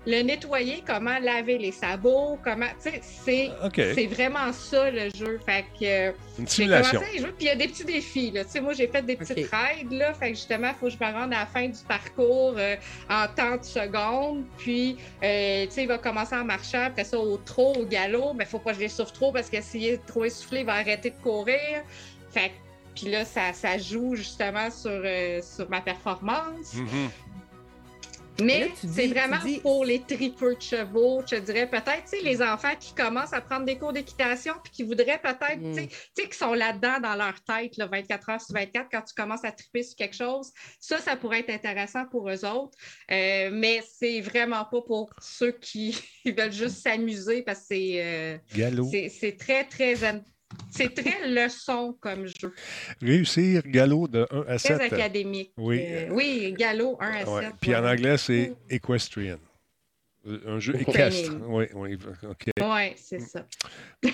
le 0.08 0.22
nettoyer, 0.22 0.82
comment 0.86 1.18
laver 1.18 1.58
les 1.58 1.72
sabots, 1.72 2.38
comment. 2.42 2.68
Tu 2.82 2.90
sais, 3.02 3.50
c'est 3.94 4.06
vraiment 4.06 4.52
ça 4.52 4.90
le 4.90 5.10
jeu. 5.14 5.38
Fait 5.44 5.66
que. 5.78 6.14
Une 6.38 6.46
simulation. 6.46 7.00
Puis 7.00 7.32
il 7.40 7.46
y 7.46 7.50
a 7.50 7.56
des 7.56 7.68
petits 7.68 7.84
défis. 7.84 8.30
Là. 8.30 8.44
Tu 8.44 8.52
sais, 8.52 8.60
moi, 8.60 8.72
j'ai 8.72 8.88
fait 8.88 9.02
des 9.02 9.16
petites 9.16 9.50
raids. 9.50 9.84
Là, 9.90 10.14
fait 10.14 10.30
que 10.30 10.36
justement, 10.36 10.68
il 10.68 10.74
faut 10.74 10.86
que 10.86 10.92
je 10.92 10.98
me 10.98 11.12
rende 11.12 11.32
à 11.34 11.40
la 11.40 11.46
fin 11.46 11.68
du 11.68 11.78
parcours 11.86 12.54
euh, 12.56 12.76
en 13.10 13.26
tant 13.34 13.56
de 13.56 13.64
secondes. 13.64 14.44
Puis, 14.56 14.96
euh, 15.22 15.66
tu 15.66 15.72
sais, 15.72 15.82
il 15.82 15.88
va 15.88 15.98
commencer 15.98 16.36
en 16.36 16.44
marchant, 16.44 16.84
après 16.86 17.04
ça, 17.04 17.18
au 17.18 17.36
trot, 17.36 17.74
au 17.78 17.84
galop. 17.84 18.32
Mais 18.34 18.44
il 18.44 18.48
faut 18.48 18.60
pas 18.60 18.70
que 18.70 18.76
je 18.76 18.82
les 18.82 18.88
souffle 18.88 19.12
trop 19.12 19.30
parce 19.30 19.50
que 19.50 19.60
s'il 19.60 19.84
est 19.84 20.06
trop 20.06 20.24
essoufflé, 20.24 20.60
il 20.60 20.66
va 20.66 20.74
arrêter 20.74 21.10
de 21.10 21.18
courir. 21.22 21.82
Fait 22.30 22.52
puis 22.98 23.10
là, 23.10 23.24
ça, 23.24 23.52
ça, 23.52 23.78
joue 23.78 24.16
justement 24.16 24.70
sur, 24.70 24.90
euh, 24.90 25.40
sur 25.40 25.68
ma 25.70 25.80
performance. 25.80 26.74
Mm-hmm. 26.74 27.08
Mais 28.40 28.70
c'est 28.76 29.08
vraiment 29.08 29.38
pour 29.62 29.84
les 29.84 30.00
tripeux 30.00 30.54
de 30.54 30.62
chevaux, 30.62 31.22
je 31.28 31.36
dirais 31.36 31.68
peut-être, 31.68 32.04
tu 32.04 32.18
sais, 32.18 32.22
les 32.22 32.40
enfants 32.40 32.74
qui 32.78 32.94
commencent 32.94 33.32
à 33.32 33.40
prendre 33.40 33.66
des 33.66 33.76
cours 33.76 33.92
d'équitation 33.92 34.54
puis 34.62 34.72
qui 34.72 34.82
voudraient 34.84 35.20
peut-être, 35.20 35.58
tu 35.58 35.74
sais, 35.74 35.88
mm. 36.24 36.28
qui 36.28 36.38
sont 36.38 36.54
là-dedans 36.54 37.00
dans 37.00 37.16
leur 37.16 37.42
tête, 37.42 37.76
là, 37.76 37.86
24 37.86 38.30
heures 38.30 38.40
sur 38.40 38.54
24, 38.54 38.88
quand 38.92 39.02
tu 39.02 39.14
commences 39.14 39.44
à 39.44 39.50
triper 39.50 39.82
sur 39.82 39.96
quelque 39.96 40.14
chose, 40.14 40.52
ça, 40.78 40.98
ça 40.98 41.16
pourrait 41.16 41.40
être 41.40 41.50
intéressant 41.50 42.06
pour 42.06 42.30
eux 42.30 42.44
autres. 42.44 42.78
Euh, 43.10 43.50
mais 43.52 43.82
c'est 43.98 44.20
vraiment 44.20 44.64
pas 44.64 44.82
pour 44.82 45.10
ceux 45.20 45.52
qui 45.52 45.96
veulent 46.24 46.52
juste 46.52 46.78
s'amuser 46.78 47.42
parce 47.42 47.60
que 47.60 47.66
c'est 47.70 48.38
euh, 48.54 49.32
très, 49.38 49.64
très 49.64 50.04
c'est 50.70 50.94
très 50.94 51.28
leçon 51.28 51.96
comme 52.00 52.26
jeu. 52.26 52.54
Réussir 53.00 53.62
galop 53.66 54.08
de 54.08 54.26
1 54.30 54.44
à 54.48 54.58
7. 54.58 54.76
Très 54.76 54.86
académique. 54.86 55.52
Oui, 55.56 55.80
euh, 55.82 56.08
oui 56.10 56.54
galop 56.56 56.96
1 57.00 57.10
à 57.10 57.26
7. 57.42 57.52
Puis 57.60 57.74
en 57.74 57.84
anglais, 57.84 58.16
c'est 58.18 58.54
equestrian. 58.70 59.38
Un 60.46 60.58
jeu 60.58 60.76
équestre. 60.80 61.32
Oui, 61.46 61.66
oui, 61.74 61.98
OK. 62.28 62.50
Oui, 62.60 62.92
c'est 62.96 63.20
ça. 63.20 63.46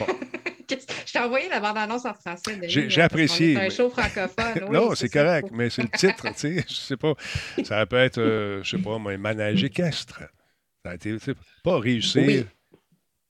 Je 0.68 1.12
t'ai 1.12 1.18
envoyé 1.18 1.48
la 1.48 1.60
bande-annonce 1.60 2.04
en 2.06 2.14
français. 2.14 2.58
J'ai 2.68 3.02
apprécié. 3.02 3.54
C'est 3.54 3.60
un 3.60 3.70
show 3.70 3.90
francophone. 3.90 4.70
non, 4.72 4.94
c'est 4.94 5.08
correct, 5.08 5.48
mais 5.52 5.70
c'est 5.70 5.82
le 5.82 5.88
titre, 5.88 6.26
tu 6.28 6.38
sais. 6.38 6.64
Je 6.66 6.74
sais 6.74 6.96
pas. 6.96 7.14
Ça 7.64 7.84
peut 7.86 7.96
être, 7.96 8.18
euh, 8.18 8.62
je 8.62 8.76
sais 8.76 8.82
pas, 8.82 8.94
un 8.94 9.18
manège 9.18 9.62
équestre. 9.64 10.22
Ça 10.84 10.92
a 10.92 10.94
été, 10.94 11.16
pas 11.62 11.78
réussir. 11.78 12.22
Je 12.22 12.30
ne 12.38 12.42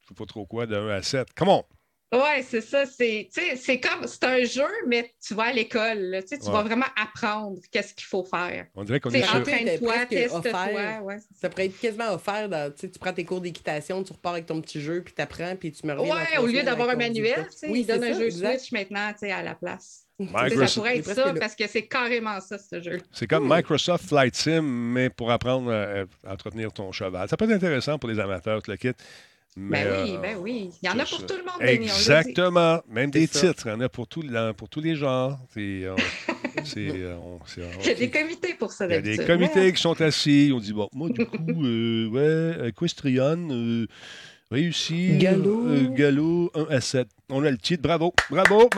sais 0.09 0.15
pas 0.17 0.27
trop 0.27 0.47
quoi, 0.47 0.67
de 0.67 0.77
1 0.77 0.89
à 0.89 1.03
7. 1.03 1.29
Comment? 1.35 1.67
Oui, 2.13 2.43
c'est 2.49 2.61
ça. 2.61 2.85
C'est 2.87 3.81
comme 3.81 4.07
c'est 4.07 4.25
un 4.25 4.45
jeu, 4.45 4.69
mais 4.87 5.13
tu 5.25 5.35
vas 5.35 5.45
à 5.45 5.53
l'école. 5.53 6.23
Tu 6.29 6.51
vas 6.51 6.63
vraiment 6.63 6.87
apprendre 7.01 7.59
qu'est-ce 7.71 7.95
qu'il 7.95 8.07
faut 8.07 8.25
faire. 8.25 8.67
On 8.75 8.85
dirait 8.85 9.01
qu'on 9.01 9.11
est 9.11 9.23
sur... 9.23 9.37
Entraîne-toi, 9.37 10.07
teste-toi. 10.07 11.01
Ouais. 11.03 11.17
Ça 11.41 11.49
pourrait 11.49 11.67
être 11.67 11.81
quasiment 11.81 12.13
offert. 12.13 12.49
Dans, 12.49 12.73
tu 12.73 12.89
prends 13.01 13.13
tes 13.13 13.25
cours 13.25 13.41
d'équitation, 13.41 14.03
tu 14.03 14.13
repars 14.13 14.33
avec 14.33 14.47
ton 14.47 14.61
petit 14.61 14.81
jeu, 14.81 15.03
puis 15.03 15.15
tu 15.15 15.23
apprends, 15.23 15.57
puis 15.57 15.73
tu 15.73 15.87
me 15.87 15.95
reviens. 15.95 16.15
Oui, 16.15 16.39
au 16.39 16.47
lieu 16.47 16.63
d'avoir 16.63 16.91
un 16.91 16.97
manuel, 16.97 17.49
oui, 17.65 17.81
il 17.81 17.87
donne 17.87 18.05
un 18.05 18.13
jeu 18.13 18.31
Switch 18.31 18.73
maintenant 18.73 19.13
à 19.23 19.43
la 19.43 19.55
place. 19.55 20.05
Ça 20.21 20.27
pourrait 20.75 20.99
être 20.99 21.13
ça, 21.13 21.35
parce 21.35 21.57
que 21.57 21.67
c'est 21.67 21.87
carrément 21.87 22.41
ça, 22.41 22.57
ce 22.57 22.81
jeu. 22.81 23.01
C'est 23.11 23.27
comme 23.27 23.53
Microsoft 23.53 24.07
Flight 24.07 24.37
Sim, 24.37 24.63
mais 24.63 25.11
pour 25.11 25.33
apprendre 25.33 25.73
à, 25.73 26.33
entretenir 26.33 26.73
ton 26.73 26.93
cheval. 26.93 27.29
Ça 27.29 27.37
peut 27.37 27.47
être 27.47 27.57
intéressant 27.57 27.99
pour 27.99 28.09
les 28.09 28.21
amateurs, 28.21 28.61
le 28.69 28.77
kit. 28.77 28.93
Ben 29.57 29.87
oui, 30.05 30.17
euh, 30.17 30.21
ben 30.21 30.37
oui. 30.41 30.71
Il 30.83 30.87
y 30.87 30.91
en 30.91 30.99
a 30.99 31.05
pour 31.05 31.25
tout 31.25 31.37
le 31.37 31.45
monde. 31.45 31.61
Exactement. 31.61 32.83
Même 32.89 33.11
des 33.13 33.29
titres. 33.29 33.67
Il 33.67 33.71
y 33.71 33.73
en 33.73 33.81
a 33.81 33.89
pour, 33.89 34.09
tout, 34.09 34.25
pour 34.57 34.69
tous 34.69 34.81
les 34.81 34.97
genres. 34.97 35.39
Euh, 35.57 35.95
euh, 36.77 37.17
il 37.57 37.87
y 37.87 37.91
a 37.91 37.95
des 37.95 38.11
comités 38.11 38.55
pour 38.55 38.73
ça. 38.73 38.87
Il 38.87 38.93
y 38.93 38.95
a 38.95 39.01
des 39.01 39.19
comités 39.19 39.73
qui 39.73 39.81
sont 39.81 40.01
assis. 40.01 40.51
On 40.53 40.59
dit, 40.59 40.73
bon, 40.73 40.89
moi, 40.93 41.09
du 41.09 41.25
coup, 41.25 41.37
ouais, 42.17 42.69
Equestrian, 42.69 43.87
réussi. 44.51 45.19
Galop. 45.19 45.69
Galop, 45.91 46.51
1 46.55 46.75
à 46.75 46.81
7. 46.81 47.09
On 47.31 47.45
a 47.45 47.51
le 47.51 47.59
titre. 47.59 47.83
Bravo. 47.85 48.13
Bravo. 48.31 48.69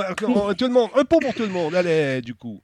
Tout 0.58 0.66
le 0.66 0.72
monde. 0.74 0.90
Un 0.94 1.04
pot 1.04 1.20
pour 1.20 1.32
tout 1.32 1.44
le 1.44 1.48
monde. 1.48 1.74
Allez, 1.74 2.20
du 2.20 2.34
coup. 2.34 2.60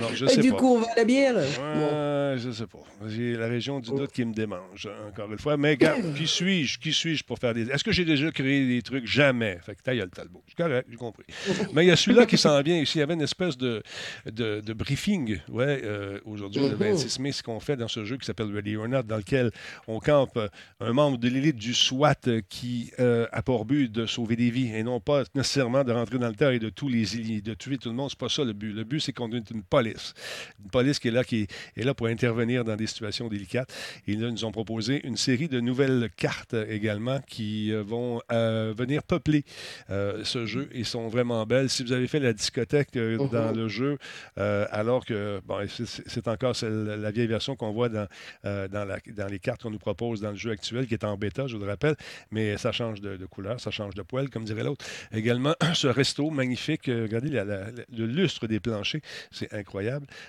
Non, 0.00 0.08
je 0.14 0.26
sais 0.26 0.40
du 0.40 0.52
coup, 0.52 0.76
on 0.76 0.80
va 0.80 0.86
à 0.92 0.96
la 0.96 1.04
bière? 1.04 1.34
Ouais, 1.36 2.38
Je 2.38 2.50
sais 2.50 2.66
pas. 2.66 2.78
J'ai 3.06 3.34
la 3.34 3.46
région 3.46 3.80
du 3.80 3.90
doute 3.90 4.12
qui 4.12 4.24
me 4.24 4.32
démange, 4.32 4.88
encore 5.08 5.30
une 5.30 5.38
fois. 5.38 5.56
Mais 5.56 5.70
regarde, 5.70 6.14
qui 6.16 6.26
suis-je? 6.26 6.78
Qui 6.78 6.92
suis-je 6.92 7.24
pour 7.24 7.38
faire 7.38 7.54
des. 7.54 7.70
Est-ce 7.70 7.84
que 7.84 7.92
j'ai 7.92 8.04
déjà 8.04 8.30
créé 8.30 8.66
des 8.66 8.82
trucs? 8.82 9.06
Jamais. 9.06 9.58
Fait 9.64 9.74
que 9.74 9.82
taille 9.82 9.98
le 9.98 10.08
talbot. 10.08 10.42
C'est 10.48 10.56
correct, 10.56 10.86
j'ai 10.90 10.96
compris. 10.96 11.24
Mais 11.72 11.84
il 11.84 11.88
y 11.88 11.90
a 11.90 11.96
celui-là 11.96 12.26
qui 12.26 12.38
s'en 12.38 12.60
vient 12.62 12.78
ici. 12.78 12.98
Il 12.98 13.00
y 13.00 13.02
avait 13.02 13.14
une 13.14 13.22
espèce 13.22 13.56
de, 13.56 13.82
de, 14.30 14.60
de 14.60 14.72
briefing, 14.72 15.38
ouais, 15.48 15.80
euh, 15.84 16.18
aujourd'hui, 16.24 16.68
le 16.68 16.74
26 16.74 17.18
mai, 17.20 17.32
ce 17.32 17.42
qu'on 17.42 17.60
fait 17.60 17.76
dans 17.76 17.88
ce 17.88 18.04
jeu 18.04 18.16
qui 18.16 18.26
s'appelle 18.26 18.52
Ready 18.54 18.76
or 18.76 18.88
Not, 18.88 19.02
dans 19.02 19.16
lequel 19.16 19.50
on 19.86 19.98
campe 19.98 20.36
euh, 20.36 20.48
un 20.80 20.92
membre 20.92 21.18
de 21.18 21.28
l'élite 21.28 21.56
du 21.56 21.74
SWAT 21.74 22.14
qui 22.48 22.90
euh, 23.00 23.26
a 23.32 23.42
pour 23.42 23.64
but 23.64 23.90
de 23.90 24.06
sauver 24.06 24.36
des 24.36 24.50
vies 24.50 24.74
et 24.74 24.82
non 24.82 25.00
pas 25.00 25.24
nécessairement 25.34 25.84
de 25.84 25.92
rentrer 25.92 26.18
dans 26.18 26.28
le 26.28 26.34
terre 26.34 26.50
et 26.50 26.58
de, 26.58 26.70
tous 26.70 26.88
les, 26.88 27.40
de 27.40 27.54
tuer 27.54 27.78
tout 27.78 27.88
le 27.88 27.94
monde. 27.94 28.10
C'est 28.10 28.18
pas 28.18 28.28
ça 28.28 28.44
le 28.44 28.52
but. 28.52 28.72
Le 28.72 28.84
but, 28.84 29.00
c'est 29.00 29.12
qu'on 29.12 29.30
ait 29.32 29.42
une 29.50 29.62
police. 29.92 30.14
Une 30.64 30.70
police 30.70 30.98
qui 30.98 31.08
est 31.08 31.12
là, 31.12 31.24
qui 31.24 31.46
est 31.76 31.84
là 31.84 31.94
pour 31.94 32.06
intervenir 32.06 32.64
dans 32.64 32.76
des 32.76 32.86
situations 32.86 33.28
délicates. 33.28 33.72
Et 34.06 34.14
là, 34.14 34.28
ils 34.28 34.32
nous 34.32 34.44
ont 34.44 34.52
proposé 34.52 35.06
une 35.06 35.16
série 35.16 35.48
de 35.48 35.60
nouvelles 35.60 36.10
cartes 36.16 36.54
également 36.54 37.20
qui 37.26 37.72
euh, 37.72 37.82
vont 37.82 38.20
euh, 38.32 38.74
venir 38.76 39.02
peupler 39.02 39.44
euh, 39.90 40.24
ce 40.24 40.46
jeu 40.46 40.68
et 40.72 40.84
sont 40.84 41.08
vraiment 41.08 41.44
belles. 41.46 41.70
Si 41.70 41.82
vous 41.82 41.92
avez 41.92 42.06
fait 42.06 42.20
la 42.20 42.32
discothèque 42.32 42.94
uh-huh. 42.94 43.30
dans 43.30 43.52
le 43.52 43.68
jeu, 43.68 43.98
alors 44.36 45.04
que 45.04 45.40
bon, 45.46 45.66
c'est 46.06 46.28
encore 46.28 46.54
la 46.62 47.10
vieille 47.10 47.26
version 47.26 47.56
qu'on 47.56 47.72
voit 47.72 47.88
dans, 47.88 48.06
dans, 48.44 48.84
la, 48.84 48.98
dans, 49.14 49.26
les 49.26 49.38
cartes 49.38 49.62
qu'on 49.62 49.70
nous 49.70 49.78
propose 49.78 50.20
dans 50.20 50.30
le 50.30 50.36
jeu 50.36 50.50
actuel, 50.50 50.86
qui 50.86 50.94
est 50.94 51.04
en 51.04 51.16
bêta, 51.16 51.46
je 51.46 51.56
vous 51.56 51.62
le 51.62 51.68
rappelle, 51.68 51.96
mais 52.30 52.56
ça 52.56 52.72
change 52.72 53.00
de, 53.00 53.24
couleur, 53.26 53.60
ça 53.60 53.70
change 53.70 53.94
de 53.94 54.02
poil, 54.02 54.28
comme 54.30 54.44
dirait 54.44 54.64
l'autre. 54.64 54.84
Également, 55.12 55.54
ce 55.74 55.86
resto 55.86 56.30
magnifique, 56.30 56.86
regardez 56.86 57.30
le 57.30 58.06
lustre 58.06 58.46
des 58.46 58.60
planchers, 58.60 59.00
c'est 59.30 59.52
incroyable. 59.52 59.67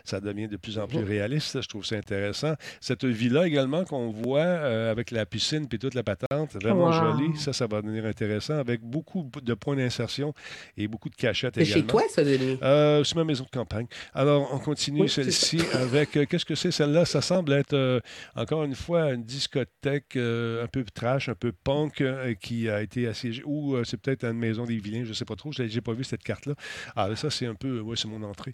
Ça 0.03 0.19
devient 0.19 0.47
de 0.47 0.57
plus 0.57 0.77
en 0.79 0.87
plus 0.87 1.03
réaliste. 1.03 1.61
Je 1.61 1.67
trouve 1.67 1.85
ça 1.85 1.95
intéressant. 1.95 2.55
Cette 2.81 3.05
villa 3.05 3.47
également 3.47 3.83
qu'on 3.85 4.11
voit 4.11 4.39
euh, 4.39 4.91
avec 4.91 5.11
la 5.11 5.25
piscine 5.25 5.67
et 5.71 5.77
toute 5.77 5.93
la 5.93 6.03
patente, 6.03 6.53
vraiment 6.53 6.91
jolie. 6.91 7.37
Ça, 7.37 7.53
ça 7.53 7.67
va 7.67 7.81
devenir 7.81 8.05
intéressant 8.05 8.57
avec 8.57 8.81
beaucoup 8.81 9.29
de 9.41 9.53
points 9.53 9.75
d'insertion 9.75 10.33
et 10.77 10.87
beaucoup 10.87 11.09
de 11.09 11.15
cachettes 11.15 11.57
également. 11.57 11.73
C'est 11.73 11.79
chez 11.79 11.85
toi, 11.85 12.03
ça, 12.09 12.23
Denis? 12.23 12.57
Euh, 12.61 13.03
c'est 13.03 13.15
ma 13.15 13.23
maison 13.23 13.43
de 13.43 13.49
campagne. 13.49 13.87
Alors, 14.13 14.49
on 14.53 14.59
continue 14.59 15.07
celle-ci 15.07 15.61
avec. 15.73 16.15
Euh, 16.17 16.25
qu'est-ce 16.25 16.45
que 16.45 16.55
c'est 16.55 16.71
celle-là? 16.71 17.05
Ça 17.05 17.21
semble 17.21 17.53
être, 17.53 18.01
encore 18.35 18.63
une 18.63 18.75
fois, 18.75 19.11
une 19.13 19.23
discothèque 19.23 20.15
un 20.15 20.67
peu 20.71 20.83
trash, 20.93 21.29
un 21.29 21.35
peu 21.35 21.51
punk 21.51 22.03
qui 22.41 22.69
a 22.69 22.81
été 22.81 23.07
assiégée. 23.07 23.43
Ou 23.45 23.77
c'est 23.83 23.97
peut-être 23.97 24.25
une 24.25 24.37
maison 24.37 24.65
des 24.65 24.77
vilains, 24.77 25.03
je 25.03 25.09
ne 25.09 25.13
sais 25.13 25.25
pas 25.25 25.35
trop. 25.35 25.51
Je 25.51 25.63
n'ai 25.63 25.81
pas 25.81 25.93
vu 25.93 26.03
cette 26.03 26.23
carte-là. 26.23 26.55
Ah, 26.95 27.15
ça, 27.15 27.29
c'est 27.29 27.45
un 27.45 27.55
peu. 27.55 27.79
Oui, 27.79 27.95
c'est 27.97 28.07
mon 28.07 28.23
entrée. 28.23 28.53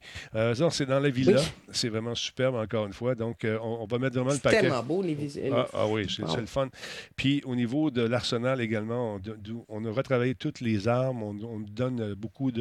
C'est 0.76 0.86
dans 0.86 1.00
la 1.00 1.10
villa. 1.10 1.42
C'est 1.72 1.90
vraiment 1.90 2.16
superbe, 2.16 2.56
encore 2.56 2.86
une 2.86 2.94
fois. 2.94 3.16
Donc, 3.16 3.44
euh, 3.44 3.58
on, 3.62 3.86
va 3.86 3.98
mettre 3.98 4.16
vraiment 4.16 4.34
le 4.34 4.40
paquet. 4.40 4.58
C'est 4.58 4.62
tellement 4.64 4.84
beau, 4.84 5.02
les 5.02 5.14
visuels. 5.14 5.54
Ah, 5.54 5.68
ah, 5.74 5.88
oui, 5.88 6.08
c'est 6.10 6.40
le 6.40 6.46
fun. 6.46 6.70
Puis, 7.16 7.42
au 7.46 7.56
niveau 7.56 7.92
de 7.92 8.02
l'arsenal 8.02 8.62
également, 8.62 9.16
on, 9.16 9.66
on, 9.68 9.86
a 9.86 9.92
retravaillé 9.92 10.36
toutes 10.36 10.62
les 10.62 10.88
armes. 10.88 11.24
On, 11.24 11.60
donne 11.60 12.14
beaucoup 12.14 12.52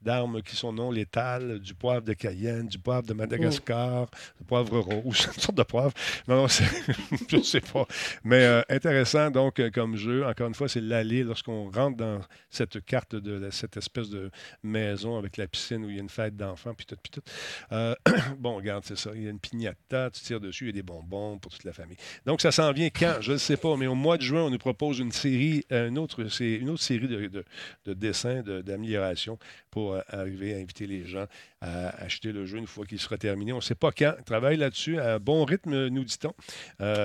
d'armes 0.00 0.42
qui 0.42 0.56
sont 0.56 0.72
non 0.72 0.90
létales, 0.90 1.58
du 1.58 1.74
poivre 1.74 2.02
de 2.02 2.12
Cayenne, 2.12 2.68
du 2.68 2.78
poivre 2.78 3.06
de 3.06 3.12
Madagascar, 3.12 4.08
du 4.38 4.44
poivre 4.46 4.78
rouge, 4.78 5.26
une 5.34 5.40
sorte 5.40 5.56
de 5.56 5.62
poivre. 5.62 5.92
Non, 6.28 6.36
non, 6.36 6.46
je 7.28 7.36
ne 7.36 7.42
sais 7.42 7.60
pas. 7.60 7.86
Mais 8.24 8.44
euh, 8.44 8.62
intéressant, 8.68 9.30
donc, 9.30 9.58
euh, 9.58 9.70
comme 9.70 9.96
jeu. 9.96 10.24
Encore 10.24 10.48
une 10.48 10.54
fois, 10.54 10.68
c'est 10.68 10.80
l'allée 10.80 11.24
lorsqu'on 11.24 11.70
rentre 11.70 11.96
dans 11.96 12.20
cette 12.50 12.84
carte 12.84 13.16
de 13.16 13.50
cette 13.50 13.76
espèce 13.76 14.08
de 14.10 14.30
maison 14.62 15.18
avec 15.18 15.36
la 15.36 15.46
piscine 15.46 15.84
où 15.84 15.90
il 15.90 15.96
y 15.96 15.98
a 15.98 16.02
une 16.02 16.08
fête 16.08 16.36
d'enfants, 16.36 16.74
puis 16.74 16.86
tout, 16.86 16.96
puis 17.02 17.10
tout. 17.10 17.22
Euh, 17.70 17.94
bon, 18.38 18.56
regarde, 18.56 18.84
c'est 18.84 18.96
ça. 18.96 19.10
Il 19.14 19.22
y 19.22 19.26
a 19.26 19.30
une 19.30 19.38
pignata, 19.38 20.10
tu 20.10 20.20
tires 20.22 20.40
dessus, 20.40 20.64
il 20.64 20.68
y 20.68 20.70
a 20.70 20.72
des 20.72 20.82
bonbons 20.82 21.38
pour 21.38 21.52
toute 21.52 21.64
la 21.64 21.72
famille. 21.72 21.96
Donc, 22.26 22.40
ça 22.40 22.52
s'en 22.52 22.72
vient 22.72 22.90
quand? 22.90 23.16
Je 23.20 23.32
ne 23.32 23.36
sais 23.36 23.56
pas, 23.56 23.76
mais 23.76 23.86
au 23.86 23.94
mois 23.94 24.16
de 24.16 24.22
juin, 24.22 24.42
on 24.42 24.50
nous 24.50 24.58
propose 24.58 24.98
une 24.98 25.12
série, 25.12 25.64
euh, 25.72 25.88
une 25.88 25.98
autre, 25.98 26.26
série 26.28 27.08
de, 27.08 27.44
de, 27.84 27.94
dessins, 27.94 28.42
d'amélioration 28.42 29.38
pour 29.70 29.94
euh, 29.94 30.00
arriver 30.08 30.54
à 30.54 30.58
inviter 30.58 30.86
les 30.86 31.04
gens 31.06 31.26
à 31.60 31.90
acheter 32.02 32.32
le 32.32 32.44
jeu 32.44 32.58
une 32.58 32.66
fois 32.66 32.84
qu'il 32.84 32.98
sera 32.98 33.16
terminé. 33.16 33.52
On 33.52 33.56
ne 33.56 33.60
sait 33.60 33.76
pas 33.76 33.92
quand. 33.92 34.14
On 34.18 34.22
travaille 34.24 34.56
là-dessus 34.56 34.98
à 34.98 35.20
bon 35.20 35.44
rythme, 35.44 35.86
nous 35.88 36.04
dit-on. 36.04 36.34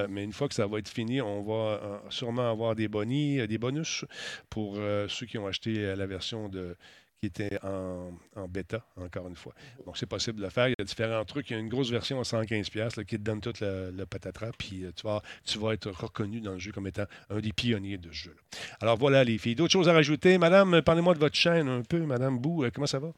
mais 0.10 0.24
une 0.24 0.34
fois 0.34 0.48
que 0.48 0.56
ça 0.56 0.66
va 0.66 0.80
être 0.80 0.90
fini, 0.90 1.22
on 1.22 1.44
va 1.44 2.02
sûrement 2.10 2.50
avoir 2.50 2.76
des 2.76 2.88
bonus, 2.88 3.48
des 3.48 3.58
bonus 3.60 4.04
pour 4.50 4.78
ceux 5.08 5.26
qui 5.28 5.38
ont 5.38 5.46
acheté 5.46 5.96
la 5.96 6.08
version 6.08 6.50
de 6.50 6.76
qui 7.20 7.28
était 7.28 7.58
en, 7.64 8.12
bêta, 8.48 8.86
encore 8.96 9.28
une 9.28 9.36
fois. 9.36 9.54
Donc, 9.86 9.98
c'est 9.98 10.06
possible 10.06 10.38
de 10.38 10.44
le 10.44 10.50
faire. 10.50 10.68
Il 10.68 10.76
y 10.78 10.82
a 10.82 10.84
différents 10.84 11.26
trucs. 11.26 11.50
Il 11.50 11.54
y 11.54 11.56
a 11.56 11.60
une 11.60 11.70
grosse 11.70 11.90
version 11.90 12.20
à 12.20 12.24
115$ 12.24 13.04
qui 13.06 13.18
te 13.18 13.24
donne 13.24 13.42
toute 13.42 13.60
le, 13.62 14.06
patatras. 14.06 14.52
Puis 14.58 14.86
tu 14.96 15.08
vas, 15.08 15.22
tu 15.44 15.58
vas 15.58 15.74
être 15.74 15.90
reconnu 15.90 16.42
dans 16.42 16.54
le 16.54 16.60
jeu 16.60 16.72
comme 16.72 16.88
étant 16.88 17.06
un 17.30 17.40
des 17.40 17.54
pionniers 17.54 17.98
de 17.98 18.10
ce 18.12 18.26
jeu. 18.26 18.36
Alors 18.82 18.98
voilà, 18.98 19.24
les 19.24 19.38
filles. 19.38 19.56
D'autres 19.56 19.74
choses 19.74 19.90
à 19.90 19.94
rajouter? 19.94 20.38
Madame, 20.38 20.82
parlez-moi 20.82 21.14
de 21.14 21.20
votre 21.20 21.36
chaîne 21.36 21.68
un 21.68 21.82
peu. 21.82 22.00
Madame 22.00 22.38
Bou, 22.38 22.66
comment 22.74 22.88
ça 22.88 23.00
va? 23.00 23.12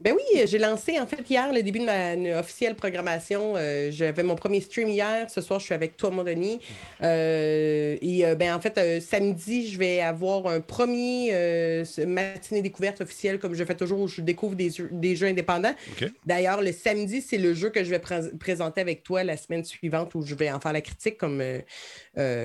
Ben 0.00 0.14
oui, 0.14 0.46
j'ai 0.46 0.58
lancé 0.58 1.00
en 1.00 1.08
fait 1.08 1.28
hier 1.28 1.52
le 1.52 1.60
début 1.60 1.80
de 1.80 1.84
ma 1.84 2.38
officielle 2.38 2.76
programmation. 2.76 3.54
Euh, 3.56 3.90
j'avais 3.90 4.22
mon 4.22 4.36
premier 4.36 4.60
stream 4.60 4.88
hier. 4.88 5.28
Ce 5.28 5.40
soir, 5.40 5.58
je 5.58 5.64
suis 5.64 5.74
avec 5.74 5.96
toi, 5.96 6.10
mon 6.10 6.22
Denis. 6.22 6.60
Euh, 7.02 7.96
et 8.00 8.24
euh, 8.24 8.36
ben 8.36 8.54
en 8.54 8.60
fait, 8.60 9.00
samedi, 9.00 9.66
je 9.66 9.76
vais 9.76 10.00
avoir 10.00 10.46
un 10.46 10.60
premier 10.60 11.32
matinée 12.06 12.62
découverte 12.62 13.00
officielle, 13.00 13.40
comme 13.40 13.54
je 13.54 13.64
fais 13.64 13.74
toujours, 13.74 14.02
où 14.02 14.06
je 14.06 14.20
découvre 14.20 14.54
des, 14.54 14.70
jeux 15.16 15.26
indépendants. 15.26 15.74
D'ailleurs, 16.24 16.62
le 16.62 16.70
samedi, 16.70 17.20
c'est 17.20 17.38
le 17.38 17.52
jeu 17.52 17.70
que 17.70 17.82
je 17.82 17.90
vais 17.90 18.00
présenter 18.38 18.80
avec 18.80 19.02
toi 19.02 19.24
la 19.24 19.36
semaine 19.36 19.64
suivante, 19.64 20.14
où 20.14 20.22
je 20.22 20.36
vais 20.36 20.52
en 20.52 20.60
faire 20.60 20.74
la 20.74 20.80
critique 20.80 21.18
comme, 21.18 21.42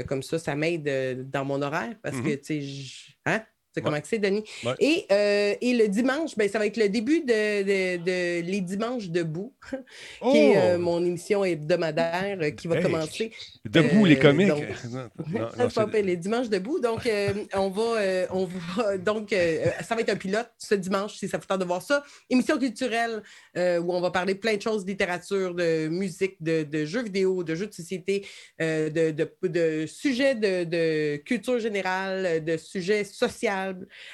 comme 0.08 0.24
ça. 0.24 0.40
Ça 0.40 0.56
m'aide 0.56 1.30
dans 1.30 1.46
mon 1.46 1.62
horaire 1.62 1.94
parce 2.02 2.20
que, 2.20 2.30
mm-hmm. 2.30 2.42
tu 2.42 2.62
sais, 2.64 3.14
hein? 3.28 3.44
C'est 3.74 3.82
comment 3.82 3.98
c'est, 4.04 4.20
Denis. 4.20 4.44
Et, 4.80 5.06
euh, 5.12 5.56
et, 5.60 5.74
le 5.74 5.88
dimanche, 5.88 6.38
ben, 6.38 6.48
ça 6.48 6.60
va 6.60 6.68
être 6.68 6.78
le 6.78 6.90
début 6.90 7.22
de, 7.22 7.64
de, 7.98 8.42
Les 8.42 8.62
Dimanches 8.62 9.10
debout, 9.10 9.54
qui 10.22 10.38
est 10.38 10.58
euh, 10.58 10.76
oh! 10.76 10.80
mon 10.80 11.04
émission 11.04 11.44
hebdomadaire 11.44 12.38
euh, 12.40 12.52
qui 12.52 12.68
va 12.68 12.82
commencer. 12.82 13.32
Debout, 13.66 14.06
les 14.06 14.20
comiques. 14.20 14.48
Donc, 14.48 14.64
les 16.04 16.18
Dimanches 16.18 16.50
debout. 16.50 16.80
Donc, 16.80 17.10
on 17.56 17.70
va. 17.70 18.28
on 18.32 18.46
va 18.46 18.98
donc, 18.98 19.30
ça 19.32 19.96
va 19.96 20.02
être 20.02 20.10
un 20.10 20.16
pilote 20.16 20.52
ce 20.58 20.76
dimanche, 20.76 21.16
si 21.16 21.28
ça 21.28 21.38
vous 21.38 21.46
tente 21.46 21.60
de 21.60 21.66
voir 21.66 21.82
ça. 21.82 22.04
Émission 22.30 22.60
culturelle 22.60 23.24
où 23.56 23.94
on 23.94 24.02
va 24.02 24.12
parler 24.12 24.36
plein 24.36 24.56
de 24.56 24.62
choses, 24.62 24.86
de 24.86 24.92
littérature, 24.92 25.56
de 25.56 25.88
musique, 25.88 26.36
de, 26.42 26.86
jeux 26.86 27.04
vidéo, 27.04 27.44
de 27.44 27.56
jeux 27.56 27.68
de 27.68 27.74
société, 27.74 28.26
de, 28.60 29.12
de, 29.12 29.86
sujets 29.88 30.36
de, 30.36 31.16
culture 31.18 31.60
générale, 31.60 32.44
de 32.44 32.58
sujets 32.58 33.04
sociaux 33.04 33.34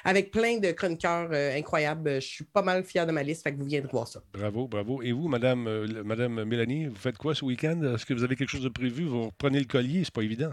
avec 0.03 0.31
plein 0.31 0.59
de 0.59 0.71
chroniqueurs 0.71 1.29
euh, 1.31 1.57
incroyables. 1.57 2.15
Je 2.15 2.27
suis 2.27 2.45
pas 2.45 2.61
mal 2.61 2.83
fier 2.83 3.05
de 3.05 3.11
ma 3.11 3.23
liste, 3.23 3.43
fait 3.43 3.53
que 3.53 3.57
vous 3.57 3.65
viendrez 3.65 3.89
voir 3.91 4.07
ça. 4.07 4.21
Bravo, 4.33 4.67
bravo. 4.67 5.01
Et 5.01 5.11
vous, 5.11 5.27
Madame, 5.27 5.67
euh, 5.67 6.03
Madame 6.03 6.43
Mélanie, 6.43 6.87
vous 6.87 6.95
faites 6.95 7.17
quoi 7.17 7.33
ce 7.33 7.45
week-end? 7.45 7.81
Est-ce 7.95 8.05
que 8.05 8.13
vous 8.13 8.23
avez 8.23 8.35
quelque 8.35 8.49
chose 8.49 8.63
de 8.63 8.69
prévu? 8.69 9.05
Vous 9.05 9.31
prenez 9.37 9.59
le 9.59 9.65
collier, 9.65 10.03
c'est 10.03 10.13
pas 10.13 10.23
évident. 10.23 10.51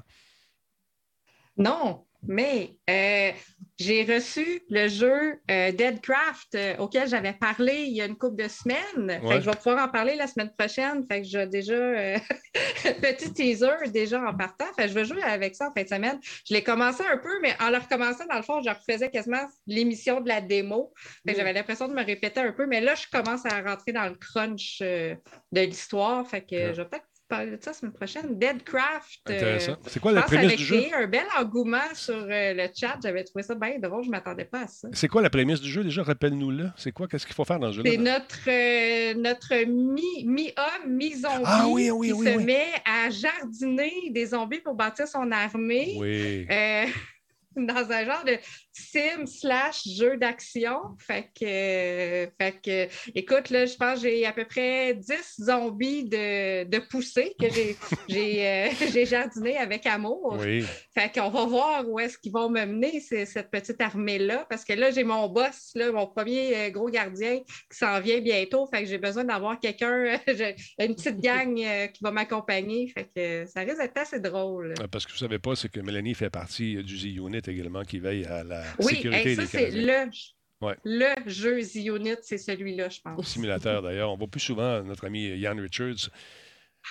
Non, 1.59 2.06
mais 2.23 2.77
euh, 2.91 3.31
j'ai 3.79 4.05
reçu 4.05 4.63
le 4.71 4.89
jeu 4.89 5.41
euh, 5.51 5.73
Deadcraft 5.73 6.55
euh, 6.55 6.77
auquel 6.79 7.09
j'avais 7.09 7.33
parlé 7.33 7.85
il 7.87 7.97
y 7.97 8.01
a 8.01 8.07
une 8.07 8.17
couple 8.17 8.43
de 8.43 8.49
semaines. 8.49 9.21
je 9.23 9.51
vais 9.51 9.57
pouvoir 9.57 9.87
en 9.87 9.89
parler 9.89 10.17
la 10.17 10.27
semaine 10.27 10.51
prochaine. 10.57 11.05
Fait 11.11 11.23
que 11.23 11.29
j'ai 11.29 11.47
déjà 11.47 11.75
petit 13.03 13.33
teaser 13.33 13.91
déjà 13.93 14.23
en 14.23 14.35
partant. 14.35 14.67
je 14.79 14.93
vais 14.93 15.05
jouer 15.05 15.23
avec 15.23 15.55
ça 15.55 15.69
en 15.69 15.73
fin 15.73 15.83
de 15.83 15.89
semaine. 15.89 16.19
Je 16.49 16.55
l'ai 16.55 16.63
commencé 16.63 17.03
un 17.11 17.19
peu, 17.19 17.41
mais 17.43 17.55
en 17.61 17.71
le 17.71 17.79
recommençant, 17.79 18.27
dans 18.31 18.37
le 18.37 18.43
fond, 18.43 18.61
je 18.63 18.71
refaisais 18.71 19.11
quasiment 19.11 19.47
l'émission 19.67 20.21
de 20.21 20.29
la 20.29 20.41
démo. 20.41 20.93
j'avais 21.27 21.53
l'impression 21.53 21.89
de 21.89 21.95
me 21.95 22.05
répéter 22.05 22.41
un 22.41 22.53
peu, 22.53 22.67
mais 22.67 22.81
là, 22.81 22.95
je 22.95 23.07
commence 23.11 23.45
à 23.47 23.61
rentrer 23.61 23.93
dans 23.93 24.09
le 24.09 24.15
crunch 24.15 24.81
de 24.81 25.17
l'histoire. 25.53 26.27
Fait 26.29 26.43
que 26.43 26.73
je 26.73 26.83
vais 26.83 26.89
peut-être 26.89 27.06
parler 27.29 27.57
de 27.57 27.59
ça 27.63 27.71
la 27.71 27.75
semaine 27.75 27.93
prochaine. 27.93 28.39
Deadcraft. 28.39 29.21
Euh, 29.29 29.37
Intéressant. 29.37 29.77
c'est 29.87 30.01
quoi 30.01 30.13
la 30.13 30.23
prémisse 30.23 30.57
du 30.57 30.65
jeu? 30.65 30.83
un 30.95 31.07
bel 31.07 31.25
engouement 31.39 31.79
sur 31.95 32.15
euh, 32.15 32.55
le 32.55 32.69
chat. 32.75 32.99
J'avais 33.03 33.25
trouvé 33.25 33.43
ça 33.43 33.55
bien 33.55 33.79
drôle. 33.79 34.03
Je 34.03 34.09
ne 34.09 34.13
m'attendais 34.13 34.45
pas 34.45 34.63
à 34.63 34.67
ça. 34.67 34.89
C'est 34.93 35.09
quoi 35.09 35.23
la 35.23 35.31
prémisse 35.31 35.61
du 35.61 35.71
jeu 35.71 35.85
déjà? 35.85 36.03
Rappelle-nous-le. 36.03 36.71
C'est 36.77 36.93
quoi? 36.93 37.09
Qu'est-ce 37.09 37.27
qu'il 37.27 37.35
faut 37.35 37.45
faire 37.45 37.59
dans 37.59 37.69
le 37.69 37.73
jeu? 37.73 37.83
C'est 37.85 37.97
notre, 37.97 38.49
euh, 38.49 39.15
notre 39.15 39.65
mi-homme, 39.65 40.93
mi-zombie 40.93 41.43
ah 41.45 41.65
qui 41.67 42.11
se 42.11 42.39
met 42.39 42.67
à 42.85 43.11
jardiner 43.11 44.11
des 44.11 44.27
zombies 44.27 44.61
pour 44.61 44.75
bâtir 44.75 45.07
son 45.09 45.31
armée. 45.31 45.95
Oui. 45.99 46.47
dans 47.57 47.91
un 47.91 48.05
genre 48.05 48.25
de 48.25 48.39
sim 48.73 49.27
slash 49.27 49.87
jeu 49.89 50.17
d'action. 50.17 50.77
Fait 50.99 51.31
que, 51.35 52.31
fait 52.41 52.61
que, 52.63 52.89
écoute, 53.15 53.51
là, 53.51 53.67
je 53.67 53.75
pense 53.77 54.03
que 54.03 54.09
j'ai 54.09 54.27
à 54.27 54.33
peu 54.33 54.45
près 54.45 54.95
10 54.95 55.45
zombies 55.45 56.05
de, 56.05 56.65
de 56.65 56.79
poussée 56.79 57.35
que 57.41 57.47
j'ai, 57.51 57.77
euh, 58.47 59.05
jardiné 59.07 59.57
avec 59.57 59.87
amour. 59.87 60.39
Fait 60.95 61.13
qu'on 61.15 61.31
va 61.31 61.47
voir 61.47 61.89
où 61.89 61.99
est-ce 61.99 62.19
qu'ils 62.19 62.33
vont 62.33 62.51
me 62.51 62.65
mener, 62.67 63.01
cette 63.01 63.51
petite 63.51 63.81
armée-là. 63.81 64.47
Parce 64.51 64.65
que 64.65 64.73
là, 64.73 64.91
j'ai 64.91 65.05
mon 65.05 65.29
boss, 65.29 65.73
là, 65.75 65.91
mon 65.93 66.07
premier 66.07 66.57
euh, 66.57 66.71
gros 66.71 66.91
gardien 66.91 67.41
qui 67.41 67.79
s'en 67.79 68.01
vient 68.01 68.21
bientôt. 68.21 68.67
Fait 68.67 68.83
que 68.83 68.89
j'ai 68.89 68.99
besoin 68.99 69.25
d'avoir 69.25 69.59
quelqu'un, 69.59 70.19
une 70.79 70.95
petite 70.95 71.21
gang 71.21 71.59
euh, 71.59 71.87
qui 71.87 72.03
va 72.03 72.11
m'accompagner. 72.11 72.89
Fait 72.89 73.09
que 73.15 73.47
ça 73.47 73.61
risque 73.61 73.79
d'être 73.79 73.97
assez 73.97 74.21
drôle. 74.21 74.75
Parce 74.91 75.07
que 75.07 75.13
vous 75.13 75.17
ne 75.17 75.29
savez 75.29 75.39
pas, 75.39 75.57
c'est 75.57 75.71
que 75.71 75.81
Mélanie 75.81 76.15
fait 76.15 76.31
partie 76.31 76.83
du 76.83 76.97
Z-Unit 76.99 77.46
également 77.49 77.83
qui 77.83 77.99
veille 77.99 78.25
à 78.25 78.45
la 78.45 78.63
sécurité 78.81 79.35
ça, 79.35 79.47
c'est 79.47 79.71
le, 79.71 80.11
le 80.85 81.15
jeu 81.27 81.61
Z-Unit, 81.61 82.17
c'est 82.23 82.39
celui-là, 82.39 82.89
je 82.89 83.01
pense. 83.01 83.27
Simulateur, 83.27 83.83
d'ailleurs. 83.83 84.11
On 84.13 84.17
voit 84.17 84.29
plus 84.29 84.41
souvent 84.41 84.83
notre 84.83 85.07
ami 85.07 85.29
Yann 85.37 85.59
Richards 85.61 86.11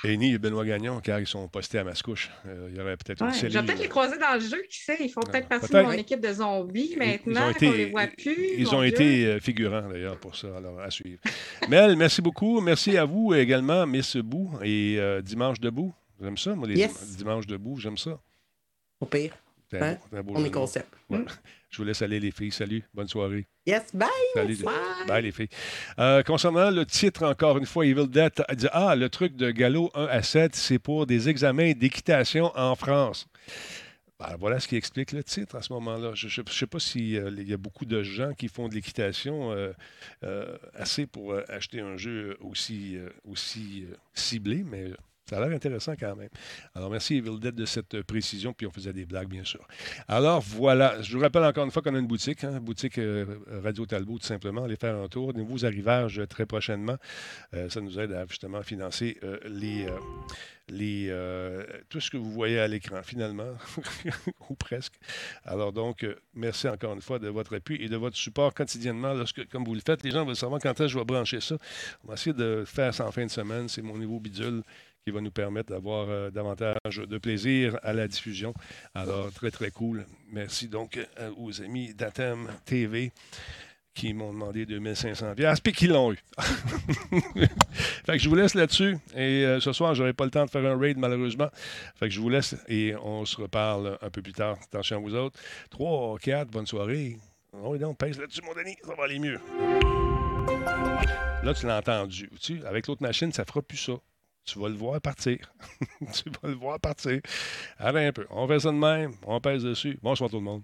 et 0.04 0.18
ni 0.18 0.38
Benoît 0.38 0.66
Gagnon, 0.66 1.00
car 1.00 1.20
ils 1.20 1.28
sont 1.28 1.48
postés 1.48 1.80
à 1.80 1.84
Mascouche. 1.84 2.30
Euh, 2.46 2.68
il 2.70 2.78
y 2.78 2.82
aurait 2.82 2.98
peut-être 2.98 3.24
une 3.24 3.32
cellule. 3.32 3.52
Je 3.54 3.60
vais 3.60 3.66
peut-être 3.66 3.82
les 3.82 3.88
croiser 3.88 4.18
dans 4.18 4.34
le 4.34 4.40
jeu, 4.42 4.62
qui 4.70 4.80
sait. 4.80 4.98
Ils 5.00 5.10
font 5.10 5.22
peut-être 5.22 5.48
partie 5.48 5.72
de 5.72 5.82
mon 5.82 5.92
équipe 5.92 6.20
de 6.20 6.34
zombies 6.34 6.96
maintenant, 6.98 7.54
qu'on 7.54 7.72
ne 7.72 7.76
les 7.76 7.90
voit 7.92 8.08
plus. 8.08 8.56
Ils 8.58 8.76
ont 8.76 8.84
été 8.84 9.26
euh, 9.26 9.40
figurants, 9.40 9.90
d'ailleurs, 9.90 10.20
pour 10.20 10.36
ça. 10.36 10.56
Alors, 10.58 10.80
à 10.80 10.92
suivre. 10.92 11.22
Mel, 11.70 11.96
merci 11.96 12.22
beaucoup. 12.22 12.60
Merci 12.62 12.98
à 12.98 13.06
vous 13.06 13.34
également, 13.34 13.88
Miss 13.88 14.18
Bou 14.18 14.52
et 14.62 14.98
euh, 15.00 15.22
Dimanche 15.22 15.60
debout. 15.60 15.94
J'aime 16.22 16.38
ça, 16.38 16.56
moi, 16.56 16.68
les 16.68 16.88
Dimanche 17.18 17.48
debout, 17.48 17.78
j'aime 17.78 17.98
ça. 17.98 18.20
Au 19.00 19.06
pire. 19.06 19.34
Hein? 19.74 19.98
On 20.28 20.44
est 20.44 20.52
concept. 20.52 20.94
Hmm? 21.10 21.24
Je 21.70 21.78
vous 21.78 21.84
laisse 21.84 22.02
aller, 22.02 22.20
les 22.20 22.32
filles. 22.32 22.52
Salut. 22.52 22.84
Bonne 22.94 23.08
soirée. 23.08 23.48
Yes, 23.66 23.94
bye. 23.94 24.08
Salut. 24.34 24.58
Bye, 25.08 25.24
les 25.24 25.32
filles. 25.32 25.50
Euh, 26.00 26.24
concernant 26.24 26.72
le 26.72 26.86
titre, 26.86 27.26
encore 27.26 27.58
une 27.58 27.66
fois, 27.66 27.86
Evil 27.86 28.08
Dead 28.08 28.32
a 28.48 28.56
dit 28.56 28.68
Ah, 28.72 28.96
le 28.96 29.10
truc 29.10 29.36
de 29.36 29.52
Gallo 29.52 29.92
1 29.94 30.06
à 30.06 30.22
7, 30.24 30.56
c'est 30.56 30.80
pour 30.80 31.06
des 31.06 31.28
examens 31.28 31.74
d'équitation 31.74 32.52
en 32.56 32.76
France. 32.76 33.28
Ben, 34.18 34.38
voilà 34.40 34.62
ce 34.62 34.70
qui 34.70 34.78
explique 34.78 35.12
le 35.12 35.22
titre 35.22 35.58
à 35.58 35.62
ce 35.62 35.74
moment-là. 35.74 36.12
Je 36.14 36.28
ne 36.28 36.48
sais 36.48 36.68
pas 36.68 36.80
s'il 36.80 37.18
euh, 37.18 37.44
y 37.44 37.52
a 37.52 37.58
beaucoup 37.58 37.84
de 37.84 38.02
gens 38.04 38.34
qui 38.34 38.48
font 38.48 38.70
de 38.70 38.74
l'équitation 38.74 39.52
euh, 40.24 40.58
assez 40.76 41.06
pour 41.06 41.36
acheter 41.50 41.82
un 41.82 41.98
jeu 41.98 42.38
aussi, 42.40 42.98
aussi 43.26 43.86
ciblé, 44.14 44.64
mais 44.64 44.92
ça 45.28 45.38
a 45.38 45.40
l'air 45.40 45.56
intéressant 45.56 45.94
quand 46.00 46.16
même. 46.16 46.30
Alors, 46.76 46.92
merci 46.92 47.16
Evil 47.16 47.40
de 47.40 47.66
cette 47.66 48.04
précision, 48.04 48.54
puis 48.54 48.68
on 48.68 48.72
faisait 48.72 48.94
des 48.94 49.06
blagues, 49.06 49.28
bien 49.28 49.44
sûr. 49.44 49.66
Alors, 50.08 50.40
voilà. 50.42 51.02
Je 51.02 51.18
vous 51.18 51.20
rappelle 51.22 51.44
encore 51.44 51.66
une 51.66 51.72
fois 51.72 51.82
qu'on 51.82 51.96
a 51.96 52.00
une 52.00 52.06
boutique, 52.06 52.44
hein, 52.44 52.60
boutique 52.60 53.00
euh, 53.00 53.26
Radio 53.64 53.88
Talbot, 53.88 54.20
tout 54.20 54.26
simplement. 54.26 54.66
Allez 54.66 54.76
faire 54.76 54.96
un 54.96 55.08
tour. 55.08 55.34
Nouveaux 55.34 55.66
arrivages 55.66 56.22
très 56.30 56.46
prochainement. 56.46 56.98
Euh, 57.56 57.70
ça 57.70 57.82
nous 57.82 58.00
aide 58.00 58.12
à 58.12 58.28
justement 58.28 58.62
financer 58.62 59.18
euh, 59.24 59.40
les. 59.46 59.88
les, 60.70 61.12
tout 61.90 62.00
ce 62.00 62.12
que 62.12 62.18
vous 62.18 62.32
voyez 62.32 62.60
à 62.60 62.68
l'écran, 62.68 63.02
finalement, 63.02 63.54
ou 64.50 64.54
presque. 64.54 64.94
Alors 65.44 65.74
donc, 65.74 66.06
merci 66.36 66.68
encore 66.68 66.94
une 66.94 67.02
fois 67.02 67.18
de 67.18 67.30
votre 67.30 67.56
appui 67.56 67.84
et 67.84 67.90
de 67.90 67.98
votre 67.98 68.16
support 68.16 68.54
quotidiennement. 68.54 69.14
Lorsque, 69.14 69.48
comme 69.50 69.64
vous 69.64 69.74
le 69.74 69.82
faites, 69.84 70.04
les 70.04 70.12
gens 70.12 70.24
veulent 70.24 70.36
savoir 70.36 70.62
quand 70.62 70.70
est-ce 70.70 70.80
que 70.80 70.88
je 70.88 71.00
vais 71.00 71.06
brancher 71.06 71.42
ça. 71.42 71.58
On 72.04 72.10
va 72.10 72.14
essayer 72.14 72.34
de 72.34 72.64
faire 72.66 72.94
ça 72.94 73.08
en 73.08 73.12
fin 73.12 73.26
de 73.26 73.32
semaine. 73.32 73.68
C'est 73.70 73.82
mon 73.82 73.98
niveau 73.98 74.20
bidule 74.20 74.62
qui 75.06 75.12
va 75.12 75.22
nous 75.22 75.32
permettre 75.32 75.70
d'avoir 75.70 76.10
euh, 76.10 76.32
davantage 76.32 76.98
de 76.98 77.18
plaisir 77.20 77.78
à 77.84 77.94
la 77.94 78.08
diffusion. 78.08 78.56
Alors, 78.96 79.32
très, 79.32 79.52
très 79.52 79.70
cool. 79.70 80.04
Merci 80.32 80.68
donc 80.68 80.98
euh, 80.98 81.32
aux 81.38 81.62
amis 81.62 81.94
d'Atem 81.94 82.50
TV 82.66 83.12
qui 83.94 84.16
m'ont 84.16 84.34
demandé 84.34 84.66
2500 84.66 85.36
pièces 85.36 85.60
puis 85.60 85.74
qui 85.74 85.86
l'ont 85.86 86.12
eu. 86.12 86.18
fait 88.04 88.14
que 88.14 88.18
je 88.18 88.28
vous 88.28 88.34
laisse 88.34 88.56
là-dessus. 88.56 88.98
Et 89.16 89.46
euh, 89.46 89.60
ce 89.60 89.74
soir, 89.74 89.94
je 89.94 90.02
n'aurai 90.02 90.14
pas 90.14 90.26
le 90.26 90.32
temps 90.32 90.44
de 90.44 90.50
faire 90.50 90.66
un 90.66 90.76
raid, 90.76 90.98
malheureusement. 90.98 91.50
Fait 91.96 92.08
que 92.08 92.12
je 92.12 92.20
vous 92.20 92.30
laisse 92.30 92.56
et 92.68 92.96
on 92.96 93.26
se 93.26 93.40
reparle 93.40 94.00
un 94.02 94.10
peu 94.10 94.24
plus 94.24 94.34
tard. 94.34 94.58
Attention 94.64 94.98
à 94.98 95.00
vous 95.02 95.14
autres. 95.14 95.40
3, 95.70 96.18
4, 96.18 96.50
bonne 96.50 96.66
soirée. 96.66 97.18
Oh, 97.54 97.78
on 97.80 97.94
pèse 97.94 98.20
là-dessus, 98.20 98.42
mon 98.42 98.56
Denis. 98.56 98.76
Ça 98.84 98.96
va 98.96 99.04
aller 99.04 99.20
mieux. 99.20 99.40
Là, 101.44 101.54
tu 101.54 101.68
l'as 101.68 101.78
entendu. 101.78 102.28
Tu, 102.42 102.66
avec 102.66 102.88
l'autre 102.88 103.04
machine, 103.04 103.32
ça 103.32 103.46
fera 103.46 103.62
plus 103.62 103.78
ça. 103.78 103.94
Tu 104.46 104.60
vas 104.60 104.70
le 104.70 104.76
voir 104.76 105.02
partir. 105.02 105.38
tu 106.14 106.30
vas 106.30 106.50
le 106.50 106.56
voir 106.56 106.80
partir. 106.80 107.20
Allez 107.80 108.06
un 108.06 108.12
peu. 108.12 108.28
On 108.30 108.48
fait 108.48 108.60
ça 108.60 108.70
de 108.70 108.78
même. 108.78 109.14
On 109.26 109.42
pèse 109.42 109.64
dessus. 109.64 109.98
Bonsoir 110.04 110.30
tout 110.30 110.38
le 110.38 110.44
monde. 110.44 110.62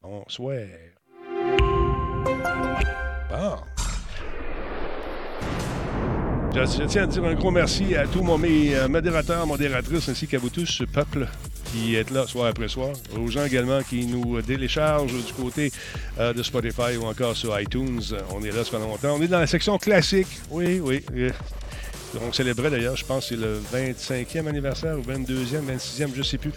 Bonsoir. 0.00 0.64
Bon. 3.30 3.56
Je, 6.54 6.86
tiens 6.86 7.02
à 7.02 7.06
dire 7.06 7.24
un 7.24 7.34
gros 7.34 7.50
merci 7.50 7.96
à 7.96 8.06
tous 8.06 8.22
mes 8.38 8.76
euh, 8.76 8.86
modérateurs, 8.88 9.44
modératrices, 9.46 10.08
ainsi 10.08 10.28
qu'à 10.28 10.38
vous 10.38 10.50
tous, 10.50 10.66
ce 10.66 10.84
peuple 10.84 11.26
qui 11.72 11.96
êtes 11.96 12.10
là 12.10 12.26
soir 12.26 12.46
après 12.46 12.68
soir. 12.68 12.92
Aux 13.18 13.26
gens 13.26 13.44
également 13.44 13.82
qui 13.82 14.06
nous 14.06 14.40
téléchargent 14.40 15.12
du 15.12 15.32
côté 15.34 15.72
euh, 16.18 16.32
de 16.32 16.42
Spotify 16.42 16.96
ou 16.96 17.04
encore 17.04 17.36
sur 17.36 17.58
iTunes. 17.60 18.00
On 18.30 18.42
est 18.42 18.52
là, 18.52 18.64
ça 18.64 18.78
longtemps. 18.78 19.16
On 19.16 19.20
est 19.20 19.28
dans 19.28 19.40
la 19.40 19.48
section 19.48 19.76
classique. 19.76 20.28
Oui, 20.50 20.80
oui. 20.80 21.04
On 22.22 22.32
célébrait 22.32 22.70
d'ailleurs, 22.70 22.96
je 22.96 23.04
pense, 23.04 23.28
c'est 23.28 23.36
le 23.36 23.60
25e 23.72 24.46
anniversaire 24.46 24.98
ou 24.98 25.02
22e, 25.02 25.62
26e, 25.66 26.12
je 26.14 26.18
ne 26.18 26.22
sais 26.22 26.38
plus, 26.38 26.52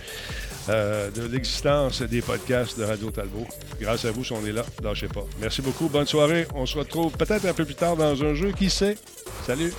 euh, 0.70 1.10
de 1.12 1.24
l'existence 1.24 2.02
des 2.02 2.22
podcasts 2.22 2.78
de 2.78 2.84
Radio 2.84 3.12
Talbot. 3.12 3.48
Grâce 3.80 4.06
à 4.06 4.12
vous, 4.12 4.24
si 4.24 4.34
on 4.34 4.46
est 4.46 4.52
là, 4.52 4.64
lâchez 4.84 5.08
pas. 5.08 5.26
Merci 5.40 5.62
beaucoup, 5.62 5.90
bonne 5.90 6.08
soirée. 6.08 6.48
On 6.56 6.66
se 6.66 6.78
retrouve 6.78 7.12
peut-être 7.14 7.46
un 7.46 7.54
peu 7.54 7.66
plus 7.66 7.76
tard 7.76 7.96
dans 7.96 8.24
un 8.24 8.34
jeu, 8.34 8.52
qui 8.52 8.70
sait? 8.70 8.98
Salut! 9.46 9.74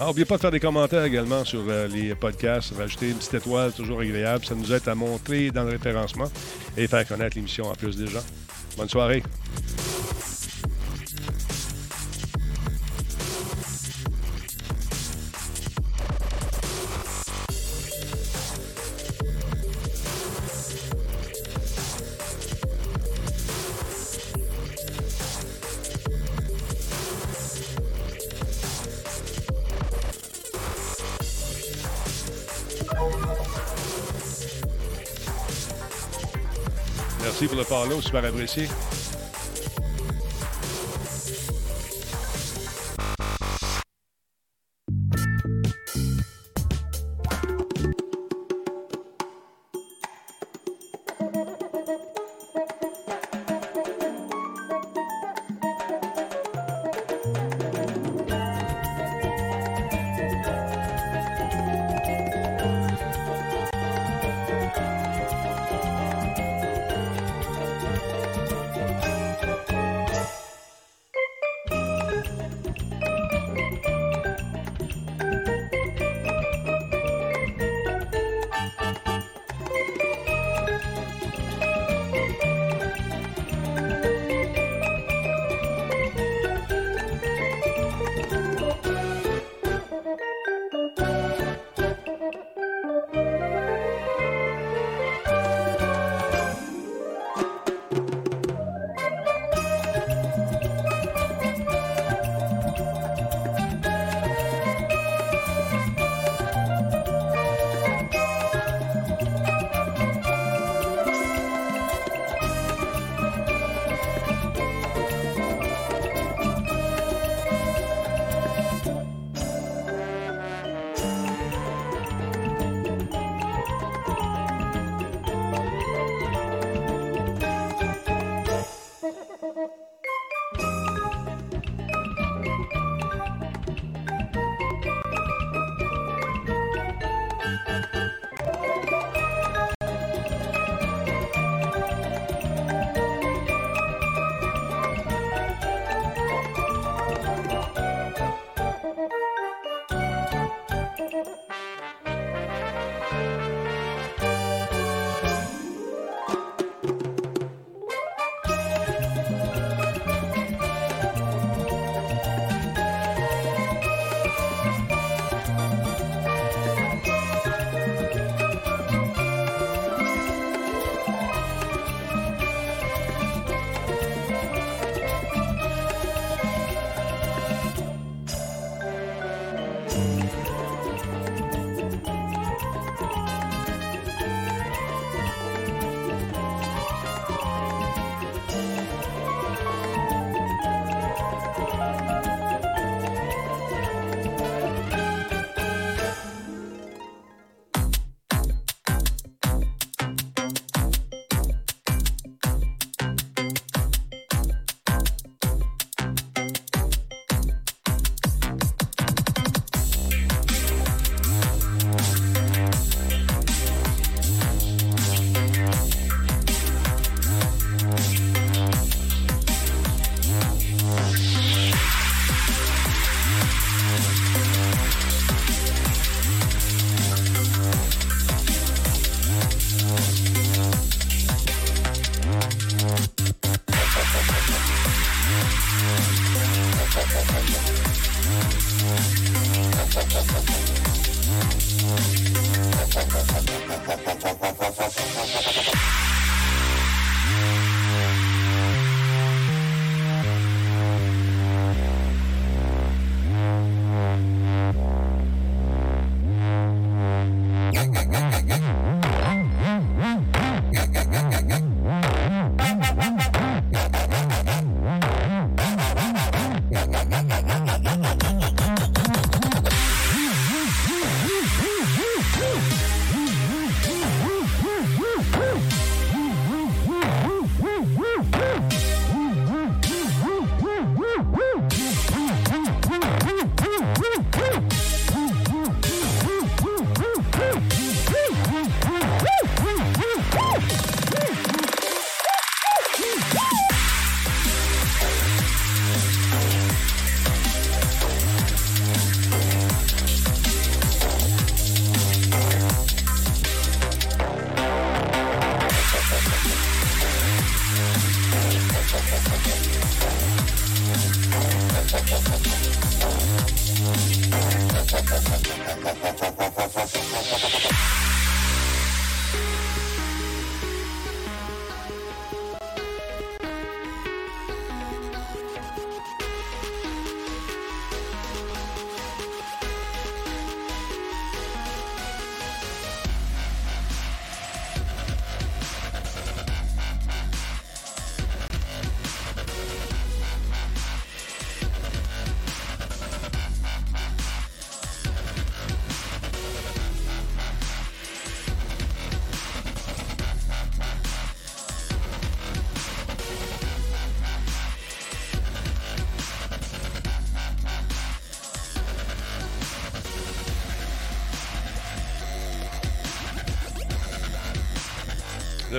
N'oubliez 0.00 0.24
ah, 0.26 0.28
pas 0.28 0.36
de 0.36 0.40
faire 0.40 0.50
des 0.50 0.60
commentaires 0.60 1.04
également 1.04 1.44
sur 1.44 1.62
euh, 1.68 1.86
les 1.86 2.14
podcasts, 2.16 2.74
rajouter 2.76 3.10
une 3.10 3.16
petite 3.16 3.34
étoile, 3.34 3.72
toujours 3.72 4.00
agréable. 4.00 4.44
Ça 4.44 4.56
nous 4.56 4.72
aide 4.72 4.88
à 4.88 4.96
monter 4.96 5.52
dans 5.52 5.62
le 5.62 5.70
référencement 5.70 6.30
et 6.76 6.88
faire 6.88 7.06
connaître 7.06 7.36
l'émission 7.36 7.66
en 7.66 7.74
plus 7.74 7.96
des 7.96 8.08
gens. 8.08 8.24
Bonne 8.76 8.88
soirée. 8.88 9.22
Pour 37.72 37.84
le 37.84 37.88
follow, 37.88 38.02
super 38.02 38.24
apprécié. 38.26 38.68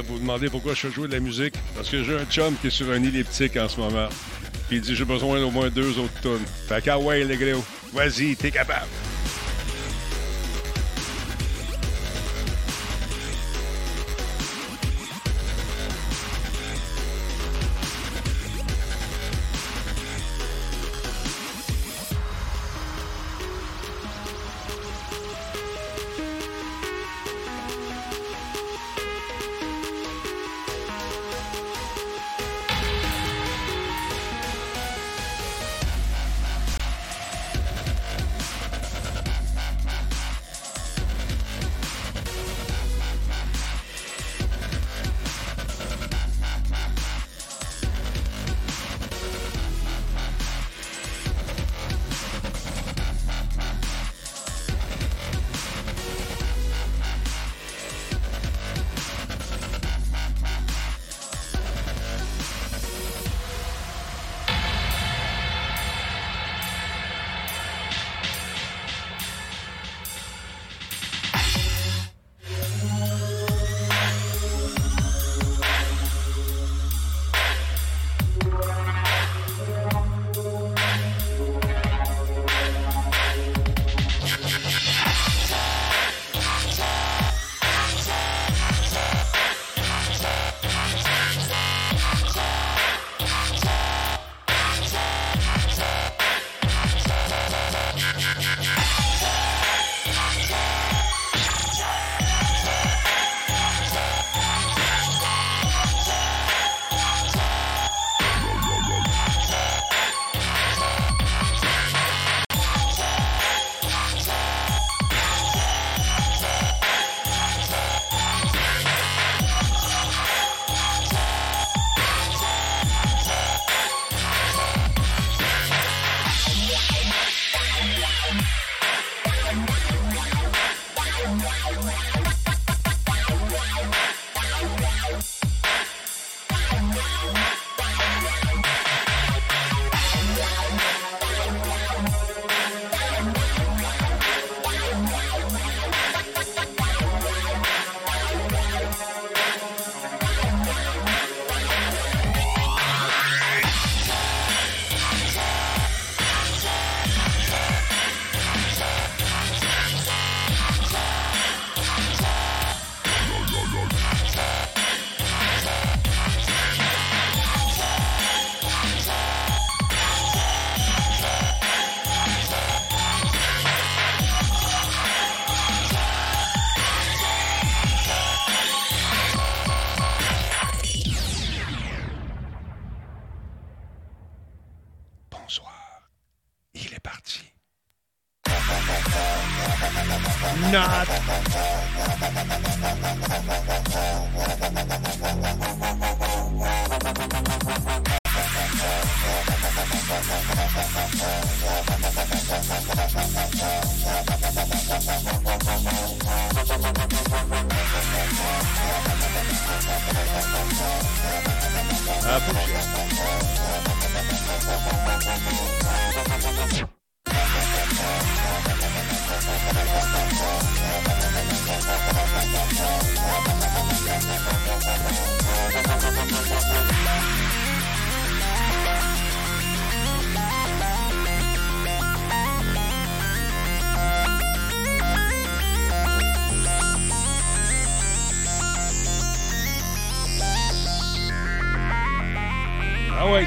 Vous 0.02 0.20
demandez 0.20 0.50
pourquoi 0.50 0.74
je 0.74 0.90
jouer 0.90 1.08
de 1.08 1.14
la 1.14 1.20
musique. 1.20 1.56
Parce 1.76 1.90
que 1.90 2.04
j'ai 2.04 2.16
un 2.16 2.26
chum 2.26 2.56
qui 2.62 2.68
est 2.68 2.72
sur 2.72 2.90
un 2.90 3.04
elliptique 3.04 3.58
en 3.58 3.70
ce 3.70 3.80
moment. 3.80 4.10
Puis 4.68 4.78
il 4.78 4.82
dit 4.82 4.96
j'ai 4.96 5.06
besoin 5.06 5.40
d'au 5.40 5.52
moins 5.52 5.70
deux 5.70 5.98
autres 6.00 6.22
tonnes. 6.22 6.46
Fait 6.68 6.84
qu'à 6.84 6.98
ouais, 6.98 7.24
les 7.24 7.38
gros, 7.38 7.64
vas-y, 7.94 8.36
t'es 8.36 8.52
capable. 8.52 8.83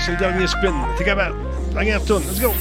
C'est 0.07 0.13
le 0.13 0.19
dernier 0.19 0.47
spin. 0.47 0.73
T'es 0.97 1.05
capable. 1.05 1.35
Dernière 1.73 2.05
tourne. 2.05 2.23
Let's 2.29 2.41
go. 2.41 2.55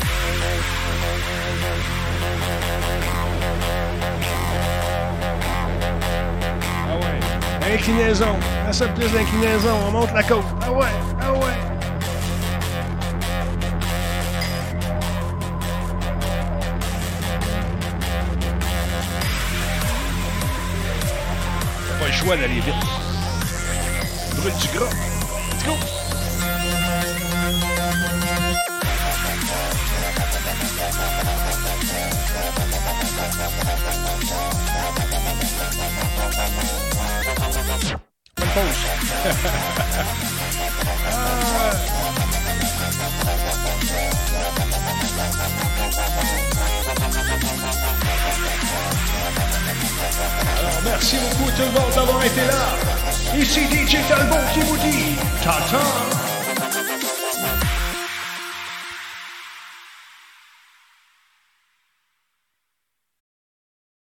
Ah 6.89 6.97
ouais. 6.97 7.75
Inclinaison. 7.75 8.35
Un 8.67 8.87
plus 8.93 9.11
d'inclinaison. 9.11 9.75
On 9.87 9.91
monte 9.91 10.11
la 10.13 10.23
côte. 10.23 10.43
Ah 10.63 10.71
ouais. 10.71 10.87
Ah 11.21 11.33
ouais. 11.33 11.39
pas 21.99 22.07
le 22.07 22.11
choix 22.11 22.35
d'aller 22.35 22.55
vite. 22.55 22.73
Brûle 24.35 24.53
du 24.61 24.77
gras. 24.77 25.14